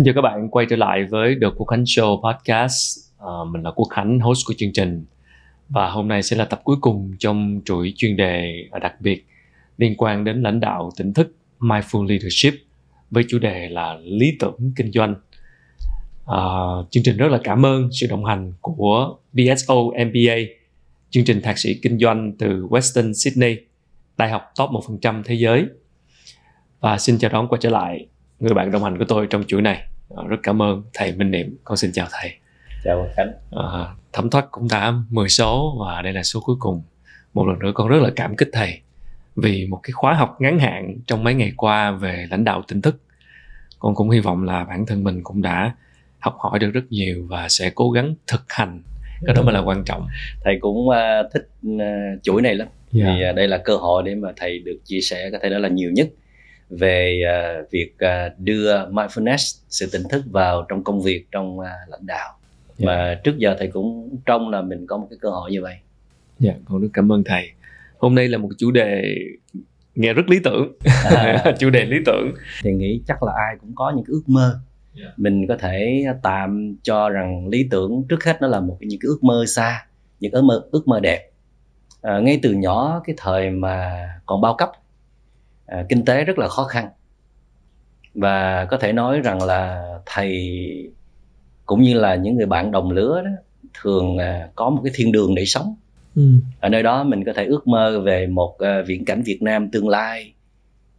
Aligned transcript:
Xin 0.00 0.04
chào 0.04 0.14
các 0.14 0.20
bạn 0.20 0.48
quay 0.50 0.66
trở 0.70 0.76
lại 0.76 1.04
với 1.04 1.36
The 1.40 1.46
Quốc 1.56 1.66
Khánh 1.66 1.82
Show 1.82 2.20
Podcast. 2.22 2.98
À, 3.18 3.32
mình 3.50 3.62
là 3.62 3.70
Quốc 3.70 3.88
Khánh, 3.90 4.20
host 4.20 4.46
của 4.46 4.54
chương 4.58 4.72
trình. 4.72 5.04
Và 5.68 5.90
hôm 5.90 6.08
nay 6.08 6.22
sẽ 6.22 6.36
là 6.36 6.44
tập 6.44 6.60
cuối 6.64 6.76
cùng 6.80 7.12
trong 7.18 7.60
chuỗi 7.64 7.92
chuyên 7.96 8.16
đề 8.16 8.64
đặc 8.80 9.00
biệt 9.00 9.26
liên 9.78 9.94
quan 9.96 10.24
đến 10.24 10.42
lãnh 10.42 10.60
đạo 10.60 10.90
tỉnh 10.96 11.12
thức 11.12 11.36
Mindful 11.58 12.08
Leadership 12.08 12.54
với 13.10 13.24
chủ 13.28 13.38
đề 13.38 13.68
là 13.68 13.98
lý 14.02 14.36
tưởng 14.40 14.72
kinh 14.76 14.92
doanh. 14.92 15.14
À, 16.26 16.42
chương 16.90 17.02
trình 17.02 17.16
rất 17.16 17.28
là 17.28 17.38
cảm 17.44 17.66
ơn 17.66 17.88
sự 17.92 18.06
đồng 18.10 18.24
hành 18.24 18.52
của 18.60 19.16
BSO 19.32 19.74
MBA, 20.06 20.36
chương 21.10 21.24
trình 21.24 21.40
thạc 21.42 21.58
sĩ 21.58 21.74
kinh 21.82 21.98
doanh 21.98 22.32
từ 22.38 22.66
Western 22.66 23.12
Sydney, 23.12 23.56
đại 24.16 24.30
học 24.30 24.42
top 24.56 24.70
1% 24.70 25.22
thế 25.24 25.34
giới. 25.34 25.64
Và 26.80 26.98
xin 26.98 27.18
chào 27.18 27.30
đón 27.30 27.48
quay 27.48 27.58
trở 27.62 27.70
lại 27.70 28.06
người 28.38 28.54
bạn 28.54 28.70
đồng 28.70 28.84
hành 28.84 28.98
của 28.98 29.04
tôi 29.08 29.26
trong 29.30 29.44
chuỗi 29.44 29.62
này 29.62 29.89
rất 30.28 30.36
cảm 30.42 30.62
ơn 30.62 30.82
thầy 30.94 31.12
Minh 31.12 31.30
Niệm. 31.30 31.56
Con 31.64 31.76
xin 31.76 31.92
chào 31.92 32.06
thầy. 32.12 32.32
Chào 32.84 33.08
Khánh. 33.16 33.32
À, 33.50 33.94
thẩm 34.12 34.30
thoát 34.30 34.50
cũng 34.50 34.68
đã 34.70 34.92
10 35.10 35.28
số 35.28 35.76
và 35.80 36.02
đây 36.02 36.12
là 36.12 36.22
số 36.22 36.40
cuối 36.44 36.56
cùng. 36.58 36.82
Một 37.34 37.46
lần 37.46 37.58
nữa 37.58 37.72
con 37.74 37.88
rất 37.88 38.02
là 38.02 38.10
cảm 38.16 38.36
kích 38.36 38.48
thầy 38.52 38.80
vì 39.36 39.66
một 39.66 39.80
cái 39.82 39.92
khóa 39.92 40.14
học 40.14 40.36
ngắn 40.40 40.58
hạn 40.58 40.96
trong 41.06 41.24
mấy 41.24 41.34
ngày 41.34 41.52
qua 41.56 41.90
về 41.90 42.26
lãnh 42.30 42.44
đạo 42.44 42.62
tỉnh 42.68 42.82
thức. 42.82 43.00
Con 43.78 43.94
cũng 43.94 44.10
hy 44.10 44.20
vọng 44.20 44.44
là 44.44 44.64
bản 44.64 44.86
thân 44.86 45.04
mình 45.04 45.20
cũng 45.22 45.42
đã 45.42 45.74
học 46.18 46.36
hỏi 46.38 46.58
được 46.58 46.70
rất 46.70 46.84
nhiều 46.90 47.26
và 47.28 47.48
sẽ 47.48 47.70
cố 47.74 47.90
gắng 47.90 48.14
thực 48.26 48.42
hành. 48.48 48.82
Cái 49.26 49.34
đó 49.34 49.42
mới 49.42 49.54
là 49.54 49.60
quan 49.60 49.84
trọng. 49.84 50.06
Thầy 50.44 50.58
cũng 50.60 50.88
uh, 50.88 50.94
thích 51.34 51.48
uh, 51.66 52.22
chuỗi 52.22 52.42
này 52.42 52.54
lắm. 52.54 52.68
Yeah. 52.94 53.08
Vì 53.08 53.30
uh, 53.30 53.36
đây 53.36 53.48
là 53.48 53.58
cơ 53.58 53.76
hội 53.76 54.02
để 54.06 54.14
mà 54.14 54.28
thầy 54.36 54.58
được 54.58 54.78
chia 54.84 55.00
sẻ 55.00 55.30
có 55.32 55.38
thể 55.42 55.50
nói 55.50 55.60
là 55.60 55.68
nhiều 55.68 55.90
nhất 55.90 56.08
về 56.70 57.22
uh, 57.62 57.70
việc 57.70 57.92
uh, 57.94 58.38
đưa 58.38 58.88
mindfulness 58.88 59.60
sự 59.68 59.88
tỉnh 59.92 60.02
thức 60.10 60.24
vào 60.30 60.66
trong 60.68 60.84
công 60.84 61.02
việc 61.02 61.26
trong 61.32 61.58
uh, 61.58 61.66
lãnh 61.88 62.06
đạo 62.06 62.36
yeah. 62.78 62.78
Dạ. 62.78 62.86
mà 62.86 63.20
trước 63.24 63.38
giờ 63.38 63.56
thầy 63.58 63.68
cũng 63.68 64.18
trông 64.26 64.48
là 64.48 64.62
mình 64.62 64.86
có 64.86 64.96
một 64.96 65.06
cái 65.10 65.18
cơ 65.20 65.30
hội 65.30 65.50
như 65.50 65.62
vậy. 65.62 65.76
Dạ, 66.38 66.50
yeah, 66.50 66.62
con 66.64 66.80
rất 66.80 66.88
cảm 66.92 67.12
ơn 67.12 67.24
thầy. 67.24 67.50
Hôm 67.98 68.14
nay 68.14 68.28
là 68.28 68.38
một 68.38 68.48
chủ 68.58 68.70
đề 68.70 69.14
nghe 69.94 70.12
rất 70.12 70.28
lý 70.28 70.38
tưởng, 70.44 70.72
à. 71.04 71.44
chủ 71.58 71.70
đề 71.70 71.84
lý 71.84 71.96
tưởng. 72.06 72.32
Thì 72.62 72.72
nghĩ 72.72 73.02
chắc 73.06 73.22
là 73.22 73.32
ai 73.36 73.56
cũng 73.60 73.72
có 73.74 73.92
những 73.96 74.04
cái 74.04 74.12
ước 74.12 74.22
mơ. 74.26 74.60
Yeah. 74.96 75.08
Dạ. 75.08 75.12
Mình 75.16 75.46
có 75.48 75.56
thể 75.56 76.04
tạm 76.22 76.76
cho 76.82 77.08
rằng 77.08 77.48
lý 77.48 77.68
tưởng 77.70 78.04
trước 78.08 78.24
hết 78.24 78.36
nó 78.40 78.48
là 78.48 78.60
một 78.60 78.76
những 78.80 79.00
cái 79.00 79.08
ước 79.08 79.24
mơ 79.24 79.44
xa, 79.46 79.86
những 80.20 80.32
ước 80.32 80.42
mơ 80.42 80.62
ước 80.70 80.88
mơ 80.88 81.00
đẹp. 81.00 81.30
À, 82.02 82.20
ngay 82.20 82.40
từ 82.42 82.52
nhỏ 82.52 83.02
cái 83.04 83.14
thời 83.18 83.50
mà 83.50 84.08
còn 84.26 84.40
bao 84.40 84.54
cấp 84.54 84.70
à, 85.70 85.84
kinh 85.88 86.04
tế 86.04 86.24
rất 86.24 86.38
là 86.38 86.48
khó 86.48 86.64
khăn. 86.64 86.88
Và 88.14 88.64
có 88.64 88.76
thể 88.76 88.92
nói 88.92 89.20
rằng 89.20 89.42
là 89.42 89.84
thầy 90.06 90.54
cũng 91.66 91.82
như 91.82 91.94
là 91.94 92.14
những 92.14 92.36
người 92.36 92.46
bạn 92.46 92.70
đồng 92.70 92.90
lứa 92.90 93.22
đó 93.24 93.30
thường 93.82 94.18
à, 94.18 94.48
có 94.54 94.70
một 94.70 94.80
cái 94.84 94.92
thiên 94.96 95.12
đường 95.12 95.34
để 95.34 95.44
sống. 95.44 95.74
Ừ. 96.16 96.22
ở 96.60 96.68
nơi 96.68 96.82
đó 96.82 97.04
mình 97.04 97.24
có 97.24 97.32
thể 97.32 97.44
ước 97.44 97.68
mơ 97.68 98.00
về 98.00 98.26
một 98.26 98.58
à, 98.58 98.82
viễn 98.86 99.04
cảnh 99.04 99.22
Việt 99.22 99.42
Nam 99.42 99.70
tương 99.70 99.88
lai. 99.88 100.32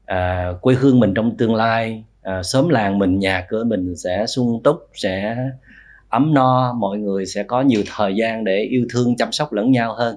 À, 0.05 0.53
quê 0.61 0.75
hương 0.75 1.00
mình 1.00 1.13
trong 1.13 1.38
tương 1.38 1.56
lai. 1.56 2.03
À, 2.22 2.44
xóm 2.44 2.69
làng 2.69 3.00
mình 3.00 3.19
nhà 3.19 3.45
cửa 3.50 3.63
mình 3.63 3.95
sẽ 3.95 4.25
sung 4.28 4.61
túc 4.63 4.78
sẽ 4.94 5.38
ấm 6.09 6.33
no 6.33 6.73
mọi 6.73 6.97
người 6.97 7.25
sẽ 7.25 7.44
có 7.44 7.62
nhiều 7.62 7.84
thời 7.96 8.16
gian 8.16 8.44
để 8.44 8.62
yêu 8.62 8.85
thương 8.94 9.16
chăm 9.16 9.31
sóc 9.31 9.53
lẫn 9.53 9.72
nhau 9.72 9.94
hơn. 9.94 10.16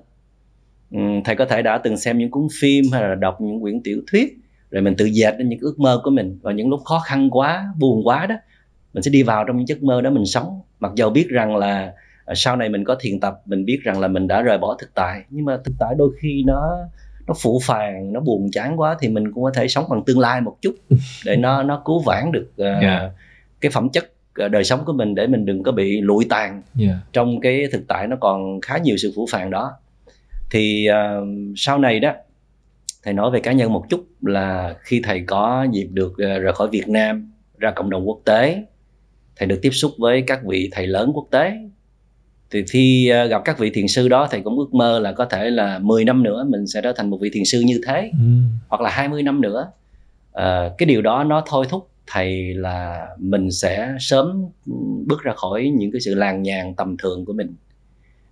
Ừ, 0.90 0.98
thầy 1.24 1.36
có 1.36 1.44
thể 1.44 1.62
đã 1.62 1.78
từng 1.78 1.96
xem 1.96 2.18
những 2.18 2.30
cuốn 2.30 2.46
phim 2.60 2.84
hay 2.92 3.02
là 3.02 3.14
đọc 3.14 3.40
những 3.40 3.60
quyển 3.60 3.80
tiểu 3.82 4.02
thuyết 4.12 4.43
rồi 4.74 4.82
mình 4.82 4.96
tự 4.96 5.04
dệt 5.04 5.34
lên 5.38 5.48
những 5.48 5.58
ước 5.58 5.80
mơ 5.80 6.00
của 6.04 6.10
mình 6.10 6.38
và 6.42 6.52
những 6.52 6.68
lúc 6.68 6.80
khó 6.84 6.98
khăn 6.98 7.30
quá 7.30 7.66
buồn 7.78 8.06
quá 8.06 8.26
đó 8.26 8.34
mình 8.94 9.02
sẽ 9.02 9.10
đi 9.10 9.22
vào 9.22 9.44
trong 9.44 9.56
những 9.56 9.68
giấc 9.68 9.82
mơ 9.82 10.00
đó 10.00 10.10
mình 10.10 10.26
sống 10.26 10.60
mặc 10.80 10.92
dầu 10.94 11.10
biết 11.10 11.28
rằng 11.28 11.56
là 11.56 11.92
à, 12.24 12.34
sau 12.36 12.56
này 12.56 12.68
mình 12.68 12.84
có 12.84 12.96
thiền 13.00 13.20
tập 13.20 13.40
mình 13.46 13.64
biết 13.64 13.80
rằng 13.82 14.00
là 14.00 14.08
mình 14.08 14.28
đã 14.28 14.42
rời 14.42 14.58
bỏ 14.58 14.76
thực 14.80 14.94
tại 14.94 15.22
nhưng 15.30 15.44
mà 15.44 15.58
thực 15.64 15.74
tại 15.78 15.94
đôi 15.98 16.10
khi 16.20 16.42
nó 16.46 16.78
nó 17.26 17.34
phụ 17.42 17.60
phàng 17.62 18.12
nó 18.12 18.20
buồn 18.20 18.50
chán 18.52 18.80
quá 18.80 18.96
thì 19.00 19.08
mình 19.08 19.32
cũng 19.32 19.44
có 19.44 19.50
thể 19.54 19.68
sống 19.68 19.84
bằng 19.90 20.04
tương 20.04 20.18
lai 20.18 20.40
một 20.40 20.56
chút 20.62 20.74
để 21.24 21.36
nó 21.36 21.62
nó 21.62 21.82
cứu 21.84 22.02
vãn 22.02 22.32
được 22.32 22.50
uh, 22.60 22.66
à, 22.66 22.70
yeah. 22.70 22.82
Dạ. 22.82 23.10
cái 23.60 23.70
phẩm 23.70 23.88
chất 23.88 24.04
uh, 24.44 24.50
đời 24.50 24.64
sống 24.64 24.80
của 24.84 24.92
mình 24.92 25.14
để 25.14 25.26
mình 25.26 25.46
đừng 25.46 25.62
có 25.62 25.72
bị 25.72 26.00
lụi 26.00 26.26
tàn 26.28 26.52
yeah. 26.52 26.62
Dạ. 26.74 26.94
trong 27.12 27.40
cái 27.40 27.66
thực 27.72 27.82
tại 27.88 28.06
nó 28.06 28.16
còn 28.20 28.60
khá 28.60 28.78
nhiều 28.78 28.96
sự 28.96 29.12
phủ 29.16 29.26
phàng 29.30 29.50
đó 29.50 29.72
thì 30.50 30.86
uh, 30.90 31.28
sau 31.56 31.78
này 31.78 32.00
đó 32.00 32.12
thầy 33.04 33.14
nói 33.14 33.30
về 33.30 33.40
cá 33.40 33.52
nhân 33.52 33.72
một 33.72 33.84
chút 33.90 34.06
là 34.22 34.76
khi 34.80 35.00
thầy 35.04 35.24
có 35.26 35.66
dịp 35.72 35.88
được 35.92 36.12
ờ, 36.18 36.38
rời 36.38 36.52
khỏi 36.52 36.68
Việt 36.68 36.88
Nam 36.88 37.32
ra 37.58 37.70
cộng 37.70 37.90
đồng 37.90 38.08
quốc 38.08 38.20
tế 38.24 38.64
thầy 39.36 39.48
được 39.48 39.58
tiếp 39.62 39.70
xúc 39.70 39.92
với 39.98 40.22
các 40.26 40.44
vị 40.44 40.68
thầy 40.72 40.86
lớn 40.86 41.10
quốc 41.14 41.26
tế. 41.30 41.52
Thì 42.50 42.64
khi 42.70 43.08
ờ, 43.08 43.24
gặp 43.26 43.42
các 43.44 43.58
vị 43.58 43.70
thiền 43.70 43.88
sư 43.88 44.08
đó 44.08 44.28
thầy 44.30 44.40
cũng 44.40 44.58
ước 44.58 44.74
mơ 44.74 44.98
là 44.98 45.12
có 45.12 45.24
thể 45.24 45.50
là 45.50 45.78
10 45.78 46.04
năm 46.04 46.22
nữa 46.22 46.46
mình 46.48 46.66
sẽ 46.66 46.80
trở 46.80 46.92
thành 46.92 47.10
một 47.10 47.18
vị 47.20 47.30
thiền 47.32 47.44
sư 47.44 47.60
như 47.60 47.80
thế 47.86 48.10
ừ. 48.12 48.26
hoặc 48.68 48.80
là 48.80 48.90
20 48.90 49.22
năm 49.22 49.40
nữa. 49.40 49.70
À, 50.32 50.70
cái 50.78 50.86
điều 50.86 51.02
đó 51.02 51.24
nó 51.24 51.42
thôi 51.46 51.66
thúc 51.68 51.88
thầy 52.06 52.54
là 52.54 53.06
mình 53.18 53.50
sẽ 53.50 53.94
sớm 54.00 54.46
bước 55.06 55.22
ra 55.22 55.32
khỏi 55.36 55.72
những 55.76 55.92
cái 55.92 56.00
sự 56.00 56.14
làng 56.14 56.42
nhàn 56.42 56.74
tầm 56.74 56.96
thường 56.96 57.24
của 57.24 57.32
mình. 57.32 57.54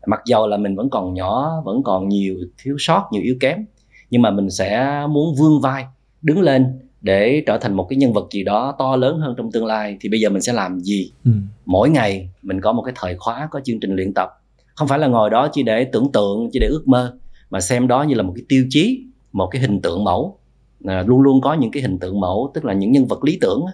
Mặc 0.07 0.21
dầu 0.27 0.47
là 0.47 0.57
mình 0.57 0.77
vẫn 0.77 0.91
còn 0.91 1.15
nhỏ 1.15 1.63
vẫn 1.65 1.83
còn 1.83 2.09
nhiều 2.09 2.37
thiếu 2.59 2.77
sót 2.79 3.09
nhiều 3.13 3.23
yếu 3.23 3.37
kém 3.41 3.65
nhưng 4.13 4.23
mà 4.23 4.31
mình 4.31 4.51
sẽ 4.51 5.01
muốn 5.11 5.35
vươn 5.35 5.61
vai 5.61 5.85
đứng 6.23 6.41
lên 6.41 6.67
để 7.01 7.43
trở 7.47 7.59
thành 7.59 7.75
một 7.75 7.87
cái 7.91 7.97
nhân 7.97 8.13
vật 8.13 8.29
gì 8.31 8.45
đó 8.45 8.75
to 8.79 8.97
lớn 8.97 9.19
hơn 9.19 9.35
trong 9.37 9.53
tương 9.53 9.67
lai. 9.67 9.97
Thì 10.01 10.09
bây 10.09 10.21
giờ 10.21 10.29
mình 10.29 10.43
sẽ 10.43 10.53
làm 10.53 10.81
gì? 10.81 11.13
Ừ. 11.25 11.31
mỗi 11.67 11.91
ngày 11.91 12.31
mình 12.43 12.61
có 12.61 12.73
một 12.73 12.83
cái 12.83 12.95
thời 12.97 13.17
khóa 13.17 13.49
có 13.51 13.61
chương 13.65 13.81
trình 13.81 13.97
luyện 13.97 14.15
tập. 14.15 14.31
Không 14.75 14.89
phải 14.89 14.99
là 14.99 15.07
ngồi 15.07 15.31
đó 15.31 15.49
chỉ 15.53 15.63
để 15.63 15.85
tưởng 15.85 16.13
tượng 16.13 16.49
chỉ 16.53 16.59
để 16.59 16.67
ước 16.67 16.89
mơ 16.89 17.17
mà 17.51 17.61
xem 17.61 17.89
đó 17.89 18.03
như 18.03 18.15
là 18.15 18.23
một 18.23 18.33
cái 18.37 18.45
tiêu 18.49 18.67
chí 18.71 19.05
một 19.33 19.47
cái 19.47 19.63
hình 19.63 19.81
tượng 19.81 20.05
mẫu. 20.05 20.39
À, 20.85 21.05
luôn 21.07 21.23
luôn 21.23 21.41
có 21.41 21.55
những 21.55 21.71
cái 21.71 21.83
hình 21.83 21.99
tượng 21.99 22.21
mẫu 22.21 22.51
tức 22.55 22.65
là 22.65 22.73
những 22.73 22.93
nhân 22.93 23.07
vật 23.07 23.25
lý 23.25 23.39
tưởng 23.41 23.65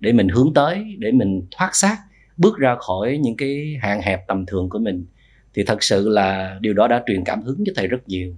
để 0.00 0.12
mình 0.12 0.28
hướng 0.28 0.54
tới 0.54 0.96
để 0.98 1.12
mình 1.12 1.42
thoát 1.50 1.70
xác 1.76 1.96
bước 2.36 2.56
ra 2.56 2.76
khỏi 2.78 3.18
những 3.18 3.36
cái 3.36 3.76
hạn 3.82 4.00
hẹp 4.02 4.26
tầm 4.28 4.46
thường 4.46 4.68
của 4.68 4.78
mình. 4.78 5.06
Thì 5.54 5.62
thật 5.66 5.82
sự 5.82 6.08
là 6.08 6.58
điều 6.60 6.74
đó 6.74 6.88
đã 6.88 7.02
truyền 7.06 7.24
cảm 7.24 7.42
hứng 7.42 7.64
cho 7.66 7.72
thầy 7.76 7.86
rất 7.86 8.08
nhiều 8.08 8.34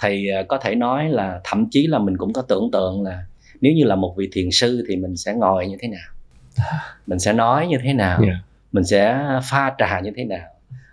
thầy 0.00 0.30
à, 0.30 0.42
có 0.42 0.58
thể 0.58 0.74
nói 0.74 1.08
là 1.08 1.40
thậm 1.44 1.66
chí 1.70 1.86
là 1.86 1.98
mình 1.98 2.16
cũng 2.16 2.32
có 2.32 2.42
tưởng 2.42 2.70
tượng 2.72 3.02
là 3.02 3.24
nếu 3.60 3.72
như 3.72 3.84
là 3.84 3.96
một 3.96 4.14
vị 4.16 4.28
thiền 4.32 4.50
sư 4.50 4.84
thì 4.88 4.96
mình 4.96 5.16
sẽ 5.16 5.34
ngồi 5.34 5.66
như 5.66 5.76
thế 5.80 5.88
nào? 5.88 6.08
Mình 7.06 7.18
sẽ 7.18 7.32
nói 7.32 7.66
như 7.66 7.76
thế 7.84 7.92
nào? 7.92 8.22
Yeah. 8.22 8.36
mình 8.72 8.84
sẽ 8.84 9.18
pha 9.50 9.74
trà 9.78 10.00
như 10.00 10.10
thế 10.16 10.24
nào? 10.24 10.46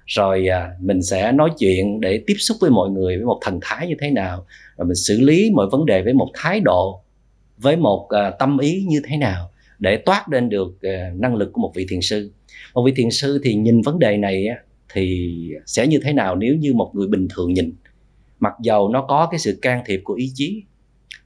Rồi 0.06 0.48
à, 0.48 0.70
mình 0.80 1.02
sẽ 1.04 1.32
nói 1.32 1.50
chuyện 1.60 2.02
để 2.02 2.24
tiếp 2.28 2.36
xúc 2.38 2.58
với 2.62 2.70
mọi 2.70 2.90
người 2.90 3.18
với 3.18 3.26
một 3.26 3.40
thần 3.42 3.60
thái 3.62 3.88
như 3.88 3.96
thế 4.00 4.12
nào? 4.12 4.46
Rồi 4.78 4.88
mình 4.88 4.96
xử 4.96 5.22
lý 5.22 5.52
mọi 5.54 5.68
vấn 5.72 5.86
đề 5.86 6.02
với 6.02 6.14
một 6.14 6.30
thái 6.34 6.60
độ 6.60 7.02
với 7.58 7.76
một 7.76 8.08
à, 8.10 8.30
tâm 8.30 8.58
ý 8.58 8.86
như 8.88 9.02
thế 9.08 9.18
nào 9.18 9.50
để 9.80 9.98
toát 9.98 10.26
lên 10.32 10.50
được 10.50 10.78
năng 11.14 11.36
lực 11.36 11.50
của 11.54 11.62
một 11.62 11.72
vị 11.76 11.86
thiền 11.90 12.02
sư? 12.02 12.32
Một 12.74 12.84
vị 12.86 12.94
thiền 12.96 13.12
sư 13.12 13.42
thì 13.44 13.54
nhìn 13.54 13.82
vấn 13.82 14.00
đề 14.00 14.18
này 14.18 14.48
thì 14.94 15.34
sẽ 15.66 15.88
như 15.88 16.00
thế 16.04 16.14
nào 16.14 16.36
nếu 16.36 16.56
như 16.56 16.74
một 16.74 16.92
người 16.94 17.08
bình 17.08 17.28
thường 17.36 17.54
nhìn 17.54 17.74
mặc 18.40 18.54
dầu 18.62 18.90
nó 18.90 19.02
có 19.02 19.28
cái 19.32 19.40
sự 19.40 19.60
can 19.62 19.84
thiệp 19.86 20.02
của 20.04 20.14
ý 20.14 20.32
chí 20.36 20.64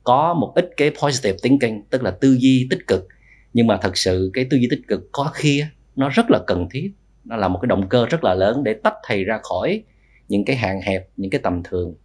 có 0.03 0.33
một 0.33 0.51
ít 0.55 0.69
cái 0.77 0.91
positive 1.03 1.37
thinking 1.43 1.81
tức 1.89 2.03
là 2.03 2.11
tư 2.11 2.37
duy 2.39 2.67
tích 2.69 2.87
cực 2.87 3.07
nhưng 3.53 3.67
mà 3.67 3.77
thật 3.81 3.97
sự 3.97 4.31
cái 4.33 4.45
tư 4.49 4.57
duy 4.57 4.67
tích 4.69 4.81
cực 4.87 5.09
có 5.11 5.31
khi 5.33 5.63
nó 5.95 6.09
rất 6.09 6.31
là 6.31 6.39
cần 6.47 6.67
thiết 6.71 6.91
nó 7.25 7.35
là 7.35 7.47
một 7.47 7.59
cái 7.61 7.67
động 7.67 7.89
cơ 7.89 8.05
rất 8.05 8.23
là 8.23 8.33
lớn 8.33 8.63
để 8.63 8.73
tách 8.73 8.95
thầy 9.03 9.23
ra 9.23 9.39
khỏi 9.43 9.83
những 10.27 10.45
cái 10.45 10.55
hạn 10.55 10.81
hẹp 10.81 11.07
những 11.17 11.31
cái 11.31 11.41
tầm 11.43 11.61
thường 11.63 11.95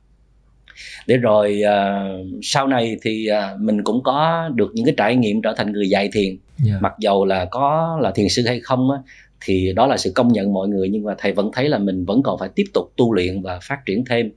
để 1.07 1.17
rồi 1.17 1.63
uh, 1.65 2.27
sau 2.43 2.67
này 2.67 2.97
thì 3.03 3.29
uh, 3.31 3.61
mình 3.61 3.85
cũng 3.85 4.03
có 4.03 4.49
được 4.55 4.71
những 4.75 4.87
cái 4.87 4.95
trải 4.97 5.17
nghiệm 5.17 5.43
trở 5.43 5.55
thành 5.57 5.73
người 5.73 5.89
dạy 5.89 6.09
thiền 6.13 6.29
yeah. 6.29 6.39
Dạ. 6.59 6.79
mặc 6.81 6.93
dầu 6.99 7.25
là 7.25 7.45
có 7.51 7.99
là 8.03 8.11
thiền 8.11 8.29
sư 8.29 8.43
hay 8.47 8.61
không 8.61 8.91
á, 8.91 8.99
thì 9.41 9.73
đó 9.77 9.87
là 9.87 9.97
sự 9.97 10.13
công 10.15 10.33
nhận 10.33 10.53
mọi 10.53 10.69
người 10.69 10.89
nhưng 10.89 11.05
mà 11.05 11.15
thầy 11.19 11.33
vẫn 11.33 11.51
thấy 11.53 11.69
là 11.69 11.79
mình 11.79 12.05
vẫn 12.05 12.23
còn 12.23 12.39
phải 12.39 12.49
tiếp 12.55 12.65
tục 12.75 12.93
tu 12.97 13.15
luyện 13.15 13.43
và 13.43 13.59
phát 13.63 13.79
triển 13.87 14.05
thêm 14.05 14.31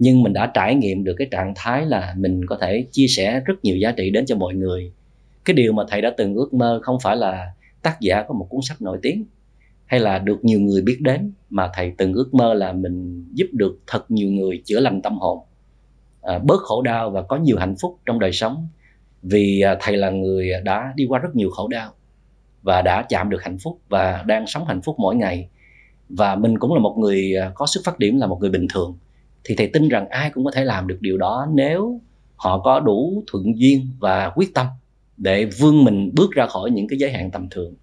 nhưng 0.00 0.22
mình 0.22 0.32
đã 0.32 0.50
trải 0.54 0.74
nghiệm 0.74 1.04
được 1.04 1.14
cái 1.18 1.28
trạng 1.30 1.52
thái 1.56 1.86
là 1.86 2.14
mình 2.18 2.46
có 2.46 2.58
thể 2.60 2.86
chia 2.92 3.06
sẻ 3.06 3.40
rất 3.44 3.54
nhiều 3.62 3.76
giá 3.76 3.92
trị 3.92 4.10
đến 4.10 4.26
cho 4.26 4.36
mọi 4.36 4.54
người. 4.54 4.92
Cái 5.44 5.54
điều 5.54 5.72
mà 5.72 5.82
thầy 5.88 6.00
đã 6.02 6.14
từng 6.16 6.34
ước 6.34 6.54
mơ 6.54 6.80
không 6.82 6.98
phải 7.02 7.16
là 7.16 7.52
tác 7.82 8.00
giả 8.00 8.22
có 8.22 8.34
một 8.34 8.46
cuốn 8.50 8.60
sách 8.62 8.82
nổi 8.82 8.98
tiếng 9.02 9.24
hay 9.86 10.00
là 10.00 10.18
được 10.18 10.44
nhiều 10.44 10.60
người 10.60 10.82
biết 10.82 10.98
đến 11.00 11.32
mà 11.50 11.70
thầy 11.74 11.92
từng 11.98 12.12
ước 12.12 12.34
mơ 12.34 12.54
là 12.54 12.72
mình 12.72 13.26
giúp 13.34 13.46
được 13.52 13.78
thật 13.86 14.10
nhiều 14.10 14.30
người 14.30 14.62
chữa 14.64 14.80
lành 14.80 15.02
tâm 15.02 15.18
hồn. 15.18 15.38
À, 16.22 16.38
bớt 16.38 16.60
khổ 16.60 16.82
đau 16.82 17.10
và 17.10 17.22
có 17.22 17.36
nhiều 17.36 17.58
hạnh 17.58 17.74
phúc 17.82 17.98
trong 18.06 18.18
đời 18.18 18.32
sống 18.32 18.68
vì 19.22 19.60
à, 19.60 19.76
thầy 19.80 19.96
là 19.96 20.10
người 20.10 20.50
đã 20.64 20.92
đi 20.96 21.06
qua 21.08 21.18
rất 21.18 21.36
nhiều 21.36 21.50
khổ 21.50 21.68
đau 21.68 21.92
và 22.62 22.82
đã 22.82 23.06
chạm 23.08 23.30
được 23.30 23.42
hạnh 23.42 23.58
phúc 23.58 23.80
và 23.88 24.24
đang 24.26 24.46
sống 24.46 24.64
hạnh 24.64 24.82
phúc 24.82 24.96
mỗi 24.98 25.16
ngày. 25.16 25.48
Và 26.08 26.36
mình 26.36 26.58
cũng 26.58 26.74
là 26.74 26.80
một 26.80 26.96
người 26.98 27.36
à, 27.36 27.52
có 27.54 27.66
xuất 27.66 27.80
phát 27.84 27.98
điểm 27.98 28.18
là 28.18 28.26
một 28.26 28.38
người 28.40 28.50
bình 28.50 28.66
thường 28.74 28.98
thì 29.44 29.54
thầy 29.54 29.66
tin 29.66 29.88
rằng 29.88 30.08
ai 30.08 30.30
cũng 30.30 30.44
có 30.44 30.50
thể 30.50 30.64
làm 30.64 30.86
được 30.86 30.98
điều 31.00 31.18
đó 31.18 31.46
nếu 31.54 32.00
họ 32.36 32.58
có 32.58 32.80
đủ 32.80 33.24
thuận 33.26 33.58
duyên 33.58 33.88
và 33.98 34.32
quyết 34.34 34.54
tâm 34.54 34.66
để 35.16 35.44
vươn 35.44 35.84
mình 35.84 36.10
bước 36.14 36.30
ra 36.32 36.46
khỏi 36.46 36.70
những 36.70 36.88
cái 36.88 36.98
giới 36.98 37.12
hạn 37.12 37.30
tầm 37.30 37.48
thường. 37.50 37.74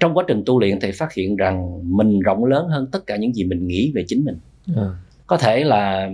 Trong 0.00 0.14
quá 0.14 0.24
trình 0.28 0.42
tu 0.46 0.60
luyện 0.60 0.80
thầy 0.80 0.92
phát 0.92 1.12
hiện 1.12 1.36
rằng 1.36 1.80
mình 1.96 2.20
rộng 2.20 2.44
lớn 2.44 2.68
hơn 2.68 2.86
tất 2.92 3.06
cả 3.06 3.16
những 3.16 3.34
gì 3.34 3.44
mình 3.44 3.68
nghĩ 3.68 3.92
về 3.94 4.04
chính 4.08 4.24
mình. 4.24 4.38
À. 4.76 4.88
có 5.26 5.36
thể 5.36 5.64
là 5.64 6.10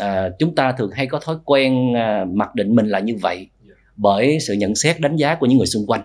à, 0.00 0.28
chúng 0.38 0.54
ta 0.54 0.72
thường 0.72 0.90
hay 0.90 1.06
có 1.06 1.20
thói 1.20 1.36
quen 1.44 1.96
à, 1.96 2.24
mặc 2.32 2.54
định 2.54 2.74
mình 2.74 2.88
là 2.88 3.00
như 3.00 3.16
vậy 3.20 3.48
bởi 3.96 4.38
sự 4.40 4.54
nhận 4.54 4.74
xét 4.74 5.00
đánh 5.00 5.16
giá 5.16 5.34
của 5.34 5.46
những 5.46 5.58
người 5.58 5.66
xung 5.66 5.86
quanh. 5.86 6.02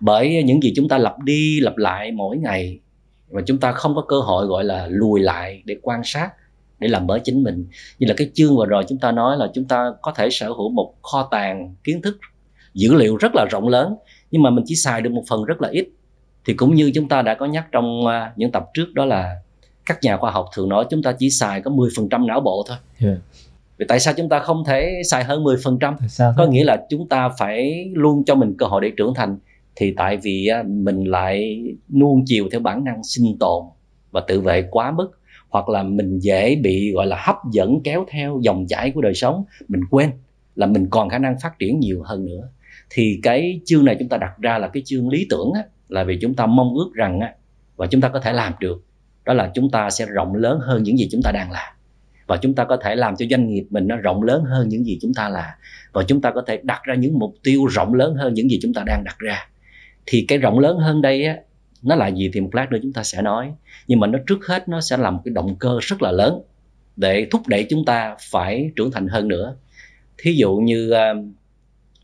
Bởi 0.00 0.42
những 0.42 0.62
gì 0.62 0.72
chúng 0.76 0.88
ta 0.88 0.98
lặp 0.98 1.18
đi 1.18 1.60
lặp 1.60 1.76
lại 1.76 2.12
mỗi 2.12 2.36
ngày 2.36 2.78
và 3.28 3.42
chúng 3.46 3.58
ta 3.58 3.72
không 3.72 3.94
có 3.94 4.02
cơ 4.08 4.20
hội 4.20 4.46
gọi 4.46 4.64
là 4.64 4.86
lùi 4.86 5.20
lại 5.20 5.62
để 5.64 5.76
quan 5.82 6.00
sát 6.04 6.30
để 6.78 6.88
làm 6.88 7.06
mới 7.06 7.20
chính 7.20 7.42
mình. 7.42 7.66
Như 7.98 8.06
là 8.06 8.14
cái 8.16 8.30
chương 8.34 8.56
vừa 8.56 8.66
rồi 8.66 8.84
chúng 8.88 8.98
ta 8.98 9.12
nói 9.12 9.36
là 9.36 9.50
chúng 9.54 9.64
ta 9.64 9.92
có 10.02 10.12
thể 10.16 10.28
sở 10.30 10.48
hữu 10.48 10.70
một 10.70 10.94
kho 11.02 11.28
tàng 11.30 11.74
kiến 11.84 12.02
thức 12.02 12.18
dữ 12.74 12.94
liệu 12.94 13.16
rất 13.16 13.34
là 13.34 13.46
rộng 13.50 13.68
lớn 13.68 13.96
nhưng 14.30 14.42
mà 14.42 14.50
mình 14.50 14.64
chỉ 14.66 14.74
xài 14.74 15.02
được 15.02 15.10
một 15.10 15.22
phần 15.28 15.44
rất 15.44 15.62
là 15.62 15.68
ít. 15.68 15.88
Thì 16.46 16.54
cũng 16.54 16.74
như 16.74 16.90
chúng 16.94 17.08
ta 17.08 17.22
đã 17.22 17.34
có 17.34 17.46
nhắc 17.46 17.66
trong 17.72 18.06
à, 18.06 18.32
những 18.36 18.52
tập 18.52 18.64
trước 18.74 18.94
đó 18.94 19.04
là 19.04 19.36
các 19.86 19.98
nhà 20.02 20.16
khoa 20.16 20.30
học 20.30 20.46
thường 20.54 20.68
nói 20.68 20.84
chúng 20.90 21.02
ta 21.02 21.12
chỉ 21.18 21.30
xài 21.30 21.60
có 21.60 21.70
10% 21.70 22.26
não 22.26 22.40
bộ 22.40 22.64
thôi. 22.68 22.76
Yeah. 23.00 23.18
Vì 23.78 23.86
tại 23.88 24.00
sao 24.00 24.14
chúng 24.16 24.28
ta 24.28 24.38
không 24.38 24.64
thể 24.64 25.02
xài 25.04 25.24
hơn 25.24 25.44
10%? 25.44 25.94
Có 26.36 26.46
nghĩa 26.46 26.64
là 26.64 26.76
chúng 26.90 27.08
ta 27.08 27.28
phải 27.38 27.90
luôn 27.92 28.24
cho 28.24 28.34
mình 28.34 28.54
cơ 28.58 28.66
hội 28.66 28.80
để 28.80 28.92
trưởng 28.96 29.14
thành. 29.14 29.38
Thì 29.76 29.94
tại 29.96 30.16
vì 30.16 30.48
mình 30.66 31.04
lại 31.04 31.64
nuông 31.94 32.24
chiều 32.26 32.48
theo 32.52 32.60
bản 32.60 32.84
năng 32.84 33.04
sinh 33.04 33.36
tồn 33.40 33.64
và 34.10 34.20
tự 34.20 34.40
vệ 34.40 34.64
quá 34.70 34.90
mức 34.90 35.10
hoặc 35.56 35.68
là 35.68 35.82
mình 35.82 36.18
dễ 36.18 36.56
bị 36.56 36.92
gọi 36.92 37.06
là 37.06 37.16
hấp 37.26 37.36
dẫn 37.52 37.80
kéo 37.84 38.06
theo 38.10 38.40
dòng 38.42 38.66
chảy 38.68 38.90
của 38.90 39.00
đời 39.00 39.14
sống 39.14 39.44
mình 39.68 39.80
quên 39.90 40.10
là 40.56 40.66
mình 40.66 40.86
còn 40.90 41.08
khả 41.08 41.18
năng 41.18 41.36
phát 41.42 41.58
triển 41.58 41.80
nhiều 41.80 42.02
hơn 42.02 42.26
nữa. 42.26 42.48
Thì 42.90 43.20
cái 43.22 43.60
chương 43.64 43.84
này 43.84 43.96
chúng 43.98 44.08
ta 44.08 44.16
đặt 44.16 44.38
ra 44.38 44.58
là 44.58 44.68
cái 44.68 44.82
chương 44.86 45.08
lý 45.08 45.26
tưởng 45.30 45.52
á, 45.54 45.62
là 45.88 46.04
vì 46.04 46.18
chúng 46.22 46.34
ta 46.34 46.46
mong 46.46 46.74
ước 46.74 46.90
rằng 46.94 47.20
á, 47.20 47.34
và 47.76 47.86
chúng 47.86 48.00
ta 48.00 48.08
có 48.08 48.20
thể 48.20 48.32
làm 48.32 48.52
được 48.60 48.84
đó 49.24 49.34
là 49.34 49.50
chúng 49.54 49.70
ta 49.70 49.90
sẽ 49.90 50.06
rộng 50.06 50.34
lớn 50.34 50.58
hơn 50.62 50.82
những 50.82 50.98
gì 50.98 51.08
chúng 51.12 51.20
ta 51.24 51.32
đang 51.32 51.50
làm. 51.50 51.72
Và 52.26 52.36
chúng 52.36 52.54
ta 52.54 52.64
có 52.64 52.76
thể 52.76 52.94
làm 52.94 53.16
cho 53.16 53.26
doanh 53.30 53.48
nghiệp 53.48 53.64
mình 53.70 53.88
nó 53.88 53.96
rộng 53.96 54.22
lớn 54.22 54.44
hơn 54.44 54.68
những 54.68 54.84
gì 54.84 54.98
chúng 55.02 55.14
ta 55.14 55.28
là. 55.28 55.56
Và 55.92 56.04
chúng 56.08 56.20
ta 56.20 56.30
có 56.30 56.42
thể 56.46 56.60
đặt 56.62 56.80
ra 56.84 56.94
những 56.94 57.18
mục 57.18 57.34
tiêu 57.42 57.66
rộng 57.66 57.94
lớn 57.94 58.14
hơn 58.14 58.34
những 58.34 58.50
gì 58.50 58.58
chúng 58.62 58.74
ta 58.74 58.82
đang 58.86 59.04
đặt 59.04 59.18
ra. 59.18 59.48
Thì 60.06 60.24
cái 60.28 60.38
rộng 60.38 60.58
lớn 60.58 60.78
hơn 60.78 61.02
đây 61.02 61.24
á 61.24 61.36
nó 61.86 61.94
là 61.94 62.08
gì 62.08 62.30
thì 62.32 62.40
một 62.40 62.54
lát 62.54 62.72
nữa 62.72 62.78
chúng 62.82 62.92
ta 62.92 63.02
sẽ 63.02 63.22
nói 63.22 63.52
nhưng 63.86 64.00
mà 64.00 64.06
nó 64.06 64.18
trước 64.26 64.46
hết 64.46 64.68
nó 64.68 64.80
sẽ 64.80 64.96
là 64.96 65.10
một 65.10 65.20
cái 65.24 65.32
động 65.34 65.56
cơ 65.56 65.78
rất 65.80 66.02
là 66.02 66.12
lớn 66.12 66.42
để 66.96 67.26
thúc 67.30 67.42
đẩy 67.46 67.66
chúng 67.70 67.84
ta 67.84 68.16
phải 68.30 68.70
trưởng 68.76 68.90
thành 68.90 69.08
hơn 69.08 69.28
nữa 69.28 69.56
thí 70.18 70.32
dụ 70.32 70.56
như 70.56 70.92
uh, 70.92 71.24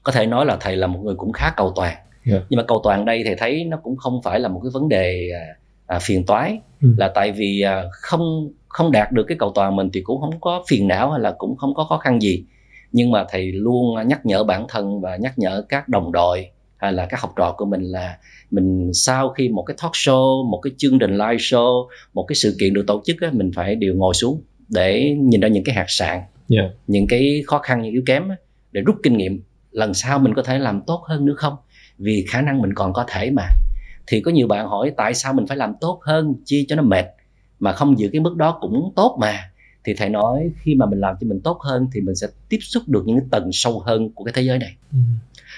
có 0.02 0.12
thể 0.12 0.26
nói 0.26 0.46
là 0.46 0.56
thầy 0.60 0.76
là 0.76 0.86
một 0.86 1.00
người 1.04 1.14
cũng 1.14 1.32
khá 1.32 1.52
cầu 1.56 1.72
toàn 1.76 1.94
yeah. 1.94 2.06
Dạ. 2.24 2.46
nhưng 2.48 2.58
mà 2.58 2.64
cầu 2.68 2.80
toàn 2.84 3.04
đây 3.04 3.22
thầy 3.24 3.34
thấy 3.34 3.64
nó 3.64 3.76
cũng 3.76 3.96
không 3.96 4.22
phải 4.22 4.40
là 4.40 4.48
một 4.48 4.60
cái 4.64 4.70
vấn 4.70 4.88
đề 4.88 5.30
à, 5.86 5.98
phiền 5.98 6.26
toái 6.26 6.58
ừ. 6.82 6.88
là 6.96 7.08
tại 7.14 7.32
vì 7.32 7.60
à, 7.60 7.84
không 7.92 8.50
không 8.68 8.92
đạt 8.92 9.12
được 9.12 9.24
cái 9.28 9.36
cầu 9.38 9.52
toàn 9.54 9.76
mình 9.76 9.90
thì 9.92 10.00
cũng 10.00 10.20
không 10.20 10.40
có 10.40 10.64
phiền 10.68 10.88
não 10.88 11.10
hay 11.10 11.20
là 11.20 11.34
cũng 11.38 11.56
không 11.56 11.74
có 11.74 11.84
khó 11.84 11.98
khăn 11.98 12.22
gì 12.22 12.44
nhưng 12.92 13.10
mà 13.10 13.24
thầy 13.28 13.52
luôn 13.52 14.08
nhắc 14.08 14.26
nhở 14.26 14.44
bản 14.44 14.66
thân 14.68 15.00
và 15.00 15.16
nhắc 15.16 15.38
nhở 15.38 15.64
các 15.68 15.88
đồng 15.88 16.12
đội 16.12 16.50
hay 16.82 16.92
là 16.92 17.06
các 17.06 17.20
học 17.20 17.32
trò 17.36 17.54
của 17.58 17.64
mình 17.64 17.82
là 17.82 18.18
mình 18.50 18.90
sau 18.94 19.28
khi 19.28 19.48
một 19.48 19.62
cái 19.62 19.76
talk 19.82 19.92
show 19.92 20.50
một 20.50 20.60
cái 20.62 20.72
chương 20.76 20.98
trình 20.98 21.10
live 21.10 21.36
show 21.36 21.86
một 22.14 22.24
cái 22.28 22.36
sự 22.36 22.56
kiện 22.60 22.74
được 22.74 22.84
tổ 22.86 23.02
chức 23.04 23.20
á, 23.20 23.30
mình 23.32 23.50
phải 23.54 23.74
đều 23.74 23.94
ngồi 23.94 24.14
xuống 24.14 24.42
để 24.68 25.16
nhìn 25.20 25.40
ra 25.40 25.48
những 25.48 25.64
cái 25.64 25.74
hạt 25.74 25.86
sạn 25.88 26.20
yeah. 26.50 26.70
những 26.86 27.06
cái 27.06 27.42
khó 27.46 27.58
khăn 27.58 27.82
những 27.82 27.92
yếu 27.92 28.02
kém 28.06 28.28
á, 28.28 28.36
để 28.72 28.80
rút 28.80 28.96
kinh 29.02 29.16
nghiệm. 29.16 29.42
Lần 29.70 29.94
sau 29.94 30.18
mình 30.18 30.34
có 30.34 30.42
thể 30.42 30.58
làm 30.58 30.80
tốt 30.86 31.04
hơn 31.08 31.24
nữa 31.24 31.34
không? 31.36 31.56
Vì 31.98 32.24
khả 32.28 32.40
năng 32.40 32.62
mình 32.62 32.74
còn 32.74 32.92
có 32.92 33.04
thể 33.08 33.30
mà. 33.30 33.48
Thì 34.06 34.20
có 34.20 34.30
nhiều 34.30 34.46
bạn 34.46 34.66
hỏi 34.66 34.92
tại 34.96 35.14
sao 35.14 35.32
mình 35.32 35.46
phải 35.46 35.56
làm 35.56 35.74
tốt 35.80 36.00
hơn 36.02 36.34
chi 36.44 36.66
cho 36.68 36.76
nó 36.76 36.82
mệt 36.82 37.06
mà 37.60 37.72
không 37.72 37.98
giữ 37.98 38.08
cái 38.12 38.20
mức 38.20 38.36
đó 38.36 38.58
cũng 38.60 38.92
tốt 38.96 39.16
mà. 39.20 39.50
Thì 39.84 39.94
thầy 39.94 40.08
nói 40.08 40.50
khi 40.62 40.74
mà 40.74 40.86
mình 40.86 41.00
làm 41.00 41.14
cho 41.20 41.26
mình 41.28 41.40
tốt 41.40 41.58
hơn 41.60 41.86
thì 41.92 42.00
mình 42.00 42.14
sẽ 42.14 42.26
tiếp 42.48 42.58
xúc 42.60 42.82
được 42.86 43.02
những 43.06 43.18
cái 43.18 43.26
tầng 43.30 43.50
sâu 43.52 43.80
hơn 43.80 44.10
của 44.10 44.24
cái 44.24 44.32
thế 44.36 44.42
giới 44.42 44.58
này. 44.58 44.76
Ừ 44.92 44.98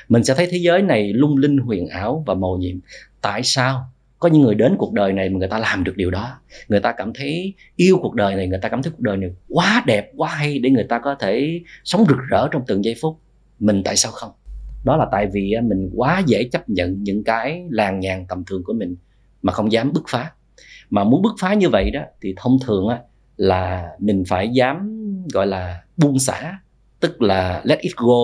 mình 0.08 0.24
sẽ 0.24 0.34
thấy 0.34 0.48
thế 0.50 0.58
giới 0.58 0.82
này 0.82 1.12
lung 1.12 1.36
linh, 1.36 1.58
huyền 1.58 1.86
ảo 1.86 2.24
và 2.26 2.34
màu 2.34 2.56
nhiệm. 2.56 2.76
Tại 3.20 3.42
sao? 3.44 3.84
Có 4.18 4.28
những 4.28 4.42
người 4.42 4.54
đến 4.54 4.74
cuộc 4.78 4.92
đời 4.92 5.12
này 5.12 5.28
mà 5.28 5.38
người 5.38 5.48
ta 5.48 5.58
làm 5.58 5.84
được 5.84 5.96
điều 5.96 6.10
đó. 6.10 6.38
Người 6.68 6.80
ta 6.80 6.92
cảm 6.92 7.12
thấy 7.14 7.54
yêu 7.76 7.98
cuộc 8.02 8.14
đời 8.14 8.34
này, 8.34 8.46
người 8.46 8.58
ta 8.62 8.68
cảm 8.68 8.82
thấy 8.82 8.92
cuộc 8.92 9.02
đời 9.02 9.16
này 9.16 9.30
quá 9.48 9.82
đẹp, 9.86 10.12
quá 10.16 10.28
hay 10.28 10.58
để 10.58 10.70
người 10.70 10.86
ta 10.88 10.98
có 10.98 11.14
thể 11.14 11.60
sống 11.84 12.04
rực 12.08 12.18
rỡ 12.28 12.48
trong 12.52 12.62
từng 12.66 12.84
giây 12.84 12.94
phút. 13.00 13.18
Mình 13.60 13.82
tại 13.84 13.96
sao 13.96 14.12
không? 14.12 14.30
Đó 14.84 14.96
là 14.96 15.06
tại 15.12 15.26
vì 15.32 15.52
à, 15.52 15.60
mình 15.64 15.90
quá 15.94 16.22
dễ 16.26 16.44
chấp 16.52 16.68
nhận 16.68 17.02
những 17.02 17.24
cái 17.24 17.62
làng 17.70 18.00
nhàn 18.00 18.26
tầm 18.28 18.44
thường 18.44 18.64
của 18.64 18.72
mình 18.72 18.96
mà 19.42 19.52
không 19.52 19.72
dám 19.72 19.92
bứt 19.92 20.02
phá. 20.08 20.32
Mà 20.90 21.04
muốn 21.04 21.22
bứt 21.22 21.32
phá 21.40 21.54
như 21.54 21.68
vậy 21.68 21.90
đó, 21.90 22.00
thì 22.22 22.34
thông 22.36 22.58
thường, 22.66 22.88
á, 22.88 22.98
là 23.36 23.90
mình 23.98 24.24
phải 24.28 24.48
dám, 24.48 24.98
gọi 25.32 25.46
là, 25.46 25.82
buông 25.96 26.18
xả. 26.18 26.58
Tức 27.00 27.22
là 27.22 27.60
let 27.64 27.78
it 27.78 27.92
go 27.96 28.14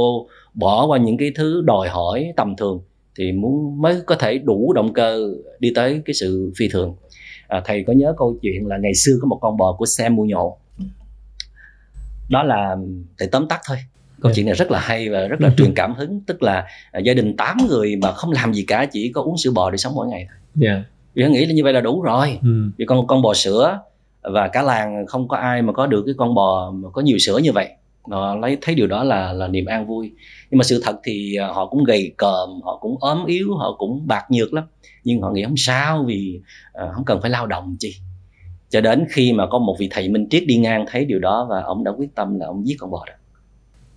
bỏ 0.55 0.87
qua 0.87 0.99
những 0.99 1.17
cái 1.17 1.33
thứ 1.35 1.63
đòi 1.65 1.89
hỏi 1.89 2.33
tầm 2.37 2.57
thường 2.57 2.81
thì 3.19 3.33
muốn 3.33 3.83
mới 3.83 4.01
có 4.07 4.15
thể 4.15 4.39
đủ 4.39 4.73
động 4.73 4.93
cơ 4.93 5.35
đi 5.59 5.73
tới 5.75 6.03
cái 6.05 6.15
sự 6.15 6.53
phi 6.57 6.69
thường. 6.69 6.95
À, 7.49 7.63
thầy 7.65 7.85
có 7.87 7.93
nhớ 7.93 8.15
câu 8.17 8.37
chuyện 8.43 8.67
là 8.67 8.79
ngày 8.79 8.95
xưa 8.95 9.19
có 9.23 9.29
một 9.29 9.39
con 9.41 9.57
bò 9.57 9.77
của 9.79 9.87
Sam 9.87 10.17
mua 10.17 10.25
nhộ 10.25 10.57
đó 12.31 12.43
là 12.43 12.77
thầy 13.19 13.29
tóm 13.29 13.49
tắt 13.49 13.61
thôi. 13.67 13.77
Câu 14.21 14.33
chuyện 14.35 14.47
này 14.47 14.55
rất 14.55 14.71
là 14.71 14.81
hay 14.81 15.09
và 15.09 15.27
rất 15.27 15.41
là 15.41 15.51
truyền 15.57 15.75
cảm 15.75 15.95
hứng 15.95 16.21
tức 16.21 16.43
là 16.43 16.67
uh, 16.99 17.05
gia 17.05 17.15
đình 17.15 17.37
8 17.37 17.57
người 17.69 17.97
mà 17.97 18.13
không 18.13 18.31
làm 18.31 18.55
gì 18.55 18.65
cả 18.67 18.87
chỉ 18.93 19.13
có 19.13 19.23
uống 19.23 19.37
sữa 19.37 19.51
bò 19.55 19.71
để 19.71 19.77
sống 19.77 19.95
mỗi 19.95 20.07
ngày. 20.07 20.27
Thôi 20.55 20.67
yeah. 20.67 20.83
vì 21.15 21.29
nghĩ 21.29 21.47
là 21.47 21.53
như 21.55 21.65
vậy 21.65 21.73
là 21.73 21.81
đủ 21.81 22.03
rồi. 22.03 22.39
Ừ. 22.43 22.71
vì 22.77 22.85
con 22.85 23.07
con 23.07 23.23
bò 23.23 23.35
sữa 23.35 23.81
và 24.23 24.49
cả 24.49 24.63
làng 24.63 25.07
không 25.07 25.29
có 25.29 25.37
ai 25.37 25.63
mà 25.63 25.73
có 25.73 25.87
được 25.87 26.03
cái 26.07 26.15
con 26.19 26.35
bò 26.35 26.71
mà 26.71 26.89
có 26.91 27.03
nhiều 27.03 27.19
sữa 27.19 27.39
như 27.39 27.53
vậy 27.53 27.69
họ 28.03 28.35
lấy 28.35 28.59
thấy 28.61 28.75
điều 28.75 28.87
đó 28.87 29.05
là 29.05 29.33
là 29.33 29.49
niềm 29.49 29.67
an 29.67 29.87
vui. 29.87 30.13
Nhưng 30.51 30.59
mà 30.59 30.65
sự 30.65 30.83
thật 30.85 31.01
thì 31.05 31.37
uh, 31.51 31.57
họ 31.57 31.67
cũng 31.67 31.85
gầy 31.85 32.13
còm 32.17 32.61
họ 32.63 32.79
cũng 32.81 32.97
ốm 33.01 33.27
yếu 33.27 33.57
họ 33.57 33.75
cũng 33.79 34.07
bạc 34.07 34.25
nhược 34.31 34.53
lắm. 34.53 34.65
Nhưng 35.05 35.21
họ 35.23 35.31
nghĩ 35.31 35.45
không 35.45 35.57
sao 35.57 36.05
vì 36.07 36.41
uh, 36.85 36.93
không 36.93 37.05
cần 37.05 37.21
phải 37.21 37.31
lao 37.31 37.47
động 37.47 37.77
chi. 37.79 37.95
Cho 38.71 38.81
đến 38.81 39.07
khi 39.11 39.33
mà 39.33 39.47
có 39.47 39.59
một 39.59 39.77
vị 39.79 39.89
thầy 39.91 40.09
minh 40.09 40.29
triết 40.29 40.43
đi 40.47 40.57
ngang 40.57 40.85
thấy 40.89 41.05
điều 41.05 41.19
đó 41.19 41.47
và 41.51 41.63
ông 41.63 41.85
đã 41.85 41.93
quyết 41.93 42.15
tâm 42.15 42.41
là 42.41 42.47
ông 42.47 42.67
giết 42.67 42.77
con 42.79 42.91
bò 42.91 43.05
đó. 43.07 43.15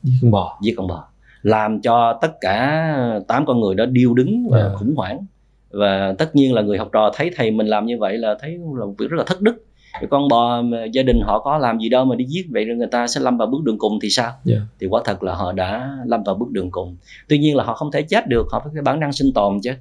Giết 0.03 0.17
con 0.21 0.31
bò? 0.31 0.59
Giết 0.61 0.73
con 0.77 0.87
bò. 0.87 1.07
Làm 1.41 1.81
cho 1.81 2.19
tất 2.21 2.31
cả 2.41 2.97
tám 3.27 3.45
con 3.45 3.59
người 3.59 3.75
đó 3.75 3.85
điêu 3.85 4.13
đứng 4.13 4.49
và. 4.49 4.59
Dạ. 4.59 4.75
khủng 4.75 4.93
hoảng. 4.95 5.25
Và 5.69 6.13
tất 6.17 6.35
nhiên 6.35 6.53
là 6.53 6.61
người 6.61 6.77
học 6.77 6.89
trò 6.93 7.11
thấy 7.15 7.31
thầy 7.35 7.51
mình 7.51 7.67
làm 7.67 7.85
như 7.85 7.97
vậy 7.97 8.17
là 8.17 8.35
thấy 8.39 8.51
là 8.51 8.85
một 8.85 8.93
việc 8.97 9.09
rất 9.09 9.17
là 9.17 9.23
thất 9.27 9.41
đức 9.41 9.65
cái 9.93 10.07
con 10.09 10.27
bò 10.27 10.63
gia 10.93 11.03
đình 11.03 11.19
họ 11.23 11.39
có 11.39 11.57
làm 11.57 11.79
gì 11.79 11.89
đâu 11.89 12.05
mà 12.05 12.15
đi 12.15 12.25
giết 12.25 12.45
vậy 12.49 12.65
rồi 12.65 12.77
người 12.77 12.87
ta 12.87 13.07
sẽ 13.07 13.21
lâm 13.21 13.37
vào 13.37 13.47
bước 13.47 13.63
đường 13.63 13.77
cùng 13.77 13.99
thì 14.01 14.09
sao 14.09 14.25
yeah. 14.25 14.37
Dạ. 14.45 14.57
thì 14.79 14.87
quả 14.87 15.01
thật 15.05 15.23
là 15.23 15.35
họ 15.35 15.51
đã 15.51 15.97
lâm 16.05 16.23
vào 16.23 16.35
bước 16.35 16.51
đường 16.51 16.71
cùng 16.71 16.97
tuy 17.27 17.37
nhiên 17.37 17.55
là 17.55 17.63
họ 17.63 17.73
không 17.73 17.91
thể 17.91 18.01
chết 18.01 18.27
được 18.27 18.47
họ 18.51 18.59
phải 18.63 18.71
cái 18.73 18.83
bản 18.83 18.99
năng 18.99 19.13
sinh 19.13 19.33
tồn 19.33 19.59
chứ 19.63 19.71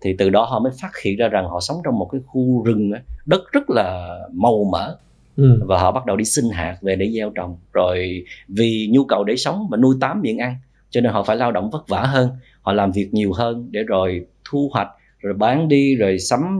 thì 0.00 0.14
từ 0.18 0.30
đó 0.30 0.44
họ 0.44 0.58
mới 0.58 0.72
phát 0.80 0.90
hiện 1.04 1.16
ra 1.16 1.28
rằng 1.28 1.48
họ 1.48 1.60
sống 1.60 1.76
trong 1.84 1.98
một 1.98 2.08
cái 2.12 2.20
khu 2.26 2.62
rừng 2.62 2.92
đất 3.26 3.42
rất 3.52 3.70
là 3.70 4.18
màu 4.32 4.64
mỡ 4.72 4.96
ừ. 5.36 5.60
và 5.66 5.78
họ 5.78 5.92
bắt 5.92 6.06
đầu 6.06 6.16
đi 6.16 6.24
xin 6.24 6.44
hạt 6.52 6.76
về 6.80 6.96
để 6.96 7.10
gieo 7.10 7.30
trồng 7.30 7.56
rồi 7.72 8.24
vì 8.48 8.88
nhu 8.92 9.04
cầu 9.04 9.24
để 9.24 9.36
sống 9.36 9.66
và 9.70 9.76
nuôi 9.76 9.96
tám 10.00 10.20
miệng 10.22 10.38
ăn 10.38 10.54
cho 10.90 11.00
nên 11.00 11.12
họ 11.12 11.22
phải 11.22 11.36
lao 11.36 11.52
động 11.52 11.70
vất 11.70 11.88
vả 11.88 12.02
hơn 12.02 12.28
họ 12.62 12.72
làm 12.72 12.92
việc 12.92 13.08
nhiều 13.12 13.32
hơn 13.32 13.68
để 13.70 13.82
rồi 13.82 14.26
thu 14.44 14.70
hoạch 14.72 14.88
rồi 15.20 15.34
bán 15.34 15.68
đi 15.68 15.96
rồi 15.96 16.18
sắm 16.18 16.58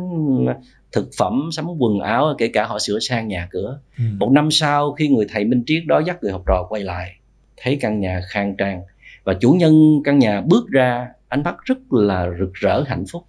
thực 0.92 1.08
phẩm 1.18 1.48
sắm 1.52 1.66
quần 1.78 2.00
áo 2.00 2.34
kể 2.38 2.48
cả 2.48 2.66
họ 2.66 2.78
sửa 2.78 2.98
sang 2.98 3.28
nhà 3.28 3.48
cửa 3.50 3.80
ừ. 3.98 4.04
một 4.18 4.32
năm 4.32 4.50
sau 4.50 4.92
khi 4.92 5.08
người 5.08 5.26
thầy 5.28 5.44
minh 5.44 5.62
triết 5.66 5.82
đó 5.86 6.02
dắt 6.06 6.22
người 6.22 6.32
học 6.32 6.42
trò 6.46 6.66
quay 6.68 6.82
lại 6.82 7.16
thấy 7.56 7.78
căn 7.80 8.00
nhà 8.00 8.20
khang 8.28 8.56
trang 8.56 8.82
và 9.24 9.34
chủ 9.34 9.52
nhân 9.52 10.00
căn 10.04 10.18
nhà 10.18 10.40
bước 10.40 10.68
ra 10.68 11.08
ánh 11.28 11.42
mắt 11.42 11.56
rất 11.64 11.78
là 11.90 12.28
rực 12.38 12.54
rỡ 12.54 12.82
hạnh 12.86 13.04
phúc 13.12 13.24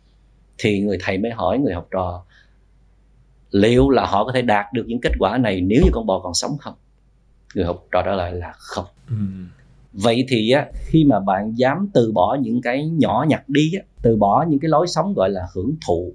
thì 0.57 0.81
người 0.81 0.97
thầy 1.01 1.17
mới 1.17 1.31
hỏi 1.31 1.59
người 1.59 1.73
học 1.73 1.87
trò 1.91 2.23
liệu 3.51 3.89
là 3.89 4.05
họ 4.05 4.25
có 4.25 4.31
thể 4.31 4.41
đạt 4.41 4.65
được 4.73 4.83
những 4.87 5.01
kết 5.01 5.11
quả 5.19 5.37
này 5.37 5.61
nếu 5.61 5.81
như 5.83 5.89
con 5.93 6.05
bò 6.05 6.19
còn 6.19 6.33
sống 6.33 6.57
không 6.59 6.73
người 7.55 7.65
học 7.65 7.85
trò 7.91 8.01
trả 8.05 8.11
lời 8.13 8.33
là 8.33 8.53
không 8.57 8.85
ừ. 9.09 9.15
vậy 9.93 10.25
thì 10.29 10.51
á, 10.51 10.65
khi 10.85 11.03
mà 11.03 11.19
bạn 11.19 11.53
dám 11.57 11.89
từ 11.93 12.11
bỏ 12.11 12.37
những 12.41 12.61
cái 12.61 12.89
nhỏ 12.89 13.25
nhặt 13.29 13.49
đi 13.49 13.73
á, 13.73 13.83
từ 14.01 14.15
bỏ 14.15 14.45
những 14.49 14.59
cái 14.59 14.69
lối 14.69 14.87
sống 14.87 15.13
gọi 15.13 15.29
là 15.29 15.41
hưởng 15.55 15.75
thụ 15.87 16.13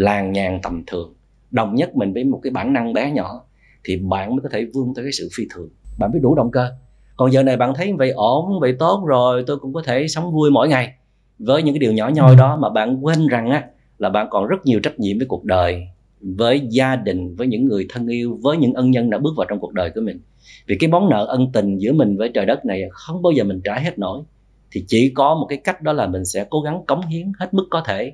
làng 0.00 0.32
nhàn 0.32 0.60
tầm 0.62 0.82
thường. 0.86 1.14
Đồng 1.50 1.74
nhất 1.74 1.96
mình 1.96 2.12
với 2.12 2.24
một 2.24 2.40
cái 2.42 2.50
bản 2.50 2.72
năng 2.72 2.92
bé 2.92 3.10
nhỏ 3.10 3.44
thì 3.84 3.96
bạn 3.96 4.30
mới 4.30 4.40
có 4.42 4.48
thể 4.52 4.66
vươn 4.74 4.94
tới 4.94 5.04
cái 5.04 5.12
sự 5.12 5.28
phi 5.36 5.44
thường. 5.54 5.68
Bạn 5.98 6.10
mới 6.12 6.20
đủ 6.20 6.34
động 6.34 6.50
cơ. 6.50 6.70
Còn 7.16 7.32
giờ 7.32 7.42
này 7.42 7.56
bạn 7.56 7.72
thấy 7.74 7.92
vậy 7.92 8.10
ổn, 8.10 8.60
vậy 8.60 8.76
tốt 8.78 9.04
rồi, 9.06 9.44
tôi 9.46 9.56
cũng 9.58 9.72
có 9.72 9.82
thể 9.86 10.08
sống 10.08 10.32
vui 10.32 10.50
mỗi 10.50 10.68
ngày. 10.68 10.92
Với 11.38 11.62
những 11.62 11.74
cái 11.74 11.78
điều 11.78 11.92
nhỏ 11.92 12.08
nhoi 12.08 12.36
đó 12.36 12.56
mà 12.56 12.70
bạn 12.70 13.04
quên 13.04 13.26
rằng 13.26 13.50
á, 13.50 13.64
là 13.98 14.08
bạn 14.08 14.26
còn 14.30 14.46
rất 14.46 14.66
nhiều 14.66 14.80
trách 14.80 15.00
nhiệm 15.00 15.18
với 15.18 15.26
cuộc 15.26 15.44
đời, 15.44 15.82
với 16.20 16.60
gia 16.70 16.96
đình, 16.96 17.36
với 17.36 17.46
những 17.46 17.64
người 17.64 17.86
thân 17.88 18.06
yêu, 18.06 18.38
với 18.42 18.56
những 18.56 18.74
ân 18.74 18.90
nhân 18.90 19.10
đã 19.10 19.18
bước 19.18 19.32
vào 19.36 19.46
trong 19.50 19.60
cuộc 19.60 19.72
đời 19.72 19.90
của 19.94 20.00
mình. 20.00 20.20
Vì 20.66 20.76
cái 20.80 20.90
món 20.90 21.10
nợ 21.10 21.24
ân 21.24 21.52
tình 21.52 21.78
giữa 21.78 21.92
mình 21.92 22.16
với 22.16 22.30
trời 22.34 22.46
đất 22.46 22.64
này 22.64 22.82
không 22.90 23.22
bao 23.22 23.32
giờ 23.32 23.44
mình 23.44 23.60
trả 23.64 23.78
hết 23.78 23.98
nổi. 23.98 24.22
Thì 24.70 24.84
chỉ 24.88 25.12
có 25.14 25.34
một 25.34 25.46
cái 25.48 25.58
cách 25.58 25.82
đó 25.82 25.92
là 25.92 26.06
mình 26.06 26.24
sẽ 26.24 26.46
cố 26.50 26.60
gắng 26.60 26.82
cống 26.86 27.06
hiến 27.06 27.32
hết 27.38 27.54
mức 27.54 27.66
có 27.70 27.82
thể 27.86 28.12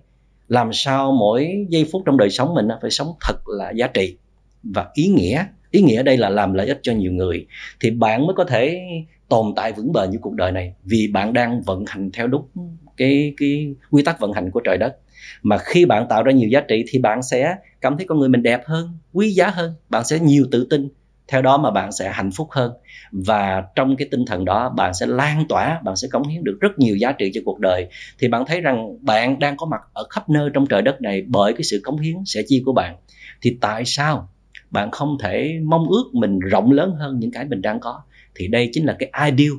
làm 0.49 0.73
sao 0.73 1.13
mỗi 1.13 1.67
giây 1.69 1.87
phút 1.93 2.03
trong 2.07 2.17
đời 2.17 2.31
sống 2.31 2.55
mình 2.55 2.69
phải 2.83 2.91
sống 2.91 3.09
thật 3.21 3.49
là 3.49 3.71
giá 3.71 3.87
trị. 3.87 4.17
Và 4.63 4.87
ý 4.95 5.07
nghĩa 5.07 5.45
ý 5.71 5.83
nghĩa 5.83 6.03
đây 6.03 6.17
là 6.17 6.29
làm 6.29 6.53
lợi 6.53 6.67
ích 6.67 6.79
cho 6.83 6.93
nhiều 6.93 7.13
người. 7.13 7.47
Thì 7.81 7.91
bạn 7.91 8.27
mới 8.27 8.35
có 8.37 8.45
thể 8.45 8.81
tồn 9.29 9.47
tại 9.57 9.73
vững 9.73 9.93
bền 9.93 10.11
như 10.11 10.19
cuộc 10.21 10.35
đời 10.35 10.53
này. 10.53 10.75
Vì 10.85 11.09
bạn 11.13 11.33
đang 11.33 11.63
vận 11.63 11.85
hành 11.87 12.11
theo 12.13 12.27
đúng 12.27 12.49
cái 12.97 13.35
cái 13.37 13.75
quy 13.91 14.03
tắc 14.03 14.21
vận 14.21 14.33
hành 14.33 14.51
của 14.51 14.61
trời 14.61 14.79
đất. 14.79 14.97
Mà 15.43 15.59
khi 15.59 15.85
bạn 15.85 16.07
tạo 16.09 16.23
ra 16.23 16.33
nhiều 16.33 16.49
giá 16.49 16.61
trị 16.61 16.85
thì 16.89 16.99
bạn 16.99 17.23
sẽ 17.23 17.57
cảm 17.81 17.97
thấy 17.97 18.07
con 18.07 18.19
người 18.19 18.29
mình 18.29 18.43
đẹp 18.43 18.61
hơn, 18.67 18.99
quý 19.13 19.31
giá 19.31 19.49
hơn. 19.51 19.75
Bạn 19.91 20.05
sẽ 20.05 20.19
nhiều 20.19 20.47
tự 20.51 20.67
tin 20.71 20.89
theo 21.29 21.43
đó 21.43 21.59
mà 21.59 21.71
bạn 21.71 21.93
sẽ 21.93 22.11
hạnh 22.13 22.31
phúc 22.31 22.49
hơn. 22.51 22.73
Và 23.13 23.65
trong 23.75 23.97
cái 23.97 24.09
tinh 24.11 24.25
thần 24.27 24.45
đó, 24.45 24.69
bạn 24.77 24.95
sẽ 24.95 25.07
lan 25.07 25.45
tỏa, 25.49 25.81
bạn 25.85 25.97
sẽ 25.97 26.09
cống 26.13 26.29
hiến 26.29 26.45
được 26.45 26.59
rất 26.61 26.79
nhiều 26.79 26.97
giá 26.97 27.13
trị 27.13 27.31
cho 27.35 27.41
cuộc 27.45 27.61
đời. 27.61 27.87
Thì 28.19 28.29
bạn 28.29 28.45
thấy 28.47 28.61
rằng 28.61 29.05
bạn 29.05 29.39
đang 29.39 29.57
có 29.57 29.67
mặt 29.67 29.81
ở 29.93 30.07
khắp 30.11 30.31
nơi 30.31 30.51
trong 30.55 30.67
trời 30.67 30.83
đất 30.83 31.03
này 31.03 31.23
bởi 31.27 31.53
cái 31.53 31.63
sự 31.63 31.81
cống 31.85 32.01
hiến 32.01 32.17
sẻ 32.27 32.43
chia 32.47 32.63
của 32.65 32.73
bạn. 32.73 32.97
Thì 33.43 33.59
tại 33.61 33.85
sao 33.85 34.29
bạn 34.71 34.91
không 34.91 35.17
thể 35.23 35.61
mong 35.65 35.89
ước 35.89 36.11
mình 36.13 36.39
rộng 36.39 36.73
lớn 36.73 36.95
hơn 36.99 37.19
những 37.19 37.31
cái 37.31 37.45
mình 37.45 37.63
đang 37.63 37.81
có? 37.81 38.03
Thì 38.35 38.49
đây 38.49 38.71
chính 38.73 38.87
là 38.87 38.97
cái 38.99 39.31
ideal 39.31 39.59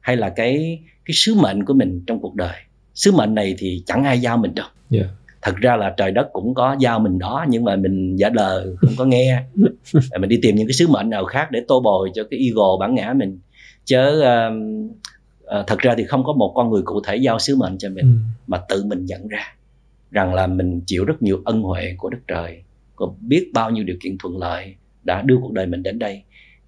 hay 0.00 0.16
là 0.16 0.28
cái 0.28 0.80
cái 1.04 1.14
sứ 1.14 1.34
mệnh 1.34 1.64
của 1.64 1.74
mình 1.74 2.04
trong 2.06 2.20
cuộc 2.20 2.34
đời. 2.34 2.56
Sứ 2.94 3.12
mệnh 3.12 3.34
này 3.34 3.54
thì 3.58 3.82
chẳng 3.86 4.04
ai 4.04 4.20
giao 4.20 4.36
mình 4.36 4.54
đâu 4.54 4.66
yeah 4.90 5.06
thật 5.48 5.56
ra 5.56 5.76
là 5.76 5.94
trời 5.96 6.10
đất 6.10 6.28
cũng 6.32 6.54
có 6.54 6.76
giao 6.80 7.00
mình 7.00 7.18
đó 7.18 7.46
nhưng 7.48 7.64
mà 7.64 7.76
mình 7.76 8.16
giả 8.16 8.28
đờ 8.28 8.76
không 8.76 8.92
có 8.96 9.04
nghe. 9.04 9.42
Mình 10.20 10.28
đi 10.28 10.38
tìm 10.42 10.56
những 10.56 10.66
cái 10.66 10.72
sứ 10.72 10.88
mệnh 10.88 11.10
nào 11.10 11.24
khác 11.24 11.50
để 11.50 11.62
tô 11.68 11.80
bồi 11.80 12.10
cho 12.14 12.24
cái 12.30 12.40
ego 12.40 12.76
bản 12.80 12.94
ngã 12.94 13.12
mình. 13.16 13.38
Chứ 13.84 14.22
uh, 14.22 14.54
uh, 15.42 15.66
thật 15.66 15.78
ra 15.78 15.94
thì 15.98 16.04
không 16.04 16.24
có 16.24 16.32
một 16.32 16.52
con 16.54 16.70
người 16.70 16.82
cụ 16.84 17.00
thể 17.06 17.16
giao 17.16 17.38
sứ 17.38 17.56
mệnh 17.56 17.78
cho 17.78 17.88
mình 17.88 18.04
ừ. 18.04 18.18
mà 18.46 18.58
tự 18.68 18.84
mình 18.84 19.04
nhận 19.04 19.28
ra 19.28 19.54
rằng 20.10 20.34
là 20.34 20.46
mình 20.46 20.80
chịu 20.86 21.04
rất 21.04 21.22
nhiều 21.22 21.42
ân 21.44 21.62
huệ 21.62 21.94
của 21.98 22.10
đất 22.10 22.18
trời 22.28 22.62
có 22.96 23.12
biết 23.20 23.50
bao 23.54 23.70
nhiêu 23.70 23.84
điều 23.84 23.96
kiện 24.00 24.18
thuận 24.18 24.38
lợi 24.38 24.74
đã 25.04 25.22
đưa 25.22 25.36
cuộc 25.42 25.52
đời 25.52 25.66
mình 25.66 25.82
đến 25.82 25.98
đây. 25.98 26.22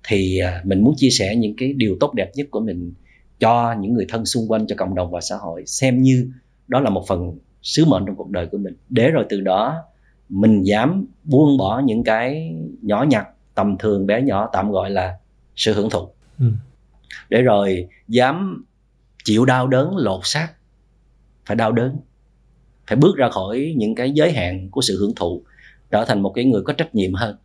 Thì 0.09 0.39
à, 0.39 0.61
mình 0.65 0.85
muốn 0.85 0.95
chia 0.97 1.11
sẻ 1.11 1.37
những 1.37 1.55
cái 1.57 1.73
điều 1.73 1.97
tốt 2.01 2.15
đẹp 2.15 2.31
nhất 2.35 2.47
của 2.51 2.61
mình 2.61 2.93
cho 3.41 3.75
những 3.81 3.95
người 3.95 4.07
thân 4.09 4.27
xung 4.27 4.51
quanh 4.51 4.67
cho 4.67 4.77
cộng 4.79 4.95
đồng 4.95 5.11
và 5.11 5.21
xã 5.21 5.37
hội 5.37 5.63
xem 5.67 6.03
như 6.03 6.31
đó 6.69 6.81
là 6.81 6.91
một 6.91 7.05
phần 7.09 7.39
sứ 7.63 7.85
mệnh 7.85 8.07
trong 8.07 8.17
cuộc 8.17 8.31
đời 8.31 8.47
của 8.47 8.59
mình. 8.59 8.77
Để 8.89 9.11
rồi 9.11 9.27
từ 9.29 9.41
đó 9.41 9.77
mình 10.29 10.63
dám 10.63 11.07
buông 11.25 11.59
bỏ 11.59 11.83
những 11.85 12.05
cái 12.05 12.55
nhỏ 12.83 13.03
nhặt 13.09 13.29
tầm 13.55 13.79
thường 13.79 14.07
bé 14.07 14.23
nhỏ 14.23 14.49
tạm 14.53 14.71
gọi 14.71 14.91
là 14.91 15.19
sự 15.57 15.75
hưởng 15.75 15.91
thụ. 15.91 16.09
Ừ. 16.39 16.47
để 17.29 17.43
rồi 17.43 17.89
dám 18.09 18.65
chịu 19.25 19.45
đau 19.45 19.67
đớn 19.67 19.97
lột 19.97 20.21
xác 20.25 20.49
phải 21.47 21.57
đau 21.57 21.73
đớn. 21.73 21.97
Phải 22.87 22.97
bước 22.97 23.17
ra 23.17 23.29
khỏi 23.31 23.75
những 23.77 23.95
cái 23.95 24.11
giới 24.11 24.33
hạn 24.33 24.69
của 24.71 24.81
sự 24.81 24.99
hưởng 25.01 25.15
thụ 25.17 25.43
trở 25.91 26.05
thành 26.05 26.21
một 26.23 26.33
cái 26.35 26.45
người 26.45 26.63
có 26.63 26.73
trách 26.73 26.95
nhiệm 26.95 27.15
hơn 27.15 27.37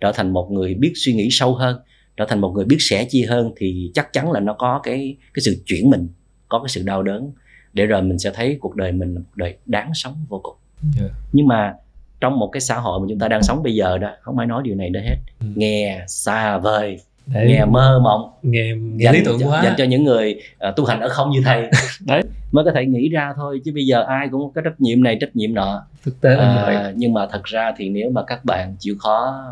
trở 0.00 0.12
thành 0.12 0.32
một 0.32 0.48
người 0.50 0.74
biết 0.74 0.92
suy 0.94 1.12
nghĩ 1.12 1.28
sâu 1.30 1.54
hơn 1.54 1.80
trở 2.16 2.24
thành 2.28 2.40
một 2.40 2.52
người 2.54 2.64
biết 2.64 2.76
sẻ 2.80 3.06
chia 3.10 3.26
hơn 3.28 3.52
thì 3.56 3.90
chắc 3.94 4.12
chắn 4.12 4.32
là 4.32 4.40
nó 4.40 4.54
có 4.58 4.80
cái 4.82 5.16
cái 5.34 5.42
sự 5.42 5.62
chuyển 5.66 5.90
mình 5.90 6.08
có 6.48 6.58
cái 6.58 6.68
sự 6.68 6.82
đau 6.84 7.02
đớn 7.02 7.32
để 7.72 7.86
rồi 7.86 8.02
mình 8.02 8.18
sẽ 8.18 8.30
thấy 8.34 8.58
cuộc 8.60 8.76
đời 8.76 8.92
mình 8.92 9.14
là 9.14 9.20
một 9.20 9.36
đời 9.36 9.56
đáng 9.66 9.90
sống 9.94 10.14
vô 10.28 10.40
cùng. 10.42 10.56
Yeah. 11.00 11.12
nhưng 11.32 11.46
mà 11.46 11.74
trong 12.20 12.38
một 12.38 12.48
cái 12.52 12.60
xã 12.60 12.74
hội 12.74 13.00
mà 13.00 13.06
chúng 13.08 13.18
ta 13.18 13.28
đang 13.28 13.42
sống 13.42 13.62
bây 13.62 13.74
giờ 13.74 13.98
đó 13.98 14.10
không 14.20 14.38
ai 14.38 14.46
nói 14.46 14.62
điều 14.64 14.74
này 14.74 14.90
nữa 14.90 15.00
hết. 15.00 15.16
Ừ. 15.40 15.46
nghe 15.54 16.04
xa 16.06 16.58
vời 16.58 17.00
Đấy. 17.26 17.46
nghe 17.48 17.64
mơ 17.64 18.00
mộng 18.04 18.30
nghe, 18.42 18.72
nghe 18.76 19.04
dành, 19.04 19.14
lý 19.14 19.20
tưởng 19.24 19.38
quá. 19.48 19.62
dành 19.64 19.74
cho 19.78 19.84
những 19.84 20.04
người 20.04 20.42
uh, 20.68 20.76
tu 20.76 20.84
hành 20.84 21.00
ở 21.00 21.08
không 21.08 21.30
như 21.30 21.40
thầy. 21.44 21.70
Đấy. 22.06 22.22
Mới 22.52 22.64
có 22.64 22.72
thể 22.74 22.86
nghĩ 22.86 23.08
ra 23.08 23.32
thôi 23.36 23.60
chứ 23.64 23.72
bây 23.74 23.86
giờ 23.86 24.04
ai 24.08 24.28
cũng 24.30 24.52
có 24.54 24.60
trách 24.60 24.80
nhiệm 24.80 25.02
này 25.02 25.18
trách 25.20 25.36
nhiệm 25.36 25.54
nọ. 25.54 25.82
Thực 26.04 26.20
tế 26.20 26.30
là 26.30 26.88
uh, 26.88 26.96
nhưng 26.96 27.12
mà 27.12 27.26
thật 27.26 27.44
ra 27.44 27.72
thì 27.76 27.88
nếu 27.88 28.10
mà 28.10 28.22
các 28.22 28.44
bạn 28.44 28.76
chịu 28.78 28.94
khó 28.98 29.44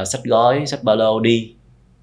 uh, 0.00 0.08
sách 0.08 0.24
gói 0.24 0.66
sách 0.66 0.82
ba 0.82 0.94
lô 0.94 1.20
đi 1.20 1.54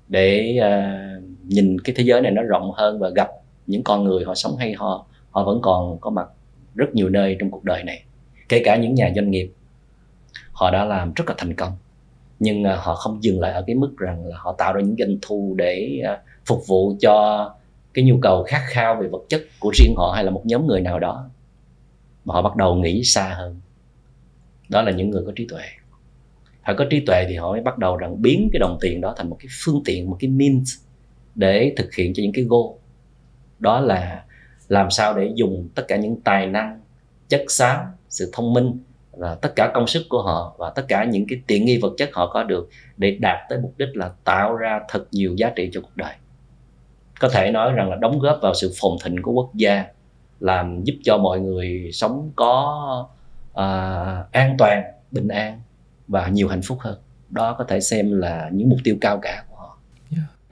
để 0.07 0.57
uh, 0.59 1.23
nhìn 1.43 1.79
cái 1.79 1.95
thế 1.97 2.03
giới 2.03 2.21
này 2.21 2.31
nó 2.31 2.41
rộng 2.41 2.71
hơn 2.71 2.99
và 2.99 3.09
gặp 3.09 3.27
những 3.67 3.83
con 3.83 4.03
người 4.03 4.23
họ 4.23 4.35
sống 4.35 4.55
hay 4.57 4.73
họ 4.73 5.05
họ 5.31 5.43
vẫn 5.43 5.59
còn 5.61 5.97
có 5.99 6.09
mặt 6.09 6.27
rất 6.75 6.95
nhiều 6.95 7.09
nơi 7.09 7.37
trong 7.39 7.51
cuộc 7.51 7.63
đời 7.63 7.83
này. 7.83 8.03
Kể 8.49 8.61
cả 8.65 8.77
những 8.77 8.93
nhà 8.93 9.11
doanh 9.15 9.31
nghiệp, 9.31 9.51
họ 10.51 10.71
đã 10.71 10.85
làm 10.85 11.13
rất 11.13 11.23
là 11.27 11.35
thành 11.37 11.55
công, 11.55 11.71
nhưng 12.39 12.63
à, 12.63 12.75
họ 12.75 12.95
không 12.95 13.23
dừng 13.23 13.39
lại 13.39 13.51
ở 13.51 13.63
cái 13.67 13.75
mức 13.75 13.93
rằng 13.97 14.25
là 14.25 14.37
họ 14.39 14.55
tạo 14.57 14.73
ra 14.73 14.81
những 14.81 14.95
doanh 14.99 15.17
thu 15.21 15.55
để 15.57 16.01
à, 16.05 16.21
phục 16.45 16.67
vụ 16.67 16.95
cho 17.01 17.49
cái 17.93 18.05
nhu 18.05 18.17
cầu 18.21 18.43
khát 18.43 18.61
khao 18.67 18.95
về 18.95 19.07
vật 19.07 19.21
chất 19.29 19.41
của 19.59 19.71
riêng 19.73 19.95
họ 19.97 20.11
hay 20.15 20.23
là 20.23 20.31
một 20.31 20.41
nhóm 20.45 20.67
người 20.67 20.81
nào 20.81 20.99
đó. 20.99 21.29
Mà 22.25 22.33
họ 22.33 22.41
bắt 22.41 22.55
đầu 22.55 22.75
nghĩ 22.75 23.03
xa 23.03 23.33
hơn. 23.37 23.59
Đó 24.69 24.81
là 24.81 24.91
những 24.91 25.09
người 25.09 25.23
có 25.25 25.31
trí 25.35 25.47
tuệ. 25.47 25.63
Họ 26.61 26.73
có 26.77 26.85
trí 26.89 26.99
tuệ 26.99 27.25
thì 27.29 27.35
họ 27.35 27.51
mới 27.51 27.61
bắt 27.61 27.77
đầu 27.77 27.97
rằng 27.97 28.21
biến 28.21 28.49
cái 28.53 28.59
đồng 28.59 28.77
tiền 28.81 29.01
đó 29.01 29.13
thành 29.17 29.29
một 29.29 29.37
cái 29.39 29.47
phương 29.63 29.81
tiện, 29.85 30.09
một 30.09 30.17
cái 30.19 30.29
means 30.29 30.75
để 31.35 31.73
thực 31.77 31.93
hiện 31.93 32.13
cho 32.13 32.23
những 32.23 32.33
cái 32.33 32.43
goal 32.43 32.82
đó 33.63 33.79
là 33.79 34.23
làm 34.67 34.91
sao 34.91 35.17
để 35.17 35.31
dùng 35.35 35.69
tất 35.75 35.83
cả 35.87 35.95
những 35.95 36.21
tài 36.21 36.47
năng 36.47 36.79
chất 37.29 37.45
xám 37.47 37.77
sự 38.09 38.29
thông 38.33 38.53
minh 38.53 38.79
và 39.11 39.35
tất 39.35 39.55
cả 39.55 39.71
công 39.73 39.87
sức 39.87 40.03
của 40.09 40.21
họ 40.21 40.55
và 40.57 40.69
tất 40.69 40.85
cả 40.87 41.03
những 41.03 41.25
cái 41.29 41.41
tiện 41.47 41.65
nghi 41.65 41.79
vật 41.81 41.93
chất 41.97 42.09
họ 42.13 42.31
có 42.33 42.43
được 42.43 42.69
để 42.97 43.17
đạt 43.19 43.37
tới 43.49 43.59
mục 43.59 43.73
đích 43.77 43.89
là 43.97 44.11
tạo 44.23 44.55
ra 44.55 44.81
thật 44.89 45.05
nhiều 45.11 45.35
giá 45.37 45.49
trị 45.55 45.69
cho 45.73 45.81
cuộc 45.81 45.95
đời 45.95 46.13
có 47.19 47.29
thể 47.29 47.51
nói 47.51 47.71
rằng 47.71 47.89
là 47.89 47.95
đóng 47.95 48.19
góp 48.19 48.39
vào 48.41 48.53
sự 48.53 48.73
phồn 48.81 48.97
thịnh 49.03 49.21
của 49.21 49.31
quốc 49.31 49.49
gia 49.53 49.85
làm 50.39 50.83
giúp 50.83 50.93
cho 51.03 51.17
mọi 51.17 51.39
người 51.39 51.89
sống 51.93 52.31
có 52.35 53.07
uh, 53.51 54.31
an 54.31 54.55
toàn 54.57 54.83
bình 55.11 55.27
an 55.27 55.61
và 56.07 56.27
nhiều 56.27 56.47
hạnh 56.47 56.61
phúc 56.61 56.77
hơn 56.81 56.97
đó 57.29 57.55
có 57.57 57.63
thể 57.63 57.79
xem 57.79 58.19
là 58.19 58.49
những 58.53 58.69
mục 58.69 58.79
tiêu 58.83 58.95
cao 59.01 59.19
cả 59.21 59.43
của 59.49 59.52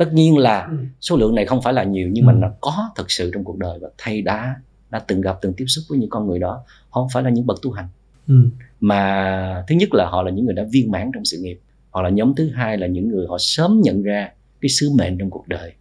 tất 0.01 0.13
nhiên 0.13 0.37
là 0.37 0.65
ừ. 0.65 0.77
số 1.01 1.17
lượng 1.17 1.35
này 1.35 1.45
không 1.45 1.61
phải 1.61 1.73
là 1.73 1.83
nhiều 1.83 2.09
nhưng 2.11 2.25
ừ. 2.25 2.27
mà 2.27 2.33
nó 2.33 2.51
có 2.61 2.89
thực 2.95 3.11
sự 3.11 3.31
trong 3.33 3.43
cuộc 3.43 3.57
đời 3.57 3.79
và 3.81 3.89
thầy 3.97 4.21
đã 4.21 4.55
đã 4.89 4.99
từng 4.99 5.21
gặp 5.21 5.37
từng 5.41 5.53
tiếp 5.53 5.65
xúc 5.67 5.83
với 5.89 5.99
những 5.99 6.09
con 6.09 6.27
người 6.27 6.39
đó 6.39 6.63
họ 6.89 7.01
không 7.01 7.07
phải 7.13 7.23
là 7.23 7.29
những 7.29 7.45
bậc 7.45 7.61
tu 7.61 7.71
hành 7.71 7.87
ừ. 8.27 8.35
mà 8.79 9.63
thứ 9.67 9.75
nhất 9.75 9.93
là 9.93 10.09
họ 10.09 10.21
là 10.21 10.31
những 10.31 10.45
người 10.45 10.53
đã 10.53 10.63
viên 10.71 10.91
mãn 10.91 11.11
trong 11.13 11.25
sự 11.25 11.37
nghiệp 11.37 11.59
hoặc 11.91 12.01
là 12.01 12.09
nhóm 12.09 12.33
thứ 12.35 12.49
hai 12.49 12.77
là 12.77 12.87
những 12.87 13.09
người 13.09 13.27
họ 13.27 13.37
sớm 13.39 13.81
nhận 13.83 14.03
ra 14.03 14.29
cái 14.61 14.69
sứ 14.69 14.89
mệnh 14.97 15.17
trong 15.17 15.29
cuộc 15.29 15.47
đời 15.47 15.73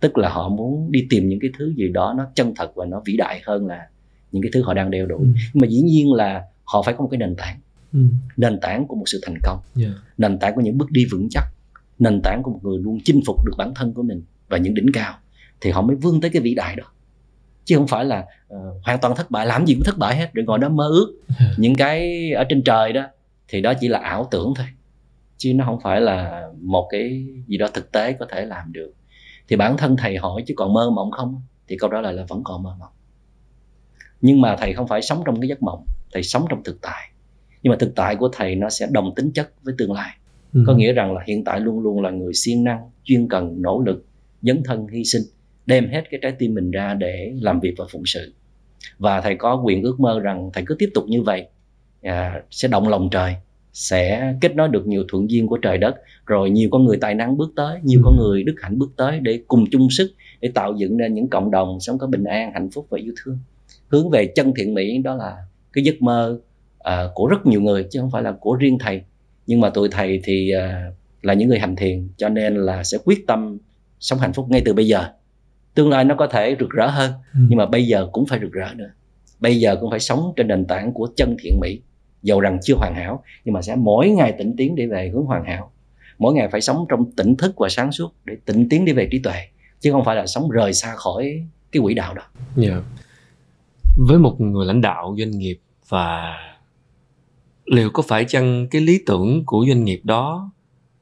tức 0.00 0.18
là 0.18 0.28
họ 0.28 0.48
muốn 0.48 0.92
đi 0.92 1.06
tìm 1.10 1.28
những 1.28 1.40
cái 1.40 1.50
thứ 1.58 1.74
gì 1.76 1.88
đó 1.88 2.14
nó 2.16 2.26
chân 2.34 2.54
thật 2.56 2.72
và 2.74 2.86
nó 2.86 3.02
vĩ 3.04 3.16
đại 3.16 3.42
hơn 3.44 3.66
là 3.66 3.86
những 4.32 4.42
cái 4.42 4.50
thứ 4.54 4.62
họ 4.62 4.74
đang 4.74 4.90
đeo 4.90 5.06
đuổi 5.06 5.20
ừ. 5.20 5.26
nhưng 5.54 5.60
mà 5.60 5.66
dĩ 5.68 5.80
nhiên 5.80 6.12
là 6.12 6.42
họ 6.64 6.82
phải 6.82 6.94
có 6.94 7.02
một 7.02 7.08
cái 7.10 7.18
nền 7.18 7.36
tảng 7.36 7.58
ừ. 7.92 8.00
nền 8.36 8.60
tảng 8.60 8.86
của 8.86 8.96
một 8.96 9.04
sự 9.06 9.20
thành 9.22 9.36
công 9.42 9.58
yeah. 9.80 9.92
nền 10.18 10.38
tảng 10.38 10.54
của 10.54 10.60
những 10.60 10.78
bước 10.78 10.90
đi 10.90 11.04
vững 11.10 11.28
chắc 11.30 11.44
nền 11.98 12.20
tảng 12.22 12.42
của 12.42 12.50
một 12.50 12.60
người 12.62 12.78
luôn 12.78 12.98
chinh 13.04 13.20
phục 13.26 13.44
được 13.44 13.52
bản 13.58 13.74
thân 13.74 13.94
của 13.94 14.02
mình 14.02 14.22
và 14.48 14.58
những 14.58 14.74
đỉnh 14.74 14.92
cao 14.92 15.14
thì 15.60 15.70
họ 15.70 15.82
mới 15.82 15.96
vươn 15.96 16.20
tới 16.20 16.30
cái 16.30 16.42
vĩ 16.42 16.54
đại 16.54 16.76
đó. 16.76 16.84
Chứ 17.64 17.76
không 17.76 17.86
phải 17.86 18.04
là 18.04 18.26
uh, 18.54 18.84
hoàn 18.84 19.00
toàn 19.00 19.16
thất 19.16 19.30
bại 19.30 19.46
làm 19.46 19.66
gì 19.66 19.74
cũng 19.74 19.84
thất 19.84 19.98
bại 19.98 20.16
hết 20.16 20.34
rồi 20.34 20.44
ngồi 20.44 20.58
đó 20.58 20.68
mơ 20.68 20.88
ước. 20.88 21.20
Những 21.56 21.74
cái 21.74 22.30
ở 22.32 22.44
trên 22.44 22.64
trời 22.64 22.92
đó 22.92 23.02
thì 23.48 23.60
đó 23.60 23.72
chỉ 23.80 23.88
là 23.88 23.98
ảo 23.98 24.28
tưởng 24.30 24.52
thôi. 24.56 24.66
Chứ 25.36 25.54
nó 25.54 25.64
không 25.64 25.80
phải 25.82 26.00
là 26.00 26.48
một 26.60 26.88
cái 26.90 27.26
gì 27.46 27.56
đó 27.56 27.66
thực 27.74 27.92
tế 27.92 28.12
có 28.12 28.26
thể 28.30 28.44
làm 28.46 28.72
được. 28.72 28.92
Thì 29.48 29.56
bản 29.56 29.76
thân 29.76 29.96
thầy 29.96 30.16
hỏi 30.16 30.42
chứ 30.46 30.54
còn 30.56 30.72
mơ 30.72 30.90
mộng 30.90 31.10
không? 31.10 31.42
Thì 31.68 31.76
câu 31.76 31.90
trả 31.90 32.00
lời 32.00 32.12
là 32.12 32.24
vẫn 32.28 32.44
còn 32.44 32.62
mơ 32.62 32.76
mộng. 32.78 32.92
Nhưng 34.20 34.40
mà 34.40 34.56
thầy 34.56 34.72
không 34.72 34.88
phải 34.88 35.02
sống 35.02 35.22
trong 35.26 35.40
cái 35.40 35.48
giấc 35.48 35.62
mộng 35.62 35.86
thầy 36.12 36.22
sống 36.22 36.46
trong 36.50 36.62
thực 36.64 36.80
tại. 36.80 37.10
Nhưng 37.62 37.70
mà 37.70 37.76
thực 37.80 37.92
tại 37.96 38.16
của 38.16 38.28
thầy 38.32 38.54
nó 38.54 38.70
sẽ 38.70 38.86
đồng 38.90 39.14
tính 39.14 39.32
chất 39.32 39.50
với 39.62 39.74
tương 39.78 39.92
lai 39.92 40.16
ừ. 40.54 40.64
có 40.66 40.74
nghĩa 40.74 40.92
rằng 40.92 41.14
là 41.14 41.22
hiện 41.26 41.44
tại 41.44 41.60
luôn 41.60 41.80
luôn 41.80 42.02
là 42.02 42.10
người 42.10 42.34
siêng 42.34 42.64
năng 42.64 42.90
chuyên 43.04 43.28
cần 43.28 43.62
nỗ 43.62 43.82
lực 43.86 44.06
dấn 44.42 44.62
thân 44.64 44.86
hy 44.86 45.04
sinh 45.04 45.22
đem 45.66 45.88
hết 45.88 46.02
cái 46.10 46.20
trái 46.22 46.32
tim 46.38 46.54
mình 46.54 46.70
ra 46.70 46.94
để 46.94 47.32
làm 47.40 47.60
việc 47.60 47.74
và 47.78 47.84
phụng 47.90 48.06
sự 48.06 48.34
và 48.98 49.20
thầy 49.20 49.36
có 49.36 49.62
quyền 49.64 49.82
ước 49.82 50.00
mơ 50.00 50.20
rằng 50.20 50.50
thầy 50.52 50.64
cứ 50.66 50.74
tiếp 50.78 50.90
tục 50.94 51.04
như 51.08 51.22
vậy 51.22 51.46
à, 52.02 52.42
sẽ 52.50 52.68
động 52.68 52.88
lòng 52.88 53.08
trời 53.10 53.34
sẽ 53.72 54.34
kết 54.40 54.56
nối 54.56 54.68
được 54.68 54.86
nhiều 54.86 55.04
thuận 55.08 55.30
duyên 55.30 55.46
của 55.46 55.56
trời 55.56 55.78
đất 55.78 55.94
rồi 56.26 56.50
nhiều 56.50 56.68
con 56.72 56.84
người 56.84 56.96
tài 57.00 57.14
năng 57.14 57.36
bước 57.36 57.52
tới 57.56 57.80
nhiều 57.82 58.00
ừ. 58.00 58.02
con 58.04 58.16
người 58.16 58.42
đức 58.42 58.54
hạnh 58.62 58.78
bước 58.78 58.92
tới 58.96 59.20
để 59.20 59.42
cùng 59.48 59.64
chung 59.70 59.90
sức 59.90 60.12
để 60.40 60.50
tạo 60.54 60.74
dựng 60.76 60.96
nên 60.96 61.14
những 61.14 61.28
cộng 61.28 61.50
đồng 61.50 61.80
sống 61.80 61.98
có 61.98 62.06
bình 62.06 62.24
an 62.24 62.52
hạnh 62.54 62.70
phúc 62.70 62.86
và 62.90 62.98
yêu 62.98 63.12
thương 63.24 63.38
hướng 63.88 64.10
về 64.10 64.26
chân 64.26 64.52
thiện 64.56 64.74
mỹ 64.74 64.98
đó 64.98 65.14
là 65.14 65.36
cái 65.72 65.84
giấc 65.84 66.02
mơ 66.02 66.40
uh, 66.78 67.10
của 67.14 67.26
rất 67.26 67.46
nhiều 67.46 67.60
người 67.60 67.86
chứ 67.90 68.00
không 68.00 68.10
phải 68.10 68.22
là 68.22 68.32
của 68.40 68.56
riêng 68.56 68.78
thầy 68.80 69.02
nhưng 69.46 69.60
mà 69.60 69.70
tụi 69.70 69.88
thầy 69.88 70.20
thì 70.24 70.52
uh, 70.56 70.94
là 71.22 71.34
những 71.34 71.48
người 71.48 71.58
hành 71.58 71.76
thiền 71.76 72.08
cho 72.16 72.28
nên 72.28 72.56
là 72.56 72.84
sẽ 72.84 72.98
quyết 73.04 73.26
tâm 73.26 73.58
sống 74.00 74.18
hạnh 74.18 74.32
phúc 74.32 74.46
ngay 74.50 74.62
từ 74.64 74.74
bây 74.74 74.86
giờ 74.86 75.08
tương 75.74 75.90
lai 75.90 76.04
nó 76.04 76.14
có 76.14 76.26
thể 76.26 76.56
rực 76.60 76.70
rỡ 76.70 76.86
hơn 76.86 77.12
ừ. 77.34 77.40
nhưng 77.48 77.58
mà 77.58 77.66
bây 77.66 77.86
giờ 77.86 78.08
cũng 78.12 78.26
phải 78.26 78.38
rực 78.40 78.52
rỡ 78.52 78.74
nữa 78.76 78.90
bây 79.40 79.60
giờ 79.60 79.76
cũng 79.80 79.90
phải 79.90 80.00
sống 80.00 80.32
trên 80.36 80.48
nền 80.48 80.64
tảng 80.64 80.92
của 80.92 81.08
chân 81.16 81.36
thiện 81.42 81.60
mỹ 81.60 81.80
dầu 82.22 82.40
rằng 82.40 82.58
chưa 82.62 82.74
hoàn 82.74 82.94
hảo 82.94 83.22
nhưng 83.44 83.52
mà 83.52 83.62
sẽ 83.62 83.76
mỗi 83.76 84.08
ngày 84.08 84.34
tỉnh 84.38 84.54
tiến 84.56 84.74
đi 84.74 84.86
về 84.86 85.10
hướng 85.14 85.24
hoàn 85.24 85.44
hảo 85.44 85.72
mỗi 86.18 86.34
ngày 86.34 86.48
phải 86.48 86.60
sống 86.60 86.86
trong 86.88 87.12
tỉnh 87.12 87.36
thức 87.36 87.54
và 87.56 87.68
sáng 87.68 87.92
suốt 87.92 88.14
để 88.24 88.36
tỉnh 88.44 88.68
tiến 88.68 88.84
đi 88.84 88.92
về 88.92 89.08
trí 89.10 89.18
tuệ 89.18 89.46
chứ 89.80 89.92
không 89.92 90.04
phải 90.04 90.16
là 90.16 90.26
sống 90.26 90.50
rời 90.50 90.72
xa 90.72 90.94
khỏi 90.94 91.46
cái 91.72 91.80
quỹ 91.82 91.94
đạo 91.94 92.14
đó 92.14 92.22
yeah. 92.56 92.56
Dạ. 92.56 92.82
với 93.96 94.18
một 94.18 94.40
người 94.40 94.66
lãnh 94.66 94.80
đạo 94.80 95.14
doanh 95.18 95.30
nghiệp 95.30 95.58
và 95.88 96.36
liệu 97.66 97.90
có 97.90 98.02
phải 98.02 98.24
chăng 98.28 98.68
cái 98.70 98.80
lý 98.80 99.02
tưởng 99.06 99.42
của 99.46 99.64
doanh 99.68 99.84
nghiệp 99.84 100.00
đó 100.04 100.50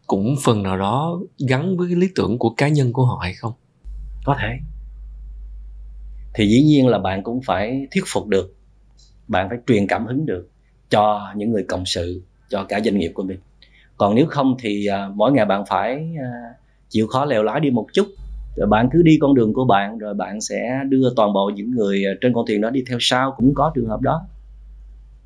cũng 0.06 0.36
phần 0.42 0.62
nào 0.62 0.78
đó 0.78 1.20
gắn 1.48 1.76
với 1.76 1.88
cái 1.88 1.96
lý 1.96 2.08
tưởng 2.14 2.38
của 2.38 2.50
cá 2.50 2.68
nhân 2.68 2.92
của 2.92 3.04
họ 3.04 3.18
hay 3.22 3.34
không? 3.34 3.52
Có 4.24 4.36
thể. 4.40 4.58
Thì 6.34 6.46
dĩ 6.46 6.62
nhiên 6.62 6.86
là 6.86 6.98
bạn 6.98 7.22
cũng 7.22 7.40
phải 7.46 7.86
thuyết 7.90 8.04
phục 8.06 8.26
được. 8.26 8.54
Bạn 9.28 9.48
phải 9.48 9.58
truyền 9.66 9.86
cảm 9.86 10.06
hứng 10.06 10.26
được 10.26 10.48
cho 10.90 11.32
những 11.36 11.50
người 11.50 11.64
cộng 11.68 11.86
sự 11.86 12.22
cho 12.48 12.64
cả 12.64 12.80
doanh 12.84 12.98
nghiệp 12.98 13.10
của 13.14 13.22
mình. 13.22 13.38
Còn 13.96 14.14
nếu 14.14 14.26
không 14.26 14.56
thì 14.60 14.86
uh, 14.88 15.16
mỗi 15.16 15.32
ngày 15.32 15.46
bạn 15.46 15.64
phải 15.68 16.14
uh, 16.14 16.56
chịu 16.88 17.06
khó 17.06 17.24
lèo 17.24 17.42
lái 17.42 17.60
đi 17.60 17.70
một 17.70 17.86
chút. 17.92 18.06
Rồi 18.56 18.66
bạn 18.66 18.88
cứ 18.92 19.02
đi 19.02 19.18
con 19.20 19.34
đường 19.34 19.54
của 19.54 19.64
bạn 19.64 19.98
rồi 19.98 20.14
bạn 20.14 20.40
sẽ 20.40 20.80
đưa 20.88 21.12
toàn 21.16 21.32
bộ 21.32 21.50
những 21.54 21.70
người 21.70 22.04
à, 22.04 22.12
trên 22.20 22.32
con 22.34 22.46
thuyền 22.46 22.60
đó 22.60 22.70
đi 22.70 22.84
theo 22.88 22.98
sau 23.00 23.34
cũng 23.36 23.54
có 23.54 23.72
trường 23.74 23.88
hợp 23.88 24.00
đó 24.00 24.22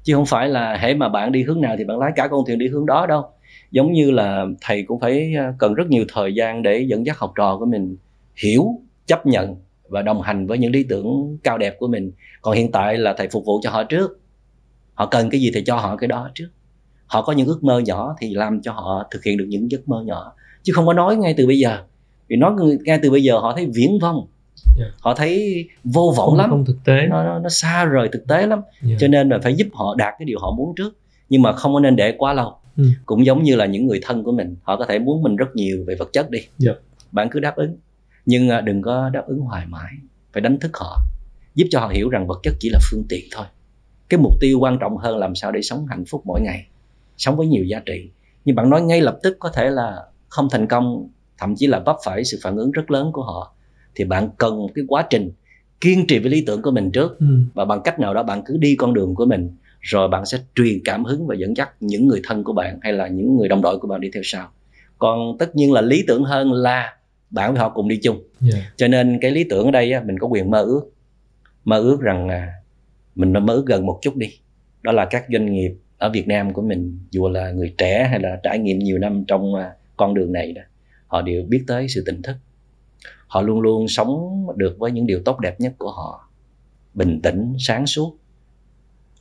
chứ 0.05 0.15
không 0.15 0.27
phải 0.27 0.49
là 0.49 0.77
hễ 0.77 0.95
mà 0.95 1.09
bạn 1.09 1.33
đi 1.33 1.43
hướng 1.43 1.61
nào 1.61 1.75
thì 1.79 1.85
bạn 1.85 1.99
lái 1.99 2.13
cả 2.17 2.29
con 2.29 2.45
thuyền 2.47 2.59
đi 2.59 2.69
hướng 2.69 2.87
đó 2.87 3.07
đâu. 3.07 3.23
Giống 3.71 3.93
như 3.93 4.11
là 4.11 4.47
thầy 4.61 4.83
cũng 4.83 5.01
phải 5.01 5.35
ờ, 5.39 5.53
cần 5.59 5.75
rất 5.75 5.89
nhiều 5.89 6.05
thời 6.09 6.35
gian 6.35 6.63
để 6.63 6.85
dẫn 6.89 7.07
dắt 7.07 7.19
học 7.19 7.33
trò 7.37 7.57
của 7.59 7.67
mình 7.67 7.97
hiểu, 8.43 8.81
chấp 9.07 9.27
nhận 9.27 9.57
và 9.89 10.03
đồng 10.03 10.23
hành 10.23 10.47
với 10.47 10.59
những 10.59 10.73
lý 10.73 10.83
tưởng 10.89 11.39
cao 11.45 11.59
đẹp 11.59 11.77
của 11.79 11.87
mình. 11.87 12.13
Còn 12.43 12.55
hiện 12.55 12.73
tại 12.73 12.99
là 12.99 13.15
thầy 13.19 13.29
phục 13.29 13.45
vụ 13.47 13.61
cho 13.63 13.71
họ 13.71 13.85
trước. 13.85 14.21
Họ 14.95 15.07
cần 15.07 15.31
cái 15.31 15.41
gì 15.41 15.51
thì 15.55 15.63
cho 15.67 15.77
họ 15.77 15.97
cái 15.97 16.09
đó 16.09 16.31
trước. 16.35 16.49
Họ 17.07 17.23
có 17.23 17.33
những 17.33 17.47
ước 17.47 17.65
mơ 17.65 17.79
nhỏ 17.79 18.17
thì 18.19 18.35
làm 18.35 18.61
cho 18.63 18.73
họ 18.73 19.09
thực 19.11 19.25
hiện 19.25 19.39
được 19.39 19.47
những 19.49 19.71
giấc 19.71 19.89
mơ 19.89 20.03
nhỏ. 20.07 20.33
Chứ 20.63 20.73
không 20.77 20.87
có 20.87 20.93
nói 20.93 21.17
ngay 21.17 21.35
từ 21.37 21.47
bây 21.47 21.59
giờ. 21.59 21.79
Vì 22.29 22.37
nói 22.37 22.53
ngay 22.85 22.99
từ 23.03 23.11
bây 23.11 23.23
giờ 23.23 23.39
họ 23.39 23.53
thấy 23.57 23.69
viễn 23.75 23.99
vông 23.99 24.27
yeah. 24.78 24.90
Dạ. 24.90 24.97
họ 25.00 25.14
thấy 25.14 25.64
vô 25.85 26.14
vọng 26.16 26.28
không, 26.28 26.38
lắm 26.38 26.50
không 26.50 26.64
thực 26.64 26.76
tế 26.85 27.06
nó, 27.06 27.25
nó, 27.25 27.38
nó 27.38 27.49
xa 27.49 27.85
rời 27.85 28.09
thực 28.12 28.26
tế 28.28 28.47
lắm 28.47 28.61
yeah. 28.61 28.90
Dạ. 28.90 28.97
cho 29.00 29.09
nên 29.09 29.28
là 29.28 29.38
phải 29.42 29.54
giúp 29.54 29.66
họ 29.73 29.94
đạt 29.99 30.14
cái 30.18 30.26
điều 30.26 30.38
họ 30.40 30.50
muốn 30.50 30.75
trước 30.75 30.99
nhưng 31.28 31.42
mà 31.42 31.52
không 31.52 31.75
có 31.75 31.80
nên 31.80 31.97
để 31.97 32.14
quá 32.18 32.33
lâu 32.33 32.56
ừ. 32.76 32.85
cũng 33.06 33.26
giống 33.26 33.42
như 33.42 33.56
là 33.56 33.66
những 33.66 33.87
người 33.87 34.00
thân 34.02 34.25
của 34.25 34.33
mình 34.33 34.56
họ 34.62 34.76
có 34.76 34.87
thể 34.87 34.99
muốn 34.99 35.23
mình 35.23 35.37
rất 35.37 35.56
nhiều 35.56 35.85
về 35.87 35.94
vật 35.94 36.09
chất 36.12 36.30
đi 36.30 36.38
yeah. 36.38 36.50
Dạ. 36.59 36.73
bạn 37.12 37.28
cứ 37.30 37.40
đáp 37.40 37.56
ứng 37.56 37.76
nhưng 38.26 38.49
à, 38.49 38.61
đừng 38.61 38.83
có 38.83 39.09
đáp 39.09 39.23
ứng 39.26 39.40
hoài 39.40 39.66
mãi 39.66 39.92
phải 40.33 40.40
đánh 40.40 40.59
thức 40.59 40.71
họ 40.76 40.99
giúp 41.54 41.66
cho 41.71 41.80
họ 41.80 41.88
hiểu 41.88 42.09
rằng 42.09 42.26
vật 42.26 42.40
chất 42.42 42.54
chỉ 42.61 42.68
là 42.73 42.78
phương 42.90 43.04
tiện 43.09 43.25
thôi 43.33 43.47
cái 44.09 44.18
mục 44.18 44.33
tiêu 44.40 44.59
quan 44.61 44.78
trọng 44.80 44.97
hơn 44.97 45.16
làm 45.16 45.35
sao 45.35 45.52
để 45.52 45.62
sống 45.62 45.87
hạnh 45.87 46.04
phúc 46.11 46.23
mỗi 46.25 46.40
ngày 46.40 46.66
sống 47.16 47.37
với 47.37 47.47
nhiều 47.47 47.64
giá 47.64 47.83
trị 47.87 48.11
nhưng 48.44 48.56
bạn 48.56 48.71
nói 48.71 48.83
ngay 48.83 49.00
lập 49.00 49.18
tức 49.23 49.37
có 49.40 49.49
thể 49.49 49.71
là 49.71 50.04
không 50.28 50.49
thành 50.50 50.66
công 50.66 51.09
thậm 51.38 51.54
chí 51.56 51.66
là 51.66 51.78
vấp 51.87 51.97
phải 52.04 52.25
sự 52.25 52.38
phản 52.42 52.56
ứng 52.56 52.71
rất 52.71 52.90
lớn 52.90 53.11
của 53.12 53.23
họ 53.23 53.54
thì 53.95 54.05
bạn 54.05 54.29
cần 54.39 54.57
một 54.57 54.71
cái 54.75 54.85
quá 54.89 55.07
trình 55.11 55.31
kiên 55.81 56.07
trì 56.07 56.19
với 56.19 56.31
lý 56.31 56.45
tưởng 56.47 56.63
của 56.63 56.71
mình 56.71 56.91
trước. 56.91 57.19
Ừ. 57.21 57.27
và 57.55 57.65
bằng 57.65 57.81
cách 57.85 58.01
nào 58.01 58.15
đó 58.15 58.23
bạn 58.23 58.43
cứ 58.47 58.57
đi 58.57 58.77
con 58.77 58.95
đường 58.95 59.15
của 59.15 59.27
mình 59.27 59.51
rồi 59.81 60.09
bạn 60.09 60.27
sẽ 60.27 60.39
truyền 60.55 60.79
cảm 60.85 61.05
hứng 61.05 61.27
và 61.27 61.35
dẫn 61.35 61.57
dắt 61.57 61.71
những 61.81 62.07
người 62.07 62.21
thân 62.25 62.45
của 62.45 62.53
bạn 62.53 62.79
hay 62.83 62.93
là 62.93 63.09
những 63.09 63.37
người 63.37 63.49
đồng 63.49 63.63
đội 63.63 63.79
của 63.79 63.89
bạn 63.89 64.01
đi 64.01 64.11
theo 64.15 64.23
sau. 64.27 64.49
Còn 64.99 65.39
tất 65.39 65.57
nhiên 65.57 65.73
là 65.73 65.81
lý 65.81 66.05
tưởng 66.07 66.25
hơn 66.25 66.53
là 66.53 66.97
bạn 67.31 67.53
với 67.53 67.61
họ 67.61 67.69
cùng 67.69 67.89
đi 67.89 67.97
chung. 68.03 68.23
Yeah. 68.53 68.65
cho 68.77 68.89
nên 68.89 69.19
cái 69.21 69.31
lý 69.31 69.45
tưởng 69.45 69.65
ở 69.65 69.71
đây 69.71 69.93
mình 70.05 70.19
có 70.19 70.27
quyền 70.27 70.51
mơ 70.51 70.63
ước. 70.63 70.83
Mơ 71.65 71.79
ước 71.79 72.01
rằng 72.01 72.29
à, 72.29 72.53
mình 73.15 73.33
mơ 73.33 73.55
ước 73.55 73.67
gần 73.67 73.87
một 73.87 73.99
chút 74.03 74.16
đi. 74.16 74.29
Đó 74.83 74.92
là 74.92 75.05
các 75.05 75.25
doanh 75.33 75.53
nghiệp 75.53 75.73
ở 75.99 76.11
Việt 76.11 76.29
Nam 76.29 76.53
của 76.53 76.62
mình 76.62 76.99
dù 77.11 77.29
là 77.29 77.51
người 77.51 77.75
trẻ 77.79 78.09
hay 78.11 78.21
là 78.21 78.40
trải 78.42 78.59
nghiệm 78.59 78.79
nhiều 78.79 78.99
năm 78.99 79.25
trong 79.29 79.55
à, 79.55 79.73
con 79.97 80.14
đường 80.14 80.33
này 80.33 80.53
đó 80.53 80.62
họ 81.07 81.23
đều 81.23 81.42
biết 81.49 81.64
tới 81.66 81.88
sự 81.88 82.03
tỉnh 82.07 82.23
thức 82.23 82.37
họ 83.27 83.43
luôn 83.43 83.61
luôn 83.61 83.89
sống 83.89 84.47
được 84.57 84.77
với 84.79 84.93
những 84.93 85.07
điều 85.07 85.21
tốt 85.25 85.41
đẹp 85.41 85.61
nhất 85.61 85.75
của 85.79 85.91
họ. 85.91 86.29
Bình 86.95 87.21
tĩnh 87.23 87.55
sáng 87.59 87.87
suốt. 87.87 88.17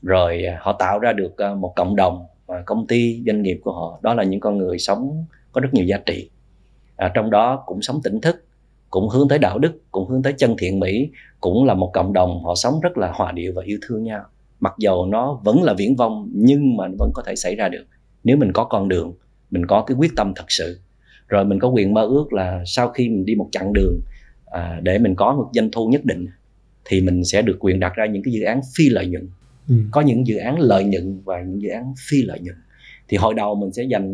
Rồi 0.01 0.45
à, 0.45 0.57
họ 0.61 0.73
tạo 0.79 0.99
ra 0.99 1.13
được 1.13 1.37
à, 1.37 1.53
một 1.53 1.73
cộng 1.75 1.95
đồng 1.95 2.25
và 2.45 2.63
công 2.65 2.87
ty 2.87 3.23
doanh 3.25 3.41
nghiệp 3.41 3.59
của 3.63 3.73
họ. 3.73 3.99
Đó 4.01 4.13
là 4.13 4.23
những 4.23 4.39
con 4.39 4.57
người 4.57 4.79
sống 4.79 5.25
có 5.51 5.61
rất 5.61 5.73
nhiều 5.73 5.85
giá 5.85 5.97
trị. 5.97 6.29
À, 6.95 7.11
trong 7.13 7.29
đó 7.29 7.63
cũng 7.65 7.81
sống 7.81 8.01
tỉnh 8.03 8.21
thức 8.21 8.45
cũng 8.89 9.09
hướng 9.09 9.27
tới 9.27 9.39
đạo 9.39 9.59
đức 9.59 9.81
cũng 9.91 10.09
hướng 10.09 10.23
tới 10.23 10.33
chân 10.37 10.55
thiện 10.57 10.79
mỹ 10.79 11.09
cũng 11.41 11.65
là 11.65 11.73
một 11.73 11.91
cộng 11.93 12.13
đồng. 12.13 12.43
Họ 12.43 12.55
sống 12.55 12.79
rất 12.81 12.97
là 12.97 13.11
hòa 13.11 13.31
điệu 13.31 13.53
và 13.55 13.63
yêu 13.65 13.77
thương 13.87 14.03
nhau. 14.03 14.23
Mặc 14.59 14.73
dầu 14.77 15.05
nó 15.05 15.39
vẫn 15.43 15.63
là 15.63 15.73
viễn 15.77 15.95
vông 15.95 16.29
nhưng 16.33 16.77
mà 16.77 16.87
nó 16.87 16.93
vẫn 16.99 17.11
có 17.13 17.23
thể 17.25 17.35
xảy 17.35 17.55
ra 17.55 17.69
được. 17.69 17.85
Nếu 18.23 18.37
mình 18.37 18.51
có 18.53 18.63
con 18.63 18.89
đường 18.89 19.13
mình 19.51 19.65
có 19.65 19.83
cái 19.87 19.97
quyết 19.97 20.11
tâm 20.15 20.33
thật 20.35 20.45
sự 20.47 20.79
rồi 21.27 21.45
mình 21.45 21.59
có 21.59 21.67
quyền 21.67 21.93
mơ 21.93 22.01
ước 22.01 22.33
là 22.33 22.63
sau 22.65 22.89
khi 22.89 23.09
mình 23.09 23.25
đi 23.25 23.35
một 23.35 23.49
chặng 23.51 23.73
đường 23.73 23.99
à, 24.45 24.79
để 24.83 24.99
mình 24.99 25.15
có 25.15 25.33
một 25.33 25.49
doanh 25.53 25.71
thu 25.71 25.87
nhất 25.87 26.05
định 26.05 26.27
thì 26.85 27.01
mình 27.01 27.25
sẽ 27.25 27.41
được 27.41 27.57
quyền 27.59 27.79
đặt 27.79 27.93
ra 27.95 28.05
những 28.05 28.23
cái 28.23 28.33
dự 28.33 28.43
án 28.43 28.61
phi 28.77 28.89
lợi 28.89 29.07
nhuận. 29.07 29.29
Ừ. 29.69 29.75
có 29.91 30.01
những 30.01 30.27
dự 30.27 30.37
án 30.37 30.59
lợi 30.59 30.83
nhuận 30.83 31.21
và 31.25 31.41
những 31.41 31.61
dự 31.61 31.69
án 31.69 31.93
phi 32.09 32.21
lợi 32.21 32.39
nhuận. 32.39 32.55
Thì 33.07 33.17
hồi 33.17 33.33
đầu 33.33 33.55
mình 33.55 33.73
sẽ 33.73 33.83
dành 33.83 34.05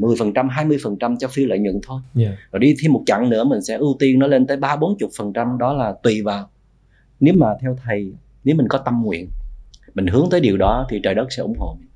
10% 0.00 0.32
20% 0.32 1.16
cho 1.16 1.28
phi 1.28 1.46
lợi 1.46 1.58
nhuận 1.58 1.80
thôi. 1.82 2.00
Yeah. 2.16 2.34
rồi 2.52 2.60
đi 2.60 2.76
thêm 2.82 2.92
một 2.92 3.02
chặng 3.06 3.30
nữa 3.30 3.44
mình 3.44 3.62
sẽ 3.62 3.76
ưu 3.76 3.96
tiên 3.98 4.18
nó 4.18 4.26
lên 4.26 4.46
tới 4.46 4.56
ba 4.56 4.76
bốn 4.76 4.98
chục 4.98 5.10
phần 5.18 5.32
trăm 5.32 5.58
đó 5.58 5.72
là 5.72 5.94
tùy 6.02 6.22
vào. 6.22 6.50
Nếu 7.20 7.34
mà 7.36 7.46
theo 7.62 7.76
thầy 7.84 8.12
nếu 8.44 8.56
mình 8.56 8.68
có 8.68 8.78
tâm 8.78 9.02
nguyện 9.02 9.28
mình 9.94 10.06
hướng 10.06 10.28
tới 10.30 10.40
điều 10.40 10.56
đó 10.56 10.86
thì 10.90 11.00
trời 11.02 11.14
đất 11.14 11.32
sẽ 11.32 11.42
ủng 11.42 11.58
hộ 11.58 11.76
mình. 11.80 11.88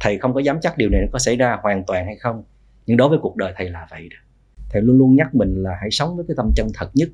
Thầy 0.00 0.18
không 0.18 0.34
có 0.34 0.40
dám 0.40 0.58
chắc 0.62 0.78
điều 0.78 0.88
này 0.88 1.00
nó 1.00 1.06
có 1.12 1.18
xảy 1.18 1.36
ra 1.36 1.58
hoàn 1.62 1.84
toàn 1.86 2.06
hay 2.06 2.16
không 2.16 2.42
nhưng 2.86 2.96
đối 2.96 3.08
với 3.08 3.18
cuộc 3.22 3.36
đời 3.36 3.52
thầy 3.56 3.70
là 3.70 3.86
vậy 3.90 4.08
đó. 4.10 4.16
Thầy 4.70 4.82
luôn 4.82 4.98
luôn 4.98 5.16
nhắc 5.16 5.34
mình 5.34 5.62
là 5.62 5.70
hãy 5.80 5.90
sống 5.90 6.16
với 6.16 6.24
cái 6.28 6.34
tâm 6.36 6.50
chân 6.56 6.68
thật 6.74 6.90
nhất 6.94 7.08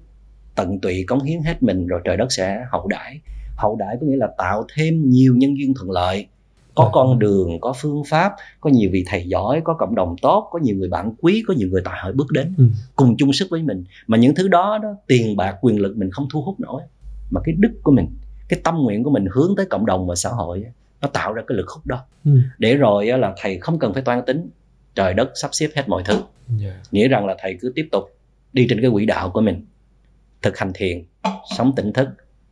tận 0.55 0.81
tụy 0.81 1.05
cống 1.07 1.23
hiến 1.23 1.43
hết 1.43 1.63
mình 1.63 1.87
rồi 1.87 2.01
trời 2.05 2.17
đất 2.17 2.33
sẽ 2.33 2.65
hậu 2.71 2.89
đãi. 2.89 3.21
Hậu 3.57 3.77
đãi 3.77 3.97
có 4.01 4.07
nghĩa 4.07 4.17
là 4.17 4.29
tạo 4.39 4.67
thêm 4.75 5.11
nhiều 5.11 5.35
nhân 5.37 5.59
duyên 5.59 5.75
thuận 5.75 5.91
lợi. 5.91 6.27
Có 6.75 6.91
con 6.93 7.19
đường 7.19 7.61
có 7.61 7.75
phương 7.81 8.03
pháp 8.09 8.33
có 8.61 8.71
nhiều 8.71 8.91
vị 8.93 9.05
thầy 9.07 9.25
giỏi 9.27 9.61
có 9.65 9.75
cộng 9.75 9.95
đồng 9.95 10.17
tốt 10.23 10.49
có 10.51 10.59
nhiều 10.59 10.77
người 10.77 10.89
bạn 10.89 11.15
quý 11.21 11.45
có 11.47 11.55
nhiều 11.55 11.69
người 11.69 11.83
tài 11.85 12.01
hội 12.03 12.13
bước 12.13 12.27
đến 12.33 12.55
ừ. 12.59 12.65
cùng 12.97 13.17
chung 13.17 13.33
sức 13.33 13.49
với 13.51 13.63
mình. 13.63 13.85
Mà 14.07 14.19
những 14.19 14.35
thứ 14.35 14.49
đó 14.49 14.79
đó 14.83 14.89
tiền 15.07 15.37
bạc 15.37 15.57
quyền 15.61 15.81
lực 15.81 15.97
mình 15.97 16.11
không 16.11 16.27
thu 16.33 16.43
hút 16.43 16.61
nổi. 16.61 16.83
Mà 17.31 17.41
cái 17.45 17.55
đức 17.59 17.73
của 17.83 17.93
mình 17.93 18.07
cái 18.49 18.61
tâm 18.65 18.77
nguyện 18.77 19.03
của 19.03 19.11
mình 19.11 19.27
hướng 19.33 19.55
tới 19.57 19.67
cộng 19.67 19.87
đồng 19.87 20.07
và 20.07 20.15
xã 20.15 20.31
hội 20.31 20.65
nó 21.01 21.09
tạo 21.09 21.33
ra 21.33 21.43
cái 21.47 21.57
lực 21.57 21.69
hút 21.69 21.87
đó. 21.87 22.05
Ừ. 22.25 22.39
để 22.59 22.75
rồi 22.75 23.07
là 23.07 23.35
thầy 23.37 23.59
không 23.59 23.79
cần 23.79 23.95
phải 23.95 24.03
toan 24.03 24.23
tính 24.27 24.49
trời 24.95 25.15
đất 25.15 25.31
sắp 25.35 25.49
xếp 25.53 25.69
hết 25.75 25.89
mọi 25.89 26.03
thứ 26.07 26.15
yeah. 26.15 26.27
Dạ. 26.59 26.81
nghĩa 26.91 27.09
rằng 27.09 27.27
là 27.27 27.37
thầy 27.39 27.59
cứ 27.61 27.73
tiếp 27.75 27.89
tục 27.93 28.05
đi 28.53 28.67
trên 28.71 28.81
cái 28.81 28.91
quỹ 28.91 29.07
đạo 29.07 29.31
của 29.31 29.41
mình 29.41 29.67
thực 30.43 30.59
hành 30.59 30.73
thiền 30.75 31.05
sống 31.57 31.73
tỉnh 31.77 31.93
thức 31.93 32.09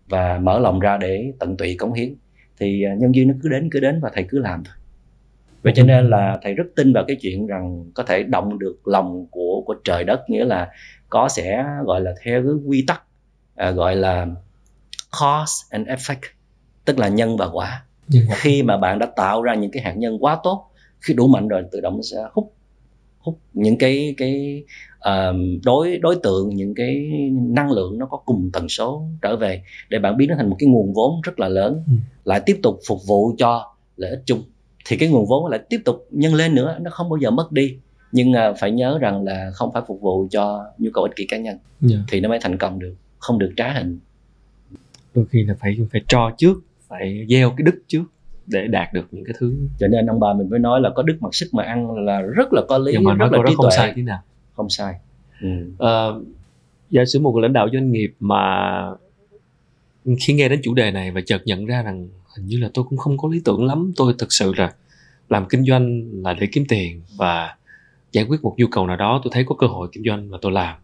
và 0.08 0.38
mở 0.38 0.58
lòng 0.58 0.80
ra 0.80 0.96
để 0.96 1.32
tận 1.38 1.56
tụy 1.56 1.76
cống 1.78 1.92
hiến 1.92 2.14
thì 2.58 2.84
à, 2.84 2.94
nhân 2.98 3.14
duyên 3.14 3.28
nó 3.28 3.34
cứ 3.42 3.48
đến 3.48 3.68
cứ 3.72 3.80
đến 3.80 4.00
và 4.00 4.10
thầy 4.14 4.24
cứ 4.28 4.38
làm 4.38 4.64
thôi 4.64 4.74
vậy 5.62 5.72
cho 5.76 5.84
nên 5.84 6.10
là 6.10 6.38
thầy 6.42 6.54
rất 6.54 6.64
tin 6.76 6.92
vào 6.92 7.04
cái 7.08 7.16
chuyện 7.20 7.46
rằng 7.46 7.84
có 7.94 8.02
thể 8.02 8.22
động 8.22 8.58
được 8.58 8.88
lòng 8.88 9.26
của 9.30 9.62
của 9.66 9.74
trời 9.84 10.04
đất 10.04 10.30
nghĩa 10.30 10.44
là 10.44 10.68
có 11.08 11.28
sẽ 11.28 11.64
gọi 11.84 12.00
là 12.00 12.14
theo 12.24 12.42
cái 12.42 12.52
quy 12.66 12.84
tắc 12.86 13.02
à, 13.54 13.70
gọi 13.70 13.96
là 13.96 14.26
cause 15.20 15.66
and 15.70 15.88
effect 15.88 16.28
tức 16.84 16.98
là 16.98 17.08
nhân 17.08 17.36
và 17.36 17.48
quả 17.52 17.84
khi 18.30 18.62
mà 18.62 18.76
bạn 18.76 18.98
đã 18.98 19.06
tạo 19.16 19.42
ra 19.42 19.54
những 19.54 19.70
cái 19.70 19.82
hạt 19.82 19.94
nhân 19.96 20.18
quá 20.20 20.38
tốt 20.42 20.69
khi 21.00 21.14
đủ 21.14 21.28
mạnh 21.28 21.48
rồi 21.48 21.62
tự 21.72 21.80
động 21.80 21.96
nó 21.96 22.02
sẽ 22.02 22.16
hút 22.32 22.52
hút 23.18 23.38
những 23.52 23.78
cái 23.78 24.14
cái 24.16 24.64
uh, 24.98 25.36
đối 25.64 25.98
đối 25.98 26.16
tượng 26.22 26.56
những 26.56 26.74
cái 26.74 27.10
năng 27.32 27.70
lượng 27.70 27.98
nó 27.98 28.06
có 28.06 28.16
cùng 28.16 28.50
tần 28.52 28.68
số 28.68 29.06
trở 29.22 29.36
về 29.36 29.62
để 29.88 29.98
bạn 29.98 30.16
biến 30.16 30.28
nó 30.28 30.34
thành 30.36 30.50
một 30.50 30.56
cái 30.58 30.68
nguồn 30.68 30.92
vốn 30.92 31.20
rất 31.22 31.40
là 31.40 31.48
lớn 31.48 31.82
ừ. 31.86 31.92
lại 32.24 32.40
tiếp 32.46 32.60
tục 32.62 32.80
phục 32.86 32.98
vụ 33.06 33.34
cho 33.38 33.74
lợi 33.96 34.10
ích 34.10 34.22
chung 34.26 34.42
thì 34.86 34.96
cái 34.96 35.08
nguồn 35.08 35.26
vốn 35.26 35.46
lại 35.46 35.60
tiếp 35.68 35.80
tục 35.84 36.06
nhân 36.10 36.34
lên 36.34 36.54
nữa 36.54 36.78
nó 36.80 36.90
không 36.90 37.08
bao 37.08 37.16
giờ 37.16 37.30
mất 37.30 37.52
đi 37.52 37.76
nhưng 38.12 38.32
uh, 38.32 38.56
phải 38.60 38.70
nhớ 38.70 38.98
rằng 38.98 39.24
là 39.24 39.50
không 39.54 39.72
phải 39.72 39.82
phục 39.86 40.00
vụ 40.00 40.26
cho 40.30 40.64
nhu 40.78 40.90
cầu 40.94 41.04
ích 41.04 41.16
kỷ 41.16 41.26
cá 41.26 41.36
nhân 41.36 41.58
yeah. 41.80 41.90
Dạ. 41.90 41.96
thì 42.08 42.20
nó 42.20 42.28
mới 42.28 42.38
thành 42.42 42.58
công 42.58 42.78
được 42.78 42.94
không 43.18 43.38
được 43.38 43.52
trá 43.56 43.72
hình 43.72 43.98
đôi 45.14 45.24
khi 45.30 45.44
là 45.44 45.54
phải 45.60 45.76
phải 45.92 46.02
cho 46.08 46.30
trước 46.38 46.54
phải 46.88 47.26
gieo 47.28 47.50
cái 47.56 47.62
đức 47.64 47.82
trước 47.86 48.04
để 48.46 48.66
đạt 48.66 48.92
được 48.92 49.06
những 49.10 49.24
cái 49.24 49.34
thứ. 49.38 49.54
Cho 49.78 49.86
nên 49.86 50.06
ông 50.06 50.20
bà 50.20 50.32
mình 50.32 50.50
mới 50.50 50.58
nói 50.58 50.80
là 50.80 50.90
có 50.94 51.02
đức 51.02 51.16
mặc 51.20 51.34
sức 51.34 51.48
mà 51.52 51.64
ăn 51.64 52.04
là 52.06 52.20
rất 52.20 52.52
là 52.52 52.62
có 52.68 52.78
lý 52.78 52.92
nhưng 52.92 53.04
mà 53.04 53.14
rất 53.14 53.32
là 53.32 53.38
trí 53.48 53.54
không 53.54 53.66
tuệ. 53.66 53.76
sai 53.76 53.92
thế 53.96 54.02
nào. 54.02 54.18
Không 54.56 54.70
sai. 54.70 54.94
Ừ. 55.42 55.48
à, 55.78 56.06
giả 56.90 57.04
sử 57.04 57.20
một 57.20 57.38
lãnh 57.38 57.52
đạo 57.52 57.68
doanh 57.72 57.92
nghiệp 57.92 58.12
mà 58.20 58.46
khi 60.20 60.32
nghe 60.32 60.48
đến 60.48 60.60
chủ 60.62 60.74
đề 60.74 60.90
này 60.90 61.10
và 61.10 61.20
chợt 61.26 61.42
nhận 61.44 61.66
ra 61.66 61.82
rằng 61.82 62.08
hình 62.36 62.46
như 62.46 62.58
là 62.58 62.70
tôi 62.74 62.84
cũng 62.88 62.98
không 62.98 63.18
có 63.18 63.28
lý 63.32 63.40
tưởng 63.44 63.64
lắm 63.64 63.92
tôi 63.96 64.14
thực 64.18 64.32
sự 64.32 64.52
là 64.56 64.72
làm 65.28 65.46
kinh 65.48 65.64
doanh 65.64 66.02
là 66.12 66.34
để 66.34 66.48
kiếm 66.52 66.64
tiền 66.68 67.02
và 67.16 67.56
giải 68.12 68.24
quyết 68.24 68.42
một 68.42 68.54
nhu 68.56 68.66
cầu 68.66 68.86
nào 68.86 68.96
đó 68.96 69.20
tôi 69.24 69.30
thấy 69.34 69.44
có 69.44 69.54
cơ 69.54 69.66
hội 69.66 69.88
kinh 69.92 70.04
doanh 70.04 70.30
và 70.30 70.38
tôi 70.42 70.52
làm. 70.52 70.76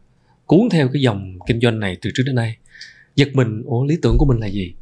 Cuốn 0.46 0.60
theo 0.70 0.88
cái 0.92 1.02
dòng 1.02 1.38
kinh 1.46 1.60
doanh 1.60 1.80
này 1.80 1.96
từ 2.02 2.10
trước 2.14 2.22
đến 2.26 2.34
nay 2.34 2.56
giật 3.16 3.28
mình 3.34 3.62
ủa 3.66 3.84
lý 3.84 3.98
tưởng 4.02 4.16
của 4.18 4.26
mình 4.26 4.38
là 4.40 4.46
gì 4.46 4.74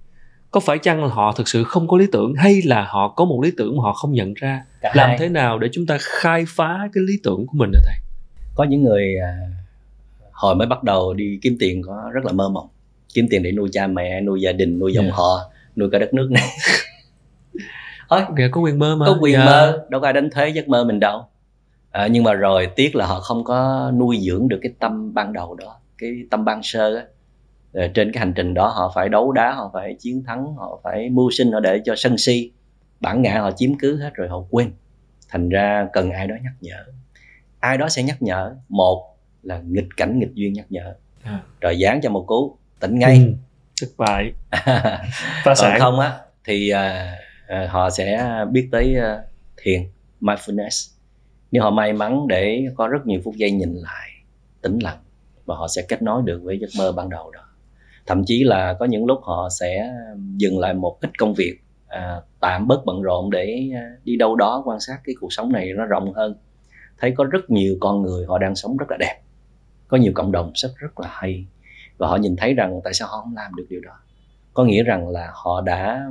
có 0.55 0.61
phải 0.61 0.79
chăng 0.79 1.05
là 1.05 1.09
họ 1.09 1.33
thực 1.33 1.49
sự 1.49 1.65
không 1.65 1.89
có 1.89 1.97
lý 1.97 2.07
tưởng 2.13 2.35
hay 2.35 2.63
là 2.65 2.87
họ 2.91 3.09
có 3.09 3.25
một 3.25 3.41
lý 3.43 3.53
tưởng 3.57 3.77
mà 3.77 3.83
họ 3.83 3.93
không 3.93 4.13
nhận 4.13 4.35
ra? 4.35 4.65
Cả 4.81 4.93
làm 4.95 5.09
hai. 5.09 5.19
thế 5.19 5.29
nào 5.29 5.59
để 5.59 5.69
chúng 5.73 5.87
ta 5.87 5.99
khai 6.01 6.45
phá 6.49 6.89
cái 6.93 7.05
lý 7.07 7.15
tưởng 7.23 7.47
của 7.47 7.53
mình 7.57 7.71
hả 7.75 7.81
thầy? 7.87 7.95
Có 8.55 8.65
những 8.65 8.83
người 8.83 9.15
à, 9.23 9.39
hồi 10.33 10.55
mới 10.55 10.67
bắt 10.67 10.83
đầu 10.83 11.15
đi 11.15 11.39
kiếm 11.43 11.57
tiền 11.61 11.83
có 11.83 12.11
rất 12.13 12.25
là 12.25 12.33
mơ 12.33 12.49
mộng. 12.49 12.69
Kiếm 13.15 13.27
tiền 13.31 13.43
để 13.43 13.53
nuôi 13.53 13.69
cha 13.73 13.87
mẹ 13.87 14.21
nuôi 14.21 14.41
gia 14.41 14.53
đình 14.53 14.79
nuôi 14.79 14.93
dòng 14.93 15.05
yeah. 15.05 15.17
họ 15.17 15.51
nuôi 15.77 15.89
cả 15.93 15.99
đất 15.99 16.15
nước 16.15 16.29
này. 16.31 16.49
Ôi, 18.09 18.21
Kìa, 18.37 18.49
có 18.53 18.61
quyền 18.61 18.79
mơ 18.79 18.97
mà. 18.97 19.07
có 19.07 19.19
quyền 19.21 19.35
Dạ. 19.35 19.45
mơ 19.45 19.87
đâu 19.89 20.01
có 20.01 20.07
ai 20.07 20.13
đánh 20.13 20.31
thuế 20.31 20.49
giấc 20.49 20.69
mơ 20.69 20.85
mình 20.85 21.01
đâu. 21.01 21.27
À, 21.91 22.07
nhưng 22.07 22.25
mà 22.25 22.33
rồi 22.33 22.69
tiếc 22.77 22.97
là 22.97 23.07
họ 23.07 23.21
không 23.21 23.45
có 23.45 23.91
nuôi 23.99 24.19
dưỡng 24.21 24.49
được 24.49 24.59
cái 24.63 24.73
tâm 24.79 25.15
ban 25.15 25.33
đầu 25.33 25.55
đó 25.55 25.77
cái 25.99 26.11
tâm 26.31 26.45
ban 26.45 26.63
sơ 26.63 26.97
á 26.97 27.03
Ờ, 27.75 27.89
trên 27.95 28.13
cái 28.13 28.19
hành 28.19 28.33
trình 28.37 28.55
đó 28.55 28.69
họ 28.69 28.93
phải 28.95 29.09
đấu 29.09 29.33
đá 29.33 29.53
họ 29.53 29.71
phải 29.73 29.97
chiến 29.99 30.23
thắng 30.27 30.55
họ 30.55 30.81
phải 30.85 31.09
mưu 31.11 31.31
sinh 31.31 31.53
họ 31.53 31.61
để 31.61 31.81
cho 31.85 31.95
sân 31.97 32.19
si. 32.19 32.51
Bản 33.01 33.23
ngã 33.23 33.41
họ 33.41 33.51
chiếm 33.51 33.79
cứ 33.79 33.97
hết 33.97 34.15
rồi 34.15 34.29
họ 34.29 34.43
quên. 34.51 34.73
Thành 35.29 35.49
ra 35.49 35.89
cần 35.93 36.11
ai 36.11 36.27
đó 36.27 36.35
nhắc 36.43 36.53
nhở. 36.61 36.85
Ai 37.61 37.79
đó 37.79 37.89
sẽ 37.89 38.03
nhắc 38.03 38.23
nhở. 38.23 38.55
Một 38.69 39.17
là 39.43 39.61
nghịch 39.69 39.89
cảnh 39.97 40.19
nghịch 40.19 40.35
duyên 40.35 40.53
nhắc 40.53 40.67
nhở. 40.69 40.95
À. 41.23 41.41
rồi 41.61 41.79
dán 41.79 42.01
cho 42.03 42.11
một 42.11 42.25
cú 42.27 42.57
tỉnh 42.81 42.99
ngay. 42.99 43.17
Ừ, 43.17 43.33
thất 43.81 43.89
bại. 43.99 44.33
Phá 44.51 45.01
còn 45.45 45.57
sản. 45.57 45.81
không 45.81 46.01
á 46.01 46.19
thì 46.45 46.71
à, 46.71 47.17
à, 47.47 47.69
họ 47.71 47.91
sẽ 47.91 48.29
biết 48.53 48.69
tới 48.73 48.95
à, 48.97 49.23
thiền 49.57 49.83
mindfulness. 50.21 50.93
Nếu 51.53 51.63
họ 51.63 51.71
may 51.71 51.93
mắn 51.93 52.29
để 52.29 52.67
có 52.75 52.89
rất 52.89 53.07
nhiều 53.07 53.21
phút 53.25 53.35
giây 53.37 53.51
nhìn 53.51 53.75
lại 53.75 54.11
tĩnh 54.63 54.79
lặng 54.83 54.99
và 55.47 55.57
họ 55.57 55.69
sẽ 55.69 55.83
kết 55.83 56.03
nối 56.03 56.23
được 56.25 56.41
với 56.45 56.59
giấc 56.59 56.71
mơ 56.79 56.93
ban 56.93 57.11
đầu 57.11 57.31
đó 57.31 57.44
thậm 58.07 58.23
chí 58.27 58.45
là 58.45 58.77
có 58.81 58.87
những 58.87 59.07
lúc 59.07 59.19
họ 59.23 59.49
sẽ 59.61 59.93
dừng 60.37 60.59
lại 60.59 60.75
một 60.75 60.99
ít 61.01 61.11
công 61.19 61.35
việc 61.35 61.59
à, 61.89 62.21
tạm 62.41 62.69
bớt 62.69 62.85
bận 62.85 63.03
rộn 63.03 63.31
để 63.31 63.71
à, 63.75 63.91
đi 64.05 64.17
đâu 64.17 64.37
đó 64.37 64.63
quan 64.67 64.81
sát 64.81 64.99
cái 65.05 65.15
cuộc 65.21 65.33
sống 65.33 65.53
này 65.53 65.73
nó 65.77 65.85
rộng 65.85 66.13
hơn. 66.13 66.37
Thấy 66.99 67.11
có 67.17 67.25
rất 67.25 67.51
nhiều 67.51 67.77
con 67.81 68.03
người 68.03 68.27
họ 68.27 68.39
đang 68.39 68.55
sống 68.55 68.77
rất 68.77 68.91
là 68.91 68.97
đẹp 69.01 69.21
có 69.89 69.97
nhiều 69.97 70.13
cộng 70.15 70.33
đồng 70.33 70.51
rất 70.55 70.69
rất 70.77 71.01
là 71.01 71.09
hay 71.11 71.47
và 71.99 72.09
họ 72.09 72.17
nhìn 72.17 72.37
thấy 72.37 72.55
rằng 72.55 72.81
tại 72.85 72.95
sao 72.95 73.09
họ 73.09 73.21
không 73.21 73.35
làm 73.37 73.55
được 73.55 73.67
điều 73.69 73.81
đó. 73.81 73.93
Có 74.55 74.65
nghĩa 74.65 74.83
rằng 74.83 75.09
là 75.09 75.31
họ 75.35 75.61
đã 75.61 76.11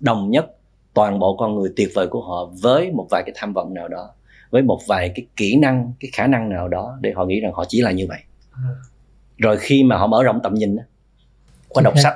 đồng 0.00 0.30
nhất 0.30 0.46
toàn 0.94 1.18
bộ 1.18 1.36
con 1.36 1.54
người 1.54 1.72
tuyệt 1.76 1.88
vời 1.94 2.06
của 2.06 2.22
họ 2.22 2.50
với 2.62 2.90
một 2.90 3.06
vài 3.10 3.22
cái 3.26 3.32
tham 3.36 3.52
vọng 3.52 3.74
nào 3.74 3.88
đó 3.88 4.10
với 4.50 4.62
một 4.62 4.78
vài 4.88 5.12
cái 5.14 5.26
kỹ 5.36 5.56
năng 5.56 5.92
cái 6.00 6.10
khả 6.14 6.26
năng 6.26 6.48
nào 6.48 6.68
đó 6.68 6.98
để 7.00 7.12
họ 7.16 7.24
nghĩ 7.24 7.40
rằng 7.40 7.52
họ 7.52 7.64
chỉ 7.68 7.80
là 7.80 7.90
như 7.90 8.06
vậy. 8.08 8.18
Rồi 9.38 9.56
khi 9.56 9.84
mà 9.84 9.96
họ 9.96 10.06
mở 10.06 10.22
rộng 10.22 10.40
tầm 10.42 10.54
nhìn 10.54 10.76
á, 10.76 10.84
qua 11.74 11.82
đọc 11.82 11.94
sách. 12.02 12.14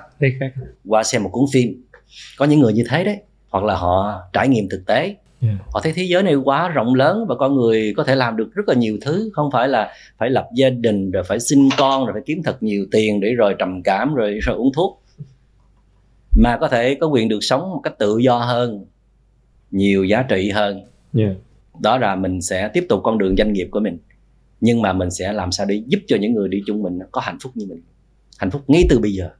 qua 0.87 1.03
xem 1.03 1.23
một 1.23 1.31
cuốn 1.33 1.45
phim. 1.53 1.85
Có 2.39 2.45
những 2.45 2.61
người 2.61 2.73
như 2.73 2.85
thế 2.89 3.05
đấy. 3.05 3.17
Hoặc 3.49 3.65
là 3.65 3.77
họ 3.77 4.23
trải 4.33 4.49
nghiệm 4.49 4.69
thực 4.69 4.87
tế. 4.87 5.17
Yeah. 5.41 5.57
họ 5.73 5.81
thấy 5.83 5.93
thế 5.93 6.03
giới 6.03 6.23
này 6.23 6.35
quá 6.35 6.69
rộng 6.69 6.95
lớn 6.95 7.25
và 7.29 7.35
con 7.35 7.55
người 7.55 7.95
có 7.97 8.05
thể 8.05 8.15
làm 8.15 8.37
được 8.37 8.55
rất 8.55 8.69
là 8.69 8.75
nhiều 8.75 8.99
thứ. 9.01 9.31
Không 9.33 9.51
phải 9.53 9.69
là 9.69 9.93
phải 10.19 10.31
lập 10.31 10.49
gia 10.57 10.71
đình 10.71 11.11
rồi 11.11 11.25
phải 11.25 11.41
sinh 11.41 11.69
con 11.77 12.05
rồi 12.05 12.13
phải 12.13 12.23
kiếm 12.27 12.43
thật 12.45 12.63
nhiều 12.63 12.87
tiền 12.91 13.21
để 13.21 13.35
rồi 13.35 13.55
trầm 13.59 13.83
cảm 13.83 14.15
rồi 14.15 14.39
rồi 14.43 14.57
uống 14.57 14.73
thuốc. 14.73 15.03
Mà 16.43 16.59
có 16.61 16.69
thể 16.69 16.95
có 16.95 17.07
quyền 17.07 17.29
được 17.29 17.39
sống 17.41 17.61
một 17.61 17.81
cách 17.85 17.99
tự 17.99 18.19
do 18.19 18.39
hơn 18.39 18.87
nhiều 19.71 20.05
giá 20.05 20.23
trị 20.23 20.51
hơn. 20.51 20.81
Yeah. 21.19 21.37
đó 21.81 21.99
là 21.99 22.17
mình 22.17 22.43
sẽ 22.43 22.69
tiếp 22.69 22.87
tục 22.89 23.01
con 23.05 23.19
đường 23.19 23.37
doanh 23.37 23.53
nghiệp 23.53 23.69
của 23.71 23.81
mình. 23.81 23.99
Nhưng 24.61 24.83
mà 24.83 24.93
mình 24.93 25.11
sẽ 25.11 25.33
làm 25.33 25.53
sao 25.53 25.67
để 25.67 25.83
giúp 25.87 26.01
cho 26.07 26.17
những 26.17 26.35
người 26.35 26.49
đi 26.49 26.63
chung 26.67 26.83
mình 26.83 26.99
có 27.13 27.21
hạnh 27.21 27.39
phúc 27.43 27.53
như 27.55 27.67
mình. 27.69 27.83
Hạnh 28.39 28.51
phúc 28.51 28.63
ngay 28.67 28.87
từ 28.91 28.99
bây 28.99 29.13
giờ 29.13 29.31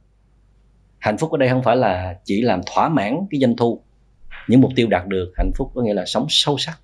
hạnh 0.99 1.17
phúc 1.17 1.31
ở 1.31 1.37
đây 1.37 1.49
không 1.49 1.63
phải 1.63 1.75
là 1.75 2.17
chỉ 2.25 2.41
làm 2.41 2.61
thỏa 2.73 2.89
mãn 2.89 3.19
cái 3.31 3.39
doanh 3.41 3.55
thu. 3.55 3.81
Những 4.47 4.61
mục 4.61 4.71
tiêu 4.75 4.87
đạt 4.87 5.07
được, 5.07 5.31
hạnh 5.37 5.51
phúc 5.55 5.71
có 5.75 5.81
nghĩa 5.81 5.93
là 5.93 6.05
sống 6.05 6.25
sâu 6.29 6.57
sắc 6.57 6.79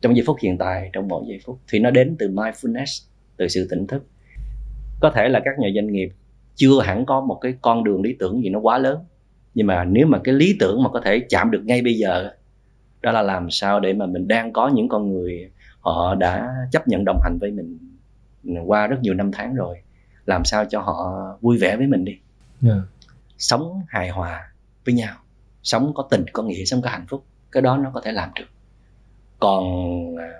trong 0.00 0.16
giây 0.16 0.24
phút 0.26 0.36
hiện 0.42 0.58
tại, 0.58 0.90
trong 0.92 1.08
mỗi 1.08 1.24
giây 1.28 1.40
phút. 1.44 1.58
Thì 1.68 1.78
nó 1.78 1.90
đến 1.90 2.16
từ 2.18 2.28
mindfulness, 2.30 3.04
từ 3.36 3.48
sự 3.48 3.66
tỉnh 3.70 3.86
thức. 3.86 4.06
Có 5.00 5.10
thể 5.10 5.28
là 5.28 5.40
các 5.44 5.58
nhà 5.58 5.68
doanh 5.74 5.92
nghiệp 5.92 6.08
chưa 6.54 6.80
hẳn 6.82 7.06
có 7.06 7.20
một 7.20 7.38
cái 7.40 7.54
con 7.62 7.84
đường 7.84 8.02
lý 8.02 8.16
tưởng 8.18 8.42
gì 8.42 8.48
nó 8.48 8.58
quá 8.58 8.78
lớn, 8.78 8.98
nhưng 9.54 9.66
mà 9.66 9.84
nếu 9.84 10.06
mà 10.06 10.18
cái 10.24 10.34
lý 10.34 10.56
tưởng 10.60 10.82
mà 10.82 10.88
có 10.88 11.00
thể 11.00 11.20
chạm 11.28 11.50
được 11.50 11.62
ngay 11.64 11.82
bây 11.82 11.94
giờ, 11.94 12.30
đó 13.02 13.12
là 13.12 13.22
làm 13.22 13.50
sao 13.50 13.80
để 13.80 13.92
mà 13.92 14.06
mình 14.06 14.28
đang 14.28 14.52
có 14.52 14.68
những 14.68 14.88
con 14.88 15.12
người 15.12 15.50
họ 15.80 16.14
đã 16.14 16.48
chấp 16.72 16.88
nhận 16.88 17.04
đồng 17.04 17.20
hành 17.22 17.38
với 17.40 17.50
mình 17.50 17.78
qua 18.66 18.86
rất 18.86 18.96
nhiều 19.00 19.14
năm 19.14 19.30
tháng 19.32 19.54
rồi, 19.54 19.76
làm 20.26 20.44
sao 20.44 20.64
cho 20.64 20.80
họ 20.80 21.26
vui 21.40 21.58
vẻ 21.58 21.76
với 21.76 21.86
mình 21.86 22.04
đi. 22.04 22.16
Yeah 22.62 22.78
sống 23.38 23.82
hài 23.88 24.08
hòa 24.08 24.52
với 24.84 24.94
nhau, 24.94 25.16
sống 25.62 25.92
có 25.94 26.08
tình, 26.10 26.24
có 26.32 26.42
nghĩa, 26.42 26.64
sống 26.64 26.82
có 26.82 26.90
hạnh 26.90 27.06
phúc, 27.08 27.24
cái 27.52 27.62
đó 27.62 27.76
nó 27.76 27.90
có 27.94 28.00
thể 28.00 28.12
làm 28.12 28.30
được. 28.34 28.46
Còn 29.38 29.64
à, 30.16 30.30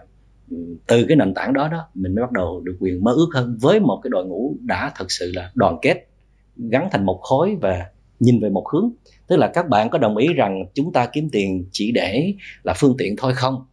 từ 0.87 1.05
cái 1.09 1.17
nền 1.17 1.35
tảng 1.35 1.53
đó 1.53 1.69
đó, 1.69 1.89
mình 1.95 2.15
mới 2.15 2.23
bắt 2.23 2.33
đầu 2.33 2.61
được 2.61 2.77
quyền 2.81 3.05
mơ 3.05 3.13
ước 3.13 3.29
hơn 3.35 3.59
với 3.61 3.81
một 3.81 4.01
cái 4.03 4.11
đội 4.11 4.27
ngũ 4.27 4.57
đã 4.61 4.93
thật 4.95 5.07
sự 5.09 5.33
là 5.35 5.51
đoàn 5.55 5.79
kết, 5.83 6.09
gắn 6.57 6.89
thành 6.93 7.07
một 7.07 7.21
khối 7.23 7.57
và 7.61 7.87
nhìn 8.21 8.41
về 8.41 8.49
một 8.49 8.69
hướng. 8.73 8.91
Tức 9.27 9.37
là 9.37 9.51
các 9.55 9.69
bạn 9.69 9.91
có 9.91 9.99
đồng 9.99 10.17
ý 10.17 10.33
rằng 10.33 10.65
chúng 10.75 10.93
ta 10.93 11.07
kiếm 11.07 11.29
tiền 11.33 11.65
chỉ 11.73 11.93
để 11.93 12.35
là 12.63 12.75
phương 12.77 12.95
tiện 12.99 13.15
thôi 13.19 13.35
không? 13.35 13.67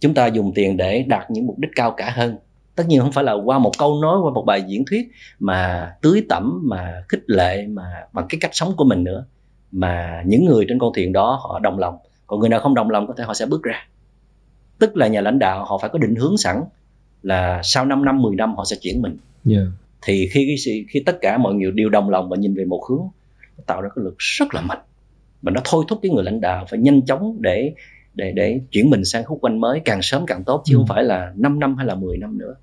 Chúng 0.00 0.14
ta 0.14 0.26
dùng 0.26 0.52
tiền 0.54 0.76
để 0.76 1.02
đạt 1.02 1.30
những 1.30 1.46
mục 1.46 1.58
đích 1.58 1.70
cao 1.76 1.94
cả 1.96 2.10
hơn 2.10 2.38
tất 2.74 2.84
nhiên 2.88 3.00
không 3.00 3.12
phải 3.12 3.24
là 3.24 3.32
qua 3.32 3.58
một 3.58 3.72
câu 3.78 4.02
nói 4.02 4.20
qua 4.22 4.32
một 4.32 4.44
bài 4.46 4.62
diễn 4.68 4.84
thuyết 4.90 5.10
mà 5.38 5.92
tưới 6.02 6.26
tẩm 6.28 6.62
mà 6.64 7.04
khích 7.08 7.22
lệ 7.26 7.66
mà 7.66 7.84
bằng 8.12 8.26
cái 8.28 8.38
cách 8.40 8.50
sống 8.54 8.72
của 8.76 8.84
mình 8.84 9.04
nữa 9.04 9.24
mà 9.72 10.22
những 10.26 10.44
người 10.44 10.64
trên 10.68 10.78
con 10.78 10.92
thuyền 10.94 11.12
đó 11.12 11.40
họ 11.42 11.58
đồng 11.58 11.78
lòng. 11.78 11.96
Còn 12.26 12.40
người 12.40 12.48
nào 12.48 12.60
không 12.60 12.74
đồng 12.74 12.90
lòng 12.90 13.06
có 13.06 13.14
thể 13.16 13.24
họ 13.24 13.34
sẽ 13.34 13.46
bước 13.46 13.62
ra. 13.62 13.88
Tức 14.78 14.96
là 14.96 15.06
nhà 15.06 15.20
lãnh 15.20 15.38
đạo 15.38 15.64
họ 15.64 15.78
phải 15.78 15.90
có 15.90 15.98
định 15.98 16.14
hướng 16.14 16.36
sẵn 16.36 16.56
là 17.22 17.60
sau 17.64 17.84
5 17.84 18.04
năm 18.04 18.22
10 18.22 18.36
năm 18.36 18.56
họ 18.56 18.64
sẽ 18.64 18.76
chuyển 18.80 19.02
mình. 19.02 19.16
Yeah. 19.50 19.66
thì 20.02 20.28
khi 20.32 20.56
khi 20.88 21.02
tất 21.06 21.18
cả 21.20 21.38
mọi 21.38 21.54
người 21.54 21.70
đều 21.70 21.88
đồng 21.88 22.10
lòng 22.10 22.28
và 22.28 22.36
nhìn 22.36 22.54
về 22.54 22.64
một 22.64 22.84
hướng 22.88 23.02
tạo 23.66 23.80
ra 23.82 23.88
cái 23.96 24.04
lực 24.04 24.14
rất 24.18 24.54
là 24.54 24.60
mạnh. 24.60 24.78
Và 25.42 25.50
nó 25.50 25.60
thôi 25.64 25.84
thúc 25.88 25.98
cái 26.02 26.10
người 26.10 26.24
lãnh 26.24 26.40
đạo 26.40 26.66
phải 26.70 26.78
nhanh 26.78 27.02
chóng 27.06 27.36
để 27.40 27.74
để 28.14 28.32
để 28.32 28.60
chuyển 28.70 28.90
mình 28.90 29.04
sang 29.04 29.24
khúc 29.24 29.38
quanh 29.40 29.60
mới 29.60 29.80
càng 29.84 30.02
sớm 30.02 30.26
càng 30.26 30.44
tốt 30.44 30.62
chứ 30.64 30.74
Ừ. 30.74 30.78
không 30.78 30.86
phải 30.86 31.04
là 31.04 31.32
5 31.36 31.60
năm 31.60 31.76
hay 31.76 31.86
là 31.86 31.94
10 31.94 32.18
năm 32.18 32.38
nữa 32.38 32.54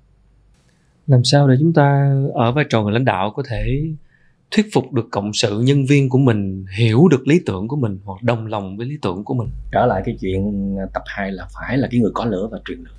làm 1.06 1.24
sao 1.24 1.48
để 1.48 1.56
chúng 1.60 1.72
ta 1.72 2.14
ở 2.34 2.52
vai 2.52 2.64
trò 2.68 2.82
người 2.82 2.92
lãnh 2.92 3.04
đạo 3.04 3.32
có 3.36 3.42
thể 3.48 3.82
thuyết 4.50 4.66
phục 4.72 4.92
được 4.92 5.08
cộng 5.10 5.32
sự 5.32 5.60
nhân 5.60 5.84
viên 5.86 6.08
của 6.08 6.18
mình 6.18 6.64
hiểu 6.78 7.08
được 7.08 7.28
lý 7.28 7.40
tưởng 7.46 7.68
của 7.68 7.76
mình 7.76 7.98
hoặc 8.04 8.22
đồng 8.22 8.46
lòng 8.46 8.76
với 8.76 8.86
lý 8.86 8.96
tưởng 9.02 9.24
của 9.24 9.34
mình? 9.34 9.48
Trở 9.72 9.86
lại 9.86 10.02
cái 10.04 10.16
chuyện 10.20 10.76
tập 10.94 11.02
2 11.06 11.32
là 11.32 11.46
phải 11.54 11.78
là 11.78 11.88
cái 11.90 12.00
người 12.00 12.10
có 12.14 12.24
lửa 12.24 12.48
và 12.52 12.58
truyền 12.68 12.78
lửa. 12.78 12.94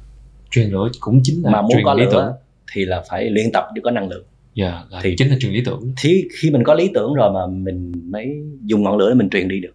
Truyền 0.51 0.69
lửa 0.69 0.89
cũng 0.99 1.19
chính 1.23 1.43
là 1.43 1.51
mà 1.51 1.61
muốn 1.61 1.71
truyền 1.71 1.85
có 1.85 1.93
lý 1.93 2.03
lửa 2.05 2.09
tưởng. 2.11 2.31
thì 2.73 2.85
là 2.85 3.03
phải 3.09 3.29
luyện 3.29 3.45
tập 3.53 3.63
để 3.75 3.81
có 3.83 3.91
năng 3.91 4.09
lượng. 4.09 4.25
Dạ, 4.55 4.83
là 4.89 4.99
Thì- 5.03 5.15
chính 5.17 5.29
là 5.29 5.35
truyền 5.39 5.53
lý 5.53 5.61
tưởng. 5.65 5.93
thì 6.01 6.23
khi 6.41 6.51
mình 6.51 6.63
có 6.63 6.73
lý 6.73 6.91
tưởng 6.93 7.13
rồi 7.13 7.31
mà 7.33 7.47
mình 7.47 7.91
mới 8.11 8.37
dùng 8.65 8.83
ngọn 8.83 8.97
lửa 8.97 9.09
để 9.09 9.15
mình 9.15 9.29
truyền 9.29 9.47
đi 9.47 9.59
được. 9.59 9.73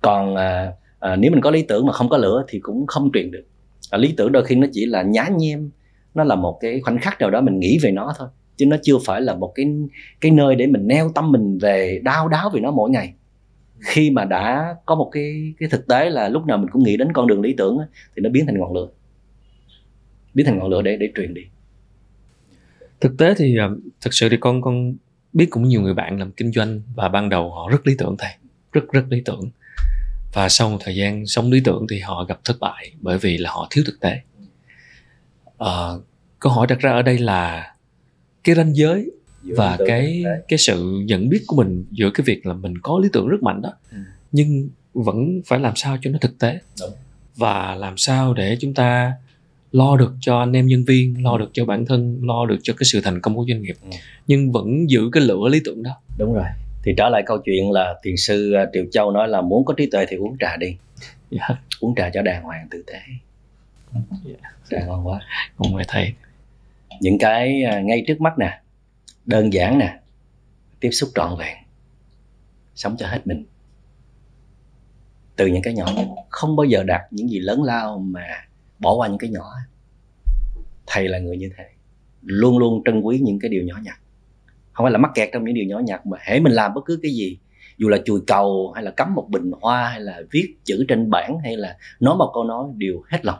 Còn 0.00 0.36
à, 0.36 0.72
à, 0.98 1.16
nếu 1.16 1.30
mình 1.30 1.40
có 1.40 1.50
lý 1.50 1.62
tưởng 1.62 1.86
mà 1.86 1.92
không 1.92 2.08
có 2.08 2.16
lửa 2.16 2.44
thì 2.48 2.58
cũng 2.58 2.86
không 2.86 3.10
truyền 3.14 3.30
được. 3.30 3.44
À, 3.90 3.98
lý 3.98 4.14
tưởng 4.16 4.32
đôi 4.32 4.44
khi 4.44 4.54
nó 4.54 4.66
chỉ 4.72 4.86
là 4.86 5.02
nhá 5.02 5.28
nhem 5.38 5.70
nó 6.14 6.24
là 6.24 6.34
một 6.34 6.58
cái 6.60 6.80
khoảnh 6.80 6.98
khắc 6.98 7.20
nào 7.20 7.30
đó 7.30 7.40
mình 7.40 7.58
nghĩ 7.58 7.78
về 7.82 7.90
nó 7.90 8.14
thôi, 8.18 8.28
chứ 8.56 8.66
nó 8.66 8.76
chưa 8.82 8.98
phải 9.04 9.20
là 9.20 9.34
một 9.34 9.52
cái 9.54 9.66
cái 10.20 10.30
nơi 10.32 10.54
để 10.54 10.66
mình 10.66 10.86
neo 10.86 11.12
tâm 11.14 11.32
mình 11.32 11.58
về 11.58 12.00
đau 12.04 12.28
đáo 12.28 12.50
về 12.50 12.60
nó 12.60 12.70
mỗi 12.70 12.90
ngày. 12.90 13.14
Khi 13.80 14.10
mà 14.10 14.24
đã 14.24 14.76
có 14.86 14.94
một 14.94 15.10
cái 15.12 15.54
cái 15.58 15.68
thực 15.68 15.86
tế 15.86 16.10
là 16.10 16.28
lúc 16.28 16.46
nào 16.46 16.58
mình 16.58 16.70
cũng 16.70 16.82
nghĩ 16.82 16.96
đến 16.96 17.12
con 17.12 17.26
đường 17.26 17.40
lý 17.40 17.54
tưởng 17.58 17.78
thì 18.16 18.20
nó 18.22 18.30
biến 18.30 18.46
thành 18.46 18.58
ngọn 18.58 18.72
lửa. 18.72 18.88
Biến 20.34 20.46
thành 20.46 20.58
ngọn 20.58 20.68
lửa 20.68 20.82
để 20.82 20.96
để 20.96 21.08
truyền 21.16 21.34
đi. 21.34 21.42
Thực 23.00 23.18
tế 23.18 23.34
thì 23.36 23.56
thật 23.58 23.68
thực 24.00 24.14
sự 24.14 24.28
thì 24.28 24.36
con 24.40 24.62
con 24.62 24.94
biết 25.32 25.46
cũng 25.50 25.62
nhiều 25.62 25.80
người 25.80 25.94
bạn 25.94 26.18
làm 26.18 26.32
kinh 26.32 26.52
doanh 26.52 26.80
và 26.94 27.08
ban 27.08 27.28
đầu 27.28 27.50
họ 27.50 27.68
rất 27.70 27.86
lý 27.86 27.94
tưởng 27.98 28.16
thầy, 28.18 28.32
rất 28.72 28.92
rất 28.92 29.04
lý 29.08 29.22
tưởng. 29.24 29.50
Và 30.32 30.48
sau 30.48 30.70
một 30.70 30.78
thời 30.80 30.96
gian 30.96 31.26
sống 31.26 31.50
lý 31.50 31.60
tưởng 31.64 31.86
thì 31.90 31.98
họ 32.00 32.24
gặp 32.24 32.40
thất 32.44 32.56
bại 32.60 32.92
bởi 33.00 33.18
vì 33.18 33.38
là 33.38 33.50
họ 33.50 33.66
thiếu 33.70 33.84
thực 33.86 34.00
tế. 34.00 34.20
Ờ, 35.64 36.00
câu 36.38 36.52
hỏi 36.52 36.66
đặt 36.66 36.78
ra 36.78 36.90
ở 36.92 37.02
đây 37.02 37.18
là 37.18 37.72
cái 38.44 38.54
ranh 38.54 38.76
giới 38.76 39.10
Giữa 39.42 39.54
và 39.56 39.76
cái 39.86 40.24
cái 40.48 40.58
sự 40.58 41.00
nhận 41.04 41.28
biết 41.28 41.42
của 41.46 41.56
mình 41.56 41.84
giữa 41.90 42.10
cái 42.14 42.24
việc 42.24 42.46
là 42.46 42.54
mình 42.54 42.74
có 42.82 42.98
lý 43.02 43.08
tưởng 43.12 43.28
rất 43.28 43.42
mạnh 43.42 43.62
đó 43.62 43.72
Ừ. 43.92 43.98
nhưng 44.32 44.68
vẫn 44.92 45.40
phải 45.46 45.58
làm 45.60 45.72
sao 45.76 45.96
cho 46.02 46.10
nó 46.10 46.18
thực 46.20 46.38
tế. 46.38 46.58
Đúng. 46.80 46.90
và 47.36 47.74
làm 47.74 47.96
sao 47.96 48.34
để 48.34 48.56
chúng 48.60 48.74
ta 48.74 49.12
lo 49.72 49.96
được 49.96 50.12
cho 50.20 50.38
anh 50.38 50.52
em 50.52 50.66
nhân 50.66 50.84
viên 50.84 51.24
lo 51.24 51.38
được 51.38 51.50
cho 51.52 51.64
bản 51.64 51.86
thân 51.86 52.18
lo 52.22 52.46
được 52.46 52.58
cho 52.62 52.74
cái 52.76 52.84
sự 52.84 53.00
thành 53.00 53.20
công 53.20 53.36
của 53.36 53.44
doanh 53.48 53.62
nghiệp 53.62 53.76
Ừ. 53.82 53.88
nhưng 54.26 54.52
vẫn 54.52 54.90
giữ 54.90 55.00
cái 55.12 55.22
lửa 55.22 55.48
lý 55.50 55.60
tưởng 55.64 55.82
đó. 55.82 55.90
Đúng 56.18 56.34
rồi. 56.34 56.44
Thì 56.84 56.92
trở 56.96 57.08
lại 57.08 57.22
câu 57.26 57.38
chuyện 57.44 57.70
là 57.70 57.94
thiền 58.04 58.16
sư 58.16 58.52
à, 58.52 58.66
Triệu 58.72 58.84
Châu 58.92 59.10
nói 59.10 59.28
là 59.28 59.40
muốn 59.40 59.64
có 59.64 59.74
trí 59.76 59.86
tuệ 59.90 60.06
thì 60.08 60.16
uống 60.16 60.36
trà 60.40 60.56
đi. 60.56 60.76
Dạ. 61.30 61.48
Uống 61.80 61.94
trà 61.96 62.10
cho 62.14 62.22
đàng 62.22 62.42
hoàng 62.42 62.66
tử 62.70 62.82
tế 62.86 62.98
Dạ. 64.24 64.34
trà 64.70 64.86
ngon 64.86 65.06
quá. 65.06 65.20
Không 65.56 65.74
phải 65.74 65.84
thầy 65.88 66.14
những 67.00 67.18
cái 67.18 67.62
à, 67.62 67.80
ngay 67.80 68.04
trước 68.06 68.20
mắt 68.20 68.38
nè 68.38 68.60
đơn 69.26 69.52
giản 69.52 69.78
nè 69.78 70.00
tiếp 70.80 70.90
xúc 70.90 71.10
trọn 71.14 71.36
vẹn 71.38 71.56
sống 72.74 72.96
cho 72.98 73.06
hết 73.06 73.26
mình. 73.26 73.44
Từ 75.36 75.46
những 75.46 75.62
cái 75.62 75.74
nhỏ 75.74 75.92
nhất 75.96 76.06
không 76.28 76.56
bao 76.56 76.64
giờ 76.64 76.82
đạt 76.82 77.00
những 77.10 77.28
gì 77.28 77.38
lớn 77.38 77.62
lao 77.62 77.98
mà 77.98 78.26
bỏ 78.78 78.94
qua 78.94 79.08
những 79.08 79.18
cái 79.18 79.30
nhỏ. 79.30 79.52
Thầy 80.86 81.08
là 81.08 81.18
người 81.18 81.36
như 81.36 81.50
thế 81.56 81.64
luôn 82.22 82.58
luôn 82.58 82.82
trân 82.84 83.00
quý 83.00 83.18
những 83.22 83.38
cái 83.38 83.48
điều 83.48 83.62
nhỏ 83.64 83.74
nhặt. 83.82 84.00
Không 84.72 84.84
phải 84.84 84.92
là 84.92 84.98
mắc 84.98 85.10
kẹt 85.14 85.28
trong 85.32 85.44
những 85.44 85.54
điều 85.54 85.64
nhỏ 85.64 85.78
nhặt 85.78 86.06
mà 86.06 86.18
hễ 86.20 86.40
mình 86.40 86.52
làm 86.52 86.74
bất 86.74 86.80
cứ 86.86 86.98
cái 87.02 87.12
gì 87.12 87.38
dù 87.78 87.88
là 87.88 87.98
chùi 88.04 88.20
cầu 88.26 88.72
hay 88.74 88.84
là 88.84 88.90
cắm 88.90 89.14
một 89.14 89.26
bình 89.30 89.50
hoa 89.60 89.88
hay 89.88 90.00
là 90.00 90.22
viết 90.30 90.54
chữ 90.64 90.84
trên 90.88 91.10
bảng 91.10 91.38
hay 91.44 91.56
là 91.56 91.76
nói 92.00 92.16
một 92.16 92.30
câu 92.34 92.44
nói 92.44 92.68
đều 92.76 93.02
hết 93.08 93.24
lòng 93.24 93.38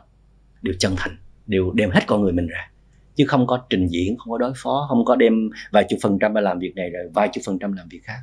đều 0.63 0.73
chân 0.79 0.93
thành, 0.97 1.17
đều 1.47 1.71
đem 1.71 1.89
hết 1.89 2.01
con 2.07 2.21
người 2.21 2.31
mình 2.31 2.47
ra. 2.47 2.71
Chứ 3.15 3.25
không 3.27 3.47
có 3.47 3.65
trình 3.69 3.87
diễn, 3.87 4.17
không 4.17 4.31
có 4.31 4.37
đối 4.37 4.53
phó, 4.55 4.85
không 4.89 5.05
có 5.05 5.15
đem 5.15 5.49
vài 5.71 5.85
chục 5.89 5.99
phần 6.03 6.19
trăm 6.19 6.35
làm 6.35 6.59
việc 6.59 6.75
này 6.75 6.89
rồi 6.89 7.09
vài 7.13 7.29
chục 7.33 7.43
phần 7.45 7.59
trăm 7.59 7.73
làm 7.73 7.87
việc 7.89 7.99
khác. 8.03 8.19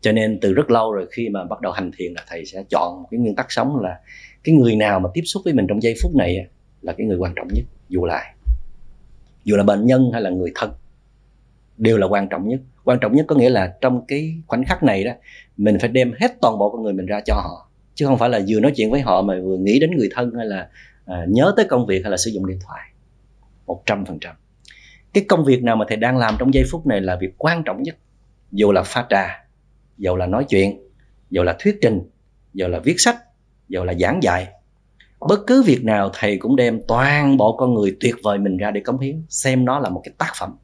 Cho 0.00 0.12
nên 0.12 0.38
từ 0.40 0.52
rất 0.52 0.70
lâu 0.70 0.92
rồi 0.92 1.06
khi 1.10 1.28
mà 1.28 1.44
bắt 1.44 1.60
đầu 1.60 1.72
hành 1.72 1.90
thiền 1.96 2.12
là 2.12 2.24
thầy 2.28 2.44
sẽ 2.44 2.64
chọn 2.70 3.02
một 3.02 3.08
cái 3.10 3.20
nguyên 3.20 3.34
tắc 3.34 3.52
sống 3.52 3.76
là 3.76 4.00
cái 4.44 4.54
người 4.54 4.76
nào 4.76 5.00
mà 5.00 5.08
tiếp 5.14 5.22
xúc 5.24 5.42
với 5.44 5.54
mình 5.54 5.66
trong 5.68 5.82
giây 5.82 5.94
phút 6.02 6.14
này 6.14 6.46
là 6.82 6.92
cái 6.92 7.06
người 7.06 7.16
quan 7.16 7.32
trọng 7.36 7.48
nhất, 7.54 7.64
dù 7.88 8.04
là 8.04 8.34
dù 9.44 9.56
là 9.56 9.62
bệnh 9.62 9.86
nhân 9.86 10.10
hay 10.12 10.22
là 10.22 10.30
người 10.30 10.52
thân, 10.54 10.70
đều 11.76 11.98
là 11.98 12.06
quan 12.06 12.28
trọng 12.28 12.48
nhất. 12.48 12.60
Quan 12.84 12.98
trọng 13.00 13.16
nhất 13.16 13.26
có 13.28 13.36
nghĩa 13.36 13.50
là 13.50 13.74
trong 13.80 14.06
cái 14.08 14.34
khoảnh 14.46 14.64
khắc 14.64 14.82
này 14.82 15.04
đó, 15.04 15.12
mình 15.56 15.78
phải 15.80 15.88
đem 15.88 16.12
hết 16.20 16.32
toàn 16.40 16.58
bộ 16.58 16.70
con 16.70 16.82
người 16.82 16.92
mình 16.92 17.06
ra 17.06 17.20
cho 17.20 17.34
họ. 17.34 17.70
Chứ 17.94 18.06
không 18.06 18.18
phải 18.18 18.28
là 18.28 18.40
vừa 18.48 18.60
nói 18.60 18.72
chuyện 18.76 18.90
với 18.90 19.00
họ 19.00 19.22
mà 19.22 19.34
vừa 19.44 19.56
nghĩ 19.56 19.78
đến 19.78 19.90
người 19.96 20.08
thân 20.14 20.32
hay 20.36 20.46
là 20.46 20.68
à, 21.06 21.24
nhớ 21.28 21.52
tới 21.56 21.66
công 21.68 21.86
việc 21.86 22.00
hay 22.02 22.10
là 22.10 22.16
sử 22.16 22.30
dụng 22.30 22.46
điện 22.46 22.58
thoại? 22.66 22.80
Một 23.66 23.82
trăm 23.86 24.04
phần 24.04 24.18
trăm. 24.20 24.36
Cái 25.12 25.24
công 25.28 25.44
việc 25.44 25.62
nào 25.62 25.76
mà 25.76 25.84
thầy 25.88 25.96
đang 25.96 26.16
làm 26.16 26.36
trong 26.38 26.54
giây 26.54 26.64
phút 26.70 26.86
này 26.86 27.00
là 27.00 27.16
việc 27.20 27.34
quan 27.38 27.62
trọng 27.64 27.82
nhất? 27.82 27.96
Dù 28.52 28.72
là 28.72 28.82
pha 28.82 29.06
trà 29.10 29.46
dù 29.98 30.16
là 30.16 30.26
nói 30.26 30.44
chuyện 30.48 30.80
dù 31.30 31.42
là 31.42 31.56
thuyết 31.58 31.78
trình 31.82 32.00
dù 32.54 32.66
là 32.66 32.78
viết 32.78 32.94
sách 32.98 33.16
dù 33.68 33.84
là 33.84 33.94
giảng 33.94 34.22
dạy 34.22 34.48
bất 35.20 35.40
cứ 35.46 35.62
việc 35.62 35.84
nào 35.84 36.10
thầy 36.14 36.38
cũng 36.38 36.56
đem 36.56 36.80
toàn 36.88 37.36
bộ 37.36 37.56
con 37.56 37.74
người 37.74 37.96
tuyệt 38.00 38.14
vời 38.22 38.38
mình 38.38 38.56
ra 38.56 38.70
để 38.70 38.80
cống 38.80 38.98
hiến 38.98 39.22
xem 39.28 39.64
nó 39.64 39.78
là 39.78 39.90
một 39.90 40.00
cái 40.04 40.14
tác 40.18 40.32
phẩm. 40.40 40.56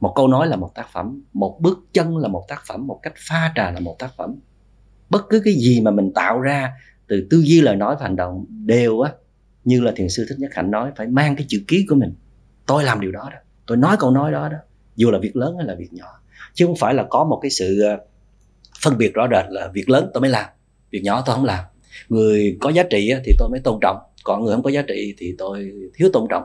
Một 0.00 0.12
câu 0.16 0.28
nói 0.28 0.46
là 0.46 0.56
một 0.56 0.74
tác 0.74 0.88
phẩm 0.92 1.22
một 1.32 1.58
bước 1.60 1.78
chân 1.92 2.16
là 2.16 2.28
một 2.28 2.44
tác 2.48 2.62
phẩm 2.66 2.86
một 2.86 3.00
cách 3.02 3.12
pha 3.28 3.52
trà 3.54 3.70
là 3.70 3.80
một 3.80 3.96
tác 3.98 4.10
phẩm. 4.16 4.34
Bất 5.10 5.22
cứ 5.30 5.42
cái 5.44 5.54
gì 5.54 5.80
mà 5.80 5.90
mình 5.90 6.12
tạo 6.14 6.40
ra 6.40 6.72
từ 7.06 7.26
tư 7.30 7.42
duy 7.44 7.60
lời 7.60 7.76
nói 7.76 7.96
và 8.00 8.02
hành 8.02 8.16
động 8.16 8.44
đều 8.48 9.00
á 9.00 9.12
như 9.64 9.80
là 9.80 9.92
thiền 9.96 10.08
sư 10.08 10.26
thích 10.28 10.38
nhất 10.38 10.50
hạnh 10.54 10.70
nói, 10.70 10.92
phải 10.96 11.06
mang 11.06 11.36
cái 11.36 11.46
chữ 11.48 11.62
ký 11.68 11.86
của 11.88 11.94
mình. 11.94 12.14
Tôi 12.66 12.84
làm 12.84 13.00
điều 13.00 13.12
đó 13.12 13.28
đó. 13.32 13.38
Tôi 13.66 13.76
nói 13.76 13.96
câu 13.98 14.10
nói 14.10 14.32
đó 14.32 14.48
đó. 14.48 14.58
Dù 14.96 15.10
là 15.10 15.18
việc 15.18 15.36
lớn 15.36 15.56
hay 15.56 15.66
là 15.66 15.74
việc 15.74 15.92
nhỏ. 15.92 16.06
Chứ 16.54 16.66
không 16.66 16.76
phải 16.76 16.94
là 16.94 17.06
có 17.10 17.24
một 17.24 17.38
cái 17.42 17.50
sự 17.50 17.80
ờ, 17.82 17.98
phân 18.82 18.98
biệt 18.98 19.14
rõ 19.14 19.28
rệt 19.30 19.44
là 19.48 19.68
việc 19.68 19.88
lớn 19.88 20.10
tôi 20.14 20.20
mới 20.20 20.30
làm, 20.30 20.44
việc 20.90 21.00
nhỏ 21.04 21.22
tôi 21.26 21.36
không 21.36 21.44
làm. 21.44 21.64
Người 22.08 22.56
có 22.60 22.70
giá 22.70 22.82
trị 22.90 23.12
thì 23.24 23.32
tôi 23.38 23.48
mới 23.48 23.60
tôn 23.60 23.78
trọng. 23.82 23.96
Còn 24.24 24.44
người 24.44 24.54
không 24.54 24.62
có 24.62 24.70
giá 24.70 24.82
trị 24.82 25.14
thì 25.18 25.34
tôi 25.38 25.72
thiếu 25.94 26.08
tôn 26.12 26.26
trọng. 26.30 26.44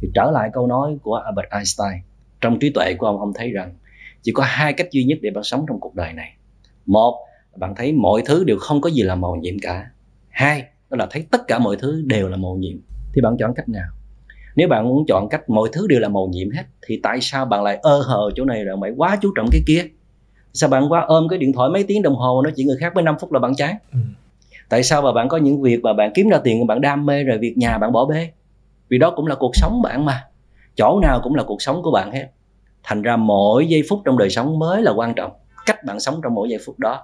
Thì 0.00 0.08
trở 0.14 0.30
lại 0.30 0.50
câu 0.52 0.66
nói 0.66 0.98
của 1.02 1.14
Albert 1.14 1.50
Einstein. 1.50 2.02
Trong 2.40 2.58
trí 2.58 2.70
tuệ 2.70 2.94
của 2.94 3.06
ông 3.06 3.18
ông 3.18 3.32
thấy 3.34 3.50
rằng 3.50 3.74
chỉ 4.22 4.32
có 4.32 4.42
hai 4.46 4.72
cách 4.72 4.88
duy 4.90 5.04
nhất 5.04 5.18
để 5.22 5.30
bạn 5.30 5.44
sống 5.44 5.64
trong 5.68 5.80
cuộc 5.80 5.94
đời 5.94 6.12
này. 6.12 6.36
Một, 6.86 7.26
bạn 7.56 7.74
thấy 7.76 7.92
mọi 7.92 8.22
thứ 8.26 8.44
đều 8.44 8.56
không 8.58 8.80
có 8.80 8.90
gì 8.90 9.02
là 9.02 9.14
màu 9.14 9.36
nhiệm 9.36 9.58
cả. 9.58 9.90
Hai 10.28 10.64
đó 10.96 11.04
là 11.04 11.08
thấy 11.10 11.26
tất 11.30 11.48
cả 11.48 11.58
mọi 11.58 11.76
thứ 11.76 12.02
đều 12.06 12.28
là 12.28 12.36
màu 12.36 12.56
nhiệm. 12.56 12.76
Thì 13.14 13.20
bạn 13.20 13.36
chọn 13.38 13.54
cách 13.54 13.68
nào? 13.68 13.88
Nếu 14.56 14.68
bạn 14.68 14.88
muốn 14.88 15.04
chọn 15.08 15.28
cách 15.28 15.50
mọi 15.50 15.68
thứ 15.72 15.86
đều 15.86 16.00
là 16.00 16.08
màu 16.08 16.28
nhiệm 16.32 16.50
hết 16.50 16.62
thì 16.86 17.00
tại 17.02 17.18
sao 17.20 17.44
bạn 17.44 17.62
lại 17.62 17.78
ơ 17.82 18.02
hờ 18.06 18.30
chỗ 18.36 18.44
này 18.44 18.64
rồi 18.64 18.76
phải 18.80 18.90
quá 18.96 19.18
chú 19.22 19.32
trọng 19.36 19.48
cái 19.52 19.62
kia? 19.66 19.82
Sao 20.52 20.70
bạn 20.70 20.92
quá 20.92 21.04
ôm 21.08 21.28
cái 21.28 21.38
điện 21.38 21.52
thoại 21.52 21.70
mấy 21.70 21.84
tiếng 21.84 22.02
đồng 22.02 22.16
hồ 22.16 22.42
nói 22.42 22.52
chuyện 22.56 22.66
người 22.66 22.76
khác 22.80 22.92
với 22.94 23.04
5 23.04 23.16
phút 23.20 23.32
là 23.32 23.38
bạn 23.38 23.54
chán 23.54 23.76
ừ. 23.92 23.98
tại 24.68 24.82
sao 24.82 25.02
mà 25.02 25.12
bạn 25.12 25.28
có 25.28 25.36
những 25.36 25.62
việc 25.62 25.80
mà 25.82 25.92
bạn 25.92 26.10
kiếm 26.14 26.28
ra 26.28 26.38
tiền 26.44 26.66
bạn 26.66 26.80
đam 26.80 27.06
mê 27.06 27.24
rồi 27.24 27.38
việc 27.38 27.58
nhà 27.58 27.78
bạn 27.78 27.92
bỏ 27.92 28.06
bê? 28.06 28.30
Vì 28.88 28.98
đó 28.98 29.12
cũng 29.16 29.26
là 29.26 29.34
cuộc 29.34 29.56
sống 29.56 29.82
bạn 29.82 30.04
mà. 30.04 30.24
Chỗ 30.76 31.00
nào 31.02 31.20
cũng 31.22 31.34
là 31.34 31.42
cuộc 31.42 31.62
sống 31.62 31.82
của 31.82 31.90
bạn 31.90 32.12
hết. 32.12 32.26
Thành 32.82 33.02
ra 33.02 33.16
mỗi 33.16 33.66
giây 33.66 33.82
phút 33.88 34.02
trong 34.04 34.18
đời 34.18 34.30
sống 34.30 34.58
mới 34.58 34.82
là 34.82 34.92
quan 34.96 35.14
trọng. 35.14 35.32
Cách 35.66 35.84
bạn 35.84 36.00
sống 36.00 36.20
trong 36.22 36.34
mỗi 36.34 36.48
giây 36.48 36.58
phút 36.66 36.78
đó. 36.78 37.02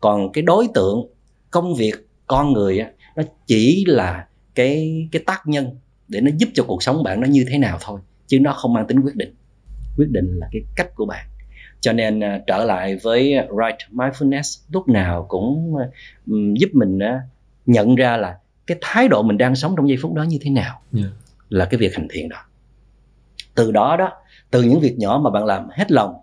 Còn 0.00 0.32
cái 0.32 0.42
đối 0.42 0.68
tượng 0.74 1.06
công 1.50 1.74
việc 1.74 1.94
con 2.26 2.52
người 2.52 2.84
nó 3.16 3.22
chỉ 3.46 3.84
là 3.88 4.26
cái 4.54 5.08
cái 5.12 5.22
tác 5.26 5.42
nhân 5.46 5.76
để 6.08 6.20
nó 6.20 6.30
giúp 6.36 6.48
cho 6.54 6.64
cuộc 6.64 6.82
sống 6.82 7.02
bạn 7.02 7.20
nó 7.20 7.26
như 7.26 7.44
thế 7.48 7.58
nào 7.58 7.78
thôi 7.80 8.00
chứ 8.26 8.40
nó 8.40 8.52
không 8.52 8.72
mang 8.72 8.86
tính 8.86 9.00
quyết 9.00 9.16
định. 9.16 9.34
Quyết 9.96 10.10
định 10.10 10.38
là 10.38 10.48
cái 10.52 10.62
cách 10.76 10.94
của 10.94 11.06
bạn. 11.06 11.26
Cho 11.80 11.92
nên 11.92 12.18
uh, 12.18 12.42
trở 12.46 12.64
lại 12.64 12.96
với 13.02 13.22
right 13.50 13.92
mindfulness 13.92 14.62
lúc 14.72 14.88
nào 14.88 15.26
cũng 15.28 15.74
uh, 15.74 16.58
giúp 16.58 16.70
mình 16.72 16.98
uh, 16.98 17.20
nhận 17.66 17.94
ra 17.94 18.16
là 18.16 18.38
cái 18.66 18.78
thái 18.80 19.08
độ 19.08 19.22
mình 19.22 19.38
đang 19.38 19.56
sống 19.56 19.74
trong 19.76 19.88
giây 19.88 19.98
phút 20.02 20.14
đó 20.14 20.22
như 20.22 20.38
thế 20.40 20.50
nào 20.50 20.80
yeah. 20.96 21.10
là 21.48 21.64
cái 21.64 21.78
việc 21.78 21.94
hành 21.94 22.08
thiện 22.10 22.28
đó. 22.28 22.36
Từ 23.54 23.72
đó 23.72 23.96
đó 23.96 24.12
từ 24.50 24.62
những 24.62 24.80
việc 24.80 24.98
nhỏ 24.98 25.20
mà 25.24 25.30
bạn 25.30 25.44
làm 25.44 25.68
hết 25.70 25.92
lòng 25.92 26.14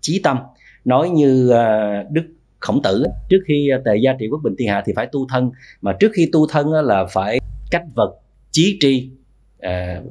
chí 0.00 0.20
tâm 0.22 0.38
nói 0.84 1.10
như 1.10 1.52
uh, 1.52 2.10
đức 2.10 2.24
khổng 2.60 2.82
tử 2.82 3.04
trước 3.28 3.38
khi 3.48 3.68
ờ, 3.68 3.82
tề 3.84 3.96
gia 4.02 4.12
trị 4.18 4.28
quốc 4.30 4.40
bình 4.44 4.54
thiên 4.58 4.68
hạ 4.68 4.82
thì 4.86 4.92
phải 4.96 5.06
tu 5.12 5.26
thân. 5.28 5.50
Mà 5.80 5.92
trước 6.00 6.12
khi 6.14 6.28
tu 6.32 6.46
thân 6.46 6.72
là 6.72 7.04
phải 7.12 7.38
cách 7.70 7.84
vật 7.94 8.16
chí 8.50 8.76
tri 8.80 9.10
ờ, 9.58 10.02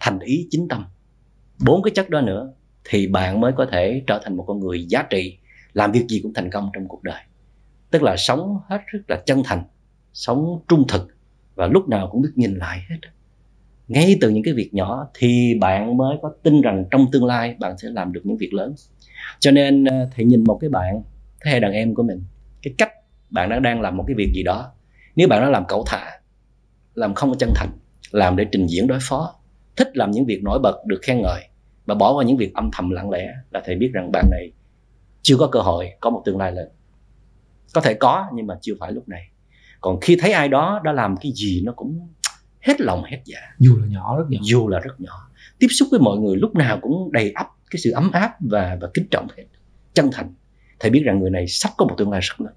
thành 0.00 0.18
ý 0.18 0.46
chính 0.50 0.68
tâm. 0.68 0.84
Bốn 1.66 1.82
cái 1.82 1.90
chất 1.94 2.10
đó 2.10 2.20
nữa 2.20 2.52
thì 2.90 3.06
bạn 3.06 3.40
mới 3.40 3.52
có 3.56 3.66
thể 3.72 4.02
trở 4.06 4.20
thành 4.24 4.36
một 4.36 4.44
con 4.46 4.60
người 4.60 4.86
giá 4.88 5.02
trị, 5.02 5.38
làm 5.72 5.92
việc 5.92 6.04
gì 6.08 6.20
cũng 6.22 6.34
thành 6.34 6.50
công 6.50 6.70
trong 6.72 6.88
cuộc 6.88 7.02
đời. 7.02 7.22
Tức 7.90 8.02
là 8.02 8.16
sống 8.16 8.58
hết 8.68 8.80
rất 8.86 9.00
là 9.08 9.22
chân 9.26 9.42
thành, 9.44 9.64
sống 10.12 10.60
trung 10.68 10.84
thực 10.88 11.08
và 11.54 11.66
lúc 11.66 11.88
nào 11.88 12.08
cũng 12.12 12.22
biết 12.22 12.30
nhìn 12.34 12.54
lại 12.54 12.78
hết. 12.90 12.96
Ngay 13.88 14.18
từ 14.20 14.30
những 14.30 14.42
cái 14.42 14.54
việc 14.54 14.74
nhỏ 14.74 15.08
thì 15.14 15.54
bạn 15.60 15.96
mới 15.96 16.16
có 16.22 16.32
tin 16.42 16.60
rằng 16.60 16.84
trong 16.90 17.06
tương 17.12 17.24
lai 17.24 17.56
bạn 17.58 17.78
sẽ 17.78 17.88
làm 17.90 18.12
được 18.12 18.20
những 18.24 18.36
việc 18.36 18.54
lớn. 18.54 18.74
Cho 19.38 19.50
nên 19.50 19.84
ờ, 19.84 20.08
thầy 20.16 20.24
nhìn 20.24 20.44
một 20.44 20.58
cái 20.60 20.70
bạn 20.70 21.02
thế 21.44 21.50
hệ 21.50 21.60
đàn 21.60 21.72
em 21.72 21.94
của 21.94 22.02
mình 22.02 22.22
cái 22.62 22.74
cách 22.78 22.92
bạn 23.30 23.50
đã 23.50 23.58
đang 23.58 23.80
làm 23.80 23.96
một 23.96 24.04
cái 24.06 24.14
việc 24.14 24.32
gì 24.34 24.42
đó 24.42 24.72
nếu 25.16 25.28
bạn 25.28 25.40
đã 25.40 25.50
làm 25.50 25.64
cẩu 25.68 25.84
thả 25.86 26.20
làm 26.94 27.14
không 27.14 27.30
có 27.30 27.36
chân 27.38 27.50
thành 27.54 27.70
làm 28.10 28.36
để 28.36 28.46
trình 28.52 28.66
diễn 28.66 28.86
đối 28.86 28.98
phó 29.02 29.34
thích 29.76 29.96
làm 29.96 30.10
những 30.10 30.24
việc 30.24 30.42
nổi 30.42 30.58
bật 30.58 30.84
được 30.86 30.98
khen 31.02 31.22
ngợi 31.22 31.48
và 31.86 31.94
bỏ 31.94 32.12
qua 32.12 32.24
những 32.24 32.36
việc 32.36 32.54
âm 32.54 32.70
thầm 32.72 32.90
lặng 32.90 33.10
lẽ 33.10 33.34
là 33.50 33.62
thầy 33.64 33.76
biết 33.76 33.90
rằng 33.92 34.12
bạn 34.12 34.30
này 34.30 34.52
chưa 35.22 35.36
có 35.36 35.48
cơ 35.52 35.60
hội 35.60 35.90
có 36.00 36.10
một 36.10 36.22
tương 36.24 36.38
lai 36.38 36.52
lớn. 36.52 36.68
Có 37.74 37.80
thể 37.80 37.94
có 37.94 38.26
nhưng 38.34 38.46
mà 38.46 38.54
chưa 38.60 38.74
phải 38.80 38.92
lúc 38.92 39.08
này. 39.08 39.28
Còn 39.80 40.00
khi 40.00 40.16
thấy 40.20 40.32
ai 40.32 40.48
đó 40.48 40.80
đã 40.84 40.92
làm 40.92 41.16
cái 41.16 41.32
gì 41.34 41.62
nó 41.64 41.72
cũng 41.72 42.08
hết 42.60 42.80
lòng 42.80 43.04
hết 43.04 43.18
dạ. 43.24 43.38
Dù 43.58 43.76
là 43.76 43.86
nhỏ 43.86 44.18
rất 44.18 44.24
nhỏ. 44.28 44.38
Dù 44.42 44.68
là 44.68 44.78
rất 44.78 45.00
nhỏ. 45.00 45.30
Tiếp 45.58 45.66
xúc 45.70 45.88
với 45.90 46.00
mọi 46.00 46.18
người 46.18 46.36
lúc 46.36 46.54
nào 46.54 46.78
cũng 46.82 47.12
đầy 47.12 47.32
ắp 47.34 47.46
cái 47.70 47.80
sự 47.80 47.90
ấm 47.90 48.10
áp 48.12 48.36
và 48.40 48.78
và 48.80 48.88
kính 48.94 49.06
trọng 49.10 49.26
hết. 49.36 49.44
Chân 49.94 50.10
thành 50.12 50.34
thầy 50.80 50.90
biết 50.90 51.02
rằng 51.04 51.18
người 51.18 51.30
này 51.30 51.46
sắp 51.48 51.70
có 51.76 51.86
một 51.86 51.94
tương 51.98 52.10
lai 52.10 52.20
rất 52.20 52.40
lớn. 52.40 52.54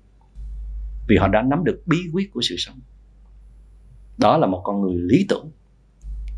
Vì 1.08 1.18
họ 1.18 1.28
đã 1.28 1.42
nắm 1.42 1.64
được 1.64 1.84
bí 1.86 1.98
quyết 2.14 2.32
của 2.34 2.42
sự 2.42 2.56
sống. 2.58 2.80
Đó 4.18 4.38
là 4.38 4.48
một 4.48 4.62
con 4.64 4.82
người 4.82 4.96
lý 4.98 5.26
tưởng. 5.30 5.52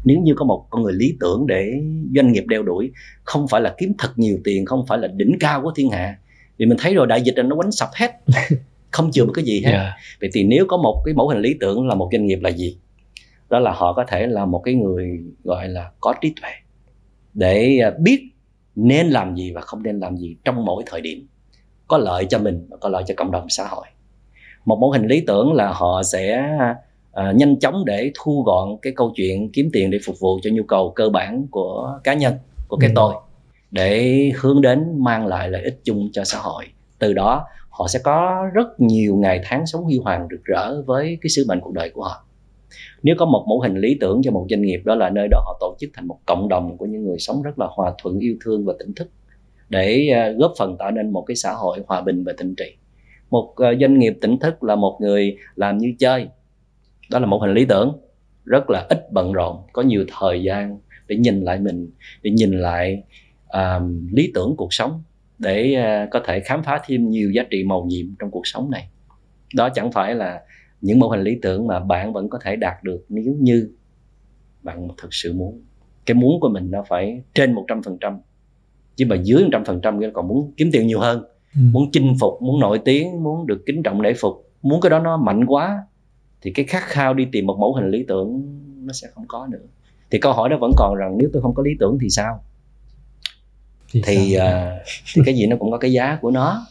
Nếu 0.06 0.20
như 0.22 0.34
có 0.36 0.46
một 0.46 0.68
con 0.70 0.84
người 0.84 0.94
lý 0.94 1.18
tưởng 1.20 1.48
để 1.48 1.72
doanh 2.16 2.32
nghiệp 2.32 2.44
đeo 2.48 2.64
đuổi 2.64 2.92
không 3.24 3.48
phải 3.48 3.62
là 3.62 3.76
kiếm 3.78 3.94
thật 3.98 4.10
nhiều 4.16 4.38
tiền 4.44 4.66
không 4.66 4.86
phải 4.88 4.98
là 4.98 5.08
đỉnh 5.08 5.38
cao 5.40 5.62
của 5.62 5.72
thiên 5.76 5.90
hạ 5.90 6.18
vì 6.58 6.66
mình 6.66 6.78
thấy 6.82 6.94
rồi 6.94 7.08
đại 7.08 7.22
dịch 7.22 7.38
là 7.38 7.44
nó 7.44 7.56
quánh 7.56 7.72
sập 7.72 7.90
hết. 7.94 8.12
Không 8.92 9.12
chừa 9.12 9.26
một 9.26 9.32
cái 9.36 9.46
gì 9.46 9.62
hết. 9.66 9.72
Yeah. 9.72 9.84
Dạ. 9.84 9.98
vậy 10.22 10.30
thì 10.34 10.44
nếu 10.44 10.66
có 10.68 10.78
một 10.78 11.02
cái 11.06 11.14
mẫu 11.14 11.30
hình 11.30 11.42
lý 11.42 11.56
tưởng 11.60 11.88
là 11.88 11.96
một 11.96 12.10
doanh 12.12 12.26
nghiệp 12.26 12.40
là 12.42 12.50
gì? 12.50 12.78
Đó 13.50 13.60
là 13.60 13.72
họ 13.72 13.94
có 13.94 14.06
thể 14.08 14.28
là 14.28 14.46
một 14.46 14.62
cái 14.66 14.74
người 14.74 15.20
gọi 15.44 15.68
là 15.68 15.92
có 16.00 16.14
trí 16.22 16.34
tuệ 16.42 16.52
để 17.34 17.78
à, 17.78 17.92
biết 18.00 18.30
nên 18.76 19.08
làm 19.08 19.36
gì 19.36 19.52
và 19.52 19.62
không 19.62 19.84
nên 19.84 20.00
làm 20.00 20.18
gì 20.18 20.38
trong 20.46 20.66
mỗi 20.66 20.84
thời 20.86 21.02
điểm 21.02 21.28
có 21.94 22.00
lợi 22.00 22.26
cho 22.30 22.40
mình 22.40 22.68
và 22.70 22.78
có 22.78 22.90
lợi 22.90 23.04
cho 23.08 23.14
cộng 23.18 23.32
đồng 23.32 23.50
xã 23.50 23.68
hội. 23.68 23.86
Một 24.66 24.78
mẫu 24.82 24.92
hình 24.92 25.08
lý 25.08 25.24
tưởng 25.28 25.54
là 25.54 25.72
họ 25.72 26.04
sẽ 26.04 26.50
à, 27.12 27.32
nhanh 27.36 27.60
chóng 27.60 27.86
để 27.86 28.12
thu 28.16 28.44
gọn 28.46 28.78
cái 28.82 28.94
câu 28.96 29.12
chuyện 29.16 29.52
kiếm 29.52 29.70
tiền 29.74 29.92
để 29.92 29.98
phục 30.06 30.16
vụ 30.20 30.40
cho 30.44 30.50
nhu 30.54 30.64
cầu 30.64 30.92
cơ 30.96 31.10
bản 31.10 31.48
của 31.52 32.00
cá 32.04 32.14
nhân 32.14 32.34
của 32.68 32.78
cái 32.78 32.90
ừ. 32.90 32.94
tôi 32.96 33.14
để 33.72 34.32
hướng 34.40 34.62
đến 34.62 35.04
mang 35.04 35.28
lại 35.28 35.50
lợi 35.50 35.64
ích 35.64 35.80
chung 35.84 36.10
cho 36.14 36.24
xã 36.24 36.38
hội. 36.38 36.66
Từ 37.00 37.14
đó 37.14 37.46
họ 37.70 37.88
sẽ 37.88 38.00
có 38.04 38.46
rất 38.54 38.80
nhiều 38.80 39.16
ngày 39.16 39.42
tháng 39.44 39.66
sống 39.66 39.84
huy 39.84 39.98
hoàng 40.04 40.28
rực 40.32 40.44
rỡ 40.44 40.82
với 40.82 41.18
cái 41.22 41.30
sứ 41.30 41.46
mệnh 41.48 41.60
cuộc 41.62 41.74
đời 41.74 41.90
của 41.90 42.04
họ. 42.04 42.26
Nếu 43.04 43.16
có 43.20 43.26
một 43.26 43.46
mẫu 43.48 43.60
hình 43.62 43.78
lý 43.78 43.98
tưởng 44.00 44.22
cho 44.24 44.32
một 44.32 44.46
doanh 44.50 44.62
nghiệp 44.62 44.82
đó 44.86 44.96
là 44.96 45.10
nơi 45.10 45.28
đó 45.32 45.42
họ 45.46 45.58
tổ 45.60 45.76
chức 45.80 45.90
thành 45.94 46.08
một 46.08 46.20
cộng 46.26 46.50
đồng 46.50 46.78
của 46.78 46.86
những 46.86 47.04
người 47.04 47.20
sống 47.20 47.42
rất 47.42 47.60
là 47.60 47.68
hòa 47.70 47.94
thuận 48.04 48.20
yêu 48.20 48.36
thương 48.46 48.66
và 48.66 48.74
tỉnh 48.80 48.94
thức 48.94 49.08
để 49.74 50.10
ờ, 50.10 50.32
góp 50.32 50.54
phần 50.58 50.78
tạo 50.78 50.92
nên 50.92 51.10
một 51.10 51.22
cái 51.22 51.36
xã 51.36 51.52
hội 51.52 51.80
hòa 51.88 52.02
bình 52.02 52.24
và 52.24 52.34
thịnh 52.38 52.56
trị. 52.56 52.76
Một 53.30 53.54
ờ, 53.56 53.76
doanh 53.82 54.00
nghiệp 54.00 54.18
tỉnh 54.22 54.40
thức 54.40 54.64
là 54.64 54.76
một 54.76 54.98
người 55.02 55.38
làm 55.56 55.78
như 55.78 55.94
chơi. 56.00 56.28
Đó 57.10 57.20
là 57.20 57.26
một 57.26 57.40
hình 57.42 57.54
lý 57.54 57.66
tưởng 57.66 57.98
rất 58.46 58.70
là 58.70 58.86
ít 58.90 59.12
bận 59.12 59.34
rộn 59.34 59.58
có 59.74 59.82
nhiều 59.82 60.06
thời 60.20 60.44
gian 60.44 60.80
để 61.08 61.16
nhìn 61.16 61.42
lại 61.42 61.60
mình 61.60 61.90
để 62.22 62.32
nhìn 62.32 62.60
lại 62.60 63.04
uh, 63.58 63.84
lý 64.12 64.32
tưởng 64.34 64.56
cuộc 64.58 64.74
sống 64.74 65.04
để 65.40 65.76
uh, 66.04 66.10
có 66.12 66.22
thể 66.26 66.40
khám 66.40 66.64
phá 66.64 66.82
thêm 66.86 67.10
nhiều 67.10 67.32
giá 67.32 67.44
trị 67.50 67.64
màu 67.64 67.86
nhiệm 67.86 68.06
trong 68.20 68.32
cuộc 68.32 68.48
sống 68.48 68.72
này. 68.72 68.88
Đó 69.56 69.70
chẳng 69.70 69.92
phải 69.92 70.16
là 70.16 70.42
những 70.82 71.00
mô 71.00 71.08
hình 71.08 71.22
lý 71.22 71.38
tưởng 71.42 71.68
mà 71.68 71.80
bạn 71.80 72.14
vẫn 72.14 72.30
có 72.30 72.40
thể 72.44 72.56
đạt 72.56 72.84
được 72.84 73.06
nếu 73.10 73.36
như 73.40 73.70
bạn 74.62 74.88
thực 74.98 75.14
sự 75.14 75.34
muốn. 75.34 75.62
Cái 76.06 76.16
muốn 76.16 76.40
của 76.40 76.50
mình 76.50 76.72
nó 76.72 76.84
phải 76.90 77.22
trên 77.34 77.56
100% 77.56 78.18
chứ 78.96 79.06
mà 79.10 79.16
dưới 79.16 79.44
100% 79.44 79.98
nghĩa 79.98 80.08
là 80.08 80.14
còn 80.14 80.28
muốn 80.28 80.52
kiếm 80.58 80.70
tiền 80.74 80.88
nhiều 80.88 81.00
hơn 81.00 81.24
ừ. 81.56 81.62
muốn 81.72 81.90
chinh 81.92 82.16
phục 82.20 82.42
muốn 82.42 82.60
nổi 82.60 82.80
tiếng 82.86 83.24
muốn 83.24 83.48
được 83.48 83.64
kính 83.66 83.84
trọng 83.84 84.02
lễ 84.02 84.14
phục 84.14 84.50
muốn 84.62 84.82
cái 84.82 84.90
đó 84.90 85.00
nó 85.00 85.18
mạnh 85.18 85.46
quá 85.46 85.84
thì 86.42 86.52
cái 86.52 86.66
khát 86.66 86.84
khao 86.84 87.14
đi 87.14 87.28
tìm 87.32 87.46
một 87.46 87.58
mẫu 87.60 87.76
hình 87.76 87.90
lý 87.90 88.06
tưởng 88.08 88.42
nó 88.86 88.94
sẽ 88.94 89.08
không 89.14 89.26
có 89.28 89.48
nữa. 89.52 89.60
Thì 90.12 90.20
câu 90.20 90.34
hỏi 90.34 90.50
đó 90.50 90.58
vẫn 90.62 90.72
còn 90.78 90.96
rằng 90.96 91.18
nếu 91.18 91.30
tôi 91.34 91.42
không 91.42 91.54
có 91.54 91.64
lý 91.64 91.72
tưởng 91.80 91.98
thì 92.02 92.10
sao? 92.10 92.44
Thì 93.92 94.02
thì, 94.06 94.38
uh, 94.38 94.44
thì 95.14 95.22
cái 95.26 95.36
gì 95.36 95.48
nó 95.48 95.56
cũng 95.60 95.72
có 95.72 95.78
cái 95.78 95.92
giá 95.92 96.18
của 96.22 96.32
nó. 96.32 96.66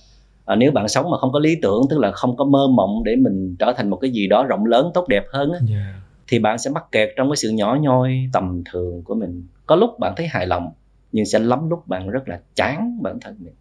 À, 0.45 0.57
nếu 0.57 0.73
bạn 0.73 0.89
sống 0.89 1.11
mà 1.11 1.19
không 1.19 1.33
có 1.33 1.39
lý 1.39 1.57
tưởng 1.63 1.83
tức 1.91 1.99
là 1.99 2.13
không 2.13 2.37
có 2.37 2.45
mơ 2.45 2.69
mộng 2.69 3.05
để 3.05 3.17
mình 3.17 3.57
trở 3.59 3.73
thành 3.77 3.91
một 3.91 3.97
cái 3.97 4.11
gì 4.11 4.27
đó 4.27 4.45
rộng 4.45 4.67
lớn 4.67 4.91
tốt 4.95 5.09
đẹp 5.09 5.25
hơn 5.33 5.53
á, 5.53 5.59
yeah. 5.71 5.95
thì 6.29 6.39
bạn 6.39 6.59
sẽ 6.59 6.71
mắc 6.71 6.85
kẹt 6.93 7.09
trong 7.17 7.31
cái 7.31 7.37
sự 7.37 7.51
nhỏ 7.51 7.79
nhoi 7.81 8.29
tầm 8.33 8.63
thường 8.73 9.03
của 9.05 9.15
mình. 9.15 9.47
Có 9.67 9.77
lúc 9.77 9.99
bạn 9.99 10.15
thấy 10.17 10.27
hài 10.27 10.47
lòng 10.47 10.73
nhưng 11.12 11.27
sẽ 11.27 11.38
lắm 11.38 11.70
lúc 11.70 11.88
bạn 11.88 12.11
rất 12.11 12.29
là 12.29 12.40
chán 12.55 12.98
bản 13.03 13.20
thân 13.20 13.37
mình. 13.38 13.55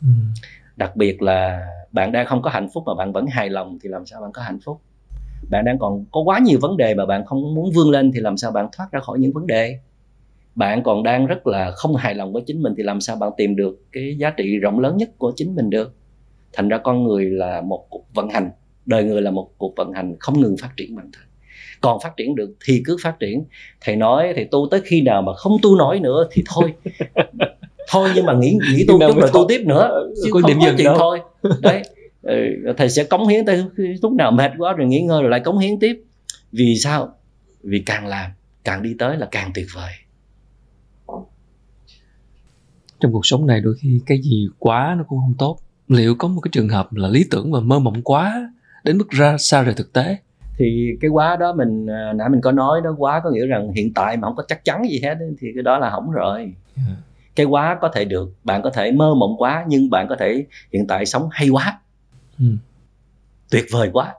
Ừ. 0.00 0.08
đặc 0.76 0.96
biệt 0.96 1.22
là 1.22 1.68
bạn 1.92 2.12
đang 2.12 2.26
không 2.26 2.42
có 2.42 2.50
hạnh 2.50 2.68
phúc 2.74 2.84
mà 2.86 2.94
bạn 2.94 3.12
vẫn 3.12 3.26
hài 3.26 3.50
lòng 3.50 3.78
thì 3.82 3.88
làm 3.88 4.06
sao 4.06 4.20
bạn 4.20 4.32
có 4.32 4.42
hạnh 4.42 4.58
phúc? 4.64 4.80
Bạn 5.50 5.64
đang 5.64 5.78
còn 5.78 6.04
có 6.12 6.20
quá 6.20 6.38
nhiều 6.38 6.58
vấn 6.62 6.76
đề 6.76 6.94
mà 6.94 7.06
bạn 7.06 7.24
không 7.24 7.54
muốn 7.54 7.70
vươn 7.74 7.90
lên 7.90 8.12
thì 8.12 8.20
làm 8.20 8.36
sao 8.36 8.50
bạn 8.50 8.68
thoát 8.72 8.92
ra 8.92 9.00
khỏi 9.00 9.18
những 9.18 9.32
vấn 9.32 9.46
đề? 9.46 9.78
Bạn 10.54 10.82
còn 10.82 11.02
đang 11.02 11.26
rất 11.26 11.46
là 11.46 11.70
không 11.70 11.96
hài 11.96 12.14
lòng 12.14 12.32
với 12.32 12.42
chính 12.46 12.62
mình 12.62 12.74
thì 12.76 12.82
làm 12.82 13.00
sao 13.00 13.16
bạn 13.16 13.30
tìm 13.36 13.56
được 13.56 13.84
cái 13.92 14.16
giá 14.18 14.30
trị 14.30 14.58
rộng 14.58 14.80
lớn 14.80 14.96
nhất 14.96 15.10
của 15.18 15.32
chính 15.36 15.54
mình 15.54 15.70
được? 15.70 15.94
Thành 16.52 16.68
ra 16.68 16.78
con 16.78 17.04
người 17.04 17.24
là 17.24 17.60
một 17.60 17.86
cuộc 17.90 18.04
vận 18.14 18.28
hành 18.28 18.50
đời 18.86 19.04
người 19.04 19.22
là 19.22 19.30
một 19.30 19.50
cuộc 19.58 19.74
vận 19.76 19.92
hành 19.92 20.16
không 20.20 20.40
ngừng 20.40 20.56
phát 20.56 20.70
triển 20.76 20.96
bản 20.96 21.10
thân 21.12 21.29
còn 21.80 21.98
phát 22.02 22.16
triển 22.16 22.34
được 22.34 22.54
thì 22.64 22.82
cứ 22.84 22.96
phát 23.02 23.20
triển. 23.20 23.44
Thầy 23.80 23.96
nói 23.96 24.32
thì 24.36 24.44
tu 24.50 24.68
tới 24.70 24.80
khi 24.84 25.00
nào 25.00 25.22
mà 25.22 25.34
không 25.34 25.56
tu 25.62 25.76
nổi 25.76 26.00
nữa 26.00 26.28
thì 26.30 26.42
thôi. 26.46 26.74
Thôi 27.88 28.10
nhưng 28.14 28.26
mà 28.26 28.32
nghĩ 28.34 28.58
nghĩ 28.74 28.84
tu 28.88 28.98
chút 29.00 29.20
rồi 29.20 29.30
tu 29.32 29.46
tiếp 29.48 29.62
nữa 29.66 29.90
chứ 30.24 30.30
có 30.32 30.40
không 30.40 30.52
có 30.60 30.72
chuyện 30.76 30.84
đâu. 30.84 30.96
thôi. 30.98 31.20
Đấy. 31.60 31.82
Ừ, 32.22 32.34
thầy 32.76 32.88
sẽ 32.88 33.04
cống 33.04 33.28
hiến 33.28 33.46
tới 33.46 33.64
lúc 34.02 34.12
nào 34.12 34.30
mệt 34.30 34.52
quá 34.58 34.72
rồi 34.72 34.86
nghỉ 34.86 35.00
ngơi 35.00 35.22
rồi 35.22 35.30
lại 35.30 35.40
cống 35.40 35.58
hiến 35.58 35.78
tiếp. 35.78 36.02
Vì 36.52 36.76
sao? 36.76 37.14
Vì 37.62 37.82
càng 37.86 38.06
làm 38.06 38.30
càng 38.64 38.82
đi 38.82 38.94
tới 38.98 39.16
là 39.16 39.28
càng 39.30 39.50
tuyệt 39.54 39.66
vời. 39.74 39.92
Trong 43.00 43.12
cuộc 43.12 43.26
sống 43.26 43.46
này 43.46 43.60
đôi 43.60 43.74
khi 43.80 44.00
cái 44.06 44.22
gì 44.22 44.48
quá 44.58 44.94
nó 44.98 45.04
cũng 45.08 45.18
không 45.18 45.34
tốt. 45.38 45.58
Liệu 45.88 46.14
có 46.14 46.28
một 46.28 46.40
cái 46.40 46.50
trường 46.52 46.68
hợp 46.68 46.92
là 46.92 47.08
lý 47.08 47.24
tưởng 47.30 47.52
và 47.52 47.60
mơ 47.60 47.78
mộng 47.78 48.02
quá 48.02 48.52
đến 48.84 48.98
mức 48.98 49.10
ra 49.10 49.36
xa 49.38 49.62
rời 49.62 49.74
thực 49.74 49.92
tế 49.92 50.16
thì 50.60 50.96
cái 51.00 51.08
quá 51.08 51.36
đó 51.36 51.52
mình 51.52 51.86
à, 51.86 52.12
nãy 52.12 52.28
mình 52.28 52.40
có 52.40 52.52
nói 52.52 52.80
đó 52.84 52.94
quá 52.98 53.20
có 53.24 53.30
nghĩa 53.30 53.46
rằng 53.46 53.72
hiện 53.72 53.94
tại 53.94 54.16
mà 54.16 54.28
không 54.28 54.36
có 54.36 54.44
chắc 54.48 54.64
chắn 54.64 54.82
gì 54.90 55.00
hết 55.02 55.14
thì 55.40 55.48
cái 55.54 55.62
đó 55.62 55.78
là 55.78 55.90
hỏng 55.90 56.10
rồi 56.10 56.38
yeah. 56.76 56.98
Cái 57.36 57.46
quá 57.46 57.78
có 57.80 57.88
thể 57.94 58.04
được 58.04 58.32
bạn 58.44 58.62
có 58.62 58.70
thể 58.70 58.92
mơ 58.92 59.14
mộng 59.14 59.36
quá 59.38 59.64
nhưng 59.68 59.90
bạn 59.90 60.06
có 60.08 60.16
thể 60.16 60.44
hiện 60.72 60.86
tại 60.86 61.06
sống 61.06 61.28
hay 61.30 61.48
quá 61.48 61.80
ừ. 62.38 62.44
tuyệt 63.50 63.64
vời 63.70 63.90
quá 63.92 64.14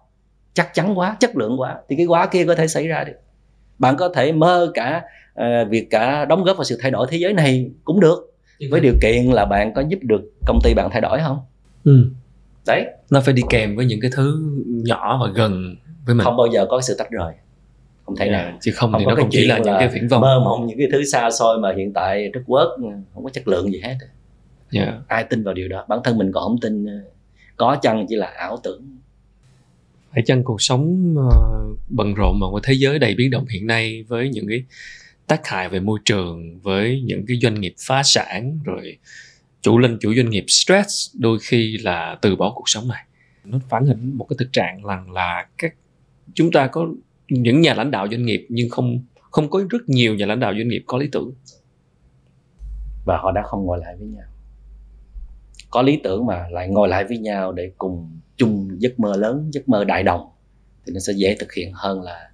chắc 0.53 0.73
chắn 0.73 0.99
quá 0.99 1.17
chất 1.19 1.35
lượng 1.35 1.59
quá 1.59 1.77
thì 1.89 1.95
cái 1.95 2.05
quá 2.05 2.25
kia 2.25 2.45
có 2.45 2.55
thể 2.55 2.67
xảy 2.67 2.87
ra 2.87 3.03
được 3.03 3.13
bạn 3.79 3.97
có 3.97 4.09
thể 4.09 4.31
mơ 4.31 4.71
cả 4.73 5.01
uh, 5.39 5.69
việc 5.69 5.87
cả 5.89 6.25
đóng 6.25 6.43
góp 6.43 6.57
vào 6.57 6.63
sự 6.63 6.77
thay 6.81 6.91
đổi 6.91 7.07
thế 7.09 7.17
giới 7.17 7.33
này 7.33 7.71
cũng 7.83 7.99
được 7.99 8.33
với 8.71 8.79
điều 8.79 8.93
kiện 9.01 9.25
là 9.25 9.45
bạn 9.45 9.73
có 9.73 9.83
giúp 9.89 9.99
được 10.01 10.21
công 10.47 10.59
ty 10.63 10.73
bạn 10.73 10.89
thay 10.91 11.01
đổi 11.01 11.19
không 11.19 11.39
ừ. 11.83 12.09
đấy 12.67 12.85
nó 13.09 13.21
phải 13.21 13.33
đi 13.33 13.41
kèm 13.49 13.75
với 13.75 13.85
những 13.85 13.99
cái 14.01 14.11
thứ 14.15 14.53
nhỏ 14.65 15.17
và 15.21 15.31
gần 15.35 15.75
với 16.05 16.15
mình. 16.15 16.23
Không 16.23 16.37
bao 16.37 16.47
giờ 16.53 16.65
có 16.69 16.81
sự 16.81 16.95
tách 16.97 17.11
rời. 17.11 17.33
Không 18.05 18.15
thể 18.15 18.25
yeah, 18.25 18.45
nào. 18.45 18.57
chứ 18.61 18.71
không, 18.75 18.91
không 18.91 18.99
thì 18.99 19.05
nó 19.05 19.15
cũng 19.15 19.29
chỉ 19.31 19.45
là, 19.45 19.57
là 19.57 19.63
những 19.65 19.75
cái 19.79 19.87
viễn 19.87 20.07
vông. 20.07 20.21
mơ 20.21 20.41
mộng 20.45 20.67
những 20.67 20.77
cái 20.77 20.87
thứ 20.91 21.05
xa 21.05 21.29
xôi 21.31 21.59
mà 21.59 21.73
hiện 21.77 21.93
tại 21.93 22.29
rất 22.33 22.41
quớt 22.47 22.67
không 23.13 23.23
có 23.23 23.29
chất 23.29 23.47
lượng 23.47 23.71
gì 23.71 23.81
hết. 23.83 23.95
Yeah. 24.71 24.93
ai 25.07 25.23
tin 25.23 25.43
vào 25.43 25.53
điều 25.53 25.67
đó? 25.67 25.85
Bản 25.87 25.99
thân 26.03 26.17
mình 26.17 26.31
còn 26.31 26.43
không 26.43 26.59
tin 26.61 26.85
có 27.57 27.77
chăng 27.81 28.05
chỉ 28.09 28.15
là 28.15 28.27
ảo 28.27 28.57
tưởng. 28.63 28.97
Phải 30.11 30.23
chăng 30.25 30.43
cuộc 30.43 30.61
sống 30.61 31.15
uh, 31.17 31.79
bận 31.89 32.13
rộn 32.13 32.39
mà 32.39 32.47
một 32.47 32.59
thế 32.63 32.73
giới 32.73 32.99
đầy 32.99 33.15
biến 33.15 33.31
động 33.31 33.45
hiện 33.49 33.67
nay 33.67 34.03
với 34.07 34.29
những 34.29 34.47
cái 34.49 34.63
tác 35.27 35.47
hại 35.47 35.69
về 35.69 35.79
môi 35.79 35.99
trường 36.05 36.59
với 36.59 37.01
những 37.05 37.25
cái 37.27 37.37
doanh 37.41 37.61
nghiệp 37.61 37.73
phá 37.87 38.03
sản 38.03 38.59
rồi 38.63 38.97
chủ 39.61 39.77
linh 39.77 39.97
chủ 40.01 40.13
doanh 40.15 40.29
nghiệp 40.29 40.45
stress 40.47 41.15
đôi 41.19 41.37
khi 41.41 41.77
là 41.77 42.17
từ 42.21 42.35
bỏ 42.35 42.51
cuộc 42.55 42.69
sống 42.69 42.87
này? 42.87 43.05
Nó 43.45 43.59
phản 43.69 43.85
hình 43.85 44.17
một 44.17 44.25
cái 44.29 44.35
thực 44.39 44.53
trạng 44.53 44.83
rằng 44.83 45.11
là 45.11 45.47
các 45.57 45.73
chúng 46.33 46.51
ta 46.51 46.67
có 46.67 46.87
những 47.29 47.61
nhà 47.61 47.73
lãnh 47.73 47.91
đạo 47.91 48.07
doanh 48.11 48.25
nghiệp 48.25 48.45
nhưng 48.49 48.69
không 48.69 48.99
không 49.31 49.49
có 49.49 49.63
rất 49.69 49.89
nhiều 49.89 50.15
nhà 50.15 50.25
lãnh 50.25 50.39
đạo 50.39 50.53
doanh 50.57 50.67
nghiệp 50.67 50.83
có 50.87 50.97
lý 50.97 51.09
tưởng. 51.11 51.33
Và 53.05 53.17
họ 53.17 53.31
đã 53.31 53.41
không 53.45 53.65
ngồi 53.65 53.79
lại 53.79 53.95
với 53.99 54.07
nhau. 54.07 54.25
Có 55.69 55.81
lý 55.81 55.99
tưởng 56.03 56.25
mà 56.25 56.47
lại 56.51 56.69
ngồi 56.69 56.87
lại 56.87 57.05
với 57.09 57.17
nhau 57.17 57.51
để 57.51 57.71
cùng 57.77 58.19
chung 58.37 58.69
giấc 58.79 58.99
mơ 58.99 59.17
lớn, 59.17 59.49
giấc 59.53 59.69
mơ 59.69 59.83
đại 59.83 60.03
đồng, 60.03 60.29
thì 60.85 60.93
nó 60.93 60.99
sẽ 60.99 61.13
dễ 61.13 61.35
thực 61.39 61.53
hiện 61.53 61.71
hơn 61.73 62.01
là 62.01 62.31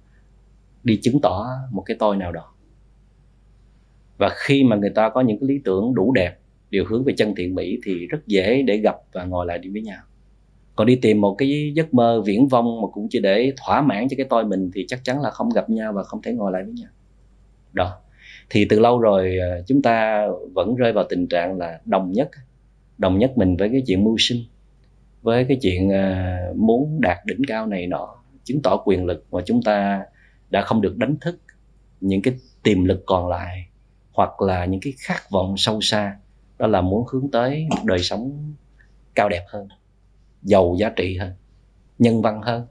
đi 0.84 0.98
chứng 1.02 1.20
tỏ 1.22 1.46
một 1.70 1.82
cái 1.86 1.96
tôi 2.00 2.16
nào 2.16 2.32
đó. 2.32 2.54
Và 4.18 4.28
khi 4.36 4.64
mà 4.64 4.76
người 4.76 4.90
ta 4.90 5.08
có 5.08 5.20
những 5.20 5.38
cái 5.40 5.48
lý 5.48 5.60
tưởng 5.64 5.94
đủ 5.94 6.12
đẹp, 6.12 6.38
điều 6.70 6.84
hướng 6.88 7.04
về 7.04 7.14
chân 7.16 7.34
thiện 7.34 7.54
mỹ 7.54 7.78
thì 7.84 8.06
rất 8.06 8.26
dễ 8.26 8.62
để 8.62 8.76
gặp 8.76 8.96
và 9.12 9.24
ngồi 9.24 9.46
lại 9.46 9.58
đi 9.58 9.70
với 9.70 9.82
nhau 9.82 10.02
còn 10.78 10.86
đi 10.86 10.96
tìm 10.96 11.20
một 11.20 11.34
cái 11.38 11.72
giấc 11.74 11.94
mơ 11.94 12.22
viễn 12.26 12.48
vông 12.48 12.80
mà 12.82 12.88
cũng 12.92 13.06
chỉ 13.10 13.20
để 13.20 13.52
thỏa 13.56 13.82
mãn 13.82 14.08
cho 14.08 14.14
cái 14.16 14.26
tôi 14.30 14.44
mình 14.44 14.70
thì 14.74 14.84
chắc 14.88 15.04
chắn 15.04 15.20
là 15.20 15.30
không 15.30 15.48
gặp 15.50 15.70
nhau 15.70 15.92
và 15.92 16.02
không 16.02 16.22
thể 16.22 16.32
ngồi 16.32 16.52
lại 16.52 16.64
với 16.64 16.72
nhau. 16.72 16.90
Đó. 17.72 18.00
Thì 18.50 18.66
từ 18.68 18.80
lâu 18.80 18.98
rồi 18.98 19.36
ờ, 19.38 19.62
chúng 19.66 19.82
ta 19.82 20.26
vẫn 20.54 20.74
rơi 20.74 20.92
vào 20.92 21.04
tình 21.08 21.26
trạng 21.26 21.58
là 21.58 21.80
đồng 21.84 22.12
nhất 22.12 22.30
đồng 22.98 23.18
nhất 23.18 23.32
mình 23.38 23.56
với 23.56 23.68
cái 23.68 23.82
chuyện 23.86 24.04
mưu 24.04 24.16
sinh, 24.18 24.42
với 25.22 25.44
cái 25.44 25.58
chuyện 25.62 25.90
ờ, 25.90 26.26
muốn 26.56 27.00
đạt 27.00 27.18
đỉnh 27.26 27.42
cao 27.48 27.66
này 27.66 27.86
nọ, 27.86 28.08
chứng 28.44 28.62
tỏ 28.62 28.76
quyền 28.84 29.04
lực 29.04 29.24
mà 29.30 29.40
chúng 29.46 29.62
ta 29.62 30.02
đã 30.50 30.62
không 30.62 30.80
được 30.80 30.96
đánh 30.96 31.16
thức 31.20 31.40
những 32.00 32.22
cái 32.22 32.34
tiềm 32.62 32.84
lực 32.84 33.02
còn 33.06 33.28
lại 33.28 33.66
hoặc 34.12 34.42
là 34.42 34.64
những 34.64 34.80
cái 34.80 34.92
khát 34.98 35.30
vọng 35.30 35.54
sâu 35.56 35.80
xa, 35.80 36.16
đó 36.58 36.66
là 36.66 36.80
muốn 36.80 37.04
hướng 37.12 37.30
tới 37.30 37.66
một 37.70 37.84
đời 37.84 37.98
sống 37.98 38.54
cao 39.14 39.28
đẹp 39.28 39.44
hơn 39.48 39.68
giàu 40.48 40.76
giá 40.78 40.88
trị 40.96 41.16
hơn 41.16 41.32
nhân 41.98 42.22
văn 42.22 42.42
hơn 42.42 42.66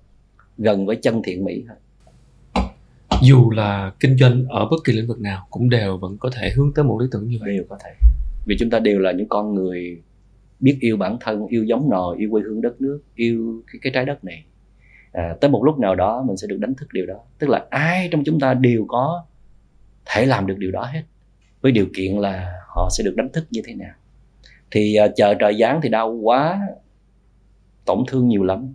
gần 0.58 0.86
với 0.86 0.96
chân 0.96 1.22
thiện 1.24 1.46
mỹ 1.46 1.63
hơn. 1.68 1.78
Dù 3.24 3.52
là 3.52 3.92
kinh 4.00 4.18
doanh 4.18 4.46
ở 4.50 4.68
bất 4.72 4.78
kỳ 4.86 4.94
lĩnh 4.94 5.08
vực 5.08 5.20
nào 5.20 5.48
cũng 5.50 5.70
đều 5.70 5.98
vẫn 5.98 6.18
có 6.18 6.30
thể 6.34 6.52
hướng 6.56 6.74
tới 6.74 6.86
một 6.86 6.98
lý 7.02 7.08
tưởng 7.12 7.28
như 7.28 7.38
vậy. 7.42 7.54
Đều 7.54 7.63
có 7.70 7.78
thể. 7.84 7.90
Vì 8.46 8.56
chúng 8.60 8.70
ta 8.70 8.80
đều 8.80 9.00
là 9.00 9.12
những 9.12 9.28
con 9.28 9.56
người 9.56 10.02
biết 10.60 10.78
yêu 10.82 10.98
bản 10.98 11.18
thân 11.22 11.48
yêu 11.48 11.63
giống 11.63 11.90
nòi 11.90 12.18
yêu 12.18 12.30
quê 12.32 12.42
hương 12.46 12.62
đất 12.62 12.82
nước 12.82 13.02
yêu 13.16 13.63
cái, 13.72 13.80
cái 13.82 13.92
trái 13.94 14.06
đất 14.06 14.24
này. 14.24 14.46
À, 15.12 15.36
tới 15.42 15.50
một 15.50 15.63
lúc 15.63 15.80
nào 15.80 15.96
đó 15.96 16.24
mình 16.28 16.38
sẽ 16.38 16.48
được 16.48 16.60
đánh 16.60 16.76
thức 16.76 16.88
điều 16.94 17.06
đó. 17.06 17.20
Tức 17.40 17.50
là 17.50 17.66
ai 17.70 18.10
trong 18.12 18.24
chúng 18.24 18.40
ta 18.40 18.54
đều 18.54 18.86
có 18.88 19.26
thể 20.06 20.26
làm 20.26 20.48
được 20.48 20.58
điều 20.58 20.72
đó 20.72 20.84
hết 20.94 21.02
với 21.62 21.72
điều 21.72 21.88
kiện 21.96 22.18
là 22.18 22.54
họ 22.76 22.90
sẽ 22.92 23.04
được 23.04 23.16
đánh 23.16 23.30
thức 23.34 23.48
như 23.52 23.62
thế 23.66 23.74
nào. 23.74 23.94
Thì 24.72 24.96
à, 24.96 25.08
chờ 25.16 25.34
trời 25.40 25.58
giáng 25.60 25.80
thì 25.84 25.90
đau 25.90 26.12
quá 26.12 26.60
tổn 27.88 28.04
thương 28.08 28.28
nhiều 28.28 28.43
lắm. 28.43 28.73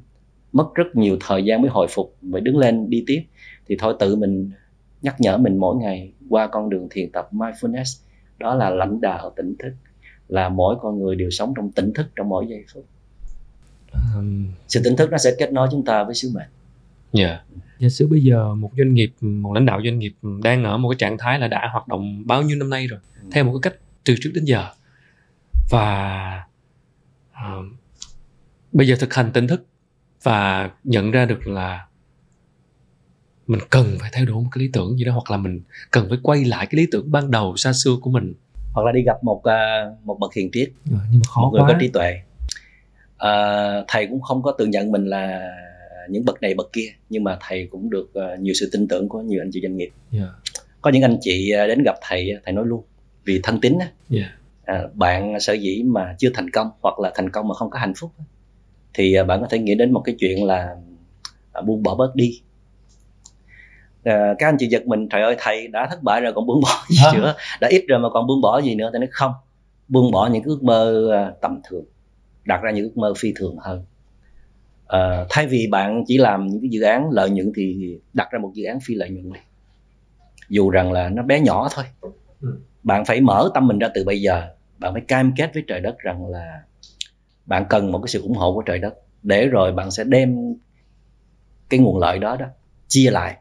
Mất 0.53 0.75
rất 0.75 0.97
nhiều 0.97 1.17
thời 1.21 1.45
gian 1.45 1.63
mới 1.63 1.71
hồi 1.71 1.87
phục 1.91 2.17
mới 2.23 2.41
đứng 2.41 2.59
lên 2.59 2.91
đi 2.91 3.05
tiếp. 3.07 3.23
Thì 3.67 3.77
thôi 3.79 3.97
tự 3.99 4.17
mình 4.17 4.51
nhắc 5.03 5.21
nhở 5.21 5.39
mình 5.39 5.57
mỗi 5.57 5.77
ngày 5.77 6.13
qua 6.29 6.47
con 6.47 6.71
đường 6.71 6.89
thiền 6.91 7.13
tập 7.13 7.29
mindfulness. 7.33 8.03
Đó 8.39 8.55
là 8.55 8.71
lãnh 8.71 9.01
đạo 9.01 9.33
tỉnh 9.37 9.55
thức 9.59 9.73
là 10.29 10.49
mỗi 10.49 10.77
con 10.81 10.99
người 10.99 11.17
đều 11.17 11.31
sống 11.31 11.53
trong 11.57 11.73
tỉnh 11.73 11.93
thức 11.95 12.07
trong 12.17 12.29
mỗi 12.29 12.47
giây 12.49 12.65
phút. 12.75 12.87
Um... 14.17 14.47
sự 14.69 14.81
tỉnh 14.85 14.97
thức 14.97 15.11
nó 15.11 15.19
sẽ 15.19 15.31
kết 15.39 15.53
nối 15.53 15.69
chúng 15.71 15.85
ta 15.85 16.05
với 16.05 16.15
sứ 16.15 16.31
mệnh. 16.35 16.49
Dạ. 17.13 17.27
Yeah. 17.27 17.43
giả 17.79 17.89
sử 17.89 18.09
bây 18.09 18.21
giờ 18.21 18.55
một 18.55 18.71
doanh 18.79 18.95
nghiệp 18.95 19.13
một 19.21 19.53
lãnh 19.53 19.67
đạo 19.67 19.81
doanh 19.85 19.99
nghiệp 19.99 20.13
đang 20.43 20.65
ở 20.65 20.79
một 20.79 20.89
cái 20.91 20.97
trạng 20.99 21.19
thái 21.19 21.39
là 21.39 21.49
đã 21.49 21.69
hoạt 21.73 21.89
động 21.89 22.23
bao 22.27 22.43
nhiêu 22.43 22.57
năm 22.57 22.71
nay 22.71 22.87
rồi 22.87 23.01
ừ. 23.23 23.29
theo 23.33 23.45
một 23.45 23.53
cái 23.53 23.73
cách 23.73 23.81
từ 24.05 24.15
trước 24.21 24.31
đến 24.35 24.45
giờ. 24.45 24.65
Và 25.71 26.45
uh, 27.31 27.67
bây 28.73 28.87
giờ 28.89 28.97
thực 28.99 29.15
hành 29.15 29.31
tỉnh 29.33 29.47
thức 29.47 29.67
và 30.23 30.71
nhận 30.85 31.11
ra 31.11 31.25
được 31.25 31.47
là 31.47 31.87
mình 33.47 33.61
cần 33.71 33.97
phải 34.01 34.11
thay 34.13 34.27
đổi 34.27 34.43
một 34.43 34.49
cái 34.53 34.65
lý 34.65 34.71
tưởng 34.73 34.99
gì 34.99 35.05
đó 35.05 35.13
hoặc 35.13 35.31
là 35.31 35.37
mình 35.37 35.61
cần 35.91 36.07
phải 36.09 36.19
quay 36.23 36.45
lại 36.45 36.67
cái 36.67 36.77
lý 36.77 36.87
tưởng 36.93 37.11
ban 37.11 37.31
đầu 37.31 37.57
xa 37.57 37.73
xưa 37.73 37.97
của 38.03 38.11
mình 38.11 38.35
hoặc 38.73 38.87
là 38.87 38.93
đi 38.93 39.03
gặp 39.03 39.25
một 39.25 39.39
uh, 39.39 40.07
một 40.07 40.19
bậc 40.21 40.35
hiền 40.35 40.51
triết 40.53 40.71
ừ, 40.91 40.97
nhưng 41.11 41.21
mà 41.21 41.29
khó 41.29 41.43
một 41.43 41.51
người 41.53 41.61
quá. 41.61 41.69
có 41.69 41.75
trí 41.81 41.89
tuệ 41.89 42.21
uh, 43.15 43.85
thầy 43.89 44.07
cũng 44.07 44.21
không 44.21 44.43
có 44.43 44.53
tự 44.59 44.67
nhận 44.67 44.93
mình 44.93 45.07
là 45.07 45.49
những 46.09 46.25
bậc 46.25 46.43
này 46.43 46.55
bậc 46.55 46.73
kia 46.73 46.89
nhưng 47.11 47.25
mà 47.25 47.39
thầy 47.41 47.69
cũng 47.71 47.91
được 47.91 48.11
uh, 48.19 48.41
nhiều 48.41 48.55
sự 48.55 48.69
tin 48.73 48.89
tưởng 48.89 49.09
của 49.09 49.21
nhiều 49.21 49.43
anh 49.43 49.51
chị 49.53 49.61
doanh 49.63 49.77
nghiệp 49.77 49.91
yeah. 50.13 50.29
có 50.81 50.91
những 50.91 51.03
anh 51.03 51.17
chị 51.21 51.53
đến 51.69 51.83
gặp 51.83 51.95
thầy 52.03 52.31
thầy 52.45 52.55
nói 52.55 52.67
luôn 52.67 52.85
vì 53.25 53.41
thân 53.43 53.61
tín 53.61 53.79
á 53.79 53.91
yeah. 54.11 54.31
à, 54.65 54.83
bạn 54.95 55.41
sở 55.41 55.53
dĩ 55.53 55.83
mà 55.87 56.15
chưa 56.19 56.31
thành 56.35 56.51
công 56.51 56.71
hoặc 56.81 56.99
là 56.99 57.13
thành 57.15 57.31
công 57.31 57.49
mà 57.49 57.55
không 57.55 57.71
có 57.71 57.79
hạnh 57.79 57.93
phúc 57.97 58.11
thì 58.95 59.15
à, 59.15 59.25
bạn 59.25 59.41
có 59.41 59.47
thể 59.51 59.59
nghĩ 59.59 59.75
đến 59.75 59.93
một 59.93 60.01
cái 60.05 60.15
chuyện 60.19 60.45
là 60.45 60.77
à, 61.53 61.61
buông 61.61 61.83
bỏ 61.83 61.95
bớt 61.95 62.15
đi. 62.15 62.43
À, 64.05 64.35
các 64.39 64.49
anh 64.49 64.57
chị 64.59 64.67
giật 64.67 64.87
mình 64.87 65.09
trời 65.09 65.23
ơi 65.23 65.37
thầy 65.39 65.69
đã 65.69 65.87
thất 65.91 66.03
bại 66.03 66.21
rồi 66.21 66.33
còn 66.33 66.47
buông 66.47 66.61
bỏ 66.61 66.85
gì 66.89 67.19
nữa? 67.21 67.35
Đã 67.61 67.69
ít 67.69 67.85
rồi 67.89 67.99
mà 67.99 68.09
còn 68.13 68.27
buông 68.27 68.41
bỏ 68.41 68.61
gì 68.61 68.75
nữa? 68.75 68.91
Thì 68.93 68.99
nói 68.99 69.09
không. 69.11 69.33
Buông 69.89 70.11
bỏ 70.11 70.29
những 70.33 70.43
ước 70.43 70.63
mơ 70.63 71.11
à, 71.13 71.33
tầm 71.41 71.61
thường 71.65 71.85
đặt 72.45 72.63
ra 72.63 72.71
những 72.71 72.85
ước 72.85 72.97
mơ 72.97 73.13
phi 73.19 73.33
thường 73.37 73.57
hơn. 73.61 73.85
À, 74.87 75.25
thay 75.31 75.47
vì 75.47 75.69
bạn 75.71 76.05
chỉ 76.07 76.19
làm 76.19 76.47
những 76.47 76.61
cái 76.61 76.69
dự 76.71 76.83
án 76.83 77.11
lợi 77.11 77.31
nhuận 77.31 77.53
thì 77.57 77.97
đặt 78.13 78.29
ra 78.31 78.39
một 78.39 78.51
dự 78.55 78.65
án 78.65 78.79
phi 78.81 78.95
lợi 78.95 79.11
nhuận 79.11 79.33
đi. 79.33 79.41
Dù 80.49 80.71
rằng 80.71 80.93
là 80.93 81.09
nó 81.09 81.23
bé 81.23 81.41
nhỏ 81.41 81.69
thôi. 81.73 81.85
Ừ. 82.41 82.59
bạn 82.83 83.05
phải 83.05 83.21
mở 83.21 83.51
tâm 83.55 83.67
mình 83.67 83.79
ra 83.79 83.89
từ 83.95 84.05
bây 84.05 84.21
giờ. 84.21 84.49
Bạn 84.79 84.93
phải 84.93 85.03
cam 85.09 85.33
kết 85.37 85.51
với 85.55 85.63
trời 85.67 85.81
đất 85.81 85.99
rằng 85.99 86.27
là 86.27 86.63
bạn 87.47 87.65
cần 87.69 87.93
một 87.93 87.99
cái 87.99 88.09
sự 88.09 88.23
ủng 88.23 88.35
hộ 88.35 88.55
của 88.55 88.63
trời 88.63 88.79
đất, 88.79 88.95
để 89.23 89.47
rồi 89.47 89.73
bạn 89.73 89.91
sẽ 89.91 90.05
đem 90.05 90.55
cái 91.71 91.81
nguồn 91.81 91.99
lợi 91.99 92.19
đó 92.19 92.37
đó 92.37 92.47
chia 92.89 93.11
lại 93.11 93.37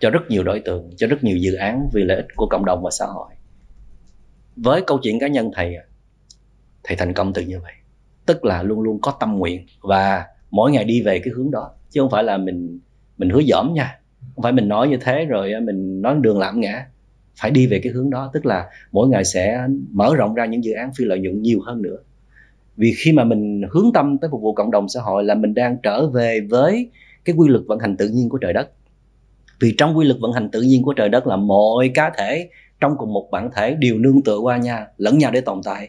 cho 0.00 0.10
rất 0.10 0.20
nhiều 0.28 0.42
đối 0.42 0.60
tượng, 0.60 0.90
cho 0.96 1.06
rất 1.06 1.24
nhiều 1.24 1.36
dự 1.36 1.54
án 1.54 1.88
vì 1.92 2.04
lợi 2.04 2.16
ích 2.16 2.26
của 2.36 2.46
cộng 2.46 2.64
đồng 2.64 2.82
và 2.82 2.90
xã 2.90 3.06
hội. 3.06 3.28
Với 4.56 4.82
câu 4.86 4.98
chuyện 5.02 5.18
cá 5.18 5.28
nhân, 5.28 5.50
thầy 5.54 5.76
thầy 6.84 6.96
thành 6.96 7.12
công 7.12 7.32
từ 7.32 7.42
như 7.42 7.60
vậy. 7.60 7.72
Tức 8.26 8.44
là 8.44 8.62
luôn 8.62 8.80
luôn 8.80 8.98
có 9.02 9.16
tâm 9.20 9.38
nguyện 9.38 9.66
và 9.80 10.26
mỗi 10.50 10.70
ngày 10.72 10.84
đi 10.84 11.02
về 11.02 11.18
cái 11.18 11.32
hướng 11.36 11.50
đó, 11.50 11.70
chứ 11.90 12.00
không 12.00 12.10
phải 12.10 12.24
là 12.24 12.36
mình 12.36 12.78
mình 13.18 13.30
hứa 13.30 13.42
dỏm 13.48 13.74
nha. 13.74 14.00
Không 14.34 14.42
phải 14.42 14.52
mình 14.52 14.68
nói 14.68 14.88
như 14.88 14.96
thế 15.00 15.24
rồi 15.24 15.52
à, 15.52 15.60
mình 15.60 16.02
nói 16.02 16.16
đường 16.20 16.38
lạm 16.38 16.60
ngã. 16.60 16.86
Phải 17.36 17.50
đi 17.50 17.66
về 17.66 17.80
cái 17.82 17.92
hướng 17.92 18.10
đó, 18.10 18.30
tức 18.34 18.46
là 18.46 18.70
mỗi 18.92 19.08
ngày 19.08 19.24
sẽ 19.24 19.66
mở 19.90 20.14
rộng 20.16 20.34
ra 20.34 20.46
những 20.46 20.64
dự 20.64 20.72
án 20.72 20.92
phi 20.94 21.04
lợi 21.04 21.18
nhuận 21.18 21.42
nhiều 21.42 21.60
hơn 21.60 21.82
nữa 21.82 21.96
vì 22.76 22.94
khi 22.96 23.12
mà 23.12 23.24
mình 23.24 23.62
hướng 23.70 23.92
tâm 23.94 24.18
tới 24.18 24.30
phục 24.30 24.42
vụ 24.42 24.54
cộng 24.54 24.70
đồng 24.70 24.88
xã 24.88 25.00
hội 25.00 25.24
là 25.24 25.34
mình 25.34 25.54
đang 25.54 25.76
trở 25.82 26.06
về 26.06 26.40
với 26.50 26.90
cái 27.24 27.36
quy 27.38 27.48
luật 27.48 27.62
vận 27.66 27.78
hành 27.78 27.96
tự 27.96 28.08
nhiên 28.08 28.28
của 28.28 28.38
trời 28.38 28.52
đất. 28.52 28.70
Vì 29.60 29.74
trong 29.78 29.98
quy 29.98 30.06
luật 30.06 30.20
vận 30.20 30.32
hành 30.32 30.50
tự 30.50 30.62
nhiên 30.62 30.82
của 30.82 30.92
trời 30.92 31.08
đất 31.08 31.26
là 31.26 31.36
mọi 31.36 31.90
cá 31.94 32.10
thể 32.16 32.48
trong 32.80 32.96
cùng 32.98 33.12
một 33.12 33.28
bản 33.30 33.50
thể 33.56 33.74
đều 33.74 33.98
nương 33.98 34.22
tựa 34.22 34.38
qua 34.38 34.56
nhau 34.56 34.86
lẫn 34.96 35.18
nhau 35.18 35.30
để 35.30 35.40
tồn 35.40 35.60
tại. 35.64 35.88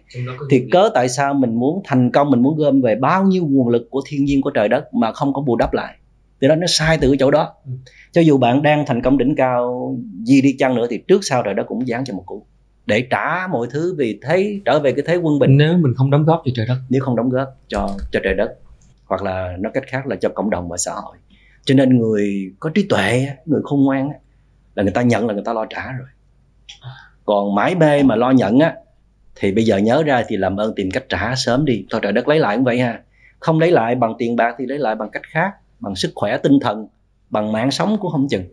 Thì 0.50 0.64
cớ 0.72 0.90
tại 0.94 1.10
sao 1.10 1.34
mình 1.34 1.56
muốn 1.56 1.82
thành 1.86 2.12
công 2.12 2.32
mình 2.32 2.42
muốn 2.42 2.58
gom 2.58 2.82
về 2.82 2.96
bao 2.96 3.24
nhiêu 3.24 3.48
nguồn 3.50 3.68
lực 3.68 3.88
của 3.90 4.02
thiên 4.08 4.26
nhiên 4.26 4.42
của 4.42 4.50
trời 4.50 4.70
đất 4.70 4.94
mà 4.94 5.12
không 5.12 5.34
có 5.34 5.42
bù 5.42 5.56
đắp 5.56 5.74
lại? 5.74 5.96
Thì 6.42 6.48
đó 6.48 6.56
nó 6.56 6.68
sai 6.68 6.98
từ 7.02 7.08
cái 7.08 7.18
chỗ 7.20 7.32
đó. 7.32 7.54
Ừ. 7.66 7.72
cho 8.12 8.22
dù 8.22 8.38
bạn 8.38 8.62
đang 8.62 8.86
thành 8.86 9.02
công 9.02 9.18
đỉnh 9.18 9.36
cao 9.36 9.96
gì 10.24 10.42
đi 10.42 10.56
chăng 10.60 10.76
nữa 10.76 10.88
thì 10.90 10.98
trước 11.08 11.20
sau 11.24 11.44
trời 11.44 11.54
đất 11.54 11.64
cũng 11.68 11.88
dán 11.88 12.06
cho 12.06 12.14
một 12.14 12.24
cú 12.26 12.46
để 12.86 13.08
trả 13.10 13.48
mọi 13.48 13.68
thứ 13.72 13.96
vì 13.98 14.20
thấy 14.22 14.62
trở 14.66 14.80
về 14.80 14.92
cái 14.92 15.04
thế 15.08 15.16
quân 15.16 15.40
bình. 15.40 15.58
Nếu 15.58 15.78
mình 15.78 15.94
không 15.94 16.12
đóng 16.12 16.24
góp 16.24 16.42
cho 16.46 16.52
trời 16.56 16.66
đất. 16.68 16.78
Nếu 16.90 17.02
không 17.02 17.16
đóng 17.16 17.30
góp 17.30 17.58
cho 17.68 17.90
cho 18.12 18.20
trời 18.24 18.34
đất 18.34 18.56
hoặc 19.06 19.24
là 19.24 19.56
nói 19.60 19.72
cách 19.76 19.84
khác 19.88 20.08
là 20.08 20.16
cho 20.16 20.30
cộng 20.30 20.50
đồng 20.50 20.70
và 20.70 20.78
xã 20.78 20.92
hội. 20.92 21.18
Cho 21.66 21.76
nên 21.76 21.98
người 21.98 22.52
có 22.60 22.70
trí 22.70 22.86
tuệ 22.90 23.28
người 23.46 23.62
khôn 23.64 23.84
ngoan 23.84 24.10
là 24.76 24.84
người 24.84 24.92
ta 24.92 25.02
nhận 25.02 25.28
là 25.28 25.34
người 25.34 25.44
ta 25.46 25.54
lo 25.54 25.66
trả 25.66 25.92
rồi. 25.92 26.08
Còn 27.26 27.56
mãi 27.56 27.76
bê 27.76 28.04
mà 28.04 28.16
lo 28.16 28.32
nhận 28.32 28.60
á 28.60 28.74
thì 29.36 29.52
bây 29.52 29.64
giờ 29.64 29.78
nhớ 29.78 30.04
ra 30.04 30.24
thì 30.28 30.38
làm 30.38 30.60
ơn 30.60 30.76
tìm 30.76 30.92
cách 30.92 31.04
trả 31.10 31.36
sớm 31.36 31.66
đi. 31.66 31.86
Thôi 31.90 32.02
trời 32.04 32.12
đất 32.12 32.28
lấy 32.28 32.40
lại 32.40 32.56
cũng 32.56 32.64
vậy 32.64 32.80
ha. 32.80 33.02
Không 33.40 33.60
lấy 33.60 33.72
lại 33.72 33.96
bằng 33.96 34.14
tiền 34.18 34.36
bạc 34.36 34.56
thì 34.58 34.66
lấy 34.66 34.80
lại 34.80 34.96
bằng 34.96 35.10
cách 35.10 35.24
khác 35.30 35.52
bằng 35.80 35.96
sức 35.96 36.12
khỏe 36.16 36.38
tinh 36.38 36.60
thần 36.62 36.88
bằng 37.30 37.52
mạng 37.52 37.72
sống 37.72 37.98
cũng 38.00 38.12
không 38.12 38.28
chừng. 38.30 38.44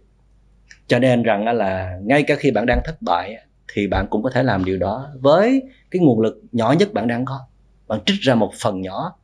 Cho 0.86 0.98
nên 0.98 1.22
rằng 1.22 1.56
là 1.56 1.98
ngay 2.02 2.22
cả 2.22 2.34
khi 2.38 2.50
bạn 2.50 2.66
đang 2.66 2.80
thất 2.84 2.96
bại 3.00 3.36
thì 3.72 3.86
bạn 3.86 4.06
cũng 4.10 4.22
có 4.22 4.30
thể 4.30 4.42
làm 4.42 4.64
điều 4.64 4.78
đó 4.78 5.08
với 5.20 5.62
cái 5.90 6.02
nguồn 6.02 6.20
lực 6.20 6.42
nhỏ 6.52 6.74
nhất 6.78 6.92
bạn 6.92 7.08
đang 7.08 7.24
có. 7.24 7.40
Bạn 7.88 8.00
trích 8.06 8.20
ra 8.20 8.34
một 8.34 8.52
phần 8.62 8.80
nhỏ 8.80 9.14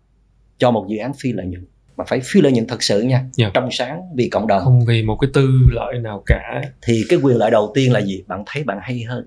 cho 0.58 0.70
một 0.70 0.86
dự 0.88 0.98
án 0.98 1.12
phi 1.14 1.32
lợi 1.32 1.46
nhuận. 1.46 1.66
Mà 1.96 2.04
phải 2.04 2.20
phi 2.24 2.40
lợi 2.40 2.52
nhuận 2.52 2.66
thật 2.66 2.82
sự 2.82 3.02
nha 3.02 3.16
yeah. 3.16 3.30
Dạ. 3.32 3.50
trong 3.54 3.68
sáng 3.70 4.02
vì 4.16 4.28
cộng 4.28 4.46
đồng. 4.46 4.64
Không 4.64 4.84
vì 4.86 5.02
một 5.02 5.16
cái 5.20 5.30
tư 5.34 5.48
lợi 5.70 5.98
nào 5.98 6.22
cả. 6.26 6.62
Thì 6.82 7.02
cái 7.08 7.18
quyền 7.22 7.36
lợi 7.36 7.50
đầu 7.50 7.72
tiên 7.74 7.92
là 7.92 8.00
gì? 8.00 8.24
Bạn 8.26 8.42
thấy 8.46 8.64
bạn 8.64 8.78
hay 8.82 9.02
hơn. 9.02 9.26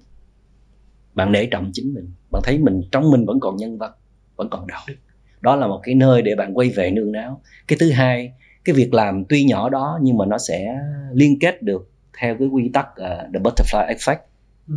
Bạn 1.14 1.32
nể 1.32 1.46
trọng 1.46 1.72
chính 1.74 1.94
mình. 1.94 2.12
Bạn 2.32 2.42
thấy 2.46 2.58
mình 2.58 2.82
trong 2.92 3.12
mình 3.12 3.26
vẫn 3.26 3.40
còn 3.40 3.56
nhân 3.56 3.78
vật 3.78 3.96
vẫn 4.36 4.50
còn 4.50 4.68
đạo 4.68 4.82
đức. 4.88 4.96
Đó 5.42 5.56
là 5.56 5.68
một 5.68 5.80
cái 5.84 5.96
nơi 5.96 6.22
để 6.22 6.36
bạn 6.36 6.58
quay 6.58 6.70
về 6.70 6.92
nương 6.92 7.12
náu 7.12 7.42
cái 7.68 7.78
thứ 7.80 7.92
hai 7.92 8.34
cái 8.66 8.76
việc 8.76 8.94
làm 8.94 9.26
tuy 9.30 9.44
nhỏ 9.44 9.70
đó 9.70 10.00
nhưng 10.02 10.18
mà 10.18 10.26
nó 10.26 10.38
sẽ 10.38 10.80
liên 11.14 11.40
kết 11.40 11.62
được 11.62 11.90
theo 12.20 12.36
cái 12.40 12.48
quy 12.48 12.70
tắc 12.74 12.88
uh, 12.92 13.34
the 13.34 13.40
butterfly 13.40 13.96
effect. 13.96 14.18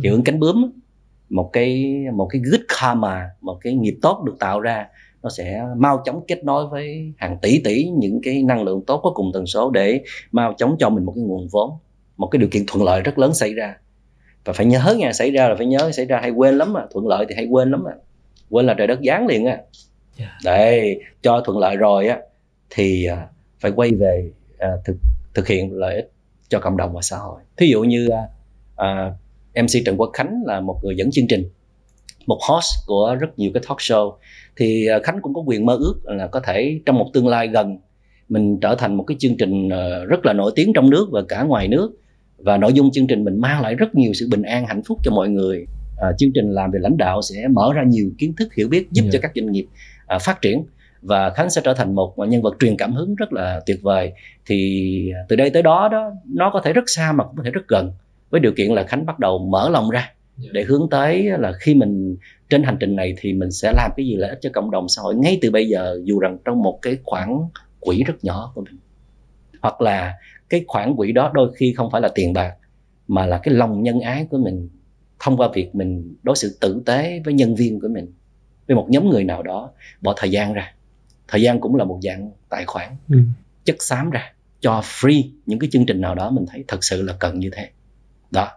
Hiệu 0.03 0.13
ứng 0.13 0.23
cánh 0.23 0.39
bướm 0.39 0.71
một 1.29 1.49
cái 1.53 1.95
một 2.13 2.27
cái 2.31 2.41
good 2.51 2.61
karma 2.67 3.29
một 3.41 3.57
cái 3.61 3.73
nghiệp 3.73 3.97
tốt 4.01 4.23
được 4.25 4.35
tạo 4.39 4.59
ra 4.59 4.87
nó 5.23 5.29
sẽ 5.29 5.63
mau 5.77 6.01
chóng 6.05 6.21
kết 6.27 6.43
nối 6.43 6.67
với 6.67 7.13
hàng 7.17 7.37
tỷ 7.41 7.61
tỷ 7.63 7.83
những 7.83 8.19
cái 8.23 8.43
năng 8.43 8.63
lượng 8.63 8.81
tốt 8.87 9.01
có 9.03 9.11
cùng 9.15 9.31
tần 9.33 9.45
số 9.45 9.69
để 9.69 10.01
mau 10.31 10.53
chóng 10.57 10.75
cho 10.79 10.89
mình 10.89 11.05
một 11.05 11.11
cái 11.15 11.23
nguồn 11.23 11.47
vốn 11.51 11.71
một 12.17 12.27
cái 12.27 12.39
điều 12.39 12.49
kiện 12.49 12.63
thuận 12.67 12.85
lợi 12.85 13.01
rất 13.01 13.17
lớn 13.17 13.33
xảy 13.33 13.53
ra 13.53 13.75
và 14.45 14.53
phải 14.53 14.65
nhớ 14.65 14.95
nha 14.99 15.13
xảy 15.13 15.31
ra 15.31 15.49
là 15.49 15.55
phải 15.55 15.65
nhớ 15.65 15.91
xảy 15.91 16.05
ra 16.05 16.19
hay 16.21 16.29
quên 16.29 16.57
lắm 16.57 16.77
à 16.77 16.83
thuận 16.91 17.07
lợi 17.07 17.25
thì 17.29 17.35
hay 17.35 17.45
quên 17.45 17.71
lắm 17.71 17.83
à 17.87 17.95
quên 18.49 18.65
là 18.65 18.73
trời 18.73 18.87
đất 18.87 18.99
giáng 19.05 19.27
liền 19.27 19.45
á. 19.45 19.57
Dạ. 20.19 20.37
đây 20.43 21.01
cho 21.21 21.41
thuận 21.45 21.57
lợi 21.57 21.77
rồi 21.77 22.07
á 22.07 22.19
thì 22.69 23.05
à, 23.05 23.27
phải 23.59 23.71
quay 23.71 23.91
về 23.91 24.31
à, 24.57 24.69
thực 24.85 24.95
thực 25.33 25.47
hiện 25.47 25.73
lợi 25.73 25.95
ích 25.95 26.11
cho 26.49 26.59
cộng 26.59 26.77
đồng 26.77 26.93
và 26.93 27.01
xã 27.01 27.17
hội 27.17 27.41
thí 27.57 27.67
dụ 27.67 27.83
như 27.83 28.09
à, 28.09 28.23
à 28.75 29.11
MC 29.55 29.85
Trần 29.85 29.95
Quốc 29.97 30.09
Khánh 30.13 30.43
là 30.45 30.59
một 30.59 30.79
người 30.83 30.95
dẫn 30.95 31.11
chương 31.11 31.27
trình 31.27 31.49
một 32.27 32.39
host 32.49 32.87
của 32.87 33.15
rất 33.19 33.39
nhiều 33.39 33.51
cái 33.53 33.63
talk 33.67 33.77
show. 33.77 34.13
Thì 34.55 34.87
à, 34.87 34.99
Khánh 35.03 35.21
cũng 35.21 35.33
có 35.33 35.41
quyền 35.45 35.65
mơ 35.65 35.77
ước 35.79 35.95
là 36.03 36.27
có 36.27 36.39
thể 36.39 36.79
trong 36.85 36.97
một 36.97 37.09
tương 37.13 37.27
lai 37.27 37.47
gần 37.47 37.77
mình 38.29 38.59
trở 38.59 38.75
thành 38.75 38.95
một 38.95 39.03
cái 39.03 39.17
chương 39.19 39.37
trình 39.37 39.69
à, 39.69 39.99
rất 40.07 40.25
là 40.25 40.33
nổi 40.33 40.51
tiếng 40.55 40.73
trong 40.73 40.89
nước 40.89 41.07
và 41.11 41.21
cả 41.27 41.43
ngoài 41.43 41.67
nước. 41.67 41.91
Và 42.37 42.57
nội 42.57 42.73
dung 42.73 42.91
chương 42.91 43.07
trình 43.07 43.23
mình 43.23 43.41
mang 43.41 43.61
lại 43.61 43.75
rất 43.75 43.95
nhiều 43.95 44.13
sự 44.13 44.27
bình 44.31 44.41
an 44.41 44.65
hạnh 44.67 44.81
phúc 44.83 44.99
cho 45.03 45.11
mọi 45.11 45.29
người. 45.29 45.65
À, 45.97 46.07
chương 46.17 46.31
trình 46.33 46.51
làm 46.51 46.71
về 46.71 46.79
lãnh 46.81 46.97
đạo 46.97 47.21
sẽ 47.21 47.47
mở 47.47 47.71
ra 47.75 47.83
nhiều 47.83 48.11
kiến 48.17 48.33
thức 48.37 48.53
hiểu 48.53 48.69
biết 48.69 48.87
giúp 48.91 49.03
yeah. 49.03 49.13
cho 49.13 49.19
các 49.21 49.31
doanh 49.35 49.51
nghiệp 49.51 49.65
à, 50.07 50.17
phát 50.19 50.41
triển. 50.41 50.65
Và 51.01 51.29
khánh 51.29 51.49
sẽ 51.49 51.61
trở 51.63 51.73
thành 51.73 51.95
một 51.95 52.13
nhân 52.17 52.41
vật 52.41 52.55
truyền 52.59 52.77
cảm 52.77 52.93
hứng 52.93 53.15
rất 53.15 53.33
là 53.33 53.61
tuyệt 53.65 53.79
vời. 53.81 54.11
Thì 54.45 55.11
từ 55.29 55.35
đây 55.35 55.49
tới 55.49 55.61
đó 55.61 55.89
đó 55.91 56.11
nó 56.33 56.49
có 56.53 56.61
thể 56.63 56.73
rất 56.73 56.83
xa 56.87 57.11
mà 57.11 57.23
cũng 57.23 57.37
có 57.37 57.43
thể 57.43 57.51
rất 57.51 57.67
gần 57.67 57.91
với 58.29 58.41
điều 58.41 58.51
kiện 58.51 58.71
là 58.71 58.83
khánh 58.83 59.05
bắt 59.05 59.19
đầu 59.19 59.39
mở 59.39 59.69
lòng 59.69 59.89
ra 59.89 60.11
để 60.51 60.63
hướng 60.63 60.87
tới 60.91 61.23
là 61.23 61.53
khi 61.59 61.75
mình 61.75 62.17
trên 62.49 62.63
hành 62.63 62.77
trình 62.79 62.95
này 62.95 63.15
thì 63.17 63.33
mình 63.33 63.51
sẽ 63.51 63.73
làm 63.75 63.91
cái 63.97 64.05
gì 64.05 64.15
lợi 64.15 64.29
ích 64.29 64.39
cho 64.41 64.49
cộng 64.53 64.71
đồng 64.71 64.89
xã 64.89 65.01
hội 65.01 65.15
ngay 65.15 65.39
từ 65.41 65.51
bây 65.51 65.67
giờ 65.67 65.99
dù 66.03 66.19
rằng 66.19 66.37
trong 66.45 66.61
một 66.61 66.79
cái 66.81 66.97
khoản 67.03 67.29
quỹ 67.79 68.03
rất 68.03 68.23
nhỏ 68.23 68.51
của 68.55 68.61
mình. 68.61 68.77
Hoặc 69.61 69.81
là 69.81 70.13
cái 70.49 70.63
khoản 70.67 70.95
quỹ 70.95 71.11
đó 71.11 71.31
đôi 71.33 71.53
khi 71.55 71.73
không 71.73 71.91
phải 71.91 72.01
là 72.01 72.09
tiền 72.15 72.33
bạc 72.33 72.55
mà 73.07 73.25
là 73.25 73.37
cái 73.43 73.53
lòng 73.53 73.83
nhân 73.83 73.99
ái 73.99 74.27
của 74.29 74.37
mình 74.37 74.69
thông 75.19 75.37
qua 75.37 75.49
việc 75.53 75.75
mình 75.75 76.15
đối 76.23 76.35
xử 76.35 76.57
tử 76.61 76.81
tế 76.85 77.21
với 77.25 77.33
nhân 77.33 77.55
viên 77.55 77.79
của 77.79 77.87
mình 77.87 78.13
với 78.67 78.75
một 78.75 78.87
nhóm 78.89 79.09
người 79.09 79.23
nào 79.23 79.43
đó 79.43 79.71
bỏ 80.01 80.13
thời 80.17 80.31
gian 80.31 80.53
ra. 80.53 80.73
Thời 81.27 81.41
gian 81.41 81.59
cũng 81.59 81.75
là 81.75 81.83
một 81.83 81.99
dạng 82.03 82.31
tài 82.49 82.65
khoản. 82.65 82.91
Ừ. 83.09 83.19
chất 83.65 83.75
xám 83.79 84.09
ra 84.09 84.33
cho 84.59 84.81
free 84.83 85.23
những 85.45 85.59
cái 85.59 85.69
chương 85.71 85.85
trình 85.85 86.01
nào 86.01 86.15
đó 86.15 86.29
mình 86.29 86.45
thấy 86.47 86.63
thật 86.67 86.83
sự 86.83 87.01
là 87.01 87.13
cần 87.19 87.39
như 87.39 87.49
thế 87.53 87.69
đó. 88.35 88.47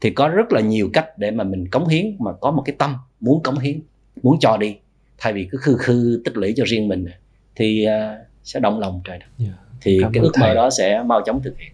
Thì 0.00 0.10
có 0.10 0.28
rất 0.28 0.52
là 0.52 0.60
nhiều 0.60 0.90
cách 0.92 1.18
để 1.18 1.30
mà 1.30 1.44
mình 1.44 1.68
cống 1.68 1.88
hiến 1.88 2.16
mà 2.18 2.32
có 2.40 2.50
một 2.50 2.62
cái 2.66 2.76
tâm 2.78 2.96
muốn 3.20 3.42
cống 3.42 3.58
hiến 3.58 3.80
muốn 4.22 4.36
cho 4.40 4.56
đi. 4.56 4.76
Thay 5.18 5.32
vì 5.32 5.48
cứ 5.50 5.58
khư 5.58 5.76
khư 5.76 6.22
tích 6.24 6.36
lũy 6.36 6.54
cho 6.56 6.64
riêng 6.66 6.88
mình 6.88 7.06
thì 7.54 7.86
uh, 7.86 8.26
sẽ 8.44 8.60
động 8.60 8.80
lòng 8.80 9.00
trời 9.04 9.18
đất. 9.18 9.26
Yeah. 9.38 9.50
Dạ. 9.50 9.66
thì 9.80 9.98
cảm 10.02 10.12
cái 10.12 10.22
ước 10.22 10.32
mơ 10.40 10.54
đó 10.54 10.70
sẽ 10.70 11.02
mau 11.06 11.22
chóng 11.26 11.42
thực 11.42 11.58
hiện. 11.58 11.72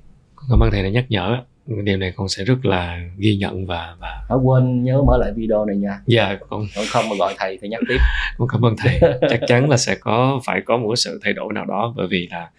Cảm 0.50 0.62
ơn 0.62 0.70
thầy 0.70 0.82
đã 0.82 0.88
nhắc 0.88 1.04
nhở. 1.08 1.38
Điều 1.66 1.96
này 1.96 2.12
con 2.16 2.28
sẽ 2.28 2.44
rất 2.44 2.64
là 2.64 3.00
ghi 3.18 3.36
nhận 3.36 3.66
và 3.66 3.96
và 4.00 4.24
không 4.28 4.48
quên 4.48 4.84
nhớ 4.84 5.02
mở 5.06 5.18
lại 5.18 5.32
video 5.36 5.64
này 5.64 5.76
nha. 5.76 6.00
Dạ 6.06 6.38
con 6.48 6.66
còn 6.76 6.84
không 6.88 7.08
mà 7.08 7.16
gọi 7.18 7.34
thầy 7.38 7.58
thì 7.62 7.68
nhắc 7.68 7.80
tiếp. 7.88 7.96
Con 8.38 8.48
cảm 8.52 8.64
ơn 8.64 8.74
thầy. 8.78 9.00
Chắc 9.30 9.40
chắn 9.46 9.70
là 9.70 9.76
sẽ 9.76 9.94
có 9.94 10.40
phải 10.44 10.60
có 10.64 10.76
một 10.76 10.96
sự 10.96 11.20
thay 11.24 11.32
đổi 11.32 11.52
nào 11.52 11.64
đó 11.64 11.94
bởi 11.96 12.06
vì 12.10 12.28
là 12.30 12.50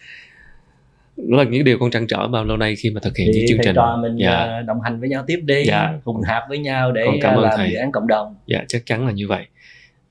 đó 1.18 1.38
là 1.38 1.44
những 1.44 1.64
điều 1.64 1.80
con 1.80 1.92
trăn 1.92 2.08
trở 2.08 2.28
bao 2.28 2.46
lâu 2.46 2.58
nay 2.58 2.76
khi 2.76 2.90
mà 2.90 3.02
thực 3.04 3.18
hiện 3.18 3.32
thì 3.34 3.40
những 3.40 3.48
chương 3.50 3.60
trình 3.64 3.76
trò 3.76 4.00
mình 4.02 4.18
dạ. 4.18 4.32
À, 4.32 4.62
đồng 4.62 4.82
hành 4.82 5.00
với 5.00 5.10
nhau 5.10 5.24
tiếp 5.28 5.40
đi 5.44 5.64
dạ. 5.68 6.00
hùng 6.04 6.22
hạp 6.22 6.44
với 6.50 6.58
nhau 6.58 6.92
để 6.92 7.04
con 7.06 7.16
cảm 7.22 7.36
ơn 7.36 7.44
làm 7.44 7.54
thầy. 7.58 7.70
dự 7.72 7.78
án 7.78 7.92
cộng 7.92 8.08
đồng 8.08 8.36
dạ 8.48 8.64
chắc 8.68 8.86
chắn 8.86 9.06
là 9.06 9.12
như 9.12 9.28
vậy 9.28 9.46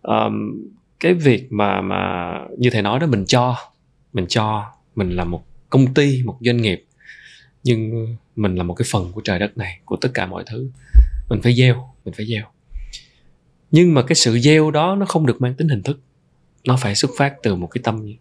um, 0.03 0.65
cái 1.01 1.15
việc 1.15 1.53
mà 1.53 1.81
mà 1.81 2.33
như 2.59 2.71
thầy 2.71 2.83
nói 2.83 3.01
đó 3.01 3.07
mình 3.07 3.25
cho 3.27 3.57
mình 4.13 4.27
cho 4.29 4.73
mình 4.95 5.11
là 5.11 5.25
một 5.25 5.43
công 5.71 5.95
ty 5.95 6.23
một 6.25 6.37
doanh 6.41 6.57
nghiệp 6.57 6.85
nhưng 7.65 8.07
mình 8.37 8.55
là 8.55 8.63
một 8.63 8.75
cái 8.75 8.87
phần 8.93 9.13
của 9.13 9.21
trời 9.25 9.39
đất 9.39 9.59
này 9.59 9.81
của 9.85 9.97
tất 9.97 10.09
cả 10.15 10.27
mọi 10.27 10.45
thứ 10.47 10.71
mình 11.31 11.41
phải 11.43 11.55
gieo 11.55 11.95
mình 12.05 12.15
phải 12.15 12.27
gieo 12.27 12.45
nhưng 13.71 13.95
mà 13.95 14.03
cái 14.03 14.15
sự 14.15 14.39
gieo 14.39 14.71
đó 14.71 14.97
nó 14.97 15.07
không 15.07 15.27
được 15.27 15.41
mang 15.41 15.55
tính 15.55 15.69
hình 15.69 15.83
thức 15.83 16.01
nó 16.65 16.77
phải 16.77 16.95
xuất 16.95 17.11
phát 17.19 17.35
từ 17.43 17.55
một 17.55 17.67
cái 17.67 17.81
tâm 17.85 18.13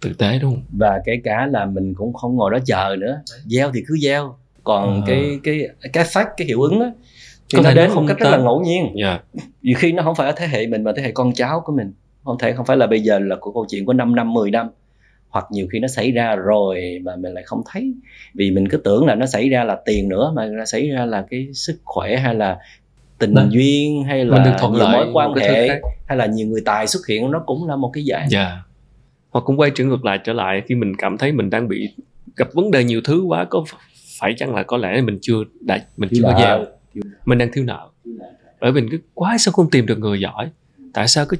thực 0.00 0.18
tế 0.18 0.38
đúng 0.42 0.54
không? 0.54 0.62
Và 0.78 1.00
kể 1.04 1.12
cả 1.24 1.46
là 1.46 1.66
mình 1.66 1.94
cũng 1.94 2.12
không 2.12 2.36
ngồi 2.36 2.50
đó 2.50 2.58
chờ 2.66 2.96
nữa. 2.98 3.22
Gieo 3.46 3.70
thì 3.74 3.82
cứ 3.88 3.96
gieo. 4.02 4.36
Còn 4.64 4.94
à. 4.94 5.04
cái 5.06 5.40
cái 5.44 5.68
cái 5.92 6.04
phát 6.04 6.28
cái 6.36 6.46
hiệu 6.46 6.62
ứng 6.62 6.80
á 6.80 6.90
thì 7.52 7.56
Có 7.56 7.62
nó 7.62 7.74
đến 7.74 7.90
một 7.90 8.04
cách 8.08 8.18
rất 8.18 8.30
là 8.30 8.38
ngẫu 8.38 8.60
nhiên. 8.60 8.82
Yeah. 8.96 9.24
Dạ. 9.34 9.42
nhiều 9.62 9.74
khi 9.78 9.92
nó 9.92 10.02
không 10.02 10.14
phải 10.14 10.26
ở 10.26 10.32
thế 10.36 10.46
hệ 10.46 10.66
mình 10.66 10.84
mà 10.84 10.92
thế 10.96 11.02
hệ 11.02 11.12
con 11.12 11.32
cháu 11.32 11.62
của 11.64 11.72
mình. 11.72 11.92
Không 12.24 12.38
thể 12.38 12.52
không 12.52 12.66
phải 12.66 12.76
là 12.76 12.86
bây 12.86 13.00
giờ 13.00 13.18
là 13.18 13.36
của 13.40 13.52
câu 13.52 13.66
chuyện 13.70 13.86
của 13.86 13.92
5 13.92 14.14
năm 14.14 14.34
10 14.34 14.50
năm. 14.50 14.68
Hoặc 15.28 15.46
nhiều 15.50 15.66
khi 15.72 15.78
nó 15.78 15.88
xảy 15.88 16.12
ra 16.12 16.36
rồi 16.36 16.98
mà 17.02 17.16
mình 17.16 17.32
lại 17.32 17.44
không 17.46 17.62
thấy. 17.72 17.94
Vì 18.34 18.50
mình 18.50 18.68
cứ 18.68 18.76
tưởng 18.76 19.06
là 19.06 19.14
nó 19.14 19.26
xảy 19.26 19.48
ra 19.48 19.64
là 19.64 19.78
tiền 19.84 20.08
nữa 20.08 20.32
mà 20.36 20.46
nó 20.46 20.64
xảy 20.64 20.88
ra 20.88 21.04
là 21.04 21.26
cái 21.30 21.48
sức 21.54 21.80
khỏe 21.84 22.16
hay 22.16 22.34
là 22.34 22.58
tình 23.18 23.34
Nên, 23.34 23.48
duyên 23.50 24.04
hay 24.04 24.24
là 24.24 24.58
nhiều 24.60 24.88
mối 24.92 25.10
quan 25.12 25.34
hệ 25.34 25.68
hay 26.06 26.18
là 26.18 26.26
nhiều 26.26 26.46
người 26.46 26.62
tài 26.64 26.86
xuất 26.86 27.06
hiện 27.08 27.30
nó 27.30 27.42
cũng 27.46 27.68
là 27.68 27.76
một 27.76 27.90
cái 27.94 28.04
dạng. 28.04 28.28
Yeah. 28.32 28.67
Hoặc 29.30 29.40
cũng 29.44 29.60
quay 29.60 29.70
trở 29.74 29.84
ngược 29.84 30.04
lại 30.04 30.18
trở 30.24 30.32
lại 30.32 30.62
khi 30.66 30.74
mình 30.74 30.96
cảm 30.96 31.18
thấy 31.18 31.32
mình 31.32 31.50
đang 31.50 31.68
bị 31.68 31.94
gặp 32.36 32.48
vấn 32.54 32.70
đề 32.70 32.84
nhiều 32.84 33.00
thứ 33.04 33.22
quá 33.22 33.44
có 33.44 33.64
phải 34.20 34.34
chăng 34.36 34.54
là 34.54 34.62
có 34.62 34.76
lẽ 34.76 35.00
mình 35.00 35.18
chưa 35.22 35.44
đã 35.60 35.78
mình 35.96 36.10
chưa 36.14 36.22
có 36.22 36.34
gieo. 36.38 36.64
Mình 37.24 37.38
đang 37.38 37.48
thiếu 37.52 37.64
nợ. 37.64 37.88
Bởi 38.60 38.72
vì 38.72 38.82
cứ 38.90 38.98
quá 39.14 39.36
sao 39.38 39.52
không 39.52 39.70
tìm 39.70 39.86
được 39.86 39.98
người 39.98 40.20
giỏi? 40.20 40.50
Tại 40.94 41.08
sao 41.08 41.24
cứ 41.28 41.36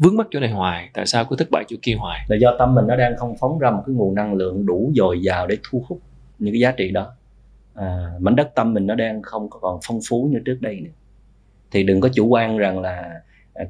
vướng 0.00 0.16
mắc 0.16 0.26
chỗ 0.30 0.40
này 0.40 0.50
hoài? 0.50 0.90
Tại 0.94 1.06
sao 1.06 1.24
cứ 1.24 1.36
thất 1.36 1.50
bại 1.50 1.64
chỗ 1.68 1.76
kia 1.82 1.94
hoài? 1.94 2.26
Là 2.28 2.36
do 2.36 2.56
tâm 2.58 2.74
mình 2.74 2.86
nó 2.86 2.96
đang 2.96 3.16
không 3.16 3.34
phóng 3.40 3.58
ra 3.58 3.70
một 3.70 3.82
cái 3.86 3.94
nguồn 3.94 4.14
năng 4.14 4.34
lượng 4.34 4.66
đủ 4.66 4.92
dồi 4.96 5.22
dào 5.22 5.46
để 5.46 5.56
thu 5.70 5.84
hút 5.88 6.00
những 6.38 6.54
cái 6.54 6.60
giá 6.60 6.72
trị 6.72 6.90
đó. 6.90 7.12
À, 7.74 8.10
mảnh 8.20 8.36
đất 8.36 8.50
tâm 8.54 8.74
mình 8.74 8.86
nó 8.86 8.94
đang 8.94 9.22
không 9.22 9.50
có 9.50 9.58
còn 9.58 9.78
phong 9.86 10.00
phú 10.08 10.28
như 10.32 10.38
trước 10.44 10.58
đây 10.60 10.80
nữa. 10.80 10.90
Thì 11.70 11.82
đừng 11.82 12.00
có 12.00 12.08
chủ 12.08 12.26
quan 12.26 12.58
rằng 12.58 12.80
là 12.80 13.20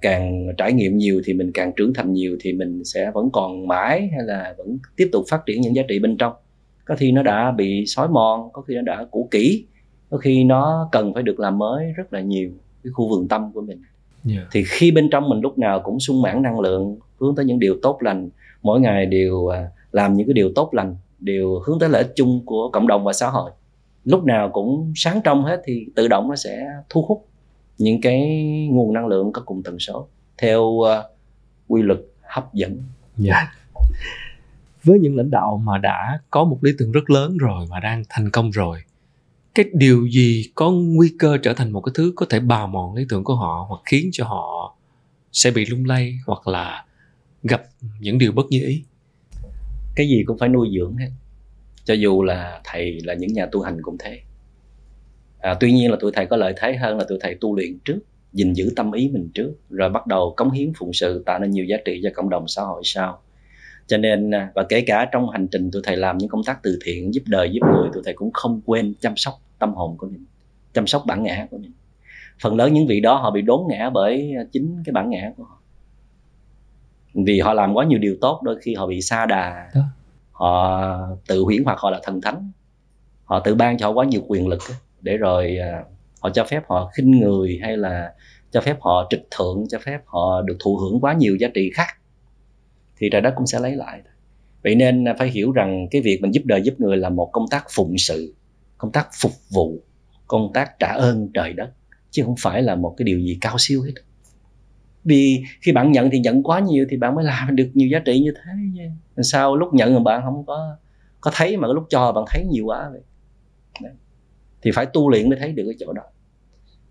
càng 0.00 0.46
trải 0.58 0.72
nghiệm 0.72 0.96
nhiều 0.96 1.22
thì 1.24 1.32
mình 1.32 1.50
càng 1.54 1.72
trưởng 1.76 1.94
thành 1.94 2.12
nhiều 2.12 2.36
thì 2.40 2.52
mình 2.52 2.84
sẽ 2.84 3.10
vẫn 3.14 3.30
còn 3.32 3.68
mãi 3.68 4.08
hay 4.12 4.22
là 4.22 4.54
vẫn 4.58 4.78
tiếp 4.96 5.08
tục 5.12 5.24
phát 5.30 5.46
triển 5.46 5.60
những 5.60 5.76
giá 5.76 5.82
trị 5.88 5.98
bên 5.98 6.16
trong. 6.16 6.32
Có 6.84 6.96
khi 6.96 7.12
nó 7.12 7.22
đã 7.22 7.50
bị 7.50 7.86
xói 7.86 8.08
mòn 8.08 8.52
có 8.52 8.62
khi 8.62 8.74
nó 8.74 8.82
đã 8.82 9.06
cũ 9.10 9.28
kỹ 9.30 9.64
có 10.10 10.18
khi 10.18 10.44
nó 10.44 10.88
cần 10.92 11.14
phải 11.14 11.22
được 11.22 11.40
làm 11.40 11.58
mới 11.58 11.92
rất 11.96 12.12
là 12.12 12.20
nhiều 12.20 12.50
cái 12.84 12.90
khu 12.92 13.08
vườn 13.08 13.28
tâm 13.28 13.52
của 13.54 13.60
mình. 13.60 13.82
Yeah. 14.28 14.46
thì 14.52 14.64
khi 14.66 14.90
bên 14.90 15.08
trong 15.10 15.28
mình 15.28 15.40
lúc 15.40 15.58
nào 15.58 15.80
cũng 15.84 16.00
sung 16.00 16.22
mãn 16.22 16.42
năng 16.42 16.60
lượng 16.60 16.98
hướng 17.20 17.34
tới 17.34 17.44
những 17.44 17.58
điều 17.58 17.76
tốt 17.82 17.98
lành 18.00 18.30
mỗi 18.62 18.80
ngày 18.80 19.06
đều 19.06 19.48
à, 19.48 19.68
làm 19.92 20.14
những 20.14 20.26
cái 20.26 20.34
điều 20.34 20.52
tốt 20.54 20.74
lành 20.74 20.96
đều 21.20 21.58
hướng 21.66 21.78
tới 21.78 21.88
lợi 21.88 22.02
ích 22.02 22.12
chung 22.16 22.42
của 22.46 22.70
cộng 22.72 22.86
đồng 22.86 23.04
và 23.04 23.12
xã 23.12 23.28
hội. 23.28 23.50
Lúc 24.04 24.24
nào 24.24 24.50
cũng 24.52 24.92
sáng 24.96 25.20
trong 25.24 25.44
hết 25.44 25.62
thì 25.64 25.86
tự 25.96 26.08
động 26.08 26.28
nó 26.28 26.36
sẽ 26.36 26.66
thu 26.88 27.04
hút 27.08 27.26
những 27.78 28.00
cái 28.00 28.20
nguồn 28.70 28.92
năng 28.92 29.06
lượng 29.06 29.32
có 29.32 29.42
cùng 29.46 29.62
tần 29.62 29.78
số 29.78 30.08
theo 30.38 30.60
uh, 30.62 30.86
quy 31.68 31.82
luật 31.82 32.00
hấp 32.22 32.54
dẫn. 32.54 32.82
Yeah. 33.24 33.48
Với 34.84 34.98
những 34.98 35.16
lãnh 35.16 35.30
đạo 35.30 35.62
mà 35.64 35.78
đã 35.78 36.20
có 36.30 36.44
một 36.44 36.58
lý 36.64 36.72
tưởng 36.78 36.92
rất 36.92 37.10
lớn 37.10 37.36
rồi 37.36 37.66
và 37.70 37.80
đang 37.80 38.02
thành 38.08 38.30
công 38.30 38.50
rồi, 38.50 38.78
cái 39.54 39.66
điều 39.72 40.06
gì 40.06 40.44
có 40.54 40.70
nguy 40.70 41.12
cơ 41.18 41.38
trở 41.42 41.54
thành 41.54 41.70
một 41.70 41.80
cái 41.80 41.92
thứ 41.94 42.12
có 42.16 42.26
thể 42.30 42.40
bào 42.40 42.66
mòn 42.66 42.94
lý 42.94 43.06
tưởng 43.08 43.24
của 43.24 43.34
họ 43.34 43.66
hoặc 43.68 43.80
khiến 43.84 44.10
cho 44.12 44.24
họ 44.24 44.76
sẽ 45.32 45.50
bị 45.50 45.66
lung 45.66 45.84
lay 45.84 46.18
hoặc 46.26 46.48
là 46.48 46.84
gặp 47.42 47.62
những 48.00 48.18
điều 48.18 48.32
bất 48.32 48.46
như 48.50 48.60
ý? 48.66 48.84
Cái 49.96 50.08
gì 50.08 50.24
cũng 50.26 50.38
phải 50.38 50.48
nuôi 50.48 50.68
dưỡng 50.78 50.96
hết. 50.96 51.10
Cho 51.84 51.94
dù 51.94 52.22
là 52.22 52.60
thầy 52.64 53.00
là 53.04 53.14
những 53.14 53.32
nhà 53.32 53.46
tu 53.52 53.60
hành 53.60 53.82
cũng 53.82 53.96
thế 53.98 54.20
à, 55.44 55.54
tuy 55.60 55.72
nhiên 55.72 55.90
là 55.90 55.96
tụi 56.00 56.12
thầy 56.12 56.26
có 56.26 56.36
lợi 56.36 56.54
thế 56.56 56.76
hơn 56.76 56.98
là 56.98 57.04
tụi 57.08 57.18
thầy 57.20 57.34
tu 57.34 57.56
luyện 57.56 57.78
trước 57.84 57.98
gìn 58.32 58.52
giữ 58.52 58.72
tâm 58.76 58.92
ý 58.92 59.10
mình 59.12 59.28
trước 59.34 59.52
rồi 59.70 59.90
bắt 59.90 60.06
đầu 60.06 60.34
cống 60.36 60.50
hiến 60.50 60.72
phụng 60.78 60.92
sự 60.92 61.22
tạo 61.26 61.38
nên 61.38 61.50
nhiều 61.50 61.64
giá 61.64 61.76
trị 61.84 62.00
cho 62.02 62.10
cộng 62.14 62.30
đồng 62.30 62.48
xã 62.48 62.62
hội 62.62 62.82
sau. 62.84 63.20
Cho 63.86 63.96
nên 63.96 64.30
à, 64.30 64.50
và 64.54 64.64
kể 64.68 64.80
cả 64.80 65.08
trong 65.12 65.30
hành 65.30 65.46
trình 65.48 65.70
tụi 65.70 65.82
thầy 65.84 65.96
làm 65.96 66.18
những 66.18 66.28
công 66.28 66.44
tác 66.44 66.62
từ 66.62 66.78
thiện 66.84 67.14
giúp 67.14 67.22
đời 67.26 67.50
giúp 67.52 67.60
người 67.74 67.88
tụi 67.92 68.02
thầy 68.04 68.14
cũng 68.14 68.30
không 68.32 68.60
quên 68.66 68.94
chăm 69.00 69.16
sóc 69.16 69.34
tâm 69.58 69.74
hồn 69.74 69.96
của 69.96 70.06
mình 70.06 70.24
chăm 70.72 70.86
sóc 70.86 71.02
bản 71.06 71.22
ngã 71.22 71.46
của 71.50 71.58
mình. 71.58 71.72
Phần 72.42 72.56
lớn 72.56 72.72
những 72.74 72.86
vị 72.86 73.00
đó 73.00 73.14
họ 73.14 73.30
bị 73.30 73.42
đốn 73.42 73.60
ngã 73.68 73.90
bởi 73.90 74.34
chính 74.52 74.82
cái 74.84 74.92
bản 74.92 75.10
ngã 75.10 75.32
của 75.36 75.44
họ. 75.44 75.58
Vì 77.14 77.40
họ 77.40 77.54
làm 77.54 77.74
quá 77.74 77.84
nhiều 77.84 77.98
điều 77.98 78.16
tốt 78.20 78.40
đôi 78.42 78.58
khi 78.60 78.74
họ 78.74 78.86
bị 78.86 79.00
sa 79.00 79.26
đà. 79.26 79.70
Đó. 79.74 79.80
họ 80.32 80.82
tự 81.26 81.42
huyễn 81.42 81.64
hoặc 81.64 81.78
họ 81.78 81.90
là 81.90 82.00
thần 82.02 82.20
thánh. 82.20 82.50
Họ 83.24 83.40
tự 83.40 83.54
ban 83.54 83.78
cho 83.78 83.86
họ 83.86 83.92
quá 83.92 84.04
nhiều 84.04 84.22
quyền 84.28 84.48
lực 84.48 84.60
để 85.04 85.16
rồi 85.16 85.56
à, 85.56 85.84
họ 86.20 86.30
cho 86.30 86.44
phép 86.44 86.62
họ 86.68 86.90
khinh 86.94 87.10
người 87.10 87.58
hay 87.62 87.76
là 87.76 88.12
cho 88.50 88.60
phép 88.60 88.76
họ 88.80 89.06
trịch 89.10 89.28
thượng, 89.30 89.64
cho 89.68 89.78
phép 89.78 90.00
họ 90.06 90.42
được 90.42 90.56
thụ 90.64 90.76
hưởng 90.76 91.00
quá 91.00 91.12
nhiều 91.12 91.36
giá 91.36 91.48
trị 91.54 91.70
khác, 91.74 91.88
thì 92.96 93.08
trời 93.12 93.20
đất 93.20 93.32
cũng 93.36 93.46
sẽ 93.46 93.60
lấy 93.60 93.76
lại. 93.76 94.02
Vậy 94.62 94.74
nên 94.74 95.04
phải 95.18 95.28
hiểu 95.28 95.52
rằng 95.52 95.88
cái 95.90 96.02
việc 96.02 96.18
mình 96.22 96.30
giúp 96.30 96.42
đời 96.44 96.62
giúp 96.62 96.74
người 96.78 96.96
là 96.96 97.08
một 97.08 97.30
công 97.32 97.44
tác 97.50 97.64
phụng 97.70 97.98
sự, 97.98 98.34
công 98.78 98.92
tác 98.92 99.08
phục 99.20 99.32
vụ, 99.50 99.78
công 100.26 100.50
tác 100.54 100.78
trả 100.78 100.92
ơn 100.92 101.28
trời 101.34 101.52
đất, 101.52 101.70
chứ 102.10 102.22
không 102.22 102.34
phải 102.38 102.62
là 102.62 102.74
một 102.74 102.94
cái 102.96 103.04
điều 103.04 103.18
gì 103.18 103.38
cao 103.40 103.56
siêu 103.58 103.82
hết. 103.82 103.92
Vì 105.04 105.42
khi 105.60 105.72
bạn 105.72 105.92
nhận 105.92 106.10
thì 106.10 106.18
nhận 106.18 106.42
quá 106.42 106.60
nhiều 106.60 106.86
thì 106.90 106.96
bạn 106.96 107.14
mới 107.14 107.24
làm 107.24 107.56
được 107.56 107.70
nhiều 107.74 107.88
giá 107.88 107.98
trị 107.98 108.20
như 108.20 108.32
thế 108.36 108.52
sao 109.22 109.56
lúc 109.56 109.74
nhận 109.74 109.94
mà 109.94 110.00
bạn 110.00 110.22
không 110.24 110.46
có 110.46 110.76
có 111.20 111.30
thấy 111.34 111.56
mà 111.56 111.68
lúc 111.68 111.84
cho 111.88 112.12
bạn 112.12 112.24
thấy 112.28 112.44
nhiều 112.50 112.64
quá 112.66 112.88
vậy? 112.92 113.00
Đấy 113.82 113.92
thì 114.64 114.70
phải 114.70 114.86
tu 114.86 115.10
luyện 115.10 115.28
mới 115.28 115.38
thấy 115.38 115.52
được 115.52 115.64
cái 115.66 115.74
chỗ 115.80 115.92
đó. 115.92 116.02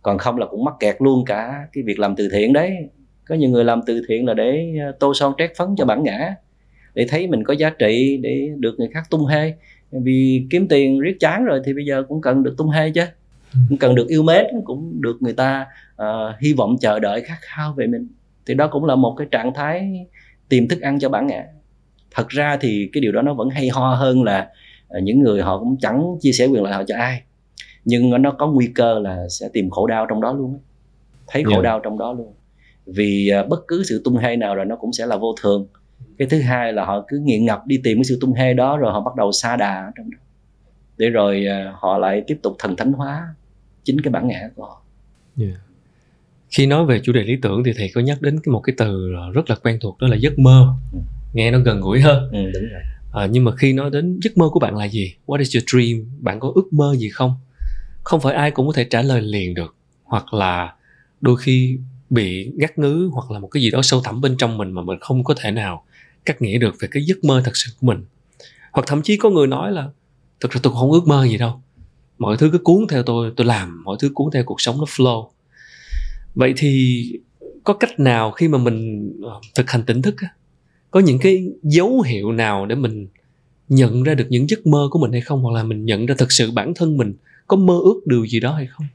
Còn 0.01 0.17
không 0.17 0.37
là 0.37 0.45
cũng 0.45 0.63
mắc 0.63 0.73
kẹt 0.79 0.95
luôn 0.99 1.25
cả 1.25 1.67
cái 1.73 1.83
việc 1.83 1.99
làm 1.99 2.15
từ 2.15 2.29
thiện 2.31 2.53
đấy. 2.53 2.77
Có 3.25 3.35
nhiều 3.35 3.49
người 3.49 3.63
làm 3.63 3.81
từ 3.85 4.01
thiện 4.07 4.25
là 4.25 4.33
để 4.33 4.75
ờ, 4.85 4.91
tô 4.99 5.13
son 5.13 5.33
trét 5.37 5.51
phấn 5.57 5.67
cho 5.77 5.85
bản 5.85 6.03
ngã 6.03 6.35
để 6.93 7.05
thấy 7.09 7.27
mình 7.27 7.43
có 7.43 7.53
giá 7.53 7.69
trị 7.69 8.17
để 8.21 8.49
được 8.57 8.75
người 8.77 8.87
khác 8.93 9.03
tung 9.09 9.25
hê. 9.25 9.53
Vì 9.91 10.45
kiếm 10.49 10.67
tiền 10.67 10.99
riết 10.99 11.19
chán 11.19 11.45
rồi 11.45 11.61
thì 11.65 11.73
bây 11.73 11.85
giờ 11.85 12.03
cũng 12.07 12.21
cần 12.21 12.43
được 12.43 12.55
tung 12.57 12.69
hê 12.69 12.89
chứ. 12.89 13.03
Cũng 13.69 13.77
cần 13.77 13.95
được 13.95 14.07
yêu 14.07 14.23
mến 14.23 14.45
cũng 14.63 15.01
được 15.01 15.17
người 15.21 15.33
ta 15.33 15.65
uh, 16.01 16.07
hy 16.39 16.53
vọng 16.53 16.77
chờ 16.81 16.99
đợi 16.99 17.21
khát 17.21 17.37
khao 17.41 17.73
về 17.73 17.87
mình. 17.87 18.07
Thì 18.45 18.53
đó 18.53 18.67
cũng 18.67 18.85
là 18.85 18.95
một 18.95 19.15
cái 19.17 19.27
trạng 19.31 19.53
thái 19.53 20.07
tìm 20.49 20.67
thức 20.67 20.81
ăn 20.81 20.99
cho 20.99 21.09
bản 21.09 21.27
ngã. 21.27 21.43
Thật 22.11 22.29
ra 22.29 22.57
thì 22.61 22.89
cái 22.93 23.01
điều 23.01 23.11
đó 23.11 23.21
nó 23.21 23.33
vẫn 23.33 23.49
hay 23.49 23.69
ho 23.69 23.95
hơn 23.95 24.23
là 24.23 24.49
uh, 24.97 25.03
những 25.03 25.19
người 25.19 25.41
họ 25.41 25.59
cũng 25.59 25.77
chẳng 25.81 26.15
chia 26.21 26.31
sẻ 26.31 26.45
quyền 26.45 26.63
lợi 26.63 26.73
họ 26.73 26.83
cho 26.87 26.95
ai 26.95 27.21
nhưng 27.85 28.21
nó 28.21 28.31
có 28.31 28.47
nguy 28.47 28.67
cơ 28.75 28.99
là 28.99 29.29
sẽ 29.29 29.49
tìm 29.53 29.69
khổ 29.69 29.87
đau 29.87 30.05
trong 30.09 30.21
đó 30.21 30.33
luôn 30.33 30.59
thấy 31.27 31.43
khổ 31.43 31.51
yeah. 31.51 31.63
Đau 31.63 31.79
trong 31.79 31.97
đó 31.97 32.13
luôn. 32.13 32.33
Vì 32.85 33.29
à, 33.29 33.43
bất 33.43 33.67
cứ 33.67 33.83
sự 33.83 34.01
tung 34.03 34.17
hê 34.17 34.35
nào 34.35 34.55
rồi 34.55 34.65
nó 34.65 34.75
cũng 34.75 34.93
sẽ 34.93 35.05
là 35.05 35.17
vô 35.17 35.35
thường. 35.41 35.67
Cái 36.17 36.27
thứ 36.27 36.41
hai 36.41 36.73
là 36.73 36.85
họ 36.85 37.05
cứ 37.07 37.17
nghiện 37.17 37.45
ngập 37.45 37.67
đi 37.67 37.79
tìm 37.83 37.97
cái 37.97 38.03
sự 38.03 38.17
tung 38.21 38.33
hê 38.33 38.53
đó 38.53 38.77
rồi 38.77 38.91
họ 38.91 39.01
bắt 39.01 39.15
đầu 39.15 39.31
xa 39.31 39.55
đà 39.55 39.91
trong 39.97 40.11
đó. 40.11 40.17
Để 40.97 41.09
rồi 41.09 41.45
à, 41.45 41.73
họ 41.75 41.97
lại 41.97 42.23
tiếp 42.27 42.39
tục 42.41 42.55
thần 42.59 42.75
thánh 42.75 42.93
hóa 42.93 43.35
chính 43.83 44.01
cái 44.01 44.11
bản 44.11 44.27
ngã 44.27 44.49
của 44.55 44.65
họ. 44.65 44.81
Yeah. 45.39 45.53
Khi 46.49 46.65
nói 46.65 46.85
về 46.85 46.99
chủ 47.03 47.13
đề 47.13 47.23
lý 47.23 47.33
tưởng 47.41 47.63
thì 47.63 47.73
thầy 47.77 47.91
có 47.93 48.01
nhắc 48.01 48.21
đến 48.21 48.39
một 48.45 48.59
cái 48.59 48.75
từ 48.77 49.11
rất 49.33 49.49
là 49.49 49.55
quen 49.55 49.77
thuộc 49.81 49.97
đó 49.99 50.07
là 50.07 50.15
giấc 50.15 50.39
mơ. 50.39 50.67
Ừ. 50.93 50.99
nghe 51.33 51.51
nó 51.51 51.59
gần 51.59 51.81
gũi 51.81 52.01
hơn. 52.01 52.29
Ừ, 52.31 52.51
đúng 52.53 52.69
rồi. 52.71 52.81
À, 53.13 53.27
nhưng 53.31 53.43
mà 53.43 53.55
khi 53.55 53.73
nói 53.73 53.89
đến 53.89 54.19
giấc 54.23 54.37
mơ 54.37 54.49
của 54.51 54.59
bạn 54.59 54.77
là 54.77 54.85
gì? 54.85 55.15
What 55.25 55.39
is 55.39 55.55
your 55.55 55.63
dream? 55.67 56.05
Bạn 56.19 56.39
có 56.39 56.51
ước 56.55 56.73
mơ 56.73 56.95
gì 56.97 57.09
không 57.09 57.33
không 58.03 58.21
phải 58.21 58.33
ai 58.33 58.51
cũng 58.51 58.67
có 58.67 58.73
thể 58.73 58.83
trả 58.83 59.01
lời 59.01 59.21
liền 59.21 59.53
được, 59.53 59.75
hoặc 60.03 60.33
là 60.33 60.73
đôi 61.21 61.37
khi 61.37 61.77
bị 62.09 62.51
ngắt 62.55 62.79
ngứ 62.79 63.09
hoặc 63.13 63.31
là 63.31 63.39
một 63.39 63.47
cái 63.47 63.63
gì 63.63 63.71
đó 63.71 63.81
sâu 63.81 64.01
thẳm 64.03 64.21
bên 64.21 64.35
trong 64.37 64.57
mình 64.57 64.71
mà 64.71 64.81
mình 64.81 64.99
không 65.01 65.23
có 65.23 65.33
thể 65.37 65.51
nào 65.51 65.85
cắt 66.25 66.41
nghĩa 66.41 66.57
được 66.57 66.75
về 66.79 66.87
cái 66.91 67.03
giấc 67.03 67.23
mơ 67.23 67.41
thật 67.45 67.57
sự 67.57 67.71
của 67.81 67.87
mình. 67.87 68.05
Hoặc 68.71 68.83
thậm 68.87 69.01
chí 69.01 69.17
có 69.17 69.29
người 69.29 69.47
nói 69.47 69.71
là, 69.71 69.89
thực 70.39 70.51
ra 70.51 70.59
tôi 70.63 70.73
không 70.73 70.91
ước 70.91 71.07
mơ 71.07 71.27
gì 71.27 71.37
đâu. 71.37 71.61
Mọi 72.17 72.37
thứ 72.37 72.49
cứ 72.51 72.57
cuốn 72.57 72.85
theo 72.89 73.03
tôi 73.03 73.31
tôi 73.35 73.47
làm, 73.47 73.83
mọi 73.83 73.97
thứ 73.99 74.11
cuốn 74.13 74.31
theo 74.33 74.43
cuộc 74.43 74.61
sống 74.61 74.77
nó 74.77 74.83
flow. 74.83 75.29
Vậy 76.35 76.53
thì 76.57 77.03
có 77.63 77.73
cách 77.73 77.99
nào 77.99 78.31
khi 78.31 78.47
mà 78.47 78.57
mình 78.57 79.11
ờ, 79.23 79.39
thực 79.55 79.71
hành 79.71 79.83
tỉnh 79.83 80.01
thức 80.01 80.15
có 80.91 80.99
những 80.99 81.19
cái 81.19 81.47
dấu 81.63 82.01
hiệu 82.01 82.31
nào 82.31 82.65
để 82.65 82.75
mình 82.75 83.07
nhận 83.69 84.03
ra 84.03 84.13
được 84.13 84.27
những 84.29 84.49
giấc 84.49 84.67
mơ 84.67 84.87
của 84.91 84.99
mình 84.99 85.11
hay 85.11 85.21
không? 85.21 85.41
Hoặc 85.41 85.51
là 85.55 85.63
mình 85.63 85.85
nhận 85.85 86.05
ra 86.05 86.15
thực 86.17 86.31
sự 86.31 86.51
bản 86.51 86.73
thân 86.73 86.97
mình 86.97 87.13
có 87.47 87.57
mơ 87.57 87.73
ước 87.83 88.01
điều 88.05 88.25
gì 88.25 88.39
đó 88.39 88.53
hay 88.53 88.67
không? 88.67 88.85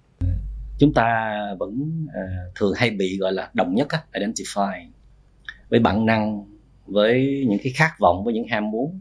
Chúng 0.78 0.92
ta 0.92 1.34
vẫn 1.58 2.04
uh, 2.06 2.54
thường 2.54 2.72
hay 2.76 2.90
bị 2.90 3.18
gọi 3.18 3.32
là 3.32 3.50
đồng 3.54 3.74
nhất 3.74 3.88
á, 3.88 4.02
identify 4.12 4.86
với 5.68 5.80
bản 5.80 6.06
năng 6.06 6.44
với 6.86 7.44
những 7.48 7.58
cái 7.62 7.72
khát 7.72 7.90
vọng 7.98 8.24
với 8.24 8.34
những 8.34 8.48
ham 8.48 8.70
muốn. 8.70 9.00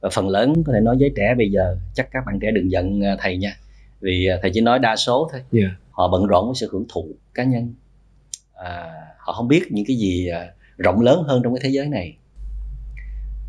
Và 0.00 0.10
phần 0.12 0.28
lớn 0.28 0.54
có 0.66 0.72
thể 0.72 0.80
nói 0.80 0.96
giới 0.98 1.12
trẻ 1.16 1.34
bây 1.38 1.50
giờ 1.50 1.76
chắc 1.94 2.08
các 2.10 2.24
bạn 2.26 2.38
trẻ 2.40 2.50
đừng 2.50 2.70
giận 2.70 3.00
ờ, 3.00 3.16
thầy 3.20 3.36
nha. 3.36 3.56
Vì 4.00 4.26
ờ, 4.26 4.38
thầy 4.42 4.50
chỉ 4.54 4.60
nói 4.60 4.78
đa 4.78 4.96
số 4.96 5.28
thôi. 5.32 5.40
Yeah. 5.52 5.72
họ 5.90 6.08
bận 6.08 6.26
rộn 6.26 6.46
với 6.46 6.54
sự 6.54 6.68
hưởng 6.72 6.86
thụ 6.88 7.08
cá 7.34 7.44
nhân. 7.44 7.74
À, 8.54 8.92
họ 9.18 9.32
không 9.32 9.48
biết 9.48 9.62
những 9.70 9.84
cái 9.88 9.96
gì 9.96 10.28
rộng 10.78 11.00
lớn 11.00 11.22
hơn 11.26 11.42
trong 11.42 11.54
cái 11.54 11.60
thế 11.62 11.70
giới 11.70 11.86
này. 11.86 12.16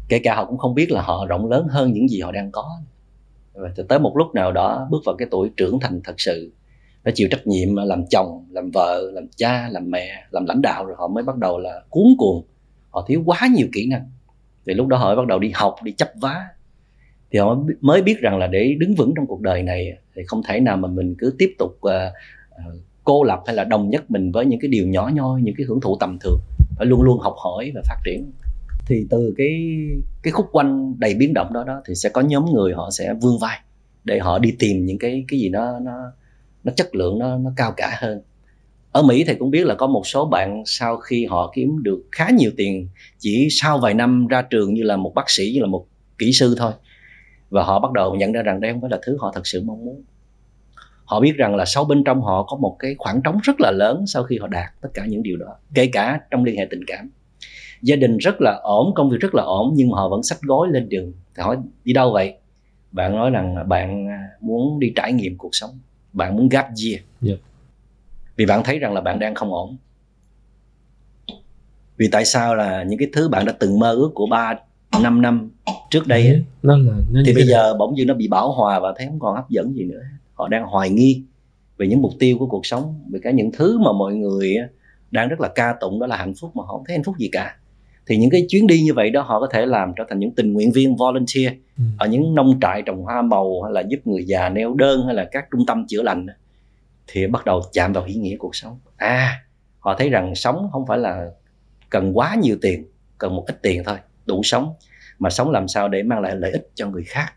Kể 0.09 0.19
cả 0.23 0.35
họ 0.35 0.45
cũng 0.45 0.57
không 0.57 0.75
biết 0.75 0.91
là 0.91 1.01
họ 1.01 1.25
rộng 1.25 1.49
lớn 1.49 1.67
hơn 1.69 1.93
những 1.93 2.07
gì 2.07 2.21
họ 2.21 2.31
đang 2.31 2.51
có 2.51 2.81
và 3.55 3.69
tới 3.89 3.99
một 3.99 4.17
lúc 4.17 4.33
nào 4.33 4.51
đó 4.51 4.87
bước 4.91 5.01
vào 5.05 5.15
cái 5.15 5.27
tuổi 5.31 5.49
trưởng 5.57 5.79
thành 5.79 6.01
thật 6.03 6.15
sự 6.17 6.51
phải 7.03 7.13
chịu 7.15 7.27
trách 7.31 7.47
nhiệm 7.47 7.75
làm 7.75 8.05
chồng 8.09 8.45
làm 8.51 8.71
vợ 8.73 9.11
làm 9.13 9.27
cha 9.37 9.69
làm 9.71 9.91
mẹ 9.91 10.23
làm 10.31 10.45
lãnh 10.45 10.61
đạo 10.61 10.85
rồi 10.85 10.95
họ 10.99 11.07
mới 11.07 11.23
bắt 11.23 11.37
đầu 11.37 11.59
là 11.59 11.81
cuốn 11.89 12.15
cuồng. 12.17 12.43
Họ 12.89 13.05
thiếu 13.07 13.23
quá 13.25 13.39
nhiều 13.55 13.67
kỹ 13.73 13.87
năng. 13.87 14.09
Thì 14.67 14.73
lúc 14.73 14.87
đó 14.87 14.97
họ 14.97 15.15
bắt 15.15 15.27
đầu 15.27 15.39
đi 15.39 15.51
học 15.53 15.75
đi 15.83 15.91
chấp 15.91 16.11
vá. 16.21 16.47
Thì 17.31 17.39
họ 17.39 17.57
mới 17.81 18.01
biết 18.01 18.19
rằng 18.19 18.37
là 18.37 18.47
để 18.47 18.75
đứng 18.79 18.95
vững 18.95 19.13
trong 19.15 19.27
cuộc 19.27 19.41
đời 19.41 19.63
này 19.63 19.97
thì 20.15 20.23
không 20.27 20.43
thể 20.43 20.59
nào 20.59 20.77
mà 20.77 20.87
mình 20.87 21.15
cứ 21.17 21.35
tiếp 21.37 21.55
tục 21.59 21.71
uh, 21.71 21.91
cô 23.03 23.23
lập 23.23 23.43
hay 23.45 23.55
là 23.55 23.63
đồng 23.63 23.89
nhất 23.89 24.11
mình 24.11 24.31
với 24.31 24.45
những 24.45 24.59
cái 24.59 24.69
điều 24.69 24.87
nhỏ 24.87 25.11
nhoi 25.13 25.41
những 25.41 25.55
cái 25.57 25.65
hưởng 25.65 25.81
thụ 25.81 25.97
tầm 25.99 26.17
thường. 26.19 26.39
Phải 26.77 26.85
luôn 26.85 27.01
luôn 27.01 27.19
học 27.19 27.35
hỏi 27.37 27.71
và 27.75 27.81
phát 27.85 27.97
triển 28.05 28.31
thì 28.87 29.07
từ 29.09 29.33
cái 29.37 29.77
cái 30.23 30.31
khúc 30.31 30.45
quanh 30.51 30.99
đầy 30.99 31.13
biến 31.13 31.33
động 31.33 31.53
đó 31.53 31.63
đó 31.63 31.81
thì 31.87 31.95
sẽ 31.95 32.09
có 32.09 32.21
nhóm 32.21 32.45
người 32.53 32.73
họ 32.73 32.89
sẽ 32.91 33.13
vươn 33.21 33.37
vai 33.41 33.59
để 34.03 34.19
họ 34.19 34.39
đi 34.39 34.55
tìm 34.59 34.85
những 34.85 34.99
cái 34.99 35.25
cái 35.27 35.39
gì 35.39 35.49
nó 35.49 35.79
nó 35.79 36.11
nó 36.65 36.73
chất 36.75 36.95
lượng, 36.95 37.19
nó 37.19 37.37
nó 37.37 37.51
cao 37.55 37.73
cả 37.77 37.97
hơn. 37.99 38.21
Ở 38.91 39.03
Mỹ 39.03 39.23
thì 39.27 39.35
cũng 39.35 39.51
biết 39.51 39.65
là 39.65 39.75
có 39.75 39.87
một 39.87 40.07
số 40.07 40.25
bạn 40.25 40.63
sau 40.65 40.97
khi 40.97 41.25
họ 41.25 41.51
kiếm 41.55 41.83
được 41.83 42.03
khá 42.11 42.29
nhiều 42.37 42.51
tiền, 42.57 42.89
chỉ 43.19 43.47
sau 43.51 43.77
vài 43.77 43.93
năm 43.93 44.27
ra 44.27 44.41
trường 44.41 44.73
như 44.73 44.83
là 44.83 44.97
một 44.97 45.11
bác 45.15 45.29
sĩ, 45.29 45.51
như 45.53 45.61
là 45.61 45.67
một 45.67 45.87
kỹ 46.17 46.31
sư 46.33 46.55
thôi. 46.57 46.71
Và 47.49 47.63
họ 47.63 47.79
bắt 47.79 47.91
đầu 47.91 48.15
nhận 48.15 48.31
ra 48.31 48.41
rằng 48.41 48.61
đây 48.61 48.71
không 48.71 48.81
phải 48.81 48.89
là 48.89 48.99
thứ 49.05 49.17
họ 49.19 49.31
thật 49.35 49.47
sự 49.47 49.63
mong 49.65 49.85
muốn. 49.85 50.03
Họ 51.05 51.19
biết 51.19 51.33
rằng 51.35 51.55
là 51.55 51.65
sâu 51.65 51.85
bên 51.85 52.03
trong 52.03 52.21
họ 52.21 52.43
có 52.43 52.57
một 52.57 52.75
cái 52.79 52.95
khoảng 52.97 53.21
trống 53.21 53.39
rất 53.43 53.61
là 53.61 53.71
lớn 53.71 54.03
sau 54.07 54.23
khi 54.23 54.37
họ 54.37 54.47
đạt 54.47 54.81
tất 54.81 54.89
cả 54.93 55.05
những 55.05 55.23
điều 55.23 55.37
đó, 55.37 55.55
kể 55.73 55.87
cả 55.87 56.19
trong 56.31 56.43
liên 56.43 56.57
hệ 56.57 56.67
tình 56.69 56.81
cảm 56.87 57.09
gia 57.81 57.95
đình 57.95 58.17
rất 58.17 58.41
là 58.41 58.59
ổn 58.63 58.93
công 58.95 59.09
việc 59.09 59.17
rất 59.19 59.35
là 59.35 59.43
ổn 59.43 59.73
nhưng 59.75 59.89
mà 59.89 59.97
họ 59.97 60.09
vẫn 60.09 60.23
sách 60.23 60.41
gối 60.41 60.67
lên 60.71 60.89
đường. 60.89 61.13
Thì 61.35 61.43
hỏi 61.43 61.57
đi 61.83 61.93
đâu 61.93 62.11
vậy? 62.11 62.33
Bạn 62.91 63.15
nói 63.15 63.29
rằng 63.29 63.69
bạn 63.69 64.07
muốn 64.41 64.79
đi 64.79 64.93
trải 64.95 65.13
nghiệm 65.13 65.37
cuộc 65.37 65.55
sống 65.55 65.79
bạn 66.15 66.35
muốn 66.35 66.49
gap 66.49 66.65
year. 66.65 66.99
Yeah. 67.27 67.39
vì 68.35 68.45
bạn 68.45 68.63
thấy 68.63 68.79
rằng 68.79 68.93
là 68.93 69.01
bạn 69.01 69.19
đang 69.19 69.35
không 69.35 69.53
ổn. 69.53 69.77
Vì 71.97 72.07
tại 72.11 72.25
sao 72.25 72.55
là 72.55 72.83
những 72.83 72.99
cái 72.99 73.07
thứ 73.13 73.29
bạn 73.29 73.45
đã 73.45 73.53
từng 73.59 73.79
mơ 73.79 73.91
ước 73.91 74.11
của 74.13 74.27
ba 74.27 74.55
năm 75.01 75.21
năm 75.21 75.51
trước 75.89 76.07
đây 76.07 76.27
ấy, 76.27 76.43
nó 76.63 76.77
là, 76.77 76.93
nó 77.11 77.21
thì 77.25 77.33
bây 77.33 77.43
giờ 77.43 77.73
bỗng 77.73 77.97
dưng 77.97 78.07
nó 78.07 78.13
bị 78.13 78.27
bảo 78.27 78.51
hòa 78.51 78.79
và 78.79 78.93
thấy 78.97 79.07
không 79.07 79.19
còn 79.19 79.35
hấp 79.35 79.49
dẫn 79.49 79.75
gì 79.75 79.83
nữa. 79.83 80.01
Họ 80.33 80.47
đang 80.47 80.65
hoài 80.65 80.89
nghi 80.89 81.23
về 81.77 81.87
những 81.87 82.01
mục 82.01 82.11
tiêu 82.19 82.37
của 82.37 82.47
cuộc 82.47 82.65
sống 82.65 82.99
về 83.11 83.19
cả 83.23 83.31
những 83.31 83.51
thứ 83.51 83.77
mà 83.77 83.91
mọi 83.91 84.15
người 84.15 84.55
đang 85.11 85.29
rất 85.29 85.39
là 85.39 85.49
ca 85.55 85.75
tụng 85.79 85.99
đó 85.99 86.07
là 86.07 86.17
hạnh 86.17 86.33
phúc 86.39 86.55
mà 86.55 86.63
họ 86.63 86.71
không 86.71 86.83
thấy 86.87 86.95
hạnh 86.95 87.03
phúc 87.03 87.15
gì 87.17 87.29
cả 87.31 87.57
thì 88.07 88.17
những 88.17 88.29
cái 88.29 88.45
chuyến 88.49 88.67
đi 88.67 88.81
như 88.81 88.93
vậy 88.93 89.09
đó 89.09 89.21
họ 89.21 89.39
có 89.39 89.47
thể 89.51 89.65
làm 89.65 89.93
trở 89.97 90.03
thành 90.09 90.19
những 90.19 90.35
tình 90.35 90.53
nguyện 90.53 90.71
viên 90.71 90.95
volunteer 90.95 91.53
ừ. 91.77 91.83
ở 91.97 92.07
những 92.07 92.35
nông 92.35 92.59
trại 92.61 92.81
trồng 92.81 93.03
hoa 93.03 93.21
màu 93.21 93.61
hay 93.61 93.73
là 93.73 93.83
giúp 93.89 93.99
người 94.05 94.23
già 94.25 94.49
neo 94.49 94.73
đơn 94.73 95.05
hay 95.05 95.15
là 95.15 95.25
các 95.31 95.45
trung 95.51 95.65
tâm 95.67 95.85
chữa 95.87 96.01
lành 96.01 96.25
thì 97.07 97.27
bắt 97.27 97.45
đầu 97.45 97.61
chạm 97.73 97.93
vào 97.93 98.03
ý 98.03 98.13
nghĩa 98.13 98.35
cuộc 98.39 98.55
sống. 98.55 98.79
À 98.97 99.41
họ 99.79 99.95
thấy 99.97 100.09
rằng 100.09 100.35
sống 100.35 100.69
không 100.71 100.85
phải 100.87 100.97
là 100.97 101.29
cần 101.89 102.17
quá 102.17 102.35
nhiều 102.41 102.57
tiền 102.61 102.85
cần 103.17 103.35
một 103.35 103.43
ít 103.47 103.61
tiền 103.61 103.83
thôi 103.85 103.97
đủ 104.25 104.43
sống. 104.43 104.73
Mà 105.19 105.29
sống 105.29 105.51
làm 105.51 105.67
sao 105.67 105.87
để 105.87 106.03
mang 106.03 106.19
lại 106.19 106.35
lợi 106.35 106.51
ích 106.51 106.69
cho 106.75 106.89
người 106.89 107.03
khác? 107.03 107.33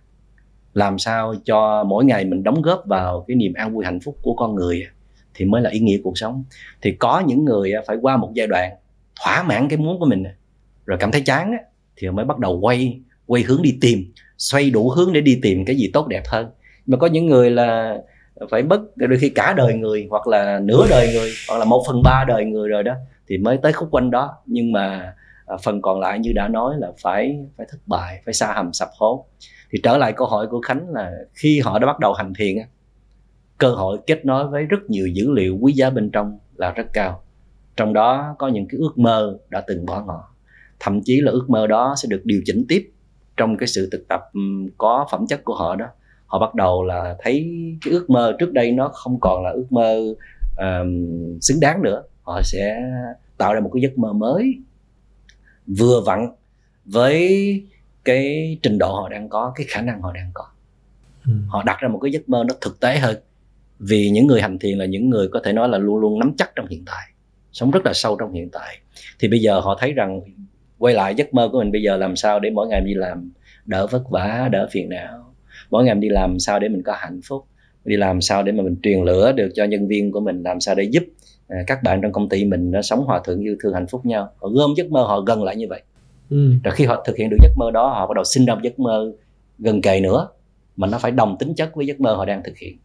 Làm 0.74 0.98
sao 0.98 1.34
cho 1.44 1.84
mỗi 1.84 2.04
ngày 2.04 2.24
mình 2.24 2.42
đóng 2.42 2.62
góp 2.62 2.82
vào 2.86 3.24
cái 3.28 3.36
niềm 3.36 3.54
an 3.54 3.74
vui 3.74 3.84
hạnh 3.84 4.00
phúc 4.00 4.16
của 4.22 4.34
con 4.34 4.54
người 4.54 4.86
thì 5.34 5.44
mới 5.44 5.62
là 5.62 5.70
ý 5.70 5.78
nghĩa 5.80 5.98
cuộc 6.04 6.18
sống. 6.18 6.44
Thì 6.82 6.92
có 6.92 7.22
những 7.26 7.44
người 7.44 7.72
phải 7.86 7.96
qua 8.02 8.16
một 8.16 8.30
giai 8.34 8.46
đoạn 8.46 8.72
thỏa 9.24 9.42
mãn 9.42 9.68
cái 9.68 9.78
muốn 9.78 9.98
của 9.98 10.06
mình 10.06 10.24
rồi 10.89 10.99
cảm 10.99 11.12
thấy 11.12 11.20
chán 11.20 11.53
á 11.53 11.59
thì 11.97 12.11
mới 12.11 12.24
bắt 12.24 12.39
đầu 12.39 12.61
quay 12.61 13.01
quay 13.26 13.43
hướng 13.43 13.62
đi 13.62 13.78
tìm 13.80 14.12
xoay 14.39 14.70
đủ 14.70 14.91
hướng 14.91 15.12
để 15.12 15.20
đi 15.20 15.39
tìm 15.43 15.64
cái 15.64 15.76
gì 15.76 15.91
tốt 15.93 16.07
đẹp 16.09 16.22
hơn. 16.28 16.51
Mà 16.86 16.97
có 16.97 17.07
những 17.07 17.26
người 17.26 17.51
là 17.51 17.99
phải 18.51 18.62
mất 18.62 18.80
đôi 18.97 19.18
khi 19.18 19.28
cả 19.28 19.55
đời 19.57 19.74
người 19.74 20.07
hoặc 20.11 20.26
là 20.26 20.61
nửa 20.62 20.86
đời 20.91 21.11
người 21.14 21.30
hoặc 21.49 21.59
là 21.59 21.64
một 21.64 21.84
phần 21.86 22.03
ba 22.05 22.24
đời 22.28 22.45
người 22.45 22.68
rồi 22.68 22.82
đó 22.82 22.95
thì 23.28 23.39
mới 23.39 23.59
tới 23.62 23.72
khúc 23.72 23.89
quanh 23.91 24.11
đó. 24.11 24.36
Nhưng 24.47 24.72
mà 24.72 25.14
à, 25.47 25.57
phần 25.62 25.82
còn 25.82 26.01
lại 26.01 26.18
như 26.18 26.32
đã 26.34 26.49
nói 26.49 26.74
là 26.78 26.89
phải 27.03 27.39
phải 27.57 27.66
thất 27.70 27.78
bại 27.86 28.22
phải 28.24 28.34
xa 28.34 28.53
hầm 28.53 28.72
sập 28.72 28.89
hố. 28.99 29.26
Thì 29.70 29.80
trở 29.82 29.99
lại 29.99 30.12
câu 30.12 30.26
hỏi 30.26 30.47
của 30.51 30.61
khánh 30.61 30.89
là 30.89 31.12
khi 31.34 31.61
họ 31.61 31.78
đã 31.78 31.86
bắt 31.86 31.99
đầu 31.99 32.12
hành 32.12 32.32
thiền 32.34 32.57
cơ 33.59 33.70
hội 33.70 33.99
kết 34.07 34.24
nối 34.24 34.49
với 34.49 34.64
rất 34.64 34.78
nhiều 34.89 35.07
dữ 35.07 35.32
liệu 35.32 35.59
quý 35.61 35.72
giá 35.72 35.91
bên 35.91 36.11
trong 36.11 36.39
là 36.57 36.70
rất 36.70 36.86
cao. 36.93 37.22
Trong 37.76 37.93
đó 37.93 38.34
có 38.39 38.49
những 38.49 38.68
cái 38.68 38.78
ước 38.80 38.99
mơ 38.99 39.39
đã 39.49 39.61
từng 39.61 39.86
bỏ 39.86 40.05
ngỏ 40.07 40.38
thậm 40.80 41.00
chí 41.04 41.20
là 41.20 41.32
ước 41.32 41.50
mơ 41.50 41.66
đó 41.66 41.94
sẽ 42.02 42.06
được 42.10 42.20
điều 42.24 42.40
chỉnh 42.44 42.64
tiếp 42.68 42.90
trong 43.36 43.56
cái 43.56 43.66
sự 43.66 43.88
thực 43.92 44.08
tập 44.08 44.20
có 44.78 45.06
phẩm 45.10 45.26
chất 45.28 45.44
của 45.44 45.54
họ 45.54 45.76
đó. 45.76 45.86
Họ 46.26 46.38
bắt 46.38 46.54
đầu 46.54 46.84
là 46.84 47.16
thấy 47.22 47.50
cái 47.84 47.92
ước 47.94 48.10
mơ 48.10 48.36
trước 48.38 48.52
đây 48.52 48.72
nó 48.72 48.88
không 48.88 49.20
còn 49.20 49.44
là 49.44 49.50
ước 49.50 49.66
mơ 49.70 50.14
um, 50.56 51.38
xứng 51.40 51.60
đáng 51.60 51.82
nữa. 51.82 52.02
Họ 52.22 52.40
sẽ 52.44 52.82
tạo 53.38 53.54
ra 53.54 53.60
một 53.60 53.70
cái 53.74 53.82
giấc 53.82 53.98
mơ 53.98 54.12
mới 54.12 54.54
vừa 55.66 56.00
vặn 56.06 56.28
với 56.84 57.62
cái 58.04 58.58
trình 58.62 58.78
độ 58.78 58.94
họ 58.94 59.08
đang 59.08 59.28
có 59.28 59.52
cái 59.54 59.66
khả 59.68 59.82
năng 59.82 60.02
họ 60.02 60.12
đang 60.12 60.30
có. 60.34 60.44
Ừ. 61.26 61.32
họ 61.48 61.62
đặt 61.62 61.78
ra 61.80 61.88
một 61.88 61.98
cái 61.98 62.12
giấc 62.12 62.28
mơ 62.28 62.44
nó 62.48 62.54
thực 62.60 62.80
tế 62.80 62.98
hơn. 62.98 63.16
Vì 63.78 64.10
những 64.10 64.26
người 64.26 64.40
hành 64.42 64.58
thiền 64.58 64.78
là 64.78 64.84
những 64.84 65.10
người 65.10 65.28
có 65.28 65.40
thể 65.44 65.52
nói 65.52 65.68
là 65.68 65.78
luôn 65.78 65.98
luôn 65.98 66.18
nắm 66.18 66.32
chắc 66.38 66.52
trong 66.56 66.66
hiện 66.66 66.82
tại 66.86 67.06
sống 67.52 67.70
rất 67.70 67.86
là 67.86 67.92
sâu 67.94 68.16
trong 68.16 68.32
hiện 68.32 68.48
tại. 68.52 68.78
Thì 69.18 69.28
bây 69.28 69.40
giờ 69.40 69.60
họ 69.60 69.76
thấy 69.80 69.92
rằng 69.92 70.20
quay 70.78 70.94
lại 70.94 71.14
giấc 71.14 71.34
mơ 71.34 71.48
của 71.52 71.58
mình 71.58 71.72
bây 71.72 71.82
giờ 71.82 71.96
làm 71.96 72.16
sao 72.16 72.40
để 72.40 72.50
mỗi 72.50 72.68
ngày 72.68 72.80
đi 72.80 72.94
làm? 72.94 73.30
Đỡ 73.66 73.86
vất 73.86 74.10
vả 74.10 74.48
đỡ 74.52 74.68
phiền 74.70 74.88
não. 74.88 75.34
Mỗi 75.70 75.84
ngày 75.84 75.94
mình 75.94 76.00
đi 76.00 76.08
làm 76.08 76.38
sao 76.38 76.58
để 76.58 76.68
mình 76.68 76.82
có 76.82 76.92
hạnh 76.96 77.20
phúc? 77.28 77.44
Đi 77.84 77.96
làm 77.96 78.20
sao 78.20 78.42
để 78.42 78.52
mà 78.52 78.62
mình 78.62 78.76
truyền 78.82 79.02
lửa 79.02 79.32
được 79.32 79.48
cho 79.54 79.64
nhân 79.64 79.88
viên 79.88 80.12
của 80.12 80.20
mình? 80.20 80.42
Làm 80.42 80.60
sao 80.60 80.74
để 80.74 80.84
giúp 80.84 81.02
à, 81.48 81.58
các 81.66 81.82
bạn 81.82 82.00
trong 82.02 82.12
công 82.12 82.28
ty 82.28 82.44
mình 82.44 82.70
nó 82.70 82.82
sống 82.82 83.04
hòa 83.04 83.20
thuận 83.24 83.40
yêu 83.40 83.56
thương 83.62 83.74
hạnh 83.74 83.86
phúc 83.86 84.06
nhau? 84.06 84.28
Họ 84.40 84.48
gom 84.48 84.74
giấc 84.76 84.90
mơ 84.90 85.02
họ 85.02 85.20
gần 85.20 85.44
lại 85.44 85.56
như 85.56 85.66
vậy. 85.68 85.82
Ừ. 86.30 86.52
rồi 86.64 86.74
khi 86.74 86.84
họ 86.84 87.02
thực 87.06 87.16
hiện 87.16 87.30
được 87.30 87.36
giấc 87.42 87.52
mơ 87.56 87.70
đó 87.70 87.88
họ 87.88 88.06
bắt 88.06 88.14
đầu 88.14 88.24
sinh 88.24 88.46
ra 88.46 88.54
một 88.54 88.60
giấc 88.62 88.78
mơ 88.78 89.12
gần 89.58 89.82
kề 89.82 90.00
nữa 90.00 90.28
mà 90.76 90.86
nó 90.86 90.98
phải 90.98 91.10
đồng 91.10 91.36
tính 91.38 91.54
chất 91.54 91.74
với 91.74 91.86
giấc 91.86 92.00
mơ 92.00 92.14
họ 92.14 92.24
đang 92.24 92.42
thực 92.44 92.58
hiện. 92.58 92.76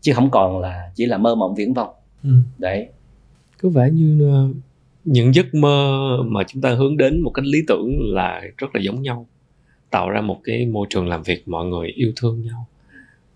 Chứ 0.00 0.12
không 0.14 0.30
còn 0.30 0.60
là 0.60 0.90
chỉ 0.94 1.06
là 1.06 1.18
mơ 1.18 1.34
mộng 1.34 1.54
viễn 1.54 1.74
vông. 1.74 1.88
Ừ. 2.22 2.30
đấy. 2.58 2.88
Có 3.62 3.68
vẻ 3.68 3.90
như 3.92 4.28
ờ, 4.30 4.48
những 5.06 5.34
giấc 5.34 5.54
mơ 5.54 6.08
mà 6.26 6.40
chúng 6.48 6.62
ta 6.62 6.74
hướng 6.74 6.96
đến 6.96 7.20
một 7.20 7.30
cách 7.30 7.44
lý 7.44 7.58
tưởng 7.68 8.14
là 8.14 8.42
rất 8.58 8.74
là 8.74 8.80
giống 8.84 9.02
nhau 9.02 9.26
tạo 9.90 10.10
ra 10.10 10.20
một 10.20 10.40
cái 10.44 10.66
môi 10.66 10.86
trường 10.90 11.08
làm 11.08 11.22
việc 11.22 11.48
mọi 11.48 11.66
người 11.66 11.88
yêu 11.88 12.12
thương 12.16 12.42
nhau 12.42 12.66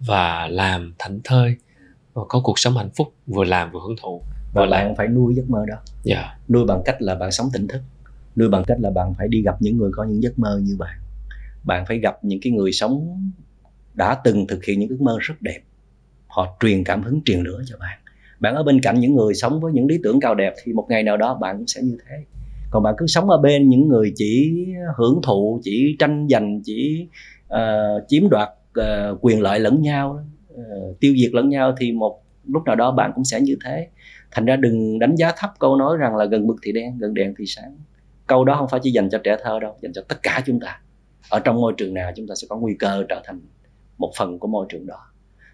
và 0.00 0.48
làm 0.48 0.94
thảnh 0.98 1.20
thơi 1.24 1.56
và 2.14 2.22
có 2.28 2.40
cuộc 2.44 2.58
sống 2.58 2.76
hạnh 2.76 2.90
phúc 2.96 3.14
vừa 3.26 3.44
làm 3.44 3.70
vừa 3.72 3.80
hưởng 3.80 3.96
thụ 4.02 4.22
và 4.54 4.66
bạn 4.66 4.86
làm. 4.86 4.96
phải 4.96 5.08
nuôi 5.08 5.34
giấc 5.34 5.50
mơ 5.50 5.64
đó 5.68 5.74
yeah. 5.74 5.84
Dạ. 6.04 6.38
nuôi 6.48 6.64
bằng 6.64 6.82
cách 6.84 7.02
là 7.02 7.14
bạn 7.14 7.32
sống 7.32 7.48
tỉnh 7.52 7.68
thức 7.68 7.80
nuôi 8.36 8.48
bằng 8.48 8.64
cách 8.66 8.78
là 8.80 8.90
bạn 8.90 9.14
phải 9.18 9.28
đi 9.28 9.42
gặp 9.42 9.56
những 9.60 9.76
người 9.76 9.90
có 9.92 10.04
những 10.04 10.22
giấc 10.22 10.38
mơ 10.38 10.60
như 10.62 10.76
bạn 10.78 10.98
bạn 11.64 11.84
phải 11.86 11.98
gặp 11.98 12.24
những 12.24 12.40
cái 12.42 12.52
người 12.52 12.72
sống 12.72 13.20
đã 13.94 14.14
từng 14.24 14.46
thực 14.46 14.64
hiện 14.64 14.80
những 14.80 14.88
ước 14.88 15.00
mơ 15.00 15.16
rất 15.20 15.34
đẹp 15.40 15.60
họ 16.26 16.56
truyền 16.60 16.84
cảm 16.84 17.02
hứng 17.02 17.20
truyền 17.24 17.40
lửa 17.40 17.62
cho 17.66 17.76
bạn 17.78 17.99
bạn 18.40 18.54
ở 18.54 18.62
bên 18.62 18.80
cạnh 18.80 19.00
những 19.00 19.14
người 19.14 19.34
sống 19.34 19.60
với 19.60 19.72
những 19.72 19.86
lý 19.86 19.98
tưởng 20.02 20.20
cao 20.20 20.34
đẹp 20.34 20.54
thì 20.64 20.72
một 20.72 20.86
ngày 20.88 21.02
nào 21.02 21.16
đó 21.16 21.34
bạn 21.34 21.56
cũng 21.56 21.66
sẽ 21.66 21.80
như 21.82 21.98
thế. 22.08 22.16
Còn 22.70 22.82
bạn 22.82 22.94
cứ 22.98 23.06
sống 23.06 23.30
ở 23.30 23.38
bên 23.38 23.68
những 23.68 23.88
người 23.88 24.12
chỉ 24.14 24.66
hưởng 24.96 25.20
thụ 25.22 25.60
chỉ 25.62 25.96
tranh 25.98 26.26
giành 26.30 26.60
chỉ 26.64 27.08
uh, 27.54 27.58
chiếm 28.08 28.28
đoạt 28.30 28.48
uh, 28.80 29.18
quyền 29.20 29.40
lợi 29.40 29.60
lẫn 29.60 29.82
nhau 29.82 30.26
uh, 30.54 31.00
tiêu 31.00 31.14
diệt 31.16 31.32
lẫn 31.32 31.48
nhau 31.48 31.74
thì 31.78 31.92
một 31.92 32.22
lúc 32.46 32.64
nào 32.64 32.76
đó 32.76 32.90
bạn 32.90 33.12
cũng 33.14 33.24
sẽ 33.24 33.40
như 33.40 33.56
thế. 33.64 33.88
Thành 34.30 34.44
ra 34.44 34.56
đừng 34.56 34.98
đánh 34.98 35.14
giá 35.14 35.32
thấp 35.36 35.50
câu 35.58 35.76
nói 35.76 35.96
rằng 35.96 36.16
là 36.16 36.24
gần 36.24 36.46
mực 36.46 36.56
thì 36.62 36.72
đen 36.72 36.98
gần 36.98 37.14
đèn 37.14 37.34
thì 37.38 37.44
sáng. 37.46 37.76
Câu 38.26 38.44
đó 38.44 38.56
không 38.56 38.68
phải 38.68 38.80
chỉ 38.82 38.90
dành 38.90 39.10
cho 39.10 39.18
trẻ 39.18 39.36
thơ 39.42 39.58
đâu 39.60 39.76
dành 39.82 39.92
cho 39.92 40.02
tất 40.08 40.16
cả 40.22 40.42
chúng 40.46 40.60
ta. 40.60 40.80
Ở 41.30 41.40
trong 41.40 41.60
môi 41.60 41.72
trường 41.76 41.94
nào 41.94 42.12
chúng 42.16 42.26
ta 42.26 42.34
sẽ 42.34 42.46
có 42.50 42.56
nguy 42.56 42.74
cơ 42.78 43.04
trở 43.08 43.22
thành 43.24 43.40
một 43.98 44.12
phần 44.18 44.38
của 44.38 44.48
môi 44.48 44.66
trường 44.68 44.86
đó. 44.86 44.98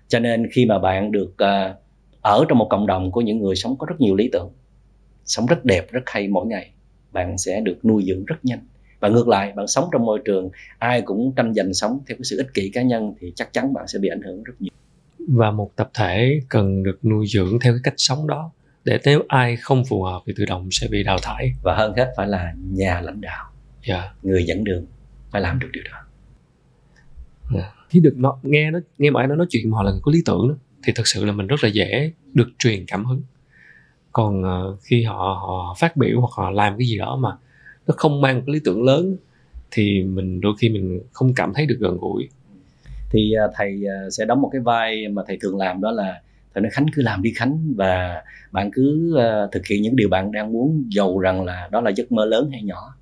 Cho 0.09 0.19
nên 0.19 0.47
khi 0.53 0.67
mà 0.67 0.79
bạn 0.79 1.13
được 1.13 1.35
uh, 1.43 1.77
ở 2.27 2.45
trong 2.49 2.59
một 2.59 2.67
cộng 2.71 2.87
đồng 2.87 3.11
của 3.11 3.21
những 3.21 3.39
người 3.39 3.57
sống 3.57 3.77
có 3.79 3.87
rất 3.87 4.01
nhiều 4.01 4.15
lý 4.15 4.29
tưởng 4.33 4.53
sống 5.25 5.47
rất 5.47 5.65
đẹp 5.65 5.93
rất 5.93 6.01
hay 6.07 6.29
mỗi 6.29 6.47
ngày 6.47 6.71
bạn 7.13 7.39
sẽ 7.39 7.61
được 7.61 7.85
nuôi 7.85 8.05
dưỡng 8.07 8.25
rất 8.25 8.37
nhanh 8.43 8.61
và 9.01 9.09
ngược 9.09 9.29
lại 9.29 9.53
bạn 9.57 9.67
sống 9.67 9.89
trong 9.93 10.05
môi 10.05 10.21
trường 10.25 10.51
ai 10.79 11.03
cũng 11.03 11.33
tranh 11.37 11.55
giành 11.55 11.75
sống 11.75 12.01
theo 12.07 12.17
cái 12.17 12.25
sự 12.25 12.37
ích 12.37 12.55
kỷ 12.55 12.71
cá 12.75 12.83
nhân 12.83 13.15
thì 13.21 13.33
chắc 13.37 13.53
chắn 13.53 13.73
bạn 13.75 13.89
sẽ 13.89 13.99
bị 13.99 14.09
ảnh 14.09 14.23
hưởng 14.23 14.43
rất 14.43 14.53
nhiều 14.59 14.71
và 15.19 15.51
một 15.51 15.71
tập 15.77 15.91
thể 15.95 16.41
cần 16.49 16.83
được 16.83 17.05
nuôi 17.05 17.27
dưỡng 17.27 17.59
theo 17.61 17.73
cái 17.73 17.81
cách 17.85 17.95
sống 17.97 18.27
đó 18.27 18.53
để 18.85 18.99
nếu 19.05 19.23
ai 19.29 19.57
không 19.57 19.85
phù 19.85 20.03
hợp 20.03 20.23
thì 20.27 20.33
tự 20.37 20.45
động 20.45 20.69
sẽ 20.71 20.89
bị 20.91 21.03
đào 21.03 21.19
thải 21.23 21.53
và 21.63 21.75
hơn 21.75 21.93
hết 21.97 22.13
phải 22.17 22.27
là 22.27 22.55
nhà 22.71 23.01
lãnh 23.01 23.21
đạo 23.21 23.51
yeah. 23.83 24.05
Dạ. 24.05 24.15
người 24.23 24.45
dẫn 24.45 24.65
đường 24.65 24.87
phải 25.31 25.43
làm 25.43 25.59
được 25.59 25.69
điều 25.73 25.83
đó 25.85 25.99
yeah. 27.55 27.65
Dạ. 27.65 27.73
khi 27.89 28.01
được 28.01 28.15
nó 28.17 28.39
nghe 28.43 28.71
nó 28.71 28.79
nghe 28.99 29.11
mọi 29.11 29.27
nó 29.27 29.35
nói 29.35 29.47
chuyện 29.51 29.71
họ 29.71 29.83
là 29.83 29.91
người 29.91 30.01
có 30.03 30.13
lý 30.13 30.19
tưởng 30.27 30.49
đó 30.49 30.55
thì 30.83 30.93
thật 30.97 31.07
sự 31.07 31.25
là 31.25 31.33
mình 31.33 31.47
rất 31.47 31.65
là 31.65 31.69
dễ 31.69 32.13
được 32.35 32.49
truyền 32.59 32.87
cảm 32.87 33.05
hứng. 33.05 33.23
Còn 34.13 34.43
uh, 34.43 34.81
khi 34.83 35.03
họ 35.03 35.17
họ 35.17 35.77
phát 35.79 35.97
biểu 35.97 36.21
hoặc 36.21 36.31
họ 36.33 36.51
làm 36.51 36.79
cái 36.79 36.87
gì 36.87 36.99
đó 36.99 37.17
mà 37.17 37.31
nó 37.87 37.95
không 37.97 38.21
mang 38.21 38.37
một 38.37 38.43
cái 38.47 38.55
lý 38.55 38.61
tưởng 38.65 38.85
lớn 38.85 39.17
thì 39.71 40.03
mình 40.03 40.41
đôi 40.41 40.55
khi 40.59 40.69
mình 40.69 41.01
không 41.13 41.35
cảm 41.35 41.53
thấy 41.55 41.67
được 41.67 41.77
gần 41.81 41.99
gũi. 42.01 42.29
Thì 43.11 43.33
uh, 43.45 43.51
thầy 43.55 43.83
uh, 44.07 44.13
sẽ 44.13 44.25
đóng 44.25 44.41
một 44.41 44.49
cái 44.53 44.61
vai 44.61 45.09
mà 45.09 45.23
thầy 45.27 45.39
thường 45.41 45.59
làm 45.59 45.81
đó 45.81 45.91
là 45.91 46.21
thầy 46.55 46.63
nói 46.63 46.71
khánh 46.71 46.87
cứ 46.95 47.03
làm 47.03 47.23
đi 47.23 47.33
khánh 47.37 47.75
và 47.77 48.23
bạn 48.53 48.71
cứ 48.73 49.17
uh, 49.17 49.53
thực 49.53 49.67
hiện 49.67 49.83
những 49.83 49.97
điều 49.97 50.09
bạn 50.09 50.33
đang 50.33 50.53
muốn 50.53 50.85
giàu 50.91 51.19
rằng 51.19 51.45
là 51.45 51.69
đó 51.73 51.81
là 51.81 51.91
giấc 51.91 52.13
mơ 52.13 52.25
lớn 52.25 52.51
hay 52.53 52.63
nhỏ. 52.63 52.95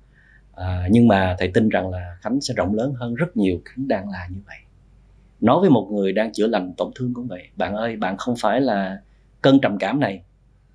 Uh, 0.51 0.91
nhưng 0.91 1.07
mà 1.07 1.35
thầy 1.39 1.47
tin 1.47 1.69
rằng 1.69 1.89
là 1.89 2.17
khánh 2.21 2.41
sẽ 2.41 2.53
rộng 2.57 2.75
lớn 2.75 2.93
hơn 2.93 3.15
rất 3.15 3.37
nhiều 3.37 3.61
khánh 3.65 3.87
đang 3.87 4.09
là 4.09 4.27
như 4.31 4.39
vậy 4.45 4.57
nói 5.45 5.61
với 5.61 5.69
một 5.69 5.87
người 5.91 6.11
đang 6.11 6.31
chữa 6.33 6.47
lành 6.47 6.73
tổn 6.77 6.91
thương 6.95 7.13
cũng 7.13 7.27
vậy 7.27 7.43
bạn 7.55 7.75
ơi 7.75 7.95
bạn 7.95 8.17
không 8.17 8.35
phải 8.35 8.61
là 8.61 8.97
cơn 9.41 9.59
trầm 9.59 9.77
cảm 9.77 9.99
này. 9.99 10.21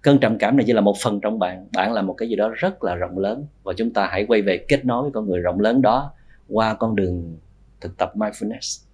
Cơn 0.03 0.19
trầm 0.19 0.39
cảm 0.39 0.57
này 0.57 0.65
chỉ 0.67 0.73
là 0.73 0.81
một 0.81 0.97
phần 1.03 1.21
trong 1.21 1.39
bạn 1.39 1.67
bạn 1.73 1.93
là 1.93 2.03
một 2.03 2.15
cái 2.15 2.29
gì 2.29 2.37
đó 2.37 2.51
rất 2.55 2.85
là 2.85 2.95
rộng 2.95 3.19
lớn. 3.19 3.47
Và 3.63 3.73
chúng 3.77 3.93
ta 3.93 4.09
hãy 4.11 4.25
quay 4.29 4.43
về 4.43 4.65
kết 4.69 4.85
nối 4.85 5.03
với 5.03 5.11
con 5.15 5.29
người 5.29 5.41
rộng 5.41 5.61
lớn 5.61 5.83
đó 5.83 6.13
qua 6.49 6.75
con 6.75 6.97
đường 6.97 7.37
thực 7.81 7.97
tập 7.97 8.13
mindfulness. 8.17 8.85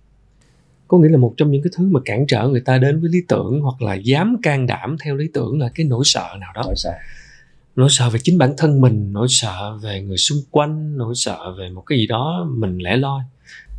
Có 0.89 0.99
nghĩa 0.99 1.09
là 1.09 1.17
một 1.17 1.35
trong 1.37 1.51
những 1.51 1.63
cái 1.63 1.71
thứ 1.77 1.89
mà 1.91 2.01
cản 2.05 2.27
trở 2.29 2.49
người 2.49 2.61
ta 2.61 2.79
đến 2.79 3.01
với 3.01 3.11
lý 3.11 3.19
tưởng 3.29 3.61
hoặc 3.61 3.83
là 3.83 3.95
dám 3.95 4.37
can 4.43 4.67
đảm 4.67 4.97
theo 5.05 5.17
lý 5.17 5.29
tưởng 5.35 5.61
là 5.61 5.69
cái 5.75 5.87
nỗi 5.87 6.03
sợ 6.05 6.29
nào 6.41 6.53
đó. 6.55 6.63
Nỗi 6.65 6.77
sợ. 6.77 6.93
Nỗi 7.77 7.89
sợ 7.91 8.11
về 8.11 8.19
chính 8.23 8.39
bản 8.39 8.55
thân 8.57 8.81
mình 8.81 9.13
nỗi 9.13 9.27
sợ 9.31 9.79
về 9.83 10.03
người 10.03 10.17
xung 10.17 10.39
quanh 10.51 10.99
nỗi 10.99 11.15
sợ 11.17 11.55
về 11.59 11.69
một 11.71 11.83
cái 11.87 11.99
gì 11.99 12.07
đó 12.07 12.47
mình 12.51 12.79
lẻ 12.79 12.97
loi. 12.97 13.23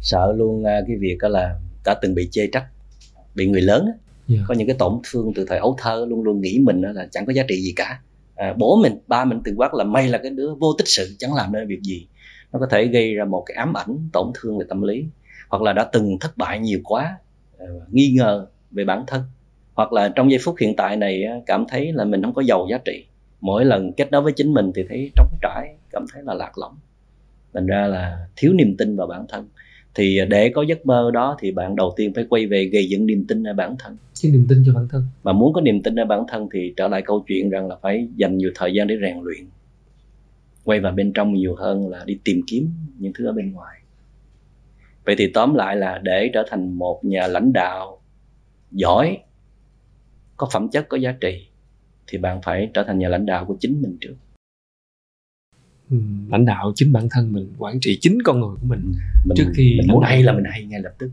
Sợ 0.02 0.34
luôn 0.38 0.64
à, 0.64 0.82
cái 0.88 0.98
việc 0.98 1.18
đó 1.22 1.28
là 1.28 1.60
đã 1.86 1.94
từng 2.02 2.16
bị 2.16 2.28
chê 2.32 2.48
trách 2.48 2.66
bị 3.36 3.48
người 3.48 3.62
lớn 3.62 3.86
á, 3.86 3.94
Dạ. 4.28 4.40
có 4.48 4.54
những 4.54 4.68
cái 4.68 4.76
tổn 4.80 4.94
thương 5.12 5.34
từ 5.36 5.46
thời 5.46 5.58
ấu 5.58 5.76
thơ 5.80 6.06
luôn 6.10 6.24
luôn 6.24 6.42
nghĩ 6.42 6.60
mình 6.64 6.82
là 6.82 7.08
chẳng 7.12 7.26
có 7.26 7.34
giá 7.34 7.44
trị 7.48 7.62
gì 7.62 7.74
cả. 7.76 8.02
À, 8.36 8.54
bố 8.58 8.80
mình 8.84 8.98
ba 9.08 9.26
mình 9.26 9.42
từng 9.44 9.60
quát 9.60 9.74
là 9.74 9.84
mày 9.84 10.08
là 10.08 10.18
cái 10.18 10.32
đứa 10.32 10.56
vô 10.56 10.74
tích 10.78 10.88
sự 10.88 11.16
chẳng 11.20 11.34
làm 11.34 11.54
nên 11.54 11.68
việc 11.68 11.82
gì. 11.82 12.08
Nó 12.54 12.60
có 12.60 12.68
thể 12.72 12.86
gây 12.86 13.14
ra 13.14 13.26
một 13.26 13.44
cái 13.46 13.58
ám 13.58 13.78
ảnh 13.78 14.10
tổn 14.14 14.32
thương 14.36 14.58
về 14.58 14.66
tâm 14.70 14.82
lý 14.82 15.06
hoặc 15.50 15.62
là 15.62 15.74
đã 15.74 15.84
từng 15.84 16.20
thất 16.20 16.38
bại 16.38 16.60
nhiều 16.60 16.80
quá 16.84 17.18
à, 17.60 17.66
nghi 17.92 18.12
ngờ 18.12 18.48
về 18.72 18.86
bản 18.86 19.04
thân. 19.08 19.22
Hoặc 19.74 19.94
là 19.94 20.10
trong 20.10 20.32
giây 20.32 20.40
phút 20.44 20.56
hiện 20.60 20.76
tại 20.76 20.96
này 20.96 21.24
cảm 21.46 21.66
thấy 21.70 21.94
là 21.94 22.06
mình 22.06 22.24
không 22.24 22.34
có 22.34 22.42
giàu 22.42 22.68
giá 22.72 22.78
trị. 22.86 23.06
Mỗi 23.42 23.66
lần 23.66 23.94
kết 23.94 24.12
nối 24.12 24.22
với 24.22 24.34
chính 24.34 24.54
mình 24.54 24.72
thì 24.76 24.84
thấy 24.90 25.12
trống 25.16 25.38
trải 25.42 25.76
cảm 25.92 26.06
thấy 26.14 26.24
là 26.26 26.34
lạc 26.34 26.58
lõng. 26.58 26.76
Thành 27.54 27.68
ra 27.68 27.88
là 27.88 28.28
thiếu 28.36 28.54
niềm 28.54 28.78
tin 28.78 28.96
vào 28.96 29.08
bản 29.08 29.26
thân 29.30 29.48
thì 29.98 30.20
để 30.30 30.50
có 30.50 30.62
giấc 30.62 30.86
mơ 30.86 31.12
đó 31.14 31.38
thì 31.40 31.52
bạn 31.52 31.76
đầu 31.76 31.94
tiên 31.96 32.14
phải 32.14 32.26
quay 32.30 32.48
về 32.48 32.66
gây 32.66 32.90
dựng 32.90 33.06
niềm 33.06 33.26
tin 33.28 33.44
ở 33.44 33.54
bản 33.54 33.76
thân. 33.80 33.98
Cái 34.24 34.32
niềm 34.32 34.46
tin 34.50 34.64
cho 34.66 34.74
bản 34.74 34.88
thân. 34.88 35.04
Mà 35.24 35.34
muốn 35.34 35.54
có 35.54 35.62
niềm 35.62 35.82
tin 35.82 36.00
ở 36.00 36.06
bản 36.06 36.24
thân 36.28 36.48
thì 36.54 36.74
trở 36.78 36.88
lại 36.88 37.02
câu 37.02 37.24
chuyện 37.28 37.50
rằng 37.50 37.68
là 37.68 37.76
phải 37.82 38.08
dành 38.16 38.38
nhiều 38.38 38.52
thời 38.56 38.74
gian 38.74 38.88
để 38.88 38.96
rèn 39.02 39.18
luyện. 39.24 39.46
Quay 40.64 40.80
vào 40.80 40.92
bên 40.92 41.14
trong 41.14 41.34
nhiều 41.34 41.56
hơn 41.56 41.90
là 41.90 42.04
đi 42.06 42.20
tìm 42.24 42.42
kiếm 42.48 42.70
những 43.00 43.14
thứ 43.14 43.26
ở 43.26 43.32
bên 43.32 43.52
ngoài. 43.52 43.78
Vậy 45.06 45.16
thì 45.18 45.32
tóm 45.34 45.54
lại 45.54 45.76
là 45.76 46.00
để 46.04 46.30
trở 46.34 46.44
thành 46.50 46.74
một 46.74 47.06
nhà 47.06 47.28
lãnh 47.28 47.54
đạo 47.54 48.02
giỏi 48.72 49.18
có 50.38 50.50
phẩm 50.54 50.70
chất 50.70 50.90
có 50.90 50.98
giá 50.98 51.12
trị 51.22 51.48
thì 52.08 52.18
bạn 52.18 52.42
phải 52.42 52.70
trở 52.74 52.84
thành 52.84 53.00
nhà 53.00 53.10
lãnh 53.10 53.26
đạo 53.26 53.46
của 53.46 53.58
chính 53.60 53.82
mình 53.82 53.98
trước 54.02 54.16
lãnh 56.30 56.46
đạo 56.46 56.72
chính 56.76 56.94
bản 56.94 57.08
thân 57.12 57.34
mình 57.34 57.54
quản 57.58 57.80
trị 57.80 57.98
chính 58.02 58.22
con 58.22 58.40
người 58.40 58.56
của 58.62 58.68
mình. 58.68 58.94
Mình, 59.26 59.36
Trước 59.38 59.52
khi 59.56 59.76
mình 59.78 59.88
muốn 59.92 60.04
hay 60.04 60.24
là 60.24 60.34
mình 60.34 60.44
hay 60.52 60.66
ngay 60.66 60.82
lập 60.82 60.94
tức. 60.98 61.10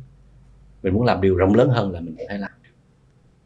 Mình 0.83 0.95
muốn 0.95 1.05
làm 1.05 1.21
điều 1.21 1.37
rộng 1.37 1.55
lớn 1.55 1.69
hơn 1.69 1.93
là 1.93 2.01
mình 2.01 2.15
phải 2.29 2.39
làm. 2.39 2.51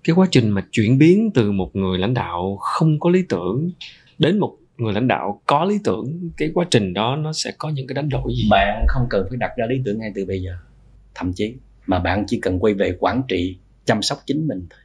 Cái 0.05 0.15
quá 0.17 0.29
trình 0.31 0.51
mà 0.51 0.65
chuyển 0.71 0.99
biến 0.99 1.31
từ 1.35 1.53
một 1.53 1.77
người 1.77 1.99
lãnh 1.99 2.15
đạo 2.15 2.57
không 2.61 3.01
có 3.01 3.11
lý 3.11 3.23
tưởng 3.29 3.71
đến 4.19 4.39
một 4.39 4.57
người 4.79 4.93
lãnh 4.93 5.09
đạo 5.09 5.41
có 5.47 5.65
lý 5.65 5.79
tưởng 5.85 6.31
cái 6.37 6.51
quá 6.55 6.67
trình 6.71 6.95
đó 6.95 7.17
nó 7.17 7.33
sẽ 7.33 7.53
có 7.59 7.71
những 7.71 7.87
cái 7.87 7.95
đánh 7.95 8.09
đổi 8.09 8.35
gì? 8.35 8.49
Bạn 8.51 8.85
không 8.89 9.07
cần 9.11 9.27
phải 9.29 9.39
đặt 9.39 9.51
ra 9.57 9.67
lý 9.67 9.77
tưởng 9.85 9.99
ngay 9.99 10.13
từ 10.15 10.25
bây 10.25 10.43
giờ. 10.43 10.57
Thậm 11.15 11.33
chí 11.33 11.55
mà 11.87 11.99
bạn 11.99 12.25
chỉ 12.27 12.41
cần 12.41 12.59
quay 12.59 12.75
về 12.75 12.97
quản 13.01 13.23
trị 13.29 13.57
chăm 13.85 14.03
sóc 14.03 14.19
chính 14.27 14.47
mình 14.49 14.67
thôi. 14.71 14.81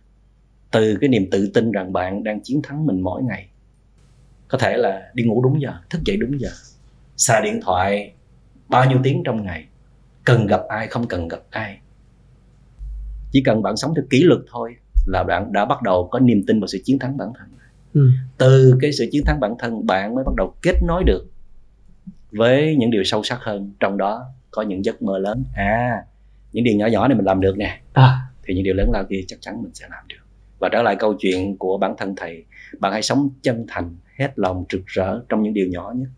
Từ 0.72 0.98
cái 1.02 1.10
niềm 1.10 1.30
tự 1.32 1.52
tin 1.54 1.72
rằng 1.72 1.94
bạn 1.94 2.24
đang 2.24 2.42
chiến 2.42 2.62
thắng 2.64 2.86
mình 2.86 3.02
mỗi 3.02 3.24
ngày 3.24 3.48
có 4.54 4.60
thể 4.60 4.78
là 4.78 5.02
đi 5.14 5.24
ngủ 5.24 5.44
đúng 5.44 5.62
giờ 5.62 5.74
thức 5.90 6.02
dậy 6.06 6.18
đúng 6.18 6.40
giờ 6.40 6.50
xài 7.18 7.42
điện 7.42 7.60
thoại 7.62 8.14
bao 8.70 8.90
nhiêu 8.90 9.00
tiếng 9.04 9.22
trong 9.26 9.44
ngày. 9.44 9.66
Cần 10.24 10.48
gặp 10.48 10.62
ai 10.70 10.88
không 10.88 11.08
cần 11.08 11.28
gặp 11.28 11.40
ai. 11.50 11.78
Chỉ 13.32 13.42
cần 13.46 13.62
bạn 13.62 13.78
sống 13.78 13.94
theo 13.96 14.06
kỷ 14.10 14.24
luật 14.24 14.40
thôi 14.52 14.76
là 15.06 15.24
bạn 15.24 15.54
đã 15.54 15.66
bắt 15.66 15.82
đầu 15.82 16.08
có 16.12 16.20
niềm 16.20 16.44
tin 16.48 16.60
vào 16.60 16.68
sự 16.68 16.82
chiến 16.84 17.00
thắng 17.00 17.18
bản 17.18 17.28
thân. 17.38 17.48
Ừ. 17.94 18.10
từ 18.38 18.78
cái 18.82 18.92
sự 18.92 19.10
chiến 19.12 19.24
thắng 19.26 19.40
bản 19.40 19.56
thân 19.60 19.86
bạn 19.86 20.16
mới 20.16 20.24
bắt 20.24 20.36
đầu 20.38 20.56
kết 20.62 20.76
nối 20.88 21.04
được 21.04 21.26
với 22.32 22.76
những 22.76 22.92
điều 22.92 23.04
sâu 23.04 23.24
sắc 23.24 23.40
hơn. 23.42 23.74
Trong 23.80 23.98
đó 23.98 24.26
có 24.52 24.62
những 24.62 24.86
giấc 24.86 25.02
mơ 25.02 25.18
lớn. 25.18 25.44
À 25.54 26.04
những 26.52 26.64
điều 26.64 26.76
nhỏ 26.76 26.88
nhỏ 26.88 27.08
này 27.08 27.18
mình 27.18 27.26
làm 27.26 27.42
được 27.42 27.58
nè. 27.58 27.82
À. 27.94 28.22
Thì 28.44 28.54
những 28.54 28.64
điều 28.64 28.74
lớn 28.74 28.90
lao 28.94 29.04
kia 29.10 29.22
chắc 29.28 29.42
chắn 29.42 29.64
mình 29.64 29.74
sẽ 29.74 29.88
làm 29.92 30.04
được. 30.08 30.24
Và 30.60 30.70
trở 30.72 30.82
lại 30.82 30.96
câu 31.00 31.16
chuyện 31.20 31.58
của 31.58 31.78
bản 31.78 31.96
thân 31.98 32.16
thầy 32.18 32.46
bạn 32.80 32.92
hãy 32.92 33.02
sống 33.02 33.30
chân 33.42 33.66
thành 33.68 33.96
hết 34.20 34.30
lòng 34.36 34.66
rực 34.72 34.86
rỡ 34.86 35.20
trong 35.30 35.44
những 35.44 35.54
điều 35.54 35.68
nhỏ 35.68 35.94
nhất. 35.96 36.10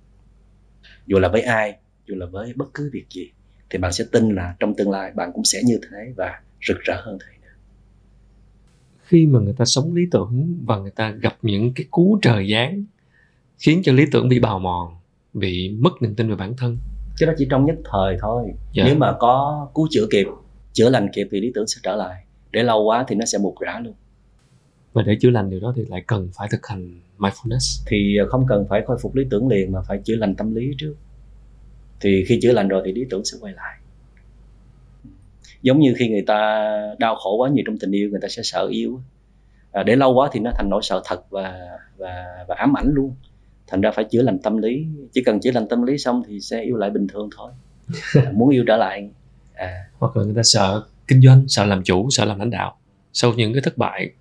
Dù 1.05 1.19
là 1.19 1.29
với 1.29 1.41
ai 1.41 1.77
dù 2.05 2.15
là 2.15 2.25
với 2.25 2.53
bất 2.55 2.73
cứ 2.73 2.89
việc 2.93 3.05
gì 3.09 3.31
thì 3.69 3.79
bạn 3.79 3.91
sẽ 3.91 4.05
tin 4.11 4.35
là 4.35 4.55
trong 4.59 4.75
tương 4.75 4.91
lai 4.91 5.11
bạn 5.15 5.31
cũng 5.33 5.43
sẽ 5.43 5.61
như 5.65 5.79
thế 5.83 6.13
và 6.15 6.39
rực 6.67 6.77
rỡ 6.79 7.01
hơn 7.01 7.17
nữa. 7.17 7.35
Khi 9.03 9.25
mà 9.25 9.39
người 9.39 9.53
ta 9.57 9.65
sống 9.65 9.93
lý 9.93 10.01
tưởng 10.11 10.63
và 10.65 10.77
người 10.77 10.91
ta 10.91 11.11
gặp 11.11 11.37
những 11.41 11.73
cái 11.73 11.85
cú 11.91 12.19
trời 12.21 12.51
giáng 12.51 12.83
khiến 13.57 13.81
cho 13.83 13.93
lý 13.93 14.05
tưởng 14.11 14.29
bị 14.29 14.39
bào 14.39 14.59
mòn 14.59 14.95
bị 15.33 15.69
mất 15.79 16.01
niềm 16.01 16.15
tin 16.15 16.29
về 16.29 16.35
bản 16.35 16.53
thân. 16.57 16.77
Chứ 17.17 17.25
đó 17.25 17.33
chỉ 17.37 17.47
trong 17.49 17.65
nhất 17.65 17.75
thời 17.91 18.17
thôi. 18.21 18.51
Dạ. 18.73 18.83
nếu 18.85 18.95
mà 18.95 19.15
có 19.19 19.67
cứu 19.75 19.87
chữa 19.91 20.07
kịp 20.11 20.27
chữa 20.73 20.89
lành 20.89 21.09
kịp 21.13 21.27
thì 21.31 21.39
lý 21.39 21.51
tưởng 21.55 21.67
sẽ 21.67 21.79
trở 21.83 21.95
lại. 21.95 22.23
Để 22.51 22.63
lâu 22.63 22.83
quá 22.83 23.05
thì 23.07 23.15
nó 23.15 23.25
sẽ 23.25 23.37
mục 23.37 23.55
rã 23.59 23.79
luôn 23.79 23.93
và 24.95 25.01
để 25.01 25.17
chữa 25.21 25.29
lành 25.29 25.49
điều 25.49 25.59
đó 25.59 25.73
thì 25.75 25.85
lại 25.89 26.03
cần 26.07 26.29
phải 26.33 26.47
thực 26.51 26.67
hành 26.67 26.99
mindfulness. 27.17 27.83
Thì 27.87 28.17
không 28.29 28.45
cần 28.47 28.65
phải 28.69 28.81
khôi 28.87 28.97
phục 29.01 29.15
lý 29.15 29.23
tưởng 29.29 29.47
liền 29.47 29.71
mà 29.71 29.81
phải 29.87 29.97
chữa 30.05 30.15
lành 30.15 30.35
tâm 30.35 30.55
lý 30.55 30.75
trước. 30.77 30.95
Thì 32.01 32.25
khi 32.27 32.39
chữa 32.41 32.51
lành 32.51 32.67
rồi 32.67 32.81
thì 32.85 32.91
lý 32.91 33.05
tưởng 33.09 33.25
sẽ 33.25 33.37
quay 33.41 33.53
lại. 33.53 33.77
Giống 35.61 35.79
như 35.79 35.93
khi 35.97 36.09
người 36.09 36.21
ta 36.21 36.69
đau 36.99 37.15
khổ 37.15 37.35
quá 37.35 37.49
nhiều 37.49 37.63
trong 37.67 37.77
tình 37.77 37.91
yêu 37.91 38.09
người 38.09 38.19
ta 38.21 38.27
sẽ 38.27 38.41
sợ 38.43 38.67
yêu 38.71 39.01
à, 39.71 39.83
để 39.83 39.95
lâu 39.95 40.13
quá 40.13 40.29
thì 40.31 40.39
nó 40.39 40.51
thành 40.55 40.69
nỗi 40.69 40.81
sợ 40.83 41.01
thật 41.05 41.23
và 41.29 41.59
và 41.97 42.45
và 42.47 42.55
ám 42.55 42.77
ảnh 42.77 42.91
luôn. 42.93 43.15
Thành 43.67 43.81
ra 43.81 43.91
phải 43.91 44.05
chữa 44.05 44.21
lành 44.21 44.39
tâm 44.39 44.57
lý. 44.57 44.85
Chỉ 45.13 45.23
cần 45.23 45.39
chữa 45.39 45.51
lành 45.51 45.67
tâm 45.67 45.83
lý 45.83 45.97
xong 45.97 46.23
thì 46.27 46.39
sẽ 46.39 46.61
yêu 46.61 46.77
lại 46.77 46.89
bình 46.89 47.07
thường 47.07 47.29
thôi. 47.37 47.51
À, 48.25 48.31
muốn 48.33 48.49
yêu 48.49 48.63
trở 48.67 48.77
lại. 48.77 49.09
À. 49.53 49.85
Hoặc 49.99 50.17
là 50.17 50.23
người 50.23 50.35
ta 50.35 50.43
sợ 50.43 50.83
kinh 51.07 51.21
doanh 51.21 51.47
sợ 51.47 51.65
làm 51.65 51.83
chủ 51.83 52.07
sợ 52.09 52.25
làm 52.25 52.39
lãnh 52.39 52.49
đạo. 52.49 52.77
Sau 53.13 53.33
những 53.33 53.53
cái 53.53 53.61
thất 53.61 53.77
bại 53.77 54.11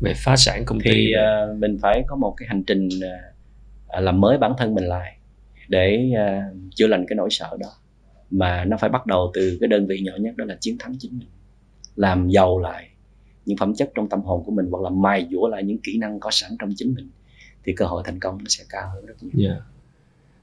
về 0.00 0.14
phá 0.16 0.36
sản 0.36 0.64
công 0.64 0.80
ty 0.80 0.90
thì 0.90 1.12
à, 1.12 1.46
mình 1.58 1.78
phải 1.82 2.02
có 2.06 2.16
một 2.16 2.34
cái 2.36 2.48
hành 2.48 2.62
trình 2.62 2.88
à, 3.88 4.00
làm 4.00 4.20
mới 4.20 4.38
bản 4.38 4.52
thân 4.58 4.74
mình 4.74 4.84
lại 4.84 5.16
để 5.68 6.12
à, 6.16 6.50
chữa 6.74 6.86
lành 6.86 7.04
cái 7.08 7.16
nỗi 7.16 7.28
sợ 7.30 7.56
đó. 7.60 7.68
Mà 8.30 8.64
nó 8.64 8.76
phải 8.76 8.90
bắt 8.90 9.06
đầu 9.06 9.30
từ 9.34 9.58
cái 9.60 9.68
đơn 9.68 9.86
vị 9.86 10.00
nhỏ 10.00 10.12
nhất 10.18 10.36
đó 10.36 10.44
là 10.44 10.56
chiến 10.60 10.76
thắng 10.78 10.94
chính 10.98 11.18
mình. 11.18 11.28
Làm 11.96 12.28
giàu 12.28 12.58
lại 12.58 12.88
những 13.46 13.56
phẩm 13.56 13.74
chất 13.74 13.90
trong 13.94 14.08
tâm 14.08 14.20
hồn 14.20 14.44
của 14.44 14.52
mình 14.52 14.66
hoặc 14.70 14.82
là 14.82 14.90
mài 14.90 15.28
dũa 15.30 15.48
lại 15.48 15.62
những 15.62 15.78
kỹ 15.78 15.98
năng 15.98 16.20
có 16.20 16.30
sẵn 16.30 16.50
trong 16.58 16.72
chính 16.76 16.94
mình 16.94 17.10
thì 17.64 17.72
cơ 17.72 17.86
hội 17.86 18.02
thành 18.06 18.20
công 18.20 18.38
nó 18.38 18.44
sẽ 18.48 18.64
cao 18.68 18.90
hơn 18.94 19.06
rất 19.06 19.14
nhiều. 19.20 19.50
Dạ. 19.50 19.56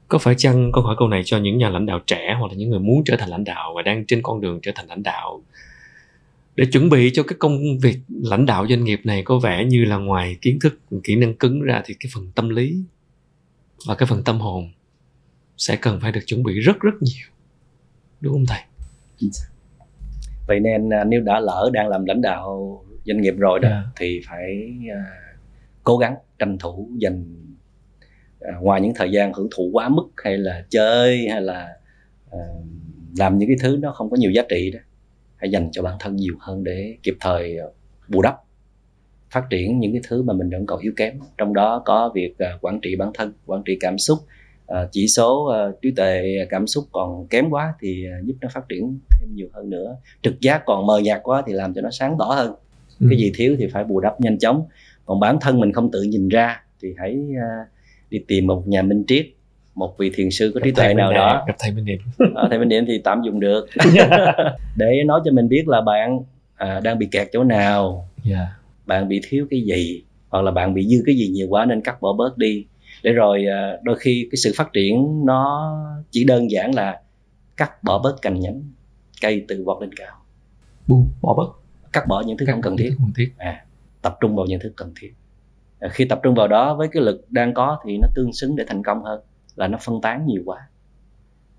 Có 0.08 0.18
phải 0.18 0.34
chăng 0.38 0.70
câu 0.72 0.84
hỏi 0.84 0.96
câu 0.98 1.08
này 1.08 1.22
cho 1.24 1.38
những 1.38 1.58
nhà 1.58 1.70
lãnh 1.70 1.86
đạo 1.86 2.00
trẻ 2.06 2.36
hoặc 2.40 2.46
là 2.46 2.54
những 2.54 2.70
người 2.70 2.80
muốn 2.80 3.02
trở 3.04 3.16
thành 3.16 3.28
lãnh 3.28 3.44
đạo 3.44 3.72
và 3.76 3.82
đang 3.82 4.06
trên 4.06 4.22
con 4.22 4.40
đường 4.40 4.58
trở 4.62 4.72
thành 4.74 4.86
lãnh 4.86 5.02
đạo 5.02 5.42
để 6.58 6.64
chuẩn 6.72 6.88
bị 6.88 7.10
cho 7.14 7.22
cái 7.22 7.36
công 7.38 7.78
việc 7.82 7.98
lãnh 8.08 8.46
đạo 8.46 8.66
doanh 8.68 8.84
nghiệp 8.84 9.00
này 9.04 9.22
có 9.22 9.38
vẻ 9.38 9.64
như 9.64 9.84
là 9.84 9.96
ngoài 9.96 10.36
kiến 10.40 10.58
thức 10.62 10.78
kỹ 11.04 11.16
năng 11.16 11.34
cứng 11.34 11.62
ra 11.62 11.82
thì 11.84 11.94
cái 12.00 12.10
phần 12.14 12.32
tâm 12.34 12.48
lý 12.48 12.76
và 13.86 13.94
cái 13.94 14.06
phần 14.06 14.24
tâm 14.24 14.40
hồn 14.40 14.70
sẽ 15.56 15.76
cần 15.76 16.00
phải 16.00 16.12
được 16.12 16.20
chuẩn 16.26 16.42
bị 16.42 16.60
rất 16.60 16.80
rất 16.80 16.94
nhiều. 17.00 17.26
Đúng 18.20 18.32
không 18.32 18.46
thầy? 18.46 18.60
Vậy 20.46 20.60
nên 20.60 20.90
à, 20.90 21.04
nếu 21.04 21.20
đã 21.20 21.40
lỡ 21.40 21.70
đang 21.72 21.88
làm 21.88 22.04
lãnh 22.04 22.22
đạo 22.22 22.80
doanh 23.04 23.20
nghiệp 23.20 23.34
rồi 23.38 23.60
đó 23.60 23.68
Dạ. 23.68 23.82
thì 23.96 24.20
phải 24.28 24.72
à, 24.90 25.04
cố 25.84 25.96
gắng 25.96 26.14
tranh 26.38 26.58
thủ 26.58 26.90
dành 26.98 27.24
à, 28.40 28.52
ngoài 28.60 28.80
những 28.80 28.92
thời 28.94 29.10
gian 29.10 29.32
hưởng 29.32 29.48
thụ 29.56 29.70
quá 29.72 29.88
mức 29.88 30.08
hay 30.16 30.38
là 30.38 30.64
chơi 30.70 31.28
hay 31.28 31.42
là 31.42 31.68
à, 32.30 32.38
làm 33.18 33.38
những 33.38 33.48
cái 33.48 33.56
thứ 33.60 33.78
nó 33.80 33.92
không 33.92 34.10
có 34.10 34.16
nhiều 34.16 34.30
giá 34.30 34.42
trị 34.48 34.70
đó 34.70 34.78
hãy 35.38 35.50
dành 35.50 35.68
cho 35.72 35.82
bản 35.82 35.96
thân 36.00 36.16
nhiều 36.16 36.34
hơn 36.40 36.64
để 36.64 36.96
kịp 37.02 37.14
thời 37.20 37.58
à, 37.58 37.66
bù 38.08 38.22
đắp 38.22 38.36
phát 39.30 39.44
triển 39.50 39.80
những 39.80 39.92
cái 39.92 40.00
thứ 40.08 40.22
mà 40.22 40.32
mình 40.32 40.50
vẫn 40.50 40.66
còn 40.66 40.80
yếu 40.80 40.92
kém. 40.96 41.18
Trong 41.38 41.54
đó 41.54 41.82
có 41.84 42.12
việc 42.14 42.38
à, 42.38 42.58
quản 42.60 42.80
trị 42.80 42.96
bản 42.96 43.10
thân 43.14 43.32
quản 43.46 43.62
trị 43.64 43.76
cảm 43.80 43.98
xúc. 43.98 44.18
À, 44.66 44.88
chỉ 44.92 45.08
số 45.08 45.52
trí 45.82 45.90
tuệ 45.90 46.46
cảm 46.50 46.66
xúc 46.66 46.84
còn 46.92 47.26
kém 47.26 47.50
quá 47.50 47.74
thì 47.80 48.06
giúp 48.24 48.34
nó 48.40 48.48
phát 48.52 48.68
triển 48.68 48.98
thêm 49.20 49.34
nhiều 49.34 49.48
hơn 49.52 49.70
nữa. 49.70 49.96
Trực 50.22 50.40
giác 50.40 50.62
còn 50.66 50.86
mờ 50.86 50.98
nhạt 50.98 51.20
quá 51.22 51.42
thì 51.46 51.52
làm 51.52 51.74
cho 51.74 51.80
nó 51.80 51.90
sáng 51.90 52.16
tỏ 52.18 52.24
hơn. 52.24 52.54
Ừ. 53.00 53.06
cái 53.10 53.18
gì 53.18 53.32
thiếu 53.34 53.56
thì 53.58 53.66
phải 53.72 53.84
bù 53.84 54.00
đắp 54.00 54.20
nhanh 54.20 54.38
chóng. 54.38 54.66
Còn 55.04 55.20
bản 55.20 55.38
thân 55.40 55.60
mình 55.60 55.72
không 55.72 55.90
tự 55.90 56.02
nhìn 56.02 56.28
ra 56.28 56.62
thì 56.82 56.94
hãy 56.98 57.18
đi 58.10 58.18
tìm 58.28 58.46
một 58.46 58.68
nhà 58.68 58.82
minh 58.82 59.04
triết 59.06 59.26
một 59.78 59.98
vị 59.98 60.10
thiền 60.14 60.30
sư 60.30 60.52
có 60.54 60.60
trí 60.64 60.70
tuệ 60.72 60.94
nào 60.94 61.12
đó. 61.12 61.44
Gặp 61.46 61.54
thầy 61.58 61.72
Minh 61.72 61.84
Niệm. 61.84 61.98
Ở 62.34 62.46
thầy 62.50 62.58
minh 62.58 62.68
điểm 62.68 62.84
thì 62.86 62.98
tạm 63.04 63.22
dùng 63.24 63.40
được. 63.40 63.66
Để 64.76 65.04
nói 65.06 65.20
cho 65.24 65.30
mình 65.32 65.48
biết 65.48 65.68
là 65.68 65.80
bạn 65.80 66.20
à, 66.56 66.80
đang 66.80 66.98
bị 66.98 67.08
kẹt 67.12 67.28
chỗ 67.32 67.44
nào. 67.44 68.08
Dạ. 68.24 68.46
bạn 68.86 69.08
bị 69.08 69.20
thiếu 69.28 69.46
cái 69.50 69.60
gì 69.60 70.02
hoặc 70.28 70.42
là 70.42 70.50
bạn 70.50 70.74
bị 70.74 70.86
dư 70.88 71.02
cái 71.06 71.14
gì 71.16 71.28
nhiều 71.28 71.46
quá 71.50 71.64
nên 71.64 71.80
cắt 71.80 72.00
bỏ 72.00 72.12
bớt 72.12 72.38
đi. 72.38 72.66
Để 73.02 73.12
rồi 73.12 73.46
à, 73.46 73.72
đôi 73.82 73.96
khi 73.98 74.28
cái 74.30 74.36
sự 74.36 74.52
phát 74.56 74.72
triển 74.72 75.22
nó 75.26 75.72
chỉ 76.10 76.24
đơn 76.24 76.50
giản 76.50 76.74
là 76.74 77.00
cắt 77.56 77.84
bỏ 77.84 77.98
bớt 77.98 78.22
cành 78.22 78.40
nhánh 78.40 78.62
cây 79.20 79.44
từ 79.48 79.64
vọt 79.64 79.80
lên 79.80 79.90
cao. 79.94 80.16
Buông 80.86 81.08
bỏ 81.22 81.34
bớt. 81.34 81.48
Cắt 81.92 82.06
bỏ 82.08 82.22
những 82.26 82.36
thứ 82.38 82.46
không 82.46 82.62
cần 82.62 82.76
thiết. 82.76 82.94
không 82.98 83.12
thiết. 83.16 83.32
À, 83.36 83.64
tập 84.02 84.16
trung 84.20 84.36
vào 84.36 84.46
những 84.46 84.60
thứ 84.60 84.72
cần 84.76 84.92
thiết. 85.00 85.12
À, 85.80 85.88
khi 85.88 86.04
tập 86.04 86.20
trung 86.22 86.34
vào 86.34 86.48
đó 86.48 86.74
với 86.74 86.88
cái 86.92 87.02
lực 87.02 87.26
đang 87.30 87.54
có 87.54 87.78
thì 87.84 87.98
nó 87.98 88.08
tương 88.14 88.32
xứng 88.32 88.56
để 88.56 88.64
thành 88.68 88.82
công 88.82 89.02
hơn 89.04 89.20
là 89.58 89.68
nó 89.68 89.78
phân 89.84 90.00
tán 90.00 90.26
nhiều 90.26 90.42
quá. 90.44 90.58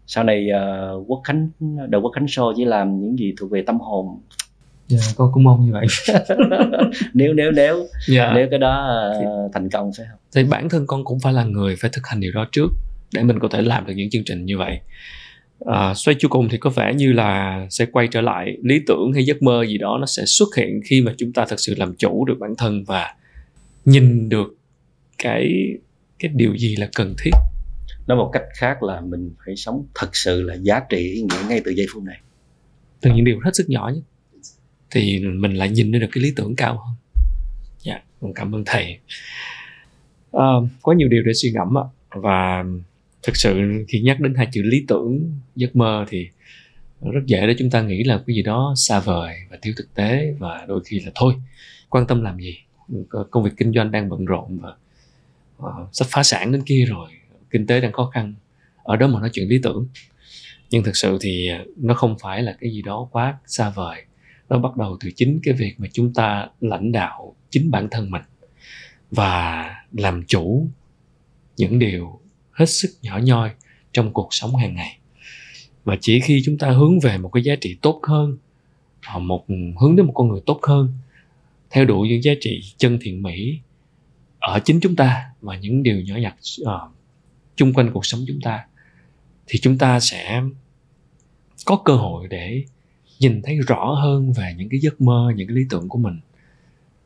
Sau 0.08 0.24
này 0.24 0.48
uh, 0.50 1.10
quốc 1.10 1.22
khánh 1.24 1.50
đầu 1.90 2.02
quốc 2.02 2.12
khánh 2.16 2.26
show 2.26 2.54
chỉ 2.56 2.66
làm 2.66 3.02
những 3.02 3.20
gì 3.20 3.34
thuộc 3.38 3.52
về 3.52 3.64
tâm 3.68 3.80
hồn. 3.80 4.20
Dạ 4.88 5.00
yeah, 5.06 5.16
con 5.16 5.32
cũng 5.34 5.44
mong 5.44 5.66
như 5.66 5.72
vậy. 5.74 5.86
Nếu 7.14 7.34
nếu 7.34 7.52
nếu. 7.52 7.76
Yeah. 7.76 7.90
Dạ. 8.08 8.32
nếu 8.36 8.48
cái 8.50 8.60
đó 8.60 9.02
uh, 9.20 9.52
thành 9.54 9.70
công 9.70 9.92
phải 9.98 10.06
không. 10.12 10.20
thì 10.36 10.44
bản 10.44 10.70
thân 10.70 10.88
con 10.88 11.04
cũng 11.04 11.20
phải 11.20 11.34
là 11.34 11.44
người 11.44 11.76
phải 11.76 11.90
thực 11.94 12.08
hành 12.08 12.20
điều 12.20 12.32
đó 12.32 12.46
trước 12.52 12.68
để 13.14 13.24
mình 13.24 13.40
có 13.40 13.48
thể 13.52 13.62
làm 13.62 13.86
được 13.86 13.94
những 13.96 14.10
chương 14.10 14.24
trình 14.26 14.46
như 14.46 14.58
vậy. 14.58 14.80
À, 15.66 15.94
xoay 15.94 16.16
chu 16.20 16.30
cùng 16.30 16.50
thì 16.50 16.58
có 16.58 16.70
vẻ 16.70 16.94
như 16.94 17.14
là 17.14 17.66
sẽ 17.70 17.86
quay 17.86 18.08
trở 18.08 18.22
lại. 18.22 18.58
Lý 18.64 18.80
tưởng 18.88 19.12
hay 19.14 19.26
giấc 19.26 19.42
mơ 19.42 19.66
gì 19.68 19.78
đó 19.78 19.98
nó 20.00 20.06
sẽ 20.06 20.24
xuất 20.26 20.56
hiện 20.58 20.82
khi 20.86 21.02
mà 21.02 21.14
chúng 21.18 21.34
ta 21.34 21.46
thật 21.50 21.60
sự 21.60 21.76
làm 21.78 21.96
chủ 21.96 22.26
được 22.26 22.36
bản 22.40 22.56
thân 22.58 22.84
và 22.84 23.16
nhìn 23.86 24.30
được 24.30 24.56
cái 25.18 25.54
cái 26.20 26.32
điều 26.36 26.58
gì 26.58 26.76
là 26.76 26.88
cần 26.96 27.16
thiết 27.24 27.32
nói 28.10 28.18
một 28.18 28.30
cách 28.34 28.44
khác 28.54 28.84
là 28.84 29.02
mình 29.02 29.34
phải 29.46 29.56
sống 29.56 29.86
thật 29.96 30.10
sự 30.16 30.42
là 30.42 30.56
giá 30.56 30.82
trị 30.90 30.98
ý 30.98 31.22
nghĩa 31.22 31.48
ngay 31.50 31.62
từ 31.66 31.72
giây 31.72 31.86
phút 31.94 32.04
này. 32.04 32.20
Từ 33.02 33.12
những 33.12 33.26
điều 33.26 33.40
hết 33.46 33.52
sức 33.56 33.70
nhỏ 33.70 33.92
nhất 33.96 34.04
thì 34.92 35.20
mình 35.20 35.54
lại 35.54 35.70
nhìn 35.70 35.92
được 35.92 36.08
cái 36.12 36.24
lý 36.24 36.34
tưởng 36.36 36.56
cao 36.56 36.78
hơn. 36.78 36.96
Dạ 37.84 37.94
yeah, 37.94 38.36
cảm 38.36 38.56
ơn 38.56 38.64
thầy. 38.66 39.00
À, 40.32 40.48
có 40.82 40.94
nhiều 40.94 41.08
điều 41.08 41.24
để 41.24 41.34
suy 41.34 41.52
ngẫm 41.52 41.78
ạ. 41.78 41.86
Và 42.10 42.66
thực 43.24 43.36
sự 43.36 43.60
khi 43.88 44.02
nhắc 44.02 44.20
đến 44.20 44.34
hai 44.36 44.48
chữ 44.52 44.62
lý 44.64 44.86
tưởng 44.88 45.40
giấc 45.56 45.76
mơ 45.76 46.06
thì 46.10 46.30
rất 47.02 47.26
dễ 47.26 47.48
để 47.48 47.56
chúng 47.60 47.70
ta 47.70 47.82
nghĩ 47.82 48.04
là 48.04 48.24
cái 48.28 48.36
gì 48.36 48.44
đó 48.44 48.74
xa 48.78 49.00
vời 49.00 49.36
và 49.50 49.58
thiếu 49.62 49.74
thực 49.78 49.94
tế 49.96 50.36
và 50.40 50.66
đôi 50.68 50.82
khi 50.86 51.00
là 51.00 51.12
thôi 51.16 51.34
quan 51.90 52.08
tâm 52.08 52.22
làm 52.22 52.40
gì? 52.40 52.58
Công 53.32 53.44
việc 53.44 53.52
kinh 53.58 53.74
doanh 53.74 53.92
đang 53.92 54.10
bận 54.10 54.26
rộn 54.26 54.60
và 54.60 54.74
uh, 55.58 55.90
sắp 55.92 56.08
phá 56.12 56.24
sản 56.24 56.52
đến 56.52 56.62
kia 56.66 56.86
rồi 56.88 57.10
kinh 57.52 57.68
tế 57.68 57.82
đang 57.82 57.92
khó 57.92 58.06
khăn 58.14 58.34
ở 58.84 58.96
đó 58.96 59.08
mà 59.08 59.20
nói 59.20 59.30
chuyện 59.34 59.50
lý 59.50 59.60
tưởng. 59.64 59.88
Nhưng 60.70 60.84
thực 60.84 60.98
sự 60.98 61.18
thì 61.22 61.50
nó 61.78 61.94
không 61.94 62.16
phải 62.20 62.44
là 62.44 62.58
cái 62.60 62.72
gì 62.72 62.82
đó 62.82 63.08
quá 63.12 63.38
xa 63.46 63.70
vời. 63.70 64.04
Nó 64.50 64.60
bắt 64.60 64.78
đầu 64.78 64.98
từ 65.00 65.12
chính 65.16 65.40
cái 65.44 65.54
việc 65.54 65.76
mà 65.78 65.88
chúng 65.94 66.14
ta 66.14 66.48
lãnh 66.62 66.92
đạo 66.92 67.36
chính 67.50 67.72
bản 67.72 67.88
thân 67.92 68.12
mình 68.12 68.22
và 69.12 69.66
làm 69.92 70.24
chủ 70.26 70.68
những 71.58 71.80
điều 71.80 72.20
hết 72.52 72.66
sức 72.66 72.90
nhỏ 73.02 73.18
nhoi 73.18 73.50
trong 73.94 74.14
cuộc 74.14 74.28
sống 74.32 74.56
hàng 74.56 74.76
ngày. 74.76 74.98
Và 75.84 75.98
chỉ 76.02 76.20
khi 76.20 76.42
chúng 76.46 76.58
ta 76.58 76.70
hướng 76.70 77.00
về 77.00 77.18
một 77.18 77.30
cái 77.30 77.44
giá 77.44 77.56
trị 77.56 77.78
tốt 77.82 78.02
hơn 78.04 78.38
à, 79.02 79.18
một 79.18 79.46
hướng 79.80 79.96
đến 79.96 80.06
một 80.06 80.14
con 80.16 80.28
người 80.28 80.42
tốt 80.46 80.60
hơn 80.64 80.94
theo 81.70 81.86
đuổi 81.86 82.10
những 82.10 82.24
giá 82.24 82.34
trị 82.42 82.62
chân 82.78 82.98
thiện 83.02 83.24
mỹ 83.24 83.60
ở 84.40 84.60
chính 84.66 84.80
chúng 84.80 84.96
ta 84.96 85.26
và 85.42 85.58
những 85.58 85.84
điều 85.84 86.02
nhỏ 86.02 86.16
nhặt 86.16 86.36
uh, 86.62 86.99
chung 87.60 87.74
quanh 87.74 87.92
cuộc 87.94 88.06
sống 88.06 88.24
chúng 88.28 88.42
ta 88.42 88.66
thì 89.48 89.60
chúng 89.60 89.78
ta 89.78 90.00
sẽ 90.00 90.42
có 91.66 91.82
cơ 91.86 91.96
hội 91.96 92.28
để 92.28 92.64
nhìn 93.20 93.42
thấy 93.42 93.58
rõ 93.68 93.94
hơn 93.94 94.34
về 94.34 94.54
những 94.58 94.70
cái 94.70 94.80
giấc 94.80 95.02
mơ 95.02 95.32
những 95.36 95.48
cái 95.48 95.56
lý 95.56 95.62
tưởng 95.70 95.90
của 95.90 95.98
mình. 95.98 96.20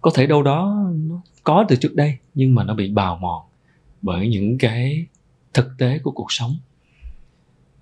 Có 0.02 0.12
thể 0.16 0.26
đâu 0.26 0.44
đó 0.44 0.90
nó 0.96 1.22
có 1.44 1.66
từ 1.70 1.76
trước 1.76 1.96
đây 1.96 2.18
nhưng 2.34 2.56
mà 2.56 2.64
nó 2.64 2.74
bị 2.74 2.92
bào 2.92 3.18
mòn 3.18 3.46
bởi 4.02 4.28
những 4.28 4.58
cái 4.58 5.06
thực 5.54 5.70
tế 5.78 6.00
của 6.00 6.12
cuộc 6.12 6.32
sống. 6.32 6.56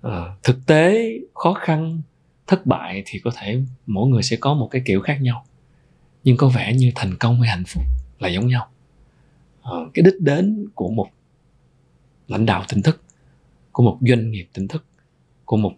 À, 0.02 0.36
thực 0.42 0.66
tế 0.66 1.10
khó 1.34 1.52
khăn 1.52 2.00
thất 2.46 2.66
bại 2.66 3.02
thì 3.06 3.18
có 3.18 3.30
thể 3.36 3.60
mỗi 3.86 4.08
người 4.08 4.22
sẽ 4.22 4.36
có 4.36 4.54
một 4.54 4.68
cái 4.70 4.82
kiểu 4.84 5.00
khác 5.00 5.18
nhau 5.22 5.44
nhưng 6.24 6.36
có 6.36 6.48
vẻ 6.48 6.74
như 6.74 6.92
thành 6.94 7.16
công 7.20 7.40
hay 7.40 7.50
hạnh 7.50 7.64
phúc 7.66 7.82
là 8.18 8.28
giống 8.28 8.46
nhau. 8.46 8.68
À, 9.62 9.72
cái 9.94 10.02
đích 10.02 10.20
đến 10.20 10.66
của 10.74 10.90
một 10.90 11.08
lãnh 12.32 12.46
đạo 12.46 12.64
tỉnh 12.68 12.82
thức 12.82 13.02
của 13.72 13.82
một 13.82 13.98
doanh 14.00 14.30
nghiệp 14.30 14.48
tỉnh 14.52 14.68
thức 14.68 14.84
của 15.44 15.56
một 15.56 15.72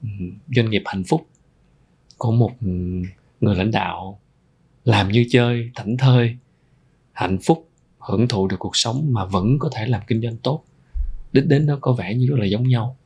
doanh 0.57 0.71
nghiệp 0.71 0.83
hạnh 0.87 1.05
phúc 1.05 1.27
của 2.19 2.33
một 2.33 2.53
người 3.41 3.55
lãnh 3.55 3.71
đạo 3.71 4.21
làm 4.85 5.09
như 5.09 5.27
chơi 5.31 5.71
thảnh 5.75 5.97
thơi 5.97 6.37
hạnh 7.13 7.39
phúc 7.39 7.69
hưởng 7.99 8.29
thụ 8.29 8.49
được 8.49 8.57
cuộc 8.59 8.77
sống 8.77 9.07
mà 9.13 9.25
vẫn 9.25 9.59
có 9.59 9.71
thể 9.75 9.87
làm 9.87 10.03
kinh 10.07 10.23
doanh 10.23 10.37
tốt. 10.37 10.65
Đích 11.33 11.47
đến 11.47 11.67
nó 11.67 11.79
có 11.81 11.93
vẻ 11.93 12.15
như 12.15 12.27
rất 12.27 12.37
là 12.39 12.47
giống 12.47 12.69
nhau 12.69 12.97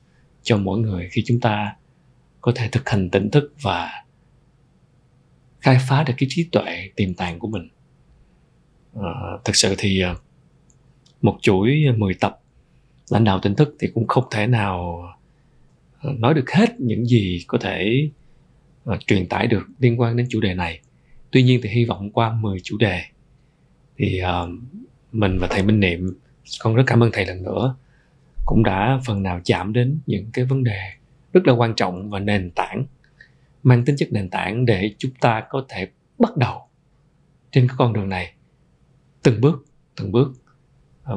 cho 0.43 0.57
mỗi 0.57 0.79
người 0.79 1.09
khi 1.13 1.23
chúng 1.27 1.41
ta 1.41 1.77
có 2.41 2.53
thể 2.55 2.69
thực 2.69 2.89
hành 2.89 3.11
tỉnh 3.11 3.31
thức 3.31 3.55
và 3.63 4.05
khai 5.61 5.79
phá 5.89 6.05
được 6.05 6.15
cái 6.19 6.27
trí 6.31 6.49
tuệ 6.53 6.91
tiềm 6.97 7.15
tàng 7.15 7.39
của 7.39 7.49
mình. 7.49 7.69
À, 8.95 9.11
thực 9.45 9.57
sự 9.57 9.75
thì 9.79 10.01
ờ, 10.01 10.15
một 11.23 11.39
chuỗi 11.43 11.85
10 11.97 12.15
tập 12.15 12.41
lãnh 13.11 13.25
đạo 13.25 13.41
tỉnh 13.43 13.55
thức 13.55 13.77
thì 13.81 13.89
cũng 13.95 14.07
không 14.07 14.25
thể 14.31 14.47
nào 14.47 15.03
ờ, 16.01 16.13
nói 16.19 16.35
được 16.35 16.51
hết 16.51 16.81
những 16.81 17.07
gì 17.07 17.45
có 17.47 17.59
thể 17.61 18.09
uh, 18.91 19.07
truyền 19.07 19.29
tải 19.29 19.47
được 19.47 19.63
liên 19.79 20.01
quan 20.01 20.17
đến 20.17 20.27
chủ 20.31 20.41
đề 20.41 20.55
này. 20.55 20.81
Tuy 21.31 21.43
nhiên 21.43 21.61
thì 21.63 21.69
hy 21.69 21.85
vọng 21.85 22.11
qua 22.11 22.33
10 22.33 22.59
chủ 22.63 22.77
đề 22.79 23.03
thì 23.97 24.21
uh, 24.23 24.49
mình 25.13 25.39
và 25.41 25.49
thầy 25.51 25.63
minh 25.63 25.81
niệm 25.81 26.19
con 26.61 26.75
rất 26.75 26.83
cảm 26.87 27.03
ơn 27.03 27.11
thầy 27.13 27.27
lần 27.27 27.43
nữa 27.43 27.77
cũng 28.45 28.63
đã 28.63 29.01
phần 29.07 29.23
nào 29.23 29.41
chạm 29.45 29.73
đến 29.73 29.99
những 30.07 30.31
cái 30.33 30.45
vấn 30.45 30.65
đề 30.65 30.81
rất 31.33 31.47
là 31.47 31.53
quan 31.53 31.75
trọng 31.75 32.11
và 32.11 32.19
nền 32.19 32.51
tảng 32.51 32.85
mang 33.63 33.85
tính 33.85 33.97
chất 33.97 34.09
nền 34.13 34.31
tảng 34.31 34.65
để 34.65 34.95
chúng 34.99 35.13
ta 35.21 35.43
có 35.51 35.65
thể 35.69 35.89
bắt 36.19 36.37
đầu 36.37 36.69
trên 37.53 37.69
cái 37.69 37.75
con 37.79 37.93
đường 37.93 38.09
này 38.09 38.33
từng 39.23 39.41
bước 39.41 39.65
từng 39.97 40.13
bước. 40.13 40.33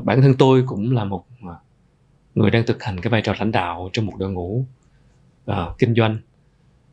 Bản 0.04 0.22
thân 0.22 0.36
tôi 0.38 0.64
cũng 0.68 0.92
là 0.92 1.04
một 1.04 1.26
người 2.36 2.52
đang 2.52 2.66
thực 2.66 2.84
hành 2.84 3.02
cái 3.02 3.12
vai 3.12 3.22
trò 3.22 3.34
lãnh 3.40 3.52
đạo 3.52 3.90
trong 3.94 4.06
một 4.06 4.14
đội 4.18 4.32
ngũ 4.32 4.66
uh, 5.52 5.56
kinh 5.78 5.96
doanh. 5.96 6.18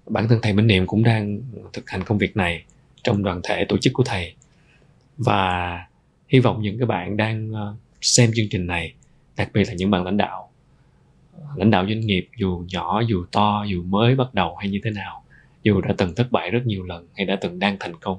Bản 0.06 0.28
thân 0.28 0.38
thầy 0.42 0.52
Minh 0.52 0.66
Niệm 0.66 0.86
cũng 0.86 1.02
đang 1.02 1.40
thực 1.72 1.90
hành 1.90 2.04
công 2.04 2.18
việc 2.18 2.36
này 2.36 2.64
trong 3.02 3.22
đoàn 3.22 3.40
thể 3.44 3.64
tổ 3.68 3.78
chức 3.78 3.92
của 3.92 4.02
thầy. 4.04 4.34
Và 5.16 5.78
hy 6.28 6.40
vọng 6.40 6.62
những 6.62 6.78
cái 6.78 6.86
bạn 6.86 7.16
đang 7.16 7.52
ờ, 7.52 7.74
xem 8.00 8.30
chương 8.34 8.46
trình 8.50 8.66
này 8.66 8.94
đặc 9.36 9.50
biệt 9.54 9.64
là 9.68 9.74
những 9.74 9.90
bạn 9.90 10.04
lãnh 10.04 10.16
đạo 10.16 10.50
lãnh 11.56 11.70
đạo 11.70 11.86
doanh 11.88 12.00
nghiệp 12.00 12.28
dù 12.36 12.64
nhỏ 12.72 13.02
dù 13.08 13.24
to 13.32 13.64
dù 13.68 13.82
mới 13.82 14.14
bắt 14.14 14.34
đầu 14.34 14.56
hay 14.56 14.68
như 14.68 14.80
thế 14.84 14.90
nào 14.90 15.22
dù 15.62 15.80
đã 15.80 15.94
từng 15.98 16.14
thất 16.14 16.32
bại 16.32 16.50
rất 16.50 16.66
nhiều 16.66 16.84
lần 16.84 17.08
hay 17.16 17.26
đã 17.26 17.36
từng 17.40 17.58
đang 17.58 17.76
thành 17.80 17.92
công 18.00 18.18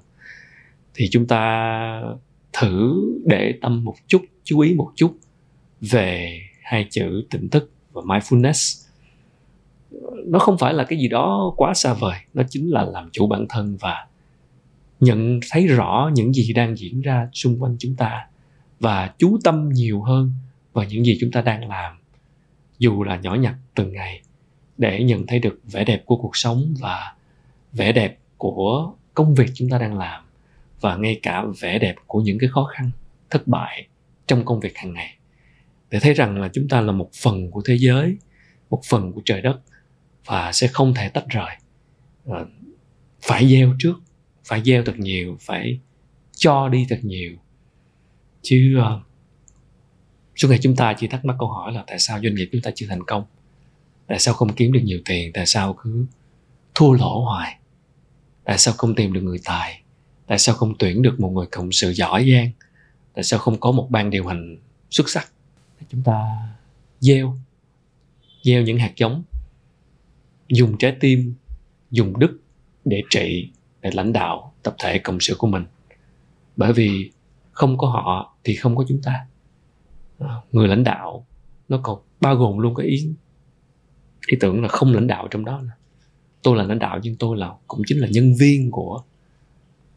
thì 0.94 1.08
chúng 1.12 1.28
ta 1.28 2.04
thử 2.54 3.02
để 3.26 3.54
tâm 3.62 3.84
một 3.84 3.96
chút 4.08 4.22
chú 4.44 4.60
ý 4.60 4.74
một 4.74 4.92
chút 4.96 5.18
về 5.82 6.42
hai 6.70 6.88
chữ 6.90 7.24
tỉnh 7.30 7.50
thức 7.50 7.72
và 7.92 8.02
mindfulness. 8.02 8.88
Nó 10.26 10.40
không 10.40 10.58
phải 10.58 10.74
là 10.74 10.84
cái 10.84 11.00
gì 11.00 11.08
đó 11.08 11.54
quá 11.58 11.74
xa 11.74 11.94
vời, 11.94 12.18
nó 12.34 12.44
chính 12.50 12.70
là 12.72 12.86
làm 12.86 13.10
chủ 13.12 13.28
bản 13.28 13.46
thân 13.50 13.78
và 13.80 14.08
nhận 15.00 15.40
thấy 15.52 15.68
rõ 15.68 16.12
những 16.14 16.34
gì 16.34 16.54
đang 16.54 16.76
diễn 16.78 17.02
ra 17.02 17.30
xung 17.34 17.64
quanh 17.64 17.76
chúng 17.80 17.96
ta 17.96 18.28
và 18.80 19.14
chú 19.18 19.38
tâm 19.44 19.70
nhiều 19.70 20.02
hơn 20.02 20.34
vào 20.74 20.86
những 20.86 21.06
gì 21.06 21.18
chúng 21.22 21.32
ta 21.32 21.42
đang 21.42 21.70
làm, 21.70 22.00
dù 22.80 23.04
là 23.04 23.16
nhỏ 23.16 23.36
nhặt 23.36 23.56
từng 23.76 23.94
ngày, 23.94 24.22
để 24.78 25.04
nhận 25.04 25.28
thấy 25.28 25.40
được 25.40 25.60
vẻ 25.72 25.84
đẹp 25.84 26.04
của 26.06 26.18
cuộc 26.18 26.38
sống 26.38 26.74
và 26.80 27.14
vẻ 27.74 27.92
đẹp 27.92 28.20
của 28.38 28.94
công 29.14 29.36
việc 29.36 29.52
chúng 29.54 29.70
ta 29.70 29.78
đang 29.78 29.98
làm, 29.98 30.24
và 30.82 30.96
ngay 30.96 31.20
cả 31.24 31.44
vẻ 31.60 31.80
đẹp 31.80 31.96
của 32.08 32.22
những 32.22 32.40
cái 32.40 32.50
khó 32.50 32.64
khăn, 32.64 32.92
thất 33.30 33.48
bại 33.48 33.88
trong 34.28 34.46
công 34.46 34.60
việc 34.60 34.78
hàng 34.78 34.94
ngày 34.94 35.19
để 35.90 36.00
thấy 36.00 36.14
rằng 36.14 36.42
là 36.42 36.50
chúng 36.54 36.68
ta 36.68 36.82
là 36.82 36.92
một 36.92 37.10
phần 37.14 37.52
của 37.52 37.62
thế 37.66 37.78
giới 37.78 38.18
một 38.70 38.82
phần 38.90 39.12
của 39.12 39.22
trời 39.26 39.42
đất 39.42 39.60
và 40.26 40.52
sẽ 40.52 40.68
không 40.68 40.94
thể 40.94 41.10
tách 41.10 41.26
rời. 41.30 41.56
À, 42.26 42.46
phải 43.22 43.50
gieo 43.50 43.76
trước 43.80 43.94
phải 44.46 44.62
gieo 44.66 44.84
thật 44.84 45.00
nhiều 45.00 45.38
phải 45.42 45.80
cho 46.36 46.70
đi 46.70 46.86
thật 46.90 47.00
nhiều. 47.04 47.32
Chứ 48.42 48.78
uh, 48.80 49.02
suốt 50.36 50.48
ngày 50.48 50.60
chúng 50.62 50.76
ta 50.76 50.94
chỉ 50.98 51.08
thắc 51.08 51.26
mắc 51.26 51.36
câu 51.40 51.48
hỏi 51.48 51.74
là 51.74 51.84
tại 51.88 52.00
sao 52.00 52.20
doanh 52.24 52.36
nghiệp 52.36 52.50
chúng 52.52 52.62
ta 52.62 52.72
chưa 52.76 52.88
thành 52.90 53.04
công? 53.04 53.24
Tại 54.08 54.20
sao 54.20 54.34
không 54.34 54.54
kiếm 54.54 54.72
được 54.72 54.82
nhiều 54.84 55.00
tiền? 55.06 55.32
Tại 55.34 55.46
sao 55.46 55.74
cứ 55.74 56.06
thua 56.76 56.94
lỗ 56.94 57.22
hoài? 57.26 57.60
Tại 58.44 58.58
sao 58.58 58.74
không 58.78 58.96
tìm 58.96 59.14
được 59.14 59.22
người 59.22 59.40
tài? 59.46 59.82
Tại 60.28 60.40
sao 60.40 60.56
không 60.56 60.74
tuyển 60.80 61.02
được 61.02 61.20
một 61.20 61.30
người 61.30 61.46
cộng 61.52 61.72
sự 61.72 61.94
giỏi 61.94 62.32
giang? 62.32 62.52
Tại 63.14 63.24
sao 63.24 63.40
không 63.40 63.60
có 63.60 63.72
một 63.72 63.88
ban 63.90 64.10
điều 64.10 64.28
hành 64.28 64.58
xuất 64.90 65.10
sắc? 65.10 65.32
Chúng 65.90 66.04
ta 66.04 66.48
gieo 67.00 67.38
gieo 68.44 68.62
những 68.62 68.78
hạt 68.78 68.94
giống, 68.96 69.24
dùng 70.48 70.78
trái 70.78 70.98
tim, 71.00 71.34
dùng 71.92 72.20
đức 72.20 72.40
để 72.86 73.02
trị, 73.10 73.52
để 73.82 73.90
lãnh 73.94 74.14
đạo 74.14 74.54
tập 74.64 74.76
thể 74.80 75.00
cộng 75.00 75.20
sự 75.20 75.36
của 75.38 75.48
mình. 75.48 75.66
Bởi 76.56 76.74
vì 76.74 77.12
không 77.52 77.78
có 77.78 77.88
họ 77.88 78.36
thì 78.44 78.56
không 78.56 78.76
có 78.76 78.86
chúng 78.88 79.02
ta. 79.02 79.26
À, 80.20 80.36
người 80.52 80.68
lãnh 80.68 80.84
đạo 80.84 81.26
nó 81.70 81.80
còn 81.84 82.02
bao 82.22 82.36
gồm 82.36 82.58
luôn 82.58 82.76
cái 82.76 82.86
ý 82.88 83.10
ý 84.28 84.38
tưởng 84.40 84.62
là 84.62 84.68
không 84.68 84.94
lãnh 84.94 85.08
đạo 85.08 85.28
trong 85.32 85.46
đó 85.46 85.62
tôi 86.44 86.58
là 86.58 86.64
lãnh 86.64 86.80
đạo 86.80 87.00
nhưng 87.04 87.16
tôi 87.16 87.38
là, 87.38 87.54
cũng 87.68 87.82
chính 87.86 88.00
là 88.00 88.08
nhân 88.12 88.34
viên 88.40 88.72
của 88.72 89.04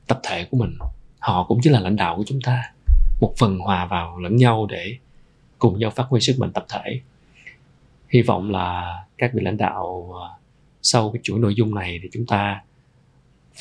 tập 0.06 0.20
thể 0.22 0.44
của 0.44 0.56
mình. 0.56 0.70
Họ 1.18 1.44
cũng 1.48 1.58
chính 1.62 1.72
là 1.72 1.80
lãnh 1.80 1.96
đạo 1.96 2.16
của 2.16 2.24
chúng 2.26 2.40
ta. 2.40 2.62
Một 3.20 3.34
phần 3.38 3.58
hòa 3.58 3.86
vào 3.86 4.18
lẫn 4.18 4.36
nhau 4.36 4.66
để 4.70 4.96
cùng 5.62 5.78
nhau 5.78 5.90
phát 5.90 6.04
huy 6.08 6.20
sức 6.20 6.36
mạnh 6.38 6.52
tập 6.52 6.66
thể. 6.68 7.00
Hy 8.08 8.22
vọng 8.22 8.50
là 8.50 8.98
các 9.18 9.30
vị 9.34 9.40
lãnh 9.44 9.56
đạo 9.56 10.12
ờ, 10.20 10.28
sau 10.82 11.10
cái 11.12 11.20
chuỗi 11.22 11.38
nội 11.38 11.54
dung 11.54 11.74
này 11.74 11.98
thì 12.02 12.08
chúng 12.12 12.26
ta 12.26 12.62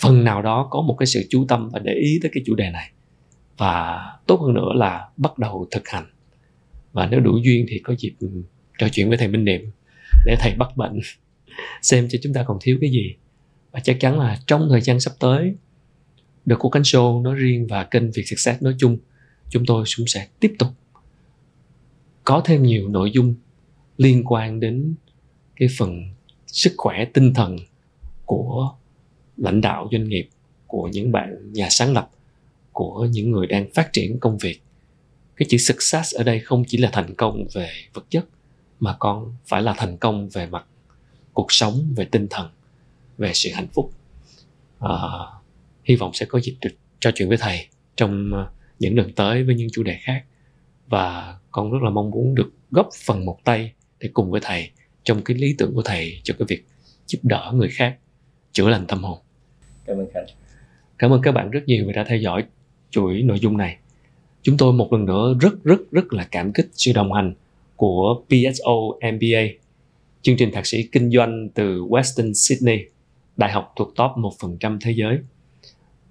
phần 0.02 0.24
nào 0.24 0.42
đó 0.42 0.68
có 0.72 0.82
một 0.82 0.96
cái 1.00 1.08
sự 1.08 1.28
chú 1.30 1.46
tâm 1.48 1.70
và 1.70 1.80
để 1.80 1.94
ý 1.94 2.20
tới 2.22 2.32
cái 2.34 2.44
chủ 2.46 2.56
đề 2.56 2.70
này. 2.70 2.92
Và 3.58 4.06
tốt 4.28 4.42
hơn 4.42 4.54
nữa 4.54 4.72
là 4.76 5.10
bắt 5.18 5.38
đầu 5.38 5.68
thực 5.72 5.88
hành. 5.88 6.06
Và 6.94 7.08
nếu 7.08 7.20
đủ 7.20 7.38
duyên 7.38 7.66
thì 7.70 7.80
có 7.80 7.96
dịp 7.98 8.14
trò 8.78 8.88
chuyện 8.92 9.10
với 9.10 9.18
thầy 9.18 9.28
Minh 9.28 9.46
Niệm 9.46 9.72
để 10.26 10.36
thầy 10.40 10.54
bắt 10.54 10.78
bệnh, 10.78 11.00
xem 11.82 12.08
cho 12.10 12.20
chúng 12.24 12.34
ta 12.34 12.44
còn 12.44 12.58
thiếu 12.62 12.78
cái 12.82 12.90
gì. 12.90 13.16
Và 13.72 13.80
chắc 13.80 13.98
chắn 14.00 14.20
là 14.20 14.40
trong 14.48 14.68
thời 14.70 14.82
gian 14.82 15.00
sắp 15.00 15.14
tới 15.20 15.56
được 16.46 16.60
của 16.60 16.70
Cánh 16.70 16.84
Show 16.84 17.22
nói 17.22 17.36
riêng 17.36 17.68
và 17.68 17.84
kênh 17.84 18.12
Việt 18.12 18.24
Success 18.26 18.62
nói 18.62 18.76
chung, 18.78 18.98
chúng 19.50 19.66
tôi 19.66 19.86
cũng 19.98 20.08
sẽ 20.08 20.28
tiếp 20.40 20.54
tục 20.60 20.68
có 22.24 22.42
thêm 22.46 22.64
nhiều 22.64 22.90
nội 22.90 23.12
dung 23.12 23.36
liên 23.98 24.24
quan 24.26 24.60
đến 24.60 24.96
cái 25.56 25.70
phần 25.78 26.04
sức 26.48 26.74
khỏe 26.78 27.06
tinh 27.14 27.34
thần 27.34 27.58
của 28.26 28.72
lãnh 29.38 29.62
đạo 29.62 29.90
doanh 29.92 30.10
nghiệp 30.10 30.30
của 30.68 30.88
những 30.88 31.12
bạn 31.12 31.54
nhà 31.54 31.68
sáng 31.70 31.94
lập 31.94 32.10
của 32.72 33.08
những 33.12 33.32
người 33.32 33.48
đang 33.48 33.70
phát 33.74 33.94
triển 33.94 34.20
công 34.20 34.38
việc. 34.38 34.62
Cái 35.36 35.46
chữ 35.50 35.58
success 35.58 36.16
ở 36.16 36.24
đây 36.24 36.40
không 36.40 36.64
chỉ 36.68 36.78
là 36.78 36.90
thành 36.94 37.16
công 37.16 37.48
về 37.54 37.70
vật 37.94 38.06
chất 38.10 38.26
mà 38.80 38.96
còn 39.00 39.36
phải 39.48 39.62
là 39.62 39.74
thành 39.78 39.98
công 39.98 40.30
về 40.30 40.46
mặt 40.46 40.66
cuộc 41.34 41.52
sống 41.52 41.94
về 41.96 42.06
tinh 42.06 42.28
thần 42.30 42.50
về 43.18 43.32
sự 43.34 43.50
hạnh 43.54 43.68
phúc. 43.68 43.92
À, 44.80 44.98
hy 45.84 45.96
vọng 45.96 46.12
sẽ 46.14 46.26
có 46.26 46.40
dịp 46.40 46.56
được 46.62 46.72
trò 47.00 47.12
chuyện 47.16 47.30
với 47.30 47.38
thầy 47.38 47.68
trong 47.96 48.32
à, 48.34 48.46
những 48.80 48.98
lần 48.98 49.14
tới 49.14 49.44
với 49.44 49.56
những 49.56 49.68
chủ 49.72 49.84
đề 49.84 49.98
khác. 50.02 50.26
Và 50.88 51.38
con 51.52 51.72
rất 51.72 51.80
là 51.82 51.90
mong 51.90 52.12
muốn 52.12 52.36
được 52.36 52.52
góp 52.72 52.90
phần 53.06 53.26
một 53.26 53.40
tay 53.44 53.74
để 54.00 54.10
cùng 54.14 54.32
với 54.32 54.42
thầy 54.44 54.70
trong 55.04 55.22
cái 55.22 55.38
lý 55.38 55.56
tưởng 55.58 55.76
của 55.76 55.82
thầy 55.82 56.22
cho 56.24 56.34
cái 56.40 56.46
việc 56.50 56.66
giúp 57.08 57.20
đỡ 57.24 57.52
người 57.54 57.70
khác 57.72 57.98
chữa 58.52 58.70
lành 58.70 58.86
tâm 58.88 59.04
hồn. 59.04 59.20
Cảm 59.86 59.98
ơn 59.98 60.08
khánh 60.14 60.26
cảm 61.02 61.12
ơn 61.12 61.22
các 61.22 61.32
bạn 61.32 61.50
rất 61.50 61.62
nhiều 61.66 61.86
vì 61.88 61.94
đã 61.94 62.04
theo 62.04 62.18
dõi 62.18 62.44
chuỗi 62.90 63.22
nội 63.22 63.40
dung 63.40 63.58
này. 63.58 63.78
Chúng 64.42 64.58
tôi 64.58 64.74
một 64.74 64.94
lần 64.94 65.06
nữa 65.06 65.36
rất 65.40 65.64
rất 65.64 65.92
rất 65.92 66.14
là 66.14 66.28
cảm 66.32 66.54
kích 66.54 66.70
sự 66.74 66.92
đồng 66.94 67.14
hành 67.14 67.34
của 67.76 68.24
PSO 68.28 68.72
MBA 69.14 69.42
chương 70.22 70.38
trình 70.38 70.52
thạc 70.52 70.66
sĩ 70.66 70.84
kinh 70.92 71.12
doanh 71.12 71.50
từ 71.50 71.82
Western 71.82 72.34
Sydney 72.34 72.80
đại 73.38 73.52
học 73.52 73.74
thuộc 73.76 73.96
top 73.96 74.12
1% 74.12 74.78
thế 74.82 74.92
giới. 74.92 75.18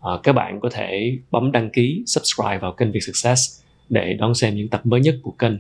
À, 0.01 0.11
các 0.23 0.33
bạn 0.33 0.61
có 0.61 0.69
thể 0.73 1.19
bấm 1.31 1.53
đăng 1.53 1.71
ký 1.71 2.03
subscribe 2.07 2.59
vào 2.59 2.73
kênh 2.73 2.93
Việt 2.93 3.01
Success 3.01 3.63
để 3.91 4.15
đón 4.19 4.35
xem 4.35 4.57
những 4.57 4.69
tập 4.69 4.87
mới 4.87 5.01
nhất 5.01 5.19
của 5.23 5.31
kênh 5.31 5.55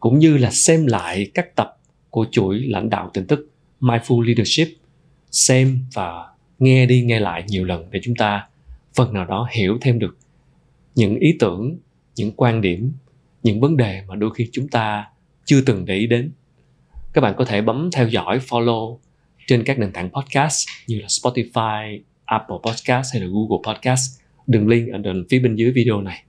cũng 0.00 0.18
như 0.18 0.36
là 0.36 0.50
xem 0.50 0.86
lại 0.86 1.30
các 1.34 1.56
tập 1.56 1.78
của 2.10 2.26
chuỗi 2.30 2.58
lãnh 2.58 2.90
đạo 2.90 3.10
tin 3.14 3.26
tức 3.26 3.50
Mindful 3.80 4.20
Leadership 4.20 4.68
xem 5.30 5.78
và 5.94 6.26
nghe 6.58 6.86
đi 6.86 7.02
nghe 7.02 7.20
lại 7.20 7.44
nhiều 7.48 7.64
lần 7.64 7.90
để 7.90 8.00
chúng 8.02 8.14
ta 8.14 8.48
phần 8.94 9.12
nào 9.12 9.24
đó 9.24 9.48
hiểu 9.52 9.78
thêm 9.80 9.98
được 9.98 10.16
những 10.94 11.18
ý 11.18 11.36
tưởng 11.38 11.78
những 12.16 12.32
quan 12.36 12.60
điểm 12.60 12.92
những 13.42 13.60
vấn 13.60 13.76
đề 13.76 14.02
mà 14.08 14.14
đôi 14.14 14.30
khi 14.34 14.48
chúng 14.52 14.68
ta 14.68 15.04
chưa 15.44 15.60
từng 15.60 15.84
để 15.84 15.94
ý 15.94 16.06
đến. 16.06 16.32
Các 17.12 17.20
bạn 17.20 17.34
có 17.36 17.44
thể 17.44 17.62
bấm 17.62 17.90
theo 17.92 18.08
dõi 18.08 18.38
follow 18.38 18.98
trên 19.46 19.64
các 19.64 19.78
nền 19.78 19.92
tảng 19.92 20.10
podcast 20.10 20.68
như 20.86 21.00
là 21.00 21.06
Spotify, 21.06 22.00
Apple 22.24 22.56
Podcast 22.64 23.14
hay 23.14 23.22
là 23.22 23.28
Google 23.28 23.72
Podcast. 23.72 24.20
Đường 24.46 24.68
link 24.68 24.92
ở 24.92 24.98
đường 24.98 25.24
phía 25.30 25.38
bên 25.38 25.56
dưới 25.56 25.72
video 25.72 26.00
này 26.00 26.24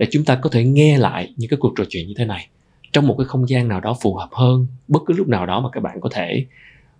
để 0.00 0.06
chúng 0.10 0.24
ta 0.24 0.36
có 0.36 0.50
thể 0.50 0.64
nghe 0.64 0.98
lại 0.98 1.34
những 1.36 1.50
cái 1.50 1.58
cuộc 1.60 1.72
trò 1.76 1.84
chuyện 1.88 2.08
như 2.08 2.14
thế 2.16 2.24
này 2.24 2.48
trong 2.92 3.06
một 3.06 3.14
cái 3.18 3.24
không 3.24 3.48
gian 3.48 3.68
nào 3.68 3.80
đó 3.80 3.96
phù 4.02 4.14
hợp 4.14 4.28
hơn, 4.32 4.66
bất 4.88 5.02
cứ 5.06 5.14
lúc 5.14 5.28
nào 5.28 5.46
đó 5.46 5.60
mà 5.60 5.68
các 5.72 5.80
bạn 5.80 6.00
có 6.00 6.08
thể 6.12 6.46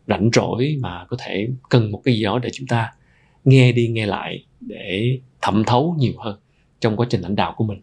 rảnh 0.07 0.31
rỗi 0.33 0.77
mà 0.81 1.05
có 1.09 1.17
thể 1.21 1.49
cần 1.69 1.91
một 1.93 2.01
cái 2.05 2.15
gì 2.15 2.25
đó 2.25 2.39
để 2.39 2.51
chúng 2.53 2.67
ta 2.67 2.93
nghe 3.45 3.73
đi 3.73 3.89
nghe 3.89 4.07
lại 4.07 4.45
để 4.61 5.19
thẩm 5.43 5.65
thấu 5.65 5.97
nhiều 5.99 6.13
hơn 6.19 6.39
trong 6.81 6.97
quá 6.97 7.07
trình 7.11 7.21
lãnh 7.21 7.37
đạo 7.37 7.55
của 7.57 7.65
mình. 7.65 7.83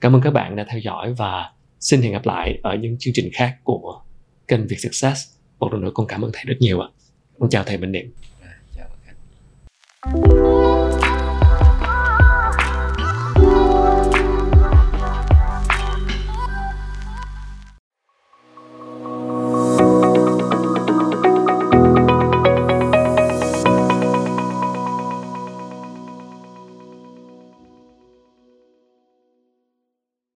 Cảm 0.00 0.16
ơn 0.16 0.22
các 0.22 0.30
bạn 0.30 0.56
đã 0.56 0.66
theo 0.68 0.78
dõi 0.78 1.12
và 1.12 1.52
xin 1.80 2.02
hẹn 2.02 2.12
gặp 2.12 2.26
lại 2.26 2.58
ở 2.62 2.74
những 2.74 2.96
chương 2.98 3.14
trình 3.14 3.30
khác 3.32 3.56
của 3.64 4.00
kênh 4.48 4.66
Việt 4.66 4.78
Success. 4.78 5.36
Một 5.58 5.72
lần 5.72 5.82
nữa 5.82 5.90
con 5.94 6.06
cảm 6.06 6.24
ơn 6.24 6.30
thầy 6.34 6.44
rất 6.46 6.56
nhiều 6.60 6.80
ạ. 6.80 6.88
Con 7.38 7.50
chào 7.50 7.64
thầy, 7.64 7.78
Minh 7.78 7.92
Niệm. 7.92 8.12